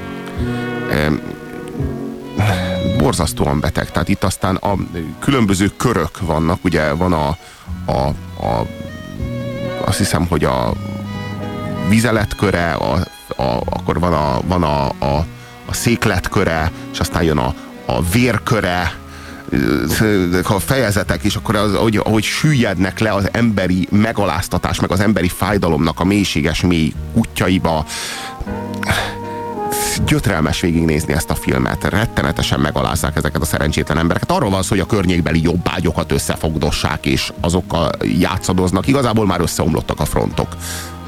Borzasztóan 3.03 3.61
beteg. 3.61 3.91
Tehát 3.91 4.09
itt 4.09 4.24
aztán 4.24 4.57
a 4.57 4.74
különböző 5.19 5.70
körök 5.77 6.20
vannak, 6.20 6.65
ugye 6.65 6.93
van 6.93 7.12
a, 7.12 7.37
a, 7.87 8.07
a 8.47 8.66
azt 9.85 9.99
hiszem, 9.99 10.27
hogy 10.27 10.45
a 10.45 10.73
vizeletköre, 11.89 12.73
a, 12.73 12.93
a, 13.37 13.61
akkor 13.65 14.01
van 14.01 14.12
a, 14.12 14.41
van 14.47 14.62
a, 14.62 14.89
a, 14.89 15.27
a 15.66 15.74
székletköre, 15.74 16.70
és 16.93 17.01
aztán 17.01 17.23
jön 17.23 17.39
a, 17.39 17.55
a 17.87 18.03
vérköre, 18.03 18.93
a 20.45 20.59
fejezetek, 20.59 21.23
és 21.23 21.37
akkor 21.37 21.57
az, 21.57 21.74
ahogy, 21.74 21.97
ahogy 21.97 22.23
süllyednek 22.23 22.99
le 22.99 23.12
az 23.12 23.29
emberi 23.33 23.89
megaláztatás, 23.91 24.81
meg 24.81 24.91
az 24.91 25.01
emberi 25.01 25.29
fájdalomnak 25.29 26.01
a 26.01 26.05
mélységes 26.05 26.61
mély 26.61 26.93
útjaiba, 27.12 27.87
gyötrelmes 30.06 30.60
végignézni 30.60 31.12
ezt 31.12 31.31
a 31.31 31.35
filmet. 31.35 31.85
Rettenetesen 31.85 32.60
megalázzák 32.60 33.16
ezeket 33.16 33.43
a 33.43 33.44
szerencsétlen 33.44 33.98
embereket. 33.98 34.31
Arról 34.31 34.51
van 34.51 34.62
szó, 34.62 34.69
hogy 34.69 34.81
a 34.81 34.86
környékbeli 34.86 35.43
jobbágyokat 35.43 36.12
összefogdossák, 36.12 37.06
és 37.06 37.32
azokkal 37.40 37.90
játszadoznak. 38.19 38.86
Igazából 38.86 39.27
már 39.27 39.40
összeomlottak 39.40 40.01
a 40.01 40.05
frontok. 40.05 40.56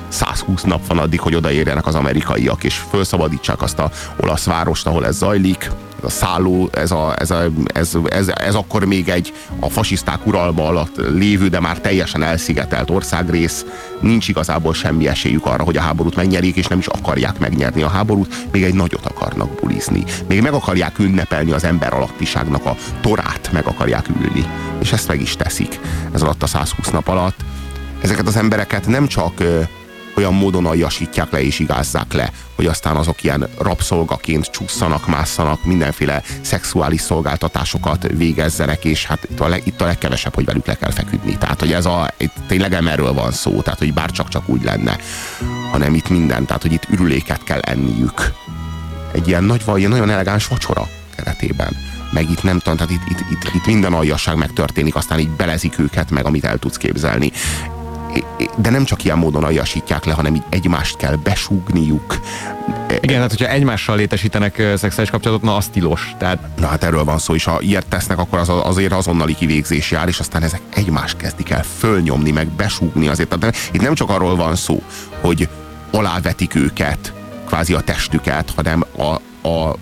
120 0.09 0.62
nap 0.62 0.86
van 0.86 0.98
addig, 0.98 1.20
hogy 1.20 1.35
odaérjenek 1.35 1.86
az 1.86 1.94
amerikaiak, 1.94 2.65
és 2.65 2.82
felszabadítsák 2.90 3.62
azt 3.62 3.78
a 3.78 3.90
olasz 4.16 4.44
várost, 4.44 4.86
ahol 4.86 5.06
ez 5.06 5.16
zajlik. 5.16 5.70
A 6.05 6.11
szálló, 6.11 6.69
ez, 6.73 6.91
a, 6.91 7.15
ez, 7.19 7.31
a, 7.31 7.45
ez, 7.75 7.97
ez, 8.09 8.29
ez 8.35 8.55
akkor 8.55 8.85
még 8.85 9.09
egy 9.09 9.33
a 9.61 9.69
fasiszták 9.69 10.27
uralma 10.27 10.67
alatt 10.67 10.97
lévő, 10.97 11.49
de 11.49 11.61
már 11.61 11.79
teljesen 11.79 12.23
elszigetelt 12.23 12.91
országrész. 12.91 13.65
Nincs 14.01 14.29
igazából 14.29 14.75
semmi 14.75 15.09
esélyük 15.09 15.47
arra, 15.47 15.63
hogy 15.63 15.77
a 15.77 15.81
háborút 15.81 16.17
megnyerik, 16.17 16.57
és 16.57 16.67
nem 16.67 16.79
is 16.79 16.87
akarják 16.87 17.39
megnyerni 17.39 17.83
a 17.83 17.89
háborút. 17.89 18.53
Még 18.53 18.63
egy 18.63 18.75
nagyot 18.75 19.07
akarnak 19.07 19.61
bulizni. 19.61 20.05
Még 20.29 20.43
meg 20.43 20.53
akarják 20.53 20.99
ünnepelni 20.99 21.53
az 21.53 21.65
ember 21.65 21.95
alattiságnak 21.95 22.65
a 22.65 22.77
torát, 23.01 23.49
meg 23.53 23.67
akarják 23.67 24.09
ülni. 24.21 24.45
És 24.81 24.93
ezt 24.93 25.09
meg 25.09 25.21
is 25.21 25.37
teszik 25.37 25.81
ez 26.15 26.23
alatt 26.23 26.43
a 26.43 26.47
120 26.47 26.91
nap 26.91 27.09
alatt. 27.09 27.37
Ezeket 28.01 28.27
az 28.27 28.37
embereket 28.37 28.87
nem 28.87 29.07
csak 29.07 29.33
olyan 30.16 30.35
módon 30.35 30.66
aljasítják 30.66 31.31
le 31.31 31.43
és 31.43 31.59
igázzák 31.59 32.12
le, 32.12 32.32
hogy 32.55 32.66
aztán 32.66 32.97
azok 32.97 33.23
ilyen 33.23 33.49
rabszolgaként 33.59 34.51
csúszanak, 34.51 35.07
másszanak, 35.07 35.65
mindenféle 35.65 36.23
szexuális 36.41 37.01
szolgáltatásokat 37.01 38.07
végezzenek, 38.16 38.85
és 38.85 39.07
hát 39.07 39.24
itt 39.31 39.41
a, 39.41 39.49
leg, 39.49 39.62
itt 39.66 39.81
a 39.81 39.85
legkevesebb, 39.85 40.35
hogy 40.35 40.45
velük 40.45 40.66
le 40.66 40.77
kell 40.77 40.91
feküdni. 40.91 41.39
Tehát, 41.39 41.61
hogy 41.61 41.73
ez 41.73 41.86
a, 41.86 42.11
itt 42.16 42.35
tényleg 42.47 42.70
nem 42.70 42.89
erről 42.89 43.12
van 43.12 43.32
szó, 43.32 43.61
tehát, 43.61 43.78
hogy 43.78 43.93
bár 43.95 44.11
csak-csak 44.11 44.49
úgy 44.49 44.62
lenne, 44.62 44.99
hanem 45.70 45.95
itt 45.95 46.09
minden, 46.09 46.47
tehát 46.47 46.62
hogy 46.62 46.73
itt 46.73 46.89
ürüléket 46.91 47.45
kell 47.45 47.61
enniük. 47.61 48.32
Egy 49.12 49.28
ilyen 49.28 49.45
nagy, 49.45 49.65
vagy 49.65 49.89
nagyon 49.89 50.11
elegáns 50.11 50.47
vacsora 50.47 50.89
keretében. 51.16 51.77
Meg 52.12 52.31
itt 52.31 52.43
nem 52.43 52.59
tudom, 52.59 52.77
tehát 52.77 52.93
itt, 52.93 53.09
itt, 53.09 53.31
itt, 53.31 53.55
itt 53.55 53.66
minden 53.66 53.93
aljasság 53.93 54.36
megtörténik, 54.36 54.95
aztán 54.95 55.19
így 55.19 55.31
belezik 55.31 55.78
őket 55.78 56.11
meg, 56.11 56.27
amit 56.27 56.45
el 56.45 56.59
tudsz 56.59 56.77
képzelni 56.77 57.32
de 58.57 58.70
nem 58.70 58.85
csak 58.85 59.05
ilyen 59.05 59.19
módon 59.19 59.45
aljasítják 59.45 60.05
le, 60.05 60.12
hanem 60.12 60.35
így 60.35 60.43
egymást 60.49 60.97
kell 60.97 61.16
besúgniuk. 61.16 62.20
Igen, 63.01 63.20
hát 63.20 63.31
hogyha 63.31 63.49
egymással 63.49 63.97
létesítenek 63.97 64.55
szexuális 64.77 65.11
kapcsolatot, 65.11 65.45
na 65.45 65.57
az 65.57 65.69
tilos. 65.69 66.15
Tehát... 66.19 66.39
Na 66.57 66.66
hát 66.66 66.85
erről 66.85 67.05
van 67.05 67.19
szó, 67.19 67.35
és 67.35 67.45
ha 67.45 67.61
ilyet 67.61 67.86
tesznek, 67.86 68.19
akkor 68.19 68.39
az 68.39 68.49
azért 68.49 68.93
azonnali 68.93 69.35
kivégzés 69.35 69.91
jár, 69.91 70.09
és 70.09 70.19
aztán 70.19 70.43
ezek 70.43 70.61
egymást 70.74 71.16
kezdik 71.16 71.51
el 71.51 71.62
fölnyomni, 71.78 72.31
meg 72.31 72.49
besúgni 72.49 73.09
azért. 73.09 73.39
Tehát 73.39 73.57
itt 73.73 73.82
nem 73.82 73.95
csak 73.95 74.11
arról 74.11 74.36
van 74.36 74.57
szó, 74.57 74.82
hogy 75.20 75.49
alávetik 75.91 76.55
őket, 76.55 77.12
kvázi 77.47 77.74
a 77.74 77.81
testüket, 77.81 78.53
hanem 78.57 78.85
a, 78.97 79.15
a 79.49 79.77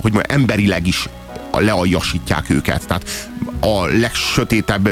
hogy 0.00 0.12
mondjam, 0.12 0.40
emberileg 0.40 0.86
is 0.86 1.08
lealjasítják 1.52 2.50
őket. 2.50 2.86
Tehát 2.86 3.04
a 3.60 3.84
legsötétebb 3.86 4.88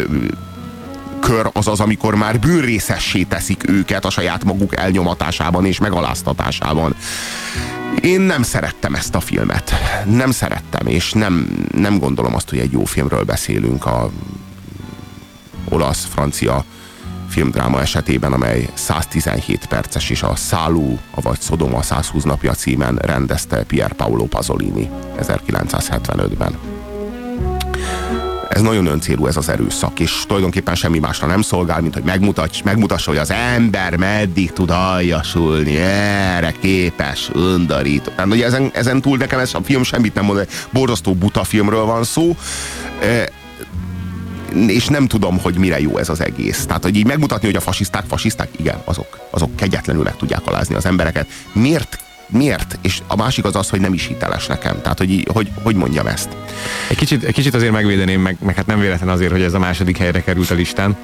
kör 1.20 1.51
az 1.53 1.69
az, 1.69 1.81
amikor 1.81 2.15
már 2.15 2.39
bűnrészessé 2.39 3.23
teszik 3.23 3.69
őket 3.69 4.05
a 4.05 4.11
saját 4.11 4.45
maguk 4.45 4.77
elnyomatásában 4.77 5.66
és 5.66 5.78
megaláztatásában. 5.78 6.95
Én 8.03 8.20
nem 8.20 8.43
szerettem 8.43 8.95
ezt 8.95 9.15
a 9.15 9.20
filmet. 9.20 9.73
Nem 10.05 10.31
szerettem, 10.31 10.86
és 10.86 11.12
nem, 11.12 11.66
nem 11.74 11.99
gondolom 11.99 12.35
azt, 12.35 12.49
hogy 12.49 12.59
egy 12.59 12.73
jó 12.73 12.85
filmről 12.85 13.24
beszélünk 13.24 13.86
a 13.86 14.11
olasz-francia 15.69 16.65
filmdráma 17.28 17.81
esetében, 17.81 18.32
amely 18.32 18.69
117 18.74 19.66
perces, 19.66 20.11
és 20.11 20.23
a 20.23 20.36
Szálú, 20.36 20.99
vagy 21.15 21.40
Szodoma 21.40 21.82
120 21.82 22.23
napja 22.23 22.53
címen 22.53 22.97
rendezte 22.97 23.62
Pier 23.62 23.93
Paolo 23.93 24.24
Pasolini 24.24 24.90
1975-ben 25.20 26.59
ez 28.59 28.65
nagyon 28.65 28.87
öncélú 28.87 29.27
ez 29.27 29.37
az 29.37 29.49
erőszak, 29.49 30.01
és 30.01 30.23
tulajdonképpen 30.27 30.75
semmi 30.75 30.99
másra 30.99 31.27
nem 31.27 31.43
szolgál, 31.43 31.81
mint 31.81 31.95
hogy 31.95 32.03
megmutass, 32.03 32.63
megmutassa, 32.63 33.11
hogy 33.11 33.19
az 33.19 33.31
ember 33.31 33.97
meddig 33.97 34.53
tud 34.53 34.71
aljasulni, 34.71 35.77
erre 35.77 36.55
képes, 36.61 37.31
undorító. 37.35 38.11
Tehát 38.11 38.33
ugye 38.33 38.45
ezen, 38.45 38.71
ezen 38.75 39.01
túl 39.01 39.17
nekem 39.17 39.39
ez 39.39 39.55
a 39.55 39.61
film 39.63 39.83
semmit 39.83 40.15
nem 40.15 40.25
mond, 40.25 40.49
borzasztó 40.71 41.15
buta 41.15 41.45
filmről 41.45 41.85
van 41.85 42.05
szó, 42.05 42.37
és 44.67 44.87
nem 44.87 45.07
tudom, 45.07 45.39
hogy 45.39 45.57
mire 45.57 45.81
jó 45.81 45.99
ez 45.99 46.09
az 46.09 46.21
egész. 46.21 46.67
Tehát, 46.67 46.83
hogy 46.83 46.97
így 46.97 47.07
megmutatni, 47.07 47.47
hogy 47.47 47.57
a 47.57 47.61
fasiszták, 47.61 48.05
fasiszták, 48.09 48.49
igen, 48.57 48.83
azok, 48.85 49.19
azok 49.31 49.57
kegyetlenül 49.57 50.03
meg 50.03 50.17
tudják 50.17 50.47
alázni 50.47 50.75
az 50.75 50.87
embereket. 50.87 51.27
Miért 51.53 51.99
miért? 52.29 52.79
És 52.83 53.01
a 53.07 53.17
másik 53.17 53.45
az 53.45 53.57
az, 53.57 53.71
hogy 53.71 53.81
nem 53.81 53.93
is 53.93 54.07
hiteles 54.07 54.47
nekem. 54.47 54.81
Tehát, 54.83 54.99
hogy, 54.99 55.29
hogy, 55.33 55.51
hogy 55.63 55.75
mondjam 55.75 56.07
ezt. 56.07 56.29
Egy 56.89 56.97
kicsit, 56.97 57.25
egy 57.25 57.35
kicsit 57.35 57.55
azért 57.55 57.73
megvédeném, 57.73 58.21
meg, 58.21 58.37
meg 58.45 58.55
hát 58.55 58.67
nem 58.67 58.81
véletlen 58.81 59.09
azért, 59.09 59.31
hogy 59.31 59.43
ez 59.43 59.55
a 59.55 59.59
második 59.59 59.97
helyre 59.97 60.23
került 60.23 60.51
a 60.51 60.55
listán. 60.55 60.97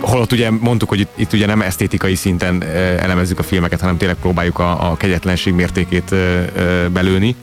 Holott 0.00 0.32
ugye 0.32 0.50
mondtuk, 0.50 0.88
hogy 0.88 1.00
itt, 1.00 1.12
itt 1.16 1.32
ugye 1.32 1.46
nem 1.46 1.62
esztétikai 1.62 2.14
szinten 2.14 2.62
elemezzük 2.98 3.38
a 3.38 3.42
filmeket, 3.42 3.80
hanem 3.80 3.96
tényleg 3.96 4.16
próbáljuk 4.16 4.58
a, 4.58 4.90
a 4.90 4.96
kegyetlenség 4.96 5.52
mértékét 5.52 6.14
belőni. 6.92 7.36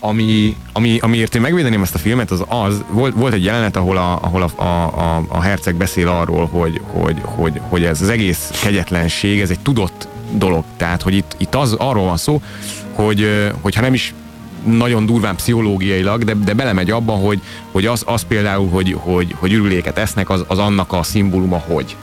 Ami, 0.00 0.56
ami, 0.72 0.98
amiért 0.98 1.34
én 1.34 1.40
megvédeném 1.40 1.82
ezt 1.82 1.94
a 1.94 1.98
filmet, 1.98 2.30
az 2.30 2.44
az, 2.48 2.84
volt, 2.90 3.14
volt 3.14 3.32
egy 3.32 3.44
jelenet, 3.44 3.76
ahol 3.76 3.96
a, 3.96 4.18
ahol 4.22 4.42
a, 4.42 4.62
a, 4.62 4.64
a, 4.64 5.24
a 5.28 5.40
herceg 5.40 5.74
beszél 5.74 6.08
arról, 6.08 6.46
hogy, 6.46 6.80
hogy, 6.84 7.20
hogy, 7.22 7.60
hogy 7.68 7.84
ez 7.84 8.02
az 8.02 8.08
egész 8.08 8.50
kegyetlenség, 8.62 9.40
ez 9.40 9.50
egy 9.50 9.60
tudott 9.60 10.08
dolog. 10.38 10.64
Tehát, 10.76 11.02
hogy 11.02 11.14
itt, 11.14 11.34
itt 11.38 11.54
az, 11.54 11.72
arról 11.72 12.04
van 12.04 12.16
szó, 12.16 12.42
hogy, 12.92 13.50
hogyha 13.60 13.80
nem 13.80 13.94
is 13.94 14.14
nagyon 14.64 15.06
durván 15.06 15.36
pszichológiailag, 15.36 16.24
de, 16.24 16.34
de 16.44 16.54
belemegy 16.54 16.90
abba, 16.90 17.12
hogy, 17.12 17.40
hogy 17.72 17.86
az, 17.86 18.02
az 18.06 18.22
például, 18.22 18.68
hogy, 18.68 18.96
hogy, 18.98 19.34
hogy 19.38 19.52
ürüléket 19.52 19.98
esznek, 19.98 20.30
az, 20.30 20.44
az 20.46 20.58
annak 20.58 20.92
a 20.92 21.02
szimbóluma, 21.02 21.62
hogy. 21.66 21.96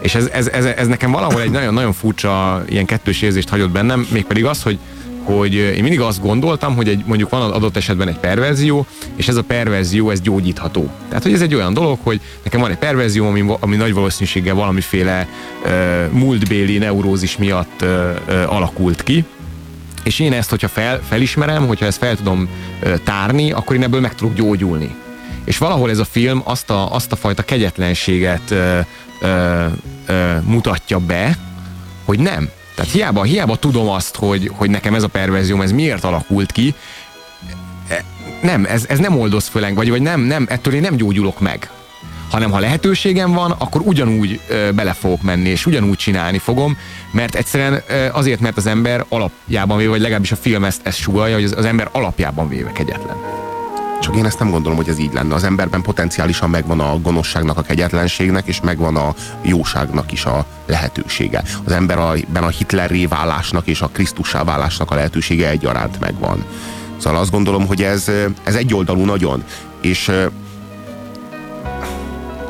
És 0.00 0.14
ez, 0.14 0.26
ez, 0.32 0.48
ez, 0.48 0.64
ez 0.64 0.86
nekem 0.86 1.10
valahol 1.10 1.40
egy 1.40 1.50
nagyon-nagyon 1.50 1.92
furcsa 1.92 2.64
ilyen 2.68 2.84
kettős 2.84 3.22
érzést 3.22 3.48
hagyott 3.48 3.70
bennem, 3.70 4.06
mégpedig 4.10 4.44
az, 4.44 4.62
hogy, 4.62 4.78
hogy 5.26 5.54
én 5.54 5.82
mindig 5.82 6.00
azt 6.00 6.20
gondoltam, 6.20 6.76
hogy 6.76 6.88
egy, 6.88 7.02
mondjuk 7.06 7.30
van 7.30 7.50
adott 7.52 7.76
esetben 7.76 8.08
egy 8.08 8.18
perverzió, 8.18 8.86
és 9.16 9.28
ez 9.28 9.36
a 9.36 9.42
perverzió, 9.42 10.10
ez 10.10 10.20
gyógyítható. 10.20 10.90
Tehát, 11.08 11.22
hogy 11.22 11.32
ez 11.32 11.40
egy 11.40 11.54
olyan 11.54 11.74
dolog, 11.74 11.98
hogy 12.02 12.20
nekem 12.42 12.60
van 12.60 12.70
egy 12.70 12.76
perverzió, 12.76 13.26
ami, 13.26 13.44
ami 13.60 13.76
nagy 13.76 13.94
valószínűséggel 13.94 14.54
valamiféle 14.54 15.28
uh, 15.64 15.70
múltbéli 16.10 16.78
neurózis 16.78 17.36
miatt 17.36 17.82
uh, 17.82 17.88
uh, 18.28 18.52
alakult 18.52 19.02
ki, 19.02 19.24
és 20.02 20.18
én 20.18 20.32
ezt, 20.32 20.50
hogyha 20.50 20.68
fel, 20.68 21.00
felismerem, 21.08 21.66
hogyha 21.66 21.86
ezt 21.86 21.98
fel 21.98 22.16
tudom 22.16 22.48
uh, 22.82 22.94
tárni, 23.04 23.52
akkor 23.52 23.76
én 23.76 23.82
ebből 23.82 24.00
meg 24.00 24.14
tudok 24.14 24.34
gyógyulni. 24.34 24.94
És 25.44 25.58
valahol 25.58 25.90
ez 25.90 25.98
a 25.98 26.04
film 26.04 26.42
azt 26.44 26.70
a, 26.70 26.94
azt 26.94 27.12
a 27.12 27.16
fajta 27.16 27.42
kegyetlenséget 27.42 28.50
uh, 28.50 28.78
uh, 29.22 29.72
uh, 30.08 30.42
mutatja 30.42 30.98
be, 30.98 31.38
hogy 32.04 32.18
nem. 32.18 32.48
Tehát 32.76 32.92
hiába, 32.92 33.22
hiába 33.22 33.56
tudom 33.56 33.88
azt, 33.88 34.16
hogy, 34.16 34.50
hogy 34.54 34.70
nekem 34.70 34.94
ez 34.94 35.02
a 35.02 35.08
perverzióm, 35.08 35.60
ez 35.60 35.72
miért 35.72 36.04
alakult 36.04 36.52
ki, 36.52 36.74
e, 37.88 38.04
nem, 38.42 38.64
ez, 38.64 38.84
ez 38.88 38.98
nem 38.98 39.18
oldoz 39.18 39.46
föl 39.46 39.74
vagy, 39.74 39.90
vagy 39.90 40.02
nem, 40.02 40.20
nem, 40.20 40.46
ettől 40.48 40.74
én 40.74 40.80
nem 40.80 40.96
gyógyulok 40.96 41.40
meg. 41.40 41.70
Hanem 42.30 42.50
ha 42.50 42.58
lehetőségem 42.58 43.32
van, 43.32 43.50
akkor 43.50 43.80
ugyanúgy 43.84 44.40
ö, 44.48 44.70
bele 44.72 44.92
fogok 44.92 45.22
menni, 45.22 45.48
és 45.48 45.66
ugyanúgy 45.66 45.96
csinálni 45.96 46.38
fogom, 46.38 46.76
mert 47.10 47.34
egyszerűen 47.34 47.82
ö, 47.88 48.06
azért, 48.12 48.40
mert 48.40 48.56
az 48.56 48.66
ember 48.66 49.04
alapjában 49.08 49.76
véve, 49.76 49.90
vagy 49.90 50.00
legalábbis 50.00 50.32
a 50.32 50.36
film 50.36 50.64
ezt, 50.64 50.80
ezt 50.82 50.98
sugalja, 50.98 51.34
hogy 51.34 51.44
az, 51.44 51.54
az 51.56 51.64
ember 51.64 51.88
alapjában 51.92 52.48
véve 52.48 52.72
kegyetlen. 52.72 53.16
Csak 54.00 54.16
én 54.16 54.24
ezt 54.24 54.38
nem 54.38 54.50
gondolom, 54.50 54.76
hogy 54.76 54.88
ez 54.88 54.98
így 54.98 55.12
lenne. 55.12 55.34
Az 55.34 55.44
emberben 55.44 55.82
potenciálisan 55.82 56.50
megvan 56.50 56.80
a 56.80 56.98
gonoszságnak, 57.00 57.58
a 57.58 57.62
kegyetlenségnek, 57.62 58.46
és 58.46 58.60
megvan 58.60 58.96
a 58.96 59.14
jóságnak 59.42 60.12
is 60.12 60.24
a 60.24 60.46
lehetősége. 60.66 61.42
Az 61.64 61.72
emberben 61.72 62.42
a 62.42 62.48
Hitlerré 62.48 63.06
válásnak 63.06 63.66
és 63.66 63.80
a 63.80 63.88
Krisztussá 63.88 64.44
válásnak 64.44 64.90
a 64.90 64.94
lehetősége 64.94 65.48
egyaránt 65.48 66.00
megvan. 66.00 66.44
Szóval 66.96 67.20
azt 67.20 67.30
gondolom, 67.30 67.66
hogy 67.66 67.82
ez, 67.82 68.10
ez 68.44 68.54
egyoldalú 68.54 69.04
nagyon, 69.04 69.44
és 69.80 70.12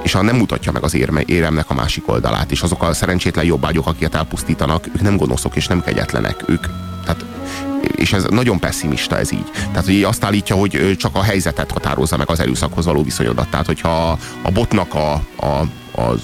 és 0.02 0.12
ha 0.12 0.22
nem 0.22 0.36
mutatja 0.36 0.72
meg 0.72 0.82
az 0.82 0.94
érme, 0.94 1.22
éremnek 1.24 1.70
a 1.70 1.74
másik 1.74 2.08
oldalát, 2.08 2.50
és 2.50 2.62
azok 2.62 2.82
a 2.82 2.94
szerencsétlen 2.94 3.44
jobbágyok, 3.44 3.86
akiket 3.86 4.14
elpusztítanak, 4.14 4.86
ők 4.86 5.00
nem 5.00 5.16
gonoszok 5.16 5.56
és 5.56 5.66
nem 5.66 5.82
kegyetlenek. 5.82 6.42
Ők, 6.46 6.66
tehát 7.04 7.24
és 7.96 8.12
ez 8.12 8.24
nagyon 8.24 8.58
pessimista 8.58 9.18
ez 9.18 9.32
így. 9.32 9.50
Tehát, 9.52 9.84
hogy 9.84 10.02
azt 10.02 10.24
állítja, 10.24 10.56
hogy 10.56 10.96
csak 10.98 11.14
a 11.14 11.22
helyzetet 11.22 11.70
határozza 11.70 12.16
meg 12.16 12.30
az 12.30 12.40
erőszakhoz 12.40 12.84
való 12.84 13.02
viszonyodat. 13.02 13.48
Tehát, 13.48 13.66
hogyha 13.66 14.18
a 14.42 14.50
botnak 14.50 14.94
a, 14.94 15.12
a, 15.36 15.66
az 16.00 16.22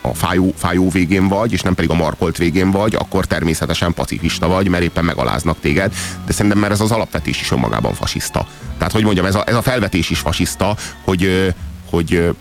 a 0.00 0.14
fájó, 0.14 0.52
fájó 0.56 0.88
végén 0.88 1.28
vagy, 1.28 1.52
és 1.52 1.60
nem 1.62 1.74
pedig 1.74 1.90
a 1.90 1.94
markolt 1.94 2.36
végén 2.36 2.70
vagy, 2.70 2.94
akkor 2.94 3.24
természetesen 3.24 3.94
pacifista 3.94 4.48
vagy, 4.48 4.68
mert 4.68 4.82
éppen 4.82 5.04
megaláznak 5.04 5.60
téged. 5.60 5.92
De 6.26 6.32
szerintem 6.32 6.60
mert 6.60 6.72
ez 6.72 6.80
az 6.80 6.90
alapvetés 6.90 7.40
is 7.40 7.50
önmagában 7.50 7.94
fasiszta. 7.94 8.46
Tehát, 8.78 8.92
hogy 8.92 9.04
mondjam, 9.04 9.26
ez 9.26 9.34
a, 9.34 9.42
ez 9.46 9.54
a 9.54 9.62
felvetés 9.62 10.10
is 10.10 10.18
fasiszta, 10.18 10.76
hogy, 11.04 11.54
hogy, 11.90 12.34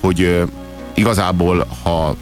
hogy, 0.00 0.22
hogy 0.26 0.42
igazából, 0.94 1.66
ha 1.82 2.16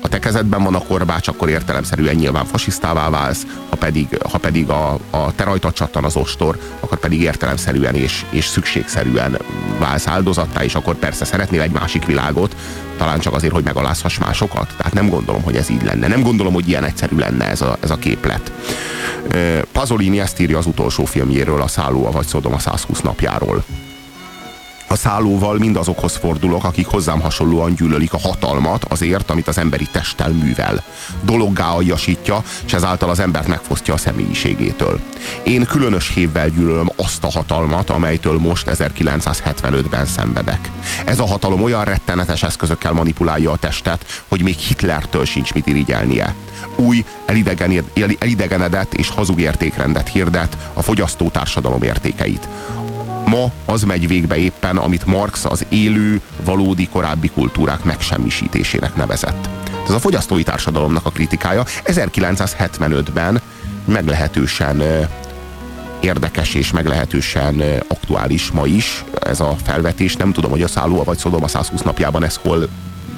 a 0.00 0.08
te 0.08 0.18
kezedben 0.18 0.62
van 0.62 0.74
a 0.74 0.78
korbács, 0.78 1.28
akkor 1.28 1.48
értelemszerűen 1.48 2.14
nyilván 2.14 2.44
fasisztává 2.44 3.10
válsz, 3.10 3.46
ha 3.68 3.76
pedig, 3.76 4.18
ha 4.30 4.38
pedig 4.38 4.68
a, 4.68 4.98
a 5.10 5.34
te 5.34 5.44
rajtad 5.44 5.72
csattan 5.72 6.04
az 6.04 6.16
ostor, 6.16 6.58
akkor 6.80 6.98
pedig 6.98 7.20
értelemszerűen 7.20 7.94
és, 7.94 8.24
és 8.30 8.46
szükségszerűen 8.46 9.38
válsz 9.78 10.06
áldozattá, 10.06 10.64
és 10.64 10.74
akkor 10.74 10.94
persze 10.94 11.24
szeretnél 11.24 11.60
egy 11.60 11.70
másik 11.70 12.06
világot, 12.06 12.56
talán 12.96 13.18
csak 13.18 13.34
azért, 13.34 13.52
hogy 13.52 13.64
megalázhass 13.64 14.18
másokat. 14.18 14.74
Tehát 14.76 14.92
nem 14.92 15.08
gondolom, 15.08 15.42
hogy 15.42 15.56
ez 15.56 15.70
így 15.70 15.82
lenne. 15.82 16.06
Nem 16.06 16.22
gondolom, 16.22 16.52
hogy 16.52 16.68
ilyen 16.68 16.84
egyszerű 16.84 17.16
lenne 17.16 17.48
ez 17.48 17.60
a, 17.60 17.76
ez 17.80 17.90
a 17.90 17.96
képlet. 17.96 18.52
Pazolini 19.72 20.20
ezt 20.20 20.40
írja 20.40 20.58
az 20.58 20.66
utolsó 20.66 21.04
filmjéről, 21.04 21.62
a 21.62 21.68
Szálló, 21.68 22.10
vagy 22.10 22.26
Szodom 22.26 22.54
a 22.54 22.58
120 22.58 23.00
napjáról 23.00 23.64
a 24.88 24.96
szállóval 24.96 25.58
mindazokhoz 25.58 26.16
fordulok, 26.16 26.64
akik 26.64 26.86
hozzám 26.86 27.20
hasonlóan 27.20 27.74
gyűlölik 27.74 28.12
a 28.12 28.18
hatalmat 28.18 28.84
azért, 28.84 29.30
amit 29.30 29.48
az 29.48 29.58
emberi 29.58 29.86
testtel 29.92 30.30
művel. 30.30 30.82
Dologgá 31.22 31.68
aljasítja, 31.68 32.42
és 32.66 32.72
ezáltal 32.72 33.10
az 33.10 33.18
embert 33.18 33.46
megfosztja 33.46 33.94
a 33.94 33.96
személyiségétől. 33.96 35.00
Én 35.42 35.64
különös 35.64 36.12
hévvel 36.14 36.48
gyűlölöm 36.48 36.90
azt 36.96 37.24
a 37.24 37.30
hatalmat, 37.30 37.90
amelytől 37.90 38.38
most 38.38 38.70
1975-ben 38.70 40.06
szenvedek. 40.06 40.70
Ez 41.04 41.18
a 41.18 41.26
hatalom 41.26 41.62
olyan 41.62 41.84
rettenetes 41.84 42.42
eszközökkel 42.42 42.92
manipulálja 42.92 43.50
a 43.50 43.56
testet, 43.56 44.24
hogy 44.28 44.42
még 44.42 44.56
Hitlertől 44.56 45.24
sincs 45.24 45.52
mit 45.52 45.66
irigyelnie. 45.66 46.34
Új, 46.76 47.04
elidegenedett 48.18 48.94
és 48.94 49.08
hazug 49.08 49.40
értékrendet 49.40 50.08
hirdet, 50.08 50.56
a 50.72 50.82
fogyasztó 50.82 51.28
társadalom 51.28 51.82
értékeit 51.82 52.48
Ma 53.30 53.52
az 53.64 53.82
megy 53.82 54.08
végbe 54.08 54.36
éppen, 54.36 54.76
amit 54.76 55.06
Marx 55.06 55.44
az 55.44 55.64
élő, 55.68 56.20
valódi 56.44 56.88
korábbi 56.88 57.28
kultúrák 57.28 57.84
megsemmisítésének 57.84 58.96
nevezett. 58.96 59.48
Ez 59.86 59.94
a 59.94 59.98
fogyasztói 59.98 60.42
társadalomnak 60.42 61.06
a 61.06 61.10
kritikája 61.10 61.64
1975-ben 61.84 63.40
meglehetősen 63.84 64.82
érdekes 66.00 66.54
és 66.54 66.70
meglehetősen 66.70 67.62
aktuális 67.88 68.50
ma 68.50 68.66
is 68.66 69.04
ez 69.20 69.40
a 69.40 69.56
felvetés. 69.64 70.16
Nem 70.16 70.32
tudom, 70.32 70.50
hogy 70.50 70.62
a 70.62 70.68
Szálló 70.68 71.02
vagy 71.02 71.18
Szodoma 71.18 71.48
120 71.48 71.80
napjában 71.80 72.24
ez 72.24 72.36
hol 72.42 72.68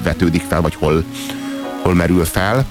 vetődik 0.03 0.43
fel, 0.49 0.61
vagy 0.61 0.75
hol, 0.75 1.03
hol 1.83 1.93
merül 1.93 2.25
fel. 2.25 2.65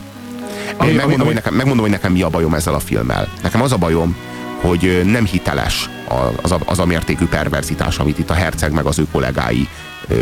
Ami- 0.76 0.92
megmondom, 0.92 1.12
ami- 1.12 1.24
hogy 1.24 1.34
nekem, 1.34 1.54
megmondom, 1.54 1.82
hogy 1.82 1.94
nekem 1.94 2.12
mi 2.12 2.22
a 2.22 2.28
bajom 2.28 2.54
ezzel 2.54 2.74
a 2.74 2.80
filmmel. 2.80 3.28
Nekem 3.42 3.62
az 3.62 3.72
a 3.72 3.76
bajom, 3.76 4.16
hogy 4.60 5.02
nem 5.04 5.24
hiteles 5.24 5.88
a- 5.88 5.99
az 6.42 6.52
a, 6.52 6.58
az 6.64 6.78
a 6.78 6.84
mértékű 6.84 7.26
perverzitás, 7.26 7.98
amit 7.98 8.18
itt 8.18 8.30
a 8.30 8.34
herceg 8.34 8.72
meg 8.72 8.84
az 8.84 8.98
ő 8.98 9.06
kollégái 9.12 9.68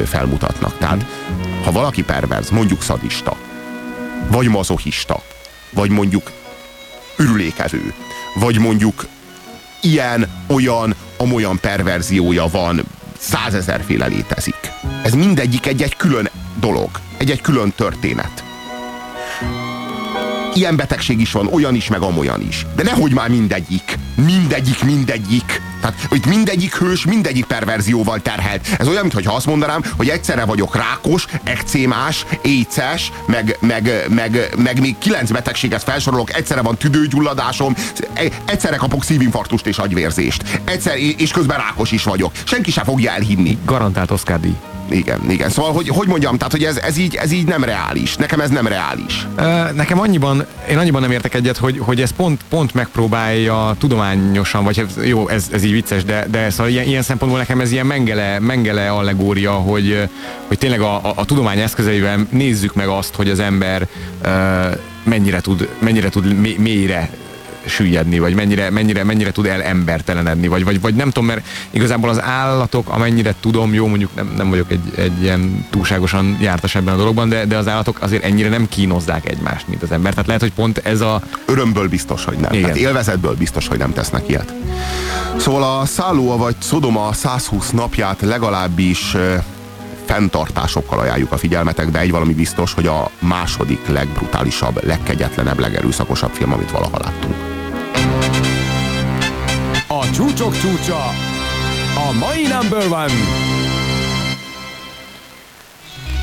felmutatnak. 0.05 0.79
Tehát, 0.79 1.05
ha 1.65 1.73
valaki 1.73 2.03
perverz, 2.03 2.51
mondjuk 2.51 2.83
szadista, 2.83 3.37
vagy 4.31 4.49
mazochista, 4.49 5.23
vagy 5.71 5.91
mondjuk 5.91 6.31
ürülékező, 7.17 7.95
vagy 8.35 8.59
mondjuk 8.59 9.07
ilyen, 9.81 10.29
olyan, 10.47 10.95
amolyan 11.17 11.59
perverziója 11.61 12.47
van, 12.47 12.83
százezerféle 13.19 14.07
létezik. 14.07 14.71
Ez 15.03 15.13
mindegyik 15.15 15.67
egy-egy 15.67 15.97
külön 15.97 16.29
dolog, 16.61 16.91
egy-egy 17.17 17.41
külön 17.41 17.73
történet. 17.77 18.48
Ilyen 20.59 20.77
betegség 20.77 21.21
is 21.21 21.33
van, 21.33 21.47
olyan 21.47 21.75
is, 21.75 21.89
meg 21.89 22.03
amolyan 22.03 22.41
is. 22.49 22.67
De 22.77 22.83
nehogy 22.83 23.13
már 23.13 23.29
mindegyik. 23.29 23.99
Mindegyik, 24.15 24.85
mindegyik. 24.85 25.63
Tehát, 25.81 26.07
hogy 26.09 26.23
mindegyik 26.27 26.77
hős, 26.77 27.05
mindegyik 27.05 27.45
perverzióval 27.45 28.21
terhelt. 28.21 28.69
Ez 28.79 28.89
olyan, 28.89 29.07
mintha 29.07 29.35
azt 29.35 29.47
mondanám, 29.47 29.83
hogy 29.97 30.09
egyszerre 30.09 30.45
vagyok 30.45 30.77
rákos, 30.77 31.27
ekcémás, 31.45 32.27
éces, 32.43 33.13
meg, 33.27 33.57
meg, 33.61 34.05
meg, 34.09 34.55
meg 34.57 34.81
még 34.81 34.99
kilenc 34.99 35.31
betegséget 35.31 35.83
felsorolok, 35.83 36.35
egyszerre 36.35 36.61
van 36.61 36.77
tüdőgyulladásom, 36.77 37.75
e- 38.15 38.31
egyszerre 38.45 38.77
kapok 38.77 39.05
szívinfarktust 39.05 39.67
és 39.67 39.79
agyvérzést. 39.79 40.61
Egyszer, 40.65 40.97
és 40.97 41.31
közben 41.31 41.59
rákos 41.59 41.93
is 41.93 42.03
vagyok. 42.03 42.33
Senki 42.45 42.71
sem 42.71 42.85
fogja 42.85 43.11
elhinni. 43.11 43.59
Garantált 43.65 44.11
Oscar 44.11 44.41
díj. 44.41 44.57
Igen, 44.91 45.31
igen. 45.31 45.51
Szóval, 45.51 45.73
hogy, 45.73 45.89
hogy 45.89 46.09
mondjam, 46.09 46.37
tehát, 46.37 46.53
hogy 46.53 46.65
ez, 46.65 46.77
ez, 46.77 46.99
így, 46.99 47.15
ez 47.15 47.33
így 47.33 47.47
nem 47.47 47.65
reális. 47.65 48.17
Nekem 48.17 48.41
ez 48.41 48.51
nem 48.51 48.67
reális. 48.67 49.27
Nekem 49.75 50.01
annyiban, 50.01 50.47
én 50.71 50.79
annyiban 50.79 51.01
nem 51.01 51.11
értek 51.11 51.35
egyet, 51.35 51.57
hogy, 51.57 51.79
hogy 51.79 52.01
ez 52.01 52.11
pont, 52.11 52.41
pont 52.49 52.75
megpróbálja 52.75 53.77
tudományosan, 53.79 54.65
vagy 54.65 54.79
hát 54.79 55.07
jó, 55.07 55.29
ez, 55.29 55.49
ez 55.53 55.65
így 55.65 55.73
vicces, 55.73 56.05
de, 56.05 56.27
de 56.31 56.51
szóval 56.51 56.69
ilyen, 56.69 56.87
ilyen 56.87 57.03
szempontból 57.03 57.41
nekem 57.41 57.61
ez 57.61 57.73
ilyen 57.73 57.87
mengele, 57.87 58.39
mengele 58.39 58.91
allegória, 58.91 59.53
hogy, 59.53 60.09
hogy 60.47 60.59
tényleg 60.59 60.81
a, 60.81 60.95
a, 60.95 61.13
a 61.17 61.25
tudomány 61.25 61.59
eszközeivel 61.59 62.27
nézzük 62.31 62.75
meg 62.75 62.89
azt, 62.89 63.15
hogy 63.15 63.31
az 63.31 63.39
ember 63.39 63.89
mennyire 65.03 65.41
tud, 65.41 65.69
mennyire 65.79 66.09
tud 66.09 66.41
mé- 66.41 66.59
mélyre 66.59 67.11
süllyedni, 67.69 68.19
vagy 68.19 68.35
mennyire, 68.35 68.71
mennyire, 68.71 69.05
mennyire 69.05 69.33
tud 69.33 69.47
el 69.47 69.63
embertelenedni, 69.63 70.49
vagy, 70.49 70.65
vagy, 70.65 70.81
vagy 70.81 70.95
nem 70.95 71.07
tudom, 71.07 71.25
mert 71.25 71.47
igazából 71.71 72.09
az 72.09 72.23
állatok, 72.23 72.89
amennyire 72.89 73.35
tudom, 73.41 73.75
jó, 73.75 73.87
mondjuk 73.87 74.15
nem, 74.15 74.33
nem 74.37 74.51
vagyok 74.51 74.71
egy, 74.71 74.93
egy 74.97 75.23
ilyen 75.23 75.67
túlságosan 75.71 76.39
jártas 76.41 76.75
ebben 76.75 76.95
a 76.95 76.97
dologban, 76.97 77.29
de, 77.29 77.45
de 77.45 77.57
az 77.57 77.69
állatok 77.69 78.03
azért 78.03 78.25
ennyire 78.25 78.49
nem 78.49 78.69
kínozzák 78.69 79.29
egymást, 79.29 79.69
mint 79.69 79.83
az 79.83 79.93
ember. 79.93 80.11
Tehát 80.11 80.27
lehet, 80.27 80.43
hogy 80.43 80.53
pont 80.53 80.79
ez 80.79 81.01
a... 81.01 81.23
Örömből 81.45 81.89
biztos, 81.89 82.25
hogy 82.25 82.37
nem. 82.37 82.53
Igen. 82.53 82.69
Hát 82.69 82.77
élvezetből 82.77 83.35
biztos, 83.35 83.69
hogy 83.69 83.79
nem 83.79 83.93
tesznek 83.93 84.29
ilyet. 84.29 84.53
Szóval 85.37 85.81
a 85.81 85.85
Szálló 85.85 86.37
vagy 86.37 86.55
Szodoma 86.59 87.13
120 87.13 87.71
napját 87.71 88.21
legalábbis 88.21 89.17
fenntartásokkal 90.09 90.99
ajánljuk 90.99 91.33
a 91.33 91.37
figyelmetekbe. 91.37 91.99
Egy 91.99 92.11
valami 92.11 92.35
biztos, 92.35 92.73
hogy 92.75 92.87
a 92.87 93.11
második 93.19 93.87
legbrutálisabb, 93.87 94.85
legkegyetlenebb, 94.85 95.59
legerőszakosabb 95.59 96.31
film, 96.33 96.53
amit 96.53 96.71
valaha 96.71 96.99
láttunk. 96.99 97.58
A 100.09 100.11
csúcsok 100.11 100.59
csúcsa, 100.59 101.07
a 102.09 102.13
mai 102.19 102.47
number 102.47 102.87
one. 102.87 103.13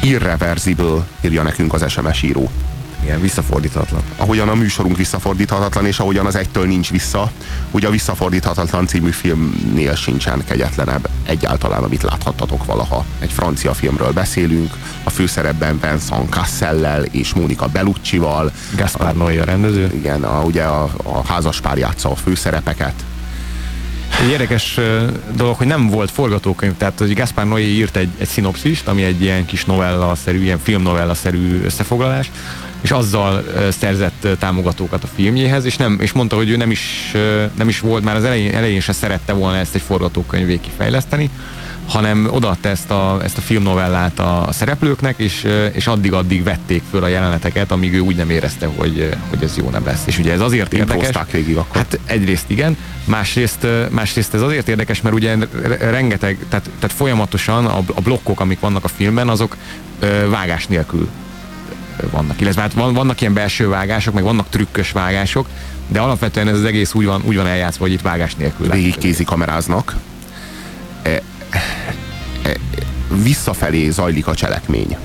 Irreversible, 0.03 1.07
írja 1.21 1.43
nekünk 1.43 1.73
az 1.73 1.91
SMS 1.91 2.21
író. 2.21 2.49
Igen, 3.03 3.21
visszafordíthatatlan. 3.21 4.01
Ahogyan 4.17 4.49
a 4.49 4.55
műsorunk 4.55 4.97
visszafordíthatatlan, 4.97 5.85
és 5.85 5.99
ahogyan 5.99 6.25
az 6.25 6.35
egytől 6.35 6.65
nincs 6.65 6.91
vissza, 6.91 7.31
ugye 7.71 7.87
a 7.87 7.91
Visszafordíthatatlan 7.91 8.87
című 8.87 9.09
filmnél 9.09 9.95
sincsen 9.95 10.43
kegyetlenebb 10.45 11.09
egyáltalán, 11.25 11.83
amit 11.83 12.03
láthattatok 12.03 12.65
valaha. 12.65 13.05
Egy 13.19 13.31
francia 13.31 13.73
filmről 13.73 14.11
beszélünk, 14.11 14.73
a 15.03 15.09
főszerepben 15.09 15.79
Vincent 15.81 16.29
Cassellel 16.29 17.03
és 17.03 17.33
Mónika 17.33 17.67
Belluccival. 17.67 18.51
Gaspar 18.75 19.13
Noé 19.13 19.37
a 19.37 19.43
rendező. 19.43 19.91
Igen, 19.93 20.23
a, 20.23 20.43
ugye 20.43 20.63
a, 20.63 20.83
a 21.03 21.25
házaspár 21.27 21.77
játsza 21.77 22.11
a 22.11 22.15
főszerepeket. 22.15 23.03
Egy 24.21 24.29
érdekes 24.29 24.79
dolog, 25.35 25.55
hogy 25.55 25.67
nem 25.67 25.89
volt 25.89 26.11
forgatókönyv, 26.11 26.73
tehát 26.77 26.99
hogy 26.99 27.13
Gaspar 27.13 27.45
Noé 27.45 27.63
írt 27.63 27.95
egy, 27.95 28.09
egy 28.17 28.27
szinopszist, 28.27 28.87
ami 28.87 29.03
egy 29.03 29.21
ilyen 29.21 29.45
kis 29.45 29.65
novella-szerű, 29.65 30.41
ilyen 30.41 30.59
filmnovella-szerű 30.59 31.63
összefoglalás, 31.63 32.31
és 32.81 32.91
azzal 32.91 33.43
szerzett 33.69 34.27
támogatókat 34.39 35.03
a 35.03 35.07
filmjéhez, 35.15 35.65
és, 35.65 35.75
nem, 35.77 35.97
és 36.01 36.11
mondta, 36.11 36.35
hogy 36.35 36.49
ő 36.49 36.57
nem 36.57 36.71
is, 36.71 37.11
nem 37.57 37.67
is 37.67 37.79
volt, 37.79 38.03
már 38.03 38.15
az 38.15 38.23
elején, 38.23 38.53
elején 38.53 38.79
se 38.79 38.93
szerette 38.93 39.33
volna 39.33 39.57
ezt 39.57 39.75
egy 39.75 39.81
forgatókönyvé 39.81 40.59
kifejleszteni, 40.59 41.29
hanem 41.87 42.27
odaadta 42.31 42.69
ezt 42.69 42.91
a, 42.91 43.19
ezt 43.23 43.37
a 43.37 43.41
filmnovellát 43.41 44.19
a 44.19 44.47
szereplőknek, 44.51 45.15
és, 45.17 45.47
és 45.71 45.87
addig-addig 45.87 46.43
vették 46.43 46.81
föl 46.89 47.03
a 47.03 47.07
jeleneteket, 47.07 47.71
amíg 47.71 47.93
ő 47.93 47.99
úgy 47.99 48.15
nem 48.15 48.29
érezte, 48.29 48.69
hogy, 48.75 49.15
hogy 49.29 49.43
ez 49.43 49.57
jó 49.57 49.69
nem 49.69 49.85
lesz. 49.85 50.01
És 50.05 50.17
ugye 50.17 50.31
ez 50.31 50.39
azért 50.39 50.73
érdekes. 50.73 51.15
Végig 51.31 51.57
akkor. 51.57 51.75
Hát 51.75 51.99
egyrészt 52.05 52.45
igen, 52.47 52.77
másrészt, 53.05 53.67
másrészt 53.89 54.33
ez 54.33 54.41
azért 54.41 54.67
érdekes, 54.67 55.01
mert 55.01 55.15
ugye 55.15 55.35
re- 55.61 55.89
rengeteg, 55.89 56.37
tehát, 56.49 56.69
tehát 56.79 56.95
folyamatosan 56.95 57.65
a, 57.65 57.77
a 57.77 58.01
blokkok, 58.01 58.39
amik 58.39 58.59
vannak 58.59 58.83
a 58.83 58.87
filmben, 58.87 59.29
azok 59.29 59.57
ö, 59.99 60.29
vágás 60.29 60.67
nélkül 60.67 61.09
vannak. 62.11 62.41
Illetve 62.41 62.61
hát 62.61 62.73
van, 62.73 62.93
vannak 62.93 63.21
ilyen 63.21 63.33
belső 63.33 63.67
vágások, 63.67 64.13
meg 64.13 64.23
vannak 64.23 64.49
trükkös 64.49 64.91
vágások, 64.91 65.47
de 65.87 65.99
alapvetően 65.99 66.47
ez 66.47 66.55
az 66.55 66.63
egész 66.63 66.93
úgy 66.93 67.05
van, 67.05 67.21
úgy 67.25 67.35
van 67.35 67.47
eljátszva, 67.47 67.83
hogy 67.83 67.93
itt 67.93 68.01
vágás 68.01 68.35
nélkül. 68.35 68.69
Végig 68.69 68.97
kézi 68.97 69.23
kameráznak. 69.23 69.95
Visszafelé 73.23 73.89
zajlik 73.89 74.27
a 74.27 74.35
cselekmény. 74.35 74.97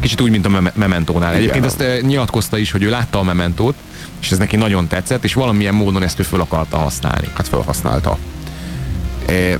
Kicsit 0.00 0.20
úgy, 0.20 0.30
mint 0.30 0.46
a 0.46 0.48
Mem- 0.48 0.76
Mementónál. 0.76 1.34
Egyébként 1.34 1.64
azt 1.64 1.80
eh, 1.80 2.00
nyilatkozta 2.00 2.58
is, 2.58 2.70
hogy 2.70 2.82
ő 2.82 2.90
látta 2.90 3.18
a 3.18 3.22
Mementót, 3.22 3.74
és 4.20 4.30
ez 4.30 4.38
neki 4.38 4.56
nagyon 4.56 4.86
tetszett, 4.86 5.24
és 5.24 5.34
valamilyen 5.34 5.74
módon 5.74 6.02
ezt 6.02 6.20
ő 6.20 6.22
föl 6.22 6.40
akarta 6.40 6.76
használni. 6.76 7.28
Hát 7.34 7.48
felhasználta. 7.48 8.18
E, 9.26 9.58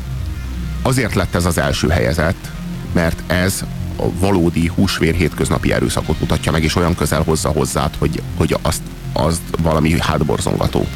azért 0.82 1.14
lett 1.14 1.34
ez 1.34 1.44
az 1.44 1.59
első 1.59 1.88
helyezett, 1.88 2.50
mert 2.92 3.22
ez 3.26 3.64
a 3.96 4.05
valódi 4.18 4.70
húsvér 4.74 5.14
hétköznapi 5.14 5.72
erőszakot 5.72 6.20
mutatja 6.20 6.52
meg, 6.52 6.64
és 6.64 6.76
olyan 6.76 6.94
közel 6.94 7.22
hozza 7.22 7.48
hozzád, 7.48 7.90
hogy, 7.98 8.22
hogy 8.36 8.56
azt, 8.62 8.82
azt 9.12 9.40
valami 9.62 10.00
hátborzongató. 10.00 10.86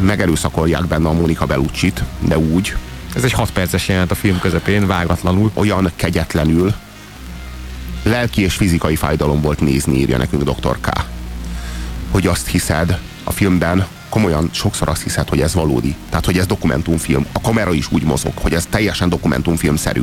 Megerőszakolják 0.00 0.86
benne 0.86 1.08
a 1.08 1.12
Mónika 1.12 1.46
Bellucci-t, 1.46 2.04
de 2.20 2.38
úgy, 2.38 2.76
Ez 3.14 3.24
egy 3.24 3.32
6 3.32 3.50
perces 3.50 3.88
jelenet 3.88 4.10
a 4.10 4.14
film 4.14 4.38
közepén, 4.38 4.86
vágatlanul. 4.86 5.50
olyan 5.54 5.90
kegyetlenül, 5.96 6.74
lelki 8.02 8.42
és 8.42 8.54
fizikai 8.54 8.96
fájdalom 8.96 9.40
volt 9.40 9.60
nézni, 9.60 9.98
írja 9.98 10.16
nekünk 10.16 10.42
Dr. 10.42 10.80
K. 10.80 10.88
Hogy 12.10 12.26
azt 12.26 12.46
hiszed 12.46 12.98
a 13.24 13.30
filmben, 13.30 13.86
komolyan 14.08 14.50
sokszor 14.52 14.88
azt 14.88 15.02
hiszed, 15.02 15.28
hogy 15.28 15.40
ez 15.40 15.54
valódi. 15.54 15.94
Tehát, 16.08 16.24
hogy 16.24 16.38
ez 16.38 16.46
dokumentumfilm. 16.46 17.26
A 17.32 17.40
kamera 17.40 17.72
is 17.72 17.92
úgy 17.92 18.02
mozog, 18.02 18.32
hogy 18.34 18.54
ez 18.54 18.66
teljesen 18.70 19.08
dokumentumfilmszerű. 19.08 20.02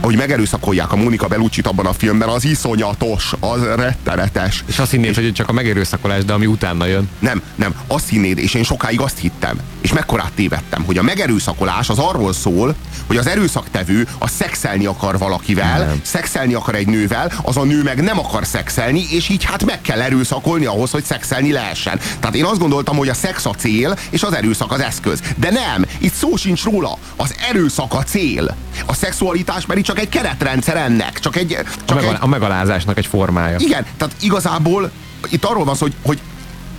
Hogy 0.00 0.16
megerőszakolják 0.16 0.92
a 0.92 0.96
Mónika 0.96 1.26
Bellucci 1.26 1.60
abban 1.64 1.86
a 1.86 1.92
filmben, 1.92 2.28
az 2.28 2.44
iszonyatos, 2.44 3.32
az 3.40 3.62
rettenetes. 3.62 4.64
És 4.66 4.78
azt 4.78 4.90
hinnéd, 4.90 5.14
hogy 5.14 5.32
csak 5.32 5.48
a 5.48 5.52
megerőszakolás, 5.52 6.24
de 6.24 6.32
ami 6.32 6.46
utána 6.46 6.86
jön. 6.86 7.08
Nem, 7.18 7.42
nem, 7.54 7.74
azt 7.86 8.08
hinnéd, 8.08 8.38
és 8.38 8.54
én 8.54 8.62
sokáig 8.62 9.00
azt 9.00 9.18
hittem, 9.18 9.58
és 9.80 9.92
mekkorát 9.92 10.32
tévedtem, 10.32 10.84
hogy 10.84 10.98
a 10.98 11.02
megerőszakolás 11.02 11.88
az 11.88 11.98
arról 11.98 12.32
szól, 12.32 12.74
hogy 13.06 13.16
az 13.16 13.26
erőszaktevő 13.26 14.06
a 14.18 14.28
szexelni 14.28 14.86
akar 14.86 15.18
valakivel, 15.18 15.78
nem. 15.78 16.00
szexelni 16.02 16.54
akar 16.54 16.74
egy 16.74 16.86
nővel, 16.86 17.32
az 17.42 17.56
a 17.56 17.64
nő 17.64 17.82
meg 17.82 18.02
nem 18.02 18.18
akar 18.18 18.46
szexelni, 18.46 19.06
és 19.10 19.28
így 19.28 19.44
hát 19.44 19.64
meg 19.64 19.80
kell 19.80 20.00
erőszakolni 20.00 20.64
ahhoz, 20.64 20.90
hogy 20.90 21.04
szexelni 21.04 21.52
lehessen. 21.52 22.00
Tehát 22.20 22.36
én 22.36 22.44
azt 22.44 22.58
gondoltam, 22.58 22.96
hogy 22.96 23.08
a 23.08 23.14
szex 23.14 23.46
a 23.46 23.54
cél, 23.54 23.96
és 24.10 24.22
az 24.22 24.32
erőszak 24.32 24.72
az 24.72 24.80
eszköz. 24.80 25.20
De 25.36 25.50
nem, 25.50 25.84
itt 25.98 26.14
szó 26.14 26.36
sincs 26.36 26.64
róla. 26.64 26.98
Az 27.16 27.34
erőszak 27.48 27.94
a 27.94 28.02
cél. 28.02 28.56
A 28.86 28.94
szexualitás 28.94 29.66
pedig 29.66 29.84
csak 29.88 29.98
egy 29.98 30.08
keretrendszer 30.08 30.76
ennek. 30.76 31.18
Csak 31.18 31.36
egy, 31.36 31.52
A, 31.52 31.62
csak 31.84 31.98
egy, 31.98 32.04
megal- 32.04 32.22
a 32.22 32.26
megalázásnak 32.26 32.98
egy 32.98 33.06
formája. 33.06 33.56
igen, 33.58 33.86
tehát 33.96 34.14
igazából 34.20 34.90
itt 35.30 35.44
arról 35.44 35.64
van 35.64 35.74
szó, 35.74 35.80
hogy, 35.84 35.94
hogy, 36.02 36.20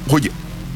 hogy 0.10 0.32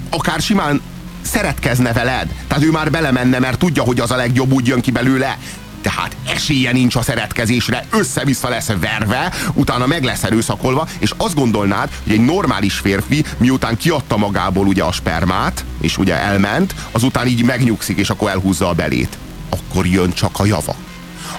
akár 0.09 0.41
simán 0.41 0.81
szeretkezne 1.21 1.93
veled. 1.93 2.33
Tehát 2.47 2.63
ő 2.63 2.71
már 2.71 2.91
belemenne, 2.91 3.39
mert 3.39 3.57
tudja, 3.59 3.83
hogy 3.83 3.99
az 3.99 4.11
a 4.11 4.15
legjobb, 4.15 4.51
úgy 4.51 4.67
jön 4.67 4.81
ki 4.81 4.91
belőle. 4.91 5.37
Tehát 5.81 6.15
esélye 6.27 6.71
nincs 6.71 6.95
a 6.95 7.01
szeretkezésre, 7.01 7.85
össze-vissza 7.89 8.49
lesz 8.49 8.69
verve, 8.79 9.33
utána 9.53 9.87
meg 9.87 10.03
lesz 10.03 10.23
erőszakolva, 10.23 10.87
és 10.99 11.11
azt 11.17 11.35
gondolnád, 11.35 11.89
hogy 12.03 12.13
egy 12.13 12.25
normális 12.25 12.73
férfi, 12.73 13.25
miután 13.37 13.77
kiadta 13.77 14.17
magából 14.17 14.67
ugye 14.67 14.83
a 14.83 14.91
spermát, 14.91 15.65
és 15.81 15.97
ugye 15.97 16.15
elment, 16.15 16.75
azután 16.91 17.27
így 17.27 17.43
megnyugszik, 17.43 17.97
és 17.97 18.09
akkor 18.09 18.29
elhúzza 18.29 18.69
a 18.69 18.73
belét. 18.73 19.17
Akkor 19.49 19.85
jön 19.85 20.13
csak 20.13 20.39
a 20.39 20.45
java 20.45 20.75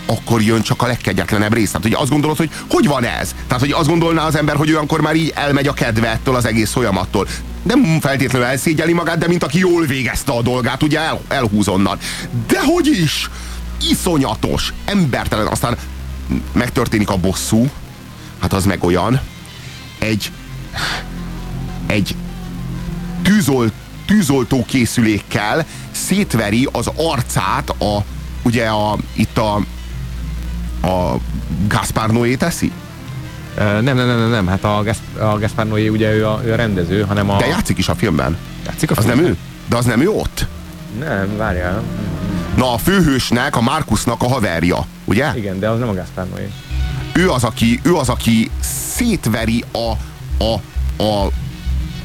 akkor 0.07 0.43
jön 0.43 0.63
csak 0.63 0.83
a 0.83 0.87
legkegyetlenebb 0.87 1.53
rész. 1.53 1.71
Tehát, 1.71 1.83
hogy 1.83 1.95
azt 1.95 2.11
gondolod, 2.11 2.37
hogy 2.37 2.51
hogy 2.69 2.87
van 2.87 3.05
ez? 3.05 3.35
Tehát, 3.47 3.63
hogy 3.63 3.73
azt 3.73 3.89
gondolná 3.89 4.27
az 4.27 4.37
ember, 4.37 4.57
hogy 4.57 4.71
olyankor 4.71 5.01
már 5.01 5.15
így 5.15 5.33
elmegy 5.35 5.67
a 5.67 5.73
kedve 5.73 6.09
ettől 6.09 6.35
az 6.35 6.45
egész 6.45 6.71
folyamattól. 6.71 7.29
Nem 7.63 8.01
feltétlenül 8.01 8.47
elszégyeli 8.47 8.93
magát, 8.93 9.19
de 9.19 9.27
mint 9.27 9.43
aki 9.45 9.59
jól 9.59 9.87
végezte 9.87 10.33
a 10.33 10.43
dolgát, 10.43 10.83
ugye 10.83 11.01
el, 11.01 11.21
elhúz 11.29 11.69
onnan. 11.69 11.99
De 12.47 12.61
hogy 12.65 12.87
is? 12.87 13.31
Iszonyatos, 13.91 14.73
embertelen. 14.85 15.47
Aztán 15.47 15.77
megtörténik 16.53 17.11
a 17.11 17.17
bosszú, 17.17 17.71
hát 18.41 18.53
az 18.53 18.65
meg 18.65 18.85
olyan, 18.85 19.21
egy 19.99 20.31
egy 21.87 22.17
tűzol, 23.23 23.71
tűzoltó 24.07 24.65
készülékkel 24.65 25.67
szétveri 25.91 26.69
az 26.73 26.91
arcát 26.97 27.71
a, 27.71 28.05
ugye 28.43 28.67
a, 28.67 28.99
itt 29.13 29.39
a, 29.39 29.61
a 30.85 31.19
Gaspar 31.69 32.11
Noé 32.11 32.35
teszi? 32.35 32.73
Nem, 33.57 33.83
nem, 33.85 33.97
nem, 33.97 34.31
nem, 34.31 34.47
hát 34.47 34.65
a, 34.65 34.83
Gas- 34.83 35.19
a 35.19 35.39
Gaspar 35.39 35.67
Noé 35.67 35.89
ugye 35.89 36.13
ő 36.13 36.27
a, 36.27 36.41
ő 36.45 36.53
a 36.53 36.57
rendező, 36.57 37.01
hanem 37.03 37.31
a... 37.31 37.37
De 37.37 37.47
játszik 37.47 37.79
is 37.79 37.89
a 37.89 37.95
filmben. 37.95 38.37
Játszik 38.67 38.91
a 38.91 38.95
Az 38.97 39.05
filmben? 39.05 39.25
nem 39.25 39.33
ő? 39.33 39.37
De 39.69 39.77
az 39.77 39.85
nem 39.85 40.01
ő 40.01 40.09
ott? 40.09 40.47
Nem, 40.99 41.37
várjál. 41.37 41.83
Na, 42.57 42.73
a 42.73 42.79
főhősnek, 42.79 43.57
a 43.57 43.61
Markusnak 43.61 44.23
a 44.23 44.29
haverja, 44.29 44.87
ugye? 45.05 45.33
Igen, 45.37 45.59
de 45.59 45.69
az 45.69 45.79
nem 45.79 45.89
a 45.89 45.95
Gaspar 45.95 46.27
Noé. 46.29 46.51
Ő 47.13 47.31
az, 47.31 47.45
aki, 47.45 47.81
ő 47.83 47.95
az, 47.95 48.09
aki 48.09 48.51
szétveri 48.95 49.65
a, 49.73 49.93
a, 50.45 50.61
a, 51.03 51.27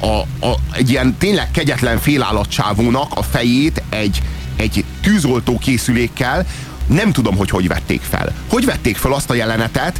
a, 0.05 0.19
a, 0.47 0.55
egy 0.71 0.89
ilyen 0.89 1.15
tényleg 1.17 1.51
kegyetlen 1.51 1.97
félállatcsávónak 1.97 3.11
a 3.15 3.21
fejét 3.21 3.83
egy, 3.89 4.21
egy 4.55 4.85
tűzoltó 5.01 5.57
készülékkel. 5.57 6.45
Nem 6.89 7.11
tudom, 7.11 7.37
hogy 7.37 7.49
hogy 7.49 7.67
vették 7.67 8.01
fel. 8.01 8.33
Hogy 8.49 8.65
vették 8.65 8.97
fel 8.97 9.13
azt 9.13 9.29
a 9.29 9.33
jelenetet, 9.33 9.99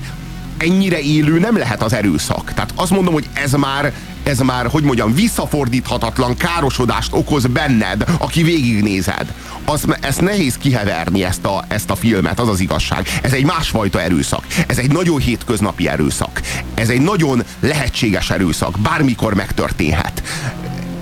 ennyire 0.57 0.99
élő 0.99 1.39
nem 1.39 1.57
lehet 1.57 1.83
az 1.83 1.93
erőszak. 1.93 2.53
Tehát 2.53 2.71
azt 2.75 2.91
mondom, 2.91 3.13
hogy 3.13 3.29
ez 3.33 3.51
már, 3.51 3.93
ez 4.23 4.39
már, 4.39 4.67
hogy 4.67 4.83
mondjam, 4.83 5.13
visszafordíthatatlan 5.13 6.35
károsodást 6.35 7.13
okoz 7.13 7.45
benned, 7.45 8.03
aki 8.17 8.43
végignézed. 8.43 9.33
Az, 9.65 9.85
ezt 10.01 10.21
nehéz 10.21 10.57
kiheverni, 10.57 11.23
ezt 11.23 11.45
a, 11.45 11.63
ezt 11.67 11.89
a 11.89 11.95
filmet, 11.95 12.39
az 12.39 12.47
az 12.47 12.59
igazság. 12.59 13.07
Ez 13.21 13.33
egy 13.33 13.45
másfajta 13.45 14.01
erőszak. 14.01 14.45
Ez 14.67 14.77
egy 14.77 14.91
nagyon 14.91 15.19
hétköznapi 15.19 15.87
erőszak. 15.87 16.41
Ez 16.73 16.89
egy 16.89 17.01
nagyon 17.01 17.43
lehetséges 17.59 18.29
erőszak. 18.29 18.79
Bármikor 18.79 19.33
megtörténhet 19.33 20.23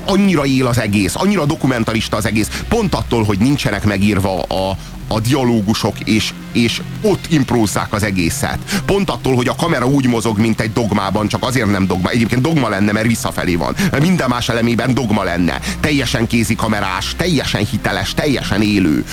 annyira 0.10 0.46
él 0.46 0.66
az 0.66 0.80
egész, 0.80 1.16
annyira 1.16 1.46
dokumentarista 1.46 2.18
az 2.18 2.26
egész, 2.26 2.64
pont 2.68 2.96
attól, 2.96 3.24
hogy 3.24 3.38
nincsenek 3.40 3.84
megírva 3.84 4.42
a, 4.42 4.78
a 5.08 5.20
dialógusok, 5.20 6.00
és, 6.00 6.34
és 6.52 6.82
ott 7.02 7.26
imprózzák 7.30 7.94
az 7.94 8.04
egészet. 8.04 8.82
Pont 8.86 9.10
attól, 9.10 9.36
hogy 9.36 9.48
a 9.48 9.56
kamera 9.56 9.86
úgy 9.86 10.08
mozog, 10.08 10.38
mint 10.38 10.62
egy 10.62 10.74
dogmában, 10.74 11.28
csak 11.28 11.44
azért 11.44 11.72
nem 11.72 11.88
dogma. 11.88 12.10
Egyébként 12.10 12.42
dogma 12.42 12.70
lenne, 12.70 12.92
mert 12.92 13.08
visszafelé 13.08 13.56
van. 13.56 13.76
Mert 13.92 14.04
minden 14.04 14.30
más 14.30 14.50
elemében 14.50 14.94
dogma 14.94 15.24
lenne. 15.24 15.60
Teljesen 15.80 16.28
kézi 16.28 16.56
kamerás, 16.56 17.16
teljesen 17.18 17.66
hiteles, 17.66 18.14
teljesen 18.14 18.62
élő. 18.62 19.06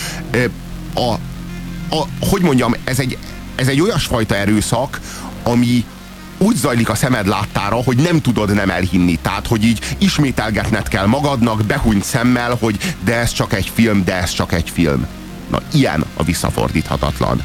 A, 0.95 1.13
a, 1.97 2.07
hogy 2.21 2.43
mondjam, 2.43 2.75
ez 2.85 2.99
egy, 2.99 3.19
ez 3.57 3.69
egy 3.69 3.81
olyasfajta 3.81 4.37
erőszak, 4.37 5.01
ami, 5.43 5.85
úgy 6.39 6.57
zajlik 6.57 6.89
a 6.89 6.95
szemed 6.95 7.27
láttára, 7.27 7.77
hogy 7.77 7.97
nem 7.97 8.21
tudod 8.21 8.55
nem 8.55 8.71
elhinni. 8.71 9.19
Tehát, 9.23 9.47
hogy 9.47 9.65
így 9.65 9.95
ismételgetned 9.99 10.89
kell 10.89 11.07
magadnak, 11.07 11.65
behúnyt 11.65 12.05
szemmel, 12.05 12.57
hogy 12.61 12.95
de 13.05 13.15
ez 13.15 13.33
csak 13.33 13.53
egy 13.53 13.71
film, 13.75 14.05
de 14.05 14.15
ez 14.15 14.33
csak 14.33 14.53
egy 14.53 14.71
film. 14.75 15.07
Na, 15.51 15.61
ilyen 15.73 16.05
a 16.17 16.23
visszafordíthatatlan. 16.23 17.43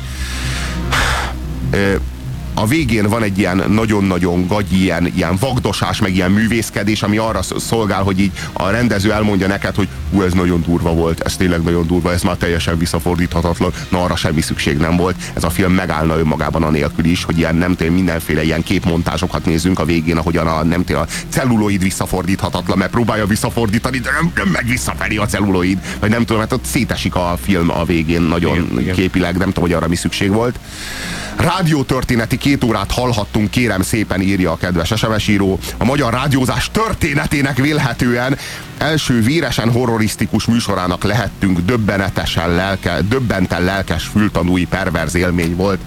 Ö, 1.72 1.96
a 2.54 2.68
végén 2.68 3.10
van 3.10 3.24
egy 3.24 3.38
ilyen 3.38 3.64
nagyon-nagyon 3.68 4.48
gagyi, 4.48 4.82
ilyen, 4.82 5.12
ilyen 5.16 5.38
vagdosás, 5.40 6.00
meg 6.00 6.16
ilyen 6.16 6.32
művészkedés, 6.32 7.04
ami 7.04 7.18
arra 7.18 7.42
szolgál, 7.42 8.04
hogy 8.04 8.20
így 8.20 8.32
a 8.54 8.70
rendező 8.70 9.12
elmondja 9.12 9.48
neked, 9.48 9.76
hogy 9.76 9.88
hú, 10.12 10.22
ez 10.22 10.34
nagyon 10.34 10.62
durva 10.62 10.94
volt, 10.94 11.22
ez 11.22 11.36
tényleg 11.36 11.62
nagyon 11.62 11.88
durva, 11.88 12.12
ez 12.12 12.22
már 12.22 12.36
teljesen 12.36 12.78
visszafordíthatatlan, 12.78 13.72
na 13.90 14.04
arra 14.04 14.16
semmi 14.16 14.42
szükség 14.42 14.78
nem 14.78 14.96
volt. 14.96 15.16
Ez 15.34 15.44
a 15.44 15.50
film 15.50 15.74
megállna 15.74 16.18
önmagában 16.18 16.64
anélkül 16.64 17.06
is, 17.06 17.24
hogy 17.24 17.38
ilyen 17.38 17.56
nem 17.56 17.76
tudom, 17.76 17.94
mindenféle 17.94 18.44
ilyen 18.44 18.64
képmontázsokat 18.64 19.46
nézzünk 19.46 19.80
a 19.80 19.86
végén, 19.86 20.18
ahogyan 20.18 20.48
a, 20.48 20.64
nem 20.64 20.84
tudom, 20.84 21.02
a 21.02 21.08
celluloid 21.30 21.82
visszafordíthatatlan, 21.82 22.78
mert 22.78 22.92
próbálja 22.92 23.26
visszafordítani, 23.26 23.98
de 23.98 24.10
nem, 24.12 24.32
nem 24.36 24.48
megy 24.48 24.70
visszafelé 24.70 25.16
a 25.16 25.26
celluloid, 25.26 25.78
vagy 26.00 26.10
nem 26.10 26.26
tudom, 26.26 26.42
hát 26.42 26.54
ott 26.54 26.66
szétesik 26.66 27.16
a 27.16 27.38
film 27.42 27.70
a 27.70 27.84
végén 27.84 28.22
nagyon 28.22 28.80
igen. 28.80 28.96
képileg, 28.96 29.38
nem 29.38 29.48
tudom, 29.48 29.64
hogy 29.64 29.74
arra 29.74 29.88
mi 29.88 29.96
szükség 29.96 30.32
volt. 30.32 30.60
Rádiótörténeti 31.36 32.38
két 32.50 32.64
órát 32.64 32.92
hallhattunk, 32.92 33.50
kérem 33.50 33.82
szépen 33.82 34.22
írja 34.22 34.52
a 34.52 34.58
kedves 34.58 34.94
SMS 34.96 35.28
író. 35.28 35.60
A 35.78 35.84
magyar 35.84 36.14
rádiózás 36.14 36.70
történetének 36.72 37.58
vélhetően 37.58 38.38
első 38.78 39.22
véresen 39.22 39.72
horrorisztikus 39.72 40.46
műsorának 40.46 41.04
lehettünk 41.04 41.60
döbbenetesen 41.60 42.56
lelke, 42.56 43.02
döbbenten 43.10 43.64
lelkes 43.64 44.04
fültanúi 44.04 44.66
perverz 44.66 45.16
élmény 45.16 45.56
volt. 45.56 45.80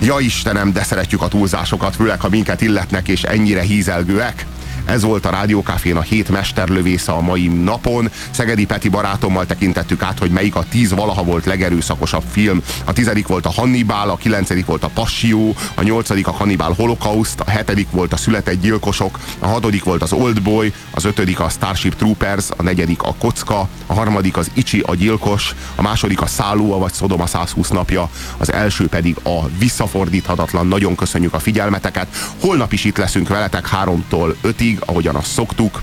Ja 0.00 0.18
Istenem, 0.18 0.72
de 0.72 0.82
szeretjük 0.82 1.22
a 1.22 1.28
túlzásokat, 1.28 1.96
főleg 1.96 2.20
ha 2.20 2.28
minket 2.28 2.60
illetnek 2.60 3.08
és 3.08 3.22
ennyire 3.22 3.60
hízelgőek. 3.60 4.46
Ez 4.84 5.02
volt 5.02 5.26
a 5.26 5.30
Rádiókafén 5.30 5.96
a 5.96 6.00
hét 6.00 6.28
mesterlövésze 6.28 7.12
a 7.12 7.20
mai 7.20 7.46
napon. 7.46 8.10
Szegedi 8.30 8.66
Peti 8.66 8.88
barátommal 8.88 9.46
tekintettük 9.46 10.02
át, 10.02 10.18
hogy 10.18 10.30
melyik 10.30 10.54
a 10.54 10.64
tíz 10.68 10.90
valaha 10.90 11.22
volt 11.22 11.44
legerőszakosabb 11.44 12.22
film. 12.30 12.62
A 12.84 12.92
tizedik 12.92 13.26
volt 13.26 13.46
a 13.46 13.50
Hannibal, 13.50 14.10
a 14.10 14.16
kilencedik 14.16 14.66
volt 14.66 14.84
a 14.84 14.90
Passió, 14.94 15.54
a 15.74 15.82
nyolcadik 15.82 16.26
a 16.26 16.32
Hannibal 16.32 16.72
Holocaust, 16.72 17.40
a 17.40 17.50
hetedik 17.50 17.90
volt 17.90 18.12
a 18.12 18.16
Született 18.16 18.60
Gyilkosok, 18.60 19.18
a 19.38 19.46
hatodik 19.46 19.84
volt 19.84 20.02
az 20.02 20.12
Oldboy, 20.12 20.72
az 20.90 21.04
ötödik 21.04 21.40
a 21.40 21.48
Starship 21.48 21.94
Troopers, 21.94 22.48
a 22.56 22.62
negyedik 22.62 23.02
a 23.02 23.14
Kocka, 23.18 23.68
a 23.86 23.94
harmadik 23.94 24.36
az 24.36 24.50
Icsi 24.54 24.80
a 24.86 24.94
Gyilkos, 24.94 25.54
a 25.74 25.82
második 25.82 26.20
a 26.20 26.26
Szálló, 26.26 26.78
vagy 26.78 26.92
Szodoma 26.92 27.26
120 27.26 27.68
napja, 27.68 28.10
az 28.36 28.52
első 28.52 28.86
pedig 28.86 29.16
a 29.22 29.48
Visszafordíthatatlan. 29.58 30.66
Nagyon 30.66 30.94
köszönjük 30.94 31.34
a 31.34 31.38
figyelmeteket. 31.38 32.06
Holnap 32.40 32.72
is 32.72 32.84
itt 32.84 32.96
leszünk 32.96 33.28
veletek 33.28 33.68
3-tól 33.84 34.34
5-ig 34.44 34.71
mindig, 34.72 34.88
ahogyan 34.88 35.14
azt 35.14 35.30
szoktuk. 35.32 35.82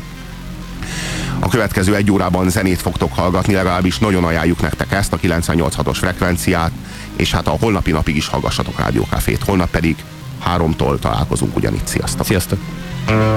A 1.40 1.48
következő 1.48 1.96
egy 1.96 2.12
órában 2.12 2.50
zenét 2.50 2.82
fogtok 2.82 3.14
hallgatni, 3.14 3.54
legalábbis 3.54 3.98
nagyon 3.98 4.24
ajánljuk 4.24 4.62
nektek 4.62 4.92
ezt, 4.92 5.14
a 5.14 5.18
98.6-os 5.18 5.98
frekvenciát, 5.98 6.72
és 7.16 7.32
hát 7.32 7.48
a 7.48 7.58
holnapi 7.60 7.92
napig 7.92 8.16
is 8.16 8.28
hallgassatok 8.28 8.80
Rádiókafét. 8.80 9.44
Holnap 9.44 9.70
pedig 9.70 9.96
háromtól 10.40 11.00
találkozunk 11.00 11.56
ugyanitt. 11.56 11.88
Sziasztok! 11.88 12.26
Sziasztok! 12.26 12.60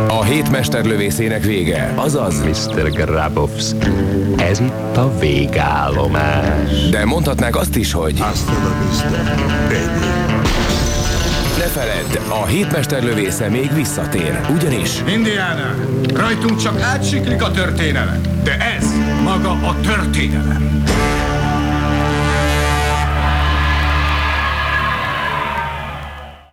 A 0.09 0.23
hét 0.25 0.51
mesterlövészének 0.51 1.45
vége, 1.45 1.93
azaz 1.97 2.35
Mr. 2.41 2.91
Grabowski. 2.91 3.91
Ez 4.37 4.61
itt 4.61 4.97
a 4.97 5.19
végállomás. 5.19 6.89
De 6.91 7.05
mondhatnák 7.05 7.57
azt 7.57 7.77
is, 7.77 7.93
hogy 7.93 8.21
Hasta 8.21 8.53
la 8.53 8.75
vista 8.89 10.12
ne 11.63 11.69
feledd, 11.69 12.29
a 12.29 12.47
hétmesterlövésze 12.47 13.49
még 13.49 13.75
visszatér, 13.75 14.41
ugyanis 14.51 14.91
Indiana, 15.09 15.75
rajtunk 16.15 16.61
csak 16.61 16.81
átsiklik 16.81 17.43
a 17.43 17.51
történelem, 17.51 18.21
de 18.45 18.57
ez 18.77 18.87
maga 19.25 19.51
a 19.51 19.77
történelem. 19.81 20.83